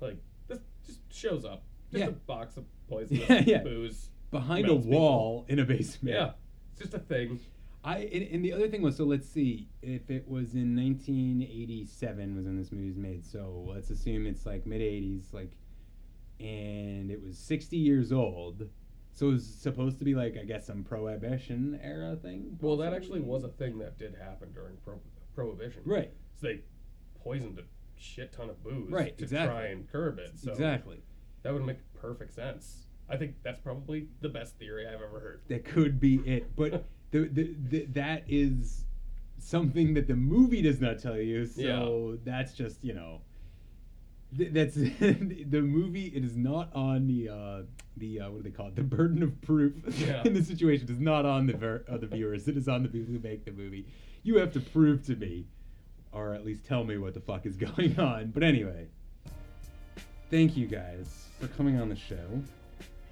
like 0.00 0.18
this 0.46 0.60
just 0.86 1.00
shows 1.12 1.44
up, 1.44 1.64
just 1.90 2.02
Yeah. 2.04 2.10
a 2.10 2.12
box 2.12 2.56
of 2.56 2.64
poisonous 2.88 3.28
Yeah, 3.28 3.42
yeah. 3.44 3.62
booze 3.64 4.10
behind 4.30 4.64
a 4.66 4.68
melts 4.68 4.86
people. 4.86 5.00
wall 5.00 5.44
in 5.48 5.58
a 5.58 5.64
basement 5.64 6.14
Yeah, 6.14 6.30
it's 6.70 6.82
just 6.82 6.94
a 6.94 7.00
thing. 7.00 7.40
I 7.86 7.98
and, 8.12 8.22
and 8.32 8.44
the 8.44 8.52
other 8.52 8.68
thing 8.68 8.82
was 8.82 8.96
so 8.96 9.04
let's 9.04 9.28
see 9.28 9.68
if 9.80 10.10
it 10.10 10.28
was 10.28 10.54
in 10.54 10.74
1987 10.76 12.36
was 12.36 12.44
when 12.46 12.56
this 12.58 12.72
movie 12.72 12.88
was 12.88 12.96
made. 12.96 13.24
So 13.24 13.64
let's 13.68 13.90
assume 13.90 14.26
it's 14.26 14.44
like 14.44 14.66
mid 14.66 14.80
80s, 14.80 15.32
like, 15.32 15.52
and 16.40 17.10
it 17.10 17.22
was 17.22 17.38
60 17.38 17.76
years 17.76 18.12
old. 18.12 18.68
So 19.12 19.28
it 19.28 19.32
was 19.34 19.46
supposed 19.46 19.98
to 20.00 20.04
be 20.04 20.14
like 20.14 20.36
I 20.36 20.44
guess 20.44 20.66
some 20.66 20.82
prohibition 20.82 21.78
era 21.82 22.16
thing. 22.16 22.58
Well, 22.60 22.76
that 22.78 22.92
actually 22.92 23.20
was 23.20 23.44
a 23.44 23.48
thing 23.48 23.78
that 23.78 23.96
did 23.98 24.14
happen 24.20 24.52
during 24.52 24.76
pro- 24.84 25.00
prohibition. 25.34 25.82
Right. 25.84 26.10
So 26.34 26.48
they 26.48 26.60
poisoned 27.22 27.58
a 27.58 27.62
shit 27.98 28.32
ton 28.32 28.50
of 28.50 28.62
booze 28.62 28.90
Right, 28.90 29.16
to 29.16 29.24
exactly. 29.24 29.54
try 29.54 29.66
and 29.68 29.90
curb 29.90 30.18
it. 30.18 30.32
So 30.38 30.50
Exactly. 30.50 31.02
That 31.42 31.54
would 31.54 31.64
make 31.64 31.78
perfect 31.94 32.34
sense. 32.34 32.88
I 33.08 33.16
think 33.16 33.36
that's 33.44 33.60
probably 33.60 34.08
the 34.20 34.28
best 34.28 34.58
theory 34.58 34.86
I've 34.86 35.00
ever 35.00 35.20
heard. 35.20 35.42
that 35.48 35.64
could 35.64 36.00
be 36.00 36.16
it. 36.26 36.54
But 36.56 36.84
the, 37.24 37.28
the, 37.28 37.54
the 37.70 37.84
that 37.92 38.24
is 38.28 38.84
something 39.38 39.94
that 39.94 40.06
the 40.06 40.16
movie 40.16 40.62
does 40.62 40.80
not 40.80 40.98
tell 40.98 41.16
you. 41.18 41.46
So 41.46 42.18
that's 42.24 42.52
just 42.54 42.82
you 42.84 42.94
know. 42.94 43.20
th- 44.36 44.52
That's 44.52 44.74
the 44.74 45.60
movie. 45.62 46.06
It 46.14 46.24
is 46.24 46.36
not 46.36 46.74
on 46.74 47.06
the 47.06 47.28
uh, 47.28 47.62
the 47.96 48.20
uh, 48.20 48.30
what 48.30 48.42
do 48.42 48.50
they 48.50 48.54
call 48.56 48.68
it? 48.68 48.76
The 48.76 48.82
burden 48.82 49.22
of 49.22 49.40
proof 49.42 49.72
Yeah. 49.98 50.22
in 50.24 50.34
the 50.34 50.42
situation 50.42 50.88
is 50.90 51.00
not 51.00 51.24
on 51.24 51.46
the 51.46 51.54
ver- 51.56 51.84
uh, 51.90 51.96
the 51.98 52.06
viewers. 52.06 52.46
It 52.48 52.56
is 52.56 52.68
on 52.68 52.82
the 52.82 52.88
people 52.88 53.12
who 53.14 53.20
make 53.20 53.44
the 53.44 53.52
movie. 53.52 53.86
You 54.22 54.38
have 54.38 54.52
to 54.54 54.60
prove 54.60 55.04
to 55.06 55.14
me, 55.16 55.46
or 56.12 56.34
at 56.34 56.44
least 56.44 56.64
tell 56.66 56.82
me 56.84 56.98
what 56.98 57.14
the 57.14 57.20
fuck 57.20 57.46
is 57.46 57.56
going 57.68 57.98
on. 58.00 58.32
But 58.34 58.42
anyway, 58.42 58.88
thank 60.30 60.56
you 60.56 60.66
guys 60.66 61.28
for 61.40 61.46
coming 61.48 61.78
on 61.80 61.88
the 61.88 61.96
show 61.96 62.16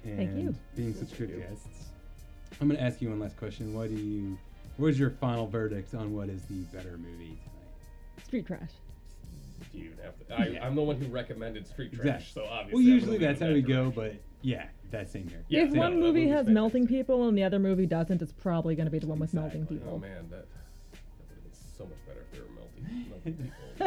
and 0.03 0.17
Thank 0.17 0.35
you. 0.35 0.55
being 0.75 0.93
such 0.93 1.17
good 1.17 1.35
guests. 1.39 1.84
I'm 2.61 2.67
going 2.67 2.77
to 2.79 2.83
ask 2.83 3.01
you 3.01 3.09
one 3.09 3.19
last 3.19 3.37
question. 3.37 3.73
What 3.73 3.89
do 3.89 3.95
you? 3.95 4.37
What 4.77 4.87
is 4.87 4.99
your 4.99 5.09
final 5.11 5.47
verdict 5.47 5.93
on 5.93 6.13
what 6.13 6.29
is 6.29 6.41
the 6.43 6.61
better 6.75 6.97
movie 6.97 7.37
tonight? 7.43 8.25
Street 8.25 8.45
trash. 8.47 8.71
Do 9.71 9.77
you 9.77 9.85
even 9.85 9.97
have 10.03 10.27
to? 10.27 10.33
I, 10.33 10.47
Yeah. 10.53 10.65
I'm 10.65 10.75
the 10.75 10.81
one 10.83 10.97
who 10.99 11.07
recommended 11.07 11.65
Street 11.65 11.93
Trash, 11.93 12.05
Exactly. 12.05 12.43
so 12.43 12.45
obviously. 12.49 12.73
well, 12.73 12.83
usually 12.93 13.17
that's 13.17 13.39
how 13.39 13.45
lean 13.47 13.53
we 13.55 13.59
in 13.61 13.65
that 13.67 13.73
go, 13.73 13.91
but 13.91 14.15
yeah, 14.41 14.65
that's 14.91 15.13
same 15.13 15.27
here. 15.29 15.43
Yeah, 15.47 15.63
if 15.63 15.73
yeah, 15.73 15.79
one 15.79 15.99
movie 15.99 16.27
has 16.27 16.47
melting 16.47 16.87
people 16.87 17.27
and 17.29 17.37
the 17.37 17.43
other 17.43 17.57
movie 17.59 17.85
doesn't, 17.85 18.21
it's 18.21 18.33
probably 18.33 18.75
going 18.75 18.85
to 18.85 18.91
be 18.91 18.99
the 18.99 19.07
one 19.07 19.19
with 19.19 19.33
melting 19.33 19.65
people. 19.65 19.93
Oh 19.95 19.97
man, 19.97 20.27
that, 20.29 20.45
that 20.91 20.99
would 21.19 21.29
have 21.29 21.43
been 21.43 21.53
so 21.77 21.85
much 21.85 21.97
better 22.05 22.19
if 22.19 22.31
they 22.31 22.39
were 22.41 22.51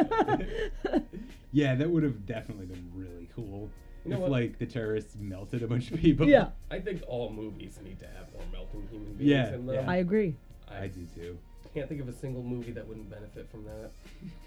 melting, 0.01 0.25
melting 0.73 0.99
people. 0.99 1.07
Yeah, 1.51 1.73
that 1.75 1.89
would 1.89 2.03
have 2.03 2.25
definitely 2.27 2.67
been 2.67 2.91
really 2.93 3.27
cool 3.35 3.69
You 4.05 4.11
know 4.11 4.15
if 4.17 4.21
what? 4.23 4.31
like 4.31 4.59
the 4.59 4.65
terrorists 4.65 5.15
melted 5.19 5.61
a 5.63 5.67
bunch 5.67 5.91
of 5.91 5.99
people. 5.99 6.27
Yeah. 6.27 6.49
I 6.71 6.79
think 6.79 7.03
all 7.07 7.31
movies 7.31 7.77
need 7.83 7.99
to 7.99 8.05
have 8.07 8.31
more 8.33 8.43
melting 8.51 8.87
human 8.89 9.13
beings 9.13 9.29
Yeah, 9.29 9.53
in 9.53 9.65
them. 9.65 9.75
yeah. 9.75 9.89
I 9.91 9.97
agree. 9.97 10.35
I 10.71 10.87
do 10.87 11.05
too. 11.15 11.37
can't 11.73 11.89
think 11.89 11.99
of 12.01 12.07
a 12.07 12.13
single 12.13 12.43
movie 12.43 12.71
that 12.71 12.87
wouldn't 12.87 13.09
benefit 13.09 13.49
from 13.51 13.65
that. 13.65 13.91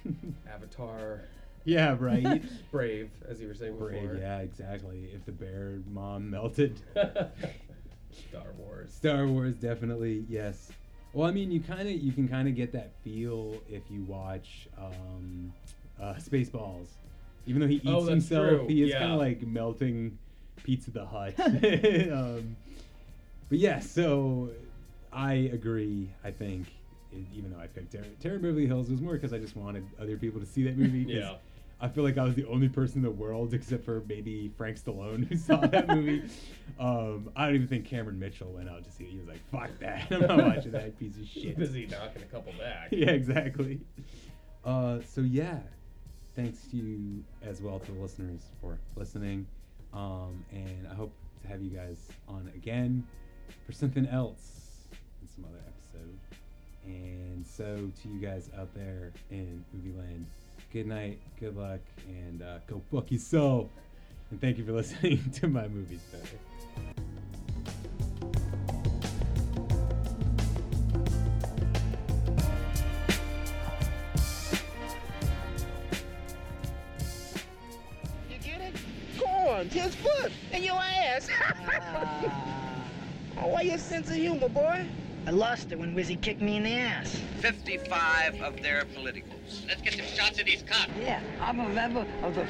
Avatar, 0.52 1.22
Yeah, 1.64 1.96
right. 1.98 2.42
Brave, 2.72 3.10
as 3.28 3.40
you 3.40 3.48
were 3.48 3.54
saying 3.54 3.76
Brave, 3.76 4.00
before. 4.02 4.16
yeah, 4.16 4.38
exactly. 4.38 5.10
If 5.14 5.24
the 5.26 5.32
bear 5.32 5.78
mom 5.90 6.30
melted. 6.30 6.80
Star 8.28 8.52
Wars. 8.58 8.92
Star 8.94 9.26
Wars 9.26 9.54
definitely 9.56 10.24
yes. 10.28 10.70
Well, 11.12 11.28
I 11.28 11.32
mean, 11.32 11.50
you 11.50 11.60
kind 11.60 11.82
of 11.88 11.94
you 11.94 12.12
can 12.12 12.28
kind 12.28 12.48
of 12.48 12.54
get 12.54 12.72
that 12.72 12.92
feel 13.04 13.60
if 13.68 13.82
you 13.90 14.02
watch 14.04 14.68
um, 14.78 15.52
uh, 16.00 16.14
Spaceballs. 16.14 16.88
Even 17.47 17.60
though 17.60 17.66
he 17.69 17.77
eats 17.77 17.86
Oh, 17.89 18.05
himself, 18.06 18.48
true, 18.48 18.66
he 18.69 18.82
is 18.82 18.90
yeah. 18.90 19.01
kind 19.01 19.12
of 19.12 19.19
like 19.19 19.43
melting 19.47 20.19
Pizza 20.62 20.90
the 20.90 21.05
Hut. 21.05 21.35
um, 21.40 22.56
but 23.48 23.59
yeah, 23.59 23.81
so 23.81 24.51
I 25.12 25.35
agree. 25.52 26.09
I 26.24 26.31
think 26.31 26.66
even 27.35 27.52
though 27.52 27.59
I 27.60 27.66
picked 27.66 27.93
Terror, 27.93 28.05
Terror 28.20 28.39
Beverly 28.39 28.66
Hills, 28.66 28.89
was 28.90 29.01
more 29.01 29.14
because 29.14 29.32
I 29.32 29.39
just 29.39 29.56
wanted 29.56 29.85
other 30.01 30.16
people 30.16 30.40
to 30.40 30.47
see 30.47 30.62
that 30.64 30.78
movie. 30.78 31.05
Yeah. 31.06 31.35
I 31.81 31.89
feel 31.89 32.05
like 32.05 32.16
I 32.16 32.23
was 32.23 32.36
the 32.36 32.47
only 32.47 32.69
person 32.69 32.98
in 32.98 33.02
the 33.02 33.10
world, 33.10 33.52
except 33.55 33.85
for 33.85 34.05
maybe 34.09 34.52
Frank 34.56 34.78
Stallone, 34.81 35.27
who 35.27 35.36
saw 35.36 35.56
that 35.56 35.89
movie. 35.94 36.23
Um, 36.78 37.28
I 37.35 37.47
don't 37.47 37.56
even 37.56 37.66
think 37.66 37.86
Cameron 37.86 38.20
Mitchell 38.20 38.52
went 38.52 38.69
out 38.69 38.85
to 38.85 38.90
see 38.93 39.02
it. 39.05 39.10
He 39.10 39.19
was 39.19 39.27
like, 39.27 39.40
"Fuck 39.51 39.77
that! 39.81 40.06
I'm 40.12 40.20
not 40.20 40.39
watching 40.56 40.70
that 40.73 40.97
piece 40.98 41.16
of 41.16 41.27
shit." 41.27 41.59
busy 41.59 41.89
knocking 41.89 42.23
a 42.23 42.27
couple 42.27 42.52
back. 42.52 42.89
yeah, 42.93 43.10
exactly. 43.10 43.81
Uh, 44.64 45.01
so 45.05 45.23
yeah, 45.23 45.59
thanks 46.34 46.59
to 46.70 46.76
you 46.76 47.24
as 47.42 47.60
well 47.60 47.78
to 47.78 47.92
the 47.92 48.00
listeners 48.00 48.42
for 48.60 48.78
listening, 48.96 49.46
um, 49.92 50.44
and 50.50 50.86
I 50.90 50.94
hope 50.94 51.12
to 51.42 51.48
have 51.48 51.62
you 51.62 51.70
guys 51.70 52.09
on 52.28 52.50
again 52.54 53.06
for 53.66 53.72
something 53.72 54.06
else 54.06 54.88
in 55.20 55.28
some 55.28 55.44
other 55.44 55.60
episode. 55.66 56.18
And 56.84 57.46
so 57.46 57.90
to 58.02 58.09
you 58.09 58.20
guys 58.20 58.50
out 58.59 58.74
there 58.74 59.12
in 59.30 59.64
movie 59.72 59.96
land, 59.96 60.26
good 60.72 60.86
night, 60.86 61.20
good 61.38 61.56
luck, 61.56 61.80
and 62.09 62.42
uh, 62.42 62.59
go 62.66 62.82
fuck 62.90 63.12
yourself. 63.12 63.68
And 64.30 64.40
thank 64.40 64.59
you 64.59 64.64
for 64.64 64.72
listening 64.82 65.30
to 65.34 65.48
my 65.48 65.68
movies 65.68 66.00
better. 66.10 66.91
Corn, 79.62 79.70
his 79.70 79.94
foot, 79.94 80.32
and 80.52 80.64
your 80.64 80.78
ass. 80.78 81.28
oh, 83.40 83.47
why 83.47 83.62
your 83.62 83.78
sense 83.78 84.09
of 84.09 84.16
humor, 84.16 84.48
boy? 84.48 84.84
I 85.26 85.30
lost 85.30 85.70
it 85.70 85.78
when 85.78 85.94
Wizzy 85.94 86.20
kicked 86.20 86.40
me 86.40 86.56
in 86.56 86.64
the 86.64 86.74
ass. 86.74 87.20
55 87.39 88.40
of 88.40 88.60
their 88.60 88.84
politicals. 88.86 89.64
Let's 89.68 89.80
get 89.82 89.94
some 89.94 90.06
shots 90.06 90.40
of 90.40 90.47
these 90.47 90.62
cops. 90.62 90.90
Yeah, 91.01 91.20
I'm 91.40 91.60
a 91.60 91.68
member 91.68 92.05
of 92.24 92.34
the 92.34 92.47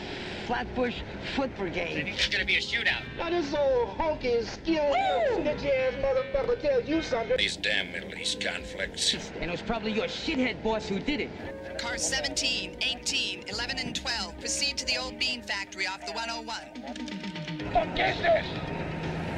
Flatbush 0.47 0.97
Foot 1.37 1.51
I 1.55 1.59
Brigade. 1.59 1.95
think 1.95 2.17
there's 2.17 2.29
gonna 2.29 2.45
be 2.45 2.57
a 2.57 2.61
shootout. 2.61 3.03
Now 3.17 3.31
this 3.31 3.55
old 3.55 3.91
honky 3.97 4.45
skill 4.45 4.95
snitch 5.37 5.65
ass 5.65 5.95
motherfucker 6.03 6.61
tells 6.61 6.89
you 6.89 7.03
something. 7.03 7.37
These 7.37 7.57
damn 7.57 7.93
Middle 7.93 8.15
East 8.15 8.41
conflicts. 8.41 9.15
And 9.41 9.45
it 9.45 9.51
was 9.51 9.63
probably 9.63 9.93
your 9.93 10.07
shithead 10.07 10.63
boss 10.63 10.89
who 10.89 10.99
did 10.99 11.21
it. 11.21 11.31
Cars 11.79 12.03
17, 12.03 12.77
18, 12.81 13.45
11, 13.49 13.79
and 13.79 13.95
12 13.95 14.39
proceed 14.39 14.77
to 14.79 14.87
the 14.87 14.99
old 14.99 15.19
bean 15.19 15.43
factory 15.43 15.87
off 15.87 16.05
the 16.07 16.13
101. 16.13 17.73
What 17.73 17.89
is 17.99 18.19
this? 18.19 18.47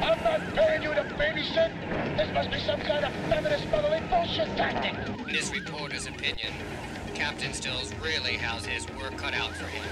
I'm 0.02 0.22
not 0.24 0.54
paying 0.54 0.82
you 0.82 0.90
to 0.90 1.04
babysit. 1.16 2.16
This 2.16 2.32
must 2.34 2.50
be 2.50 2.58
some 2.60 2.80
kind 2.80 3.04
of 3.04 3.12
feminist 3.28 3.64
smuggling 3.64 4.06
bullshit 4.08 4.48
tactic. 4.56 4.94
In 5.26 5.32
this 5.32 5.52
reporter's 5.52 6.06
opinion, 6.06 6.52
Captain 7.14 7.52
Stills 7.52 7.94
really 8.02 8.36
has 8.36 8.66
his 8.66 8.86
work 8.98 9.16
cut 9.16 9.34
out 9.34 9.52
for 9.52 9.66
him. 9.66 9.84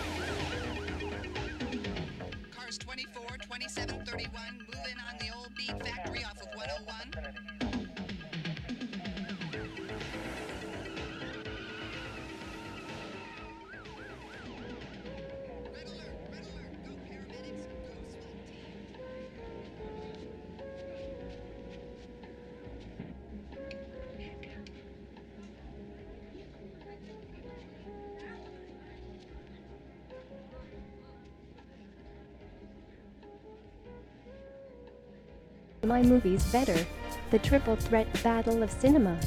My 35.85 36.01
movies 36.01 36.45
better. 36.53 36.87
The 37.33 37.41
Triple 37.41 37.75
Threat 37.75 38.07
Battle 38.23 38.63
of 38.63 38.71
Cinema. 38.71 39.19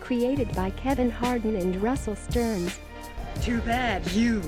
Created 0.00 0.50
by 0.54 0.70
Kevin 0.70 1.10
Harden 1.10 1.54
and 1.54 1.82
Russell 1.82 2.16
Stearns. 2.16 2.78
Too 3.42 3.60
bad 3.60 4.10
you 4.12 4.40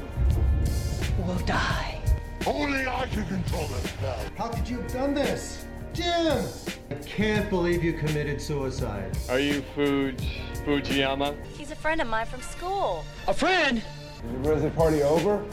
will 1.18 1.38
die. 1.44 2.00
Only 2.46 2.86
I 2.86 3.06
can 3.08 3.26
control 3.26 3.66
this 3.66 3.92
now. 4.00 4.16
How 4.38 4.48
could 4.48 4.66
you 4.66 4.80
have 4.80 4.90
done 4.90 5.12
this? 5.12 5.66
Jim! 5.92 6.46
I 6.90 6.94
can't 6.94 7.50
believe 7.50 7.84
you 7.84 7.92
committed 7.92 8.40
suicide. 8.40 9.14
Are 9.28 9.38
you 9.38 9.62
Fuj 9.76 10.18
Fujiyama? 10.64 11.36
He's 11.58 11.72
a 11.72 11.76
friend 11.76 12.00
of 12.00 12.08
mine 12.08 12.24
from 12.24 12.40
school. 12.40 13.04
A 13.28 13.34
friend? 13.34 13.82
Is 14.24 14.32
the 14.32 14.38
birthday 14.38 14.70
party 14.70 15.02
over? 15.02 15.44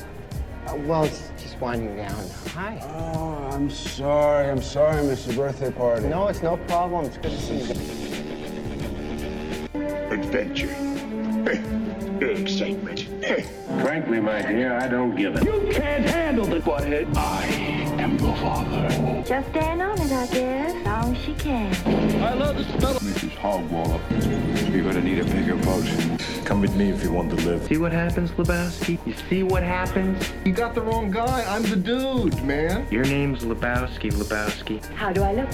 Well, 0.75 1.05
it's 1.05 1.31
just 1.41 1.59
winding 1.61 1.95
down. 1.95 2.29
Hi. 2.53 2.79
Oh, 2.83 3.49
I'm 3.51 3.69
sorry. 3.69 4.49
I'm 4.49 4.61
sorry, 4.61 5.01
Mr. 5.03 5.35
Birthday 5.35 5.71
Party. 5.71 6.07
No, 6.07 6.27
it's 6.27 6.41
no 6.41 6.57
problem. 6.57 7.05
It's 7.05 7.17
good 7.17 7.31
to 7.31 7.41
see 7.41 7.59
you. 7.59 7.73
Adventure. 10.11 10.75
Excitement. 12.21 13.01
Frankly, 13.81 14.19
my 14.19 14.41
dear, 14.41 14.73
I 14.73 14.87
don't 14.87 15.15
give 15.15 15.35
it. 15.35 15.45
You 15.45 15.69
can't 15.71 16.05
handle 16.05 16.45
the 16.45 16.59
butthead. 16.59 17.15
I 17.15 17.45
am 18.01 18.17
your 18.17 18.35
father. 18.37 19.23
Just 19.25 19.49
stand 19.49 19.81
on 19.81 20.01
it, 20.01 20.11
I 20.11 20.27
guess. 20.27 20.85
Long 20.85 21.15
as 21.15 21.23
she 21.23 21.33
can. 21.35 21.73
I 22.23 22.33
love 22.33 22.57
the 22.57 22.63
smell 22.63 22.97
of 22.97 23.03
Mrs. 23.03 23.35
Hogwaller, 23.37 24.73
you're 24.73 24.83
gonna 24.83 25.01
need 25.01 25.19
a 25.19 25.25
bigger 25.25 25.55
boat. 25.55 25.85
Come 26.47 26.61
with 26.61 26.77
me 26.77 26.89
if 26.91 27.03
you 27.03 27.11
want 27.11 27.29
to 27.31 27.35
live. 27.45 27.65
See 27.65 27.75
what 27.75 27.91
happens, 27.91 28.31
Lebowski? 28.31 29.05
You 29.05 29.13
see 29.29 29.43
what 29.43 29.63
happens? 29.63 30.31
You 30.45 30.53
got 30.53 30.73
the 30.73 30.81
wrong 30.81 31.11
guy. 31.11 31.43
I'm 31.45 31.61
the 31.63 31.75
dude, 31.75 32.41
man. 32.41 32.87
Your 32.89 33.03
name's 33.03 33.43
Lebowski, 33.43 34.13
Lebowski. 34.13 34.81
How 34.93 35.11
do 35.11 35.23
I 35.23 35.33
look? 35.33 35.51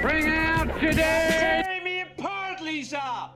Bring 0.00 0.28
out 0.28 0.68
today! 0.78 1.64
Jamie 1.66 2.02
and 2.02 2.16
Part, 2.16 2.60
Lisa! 2.62 3.30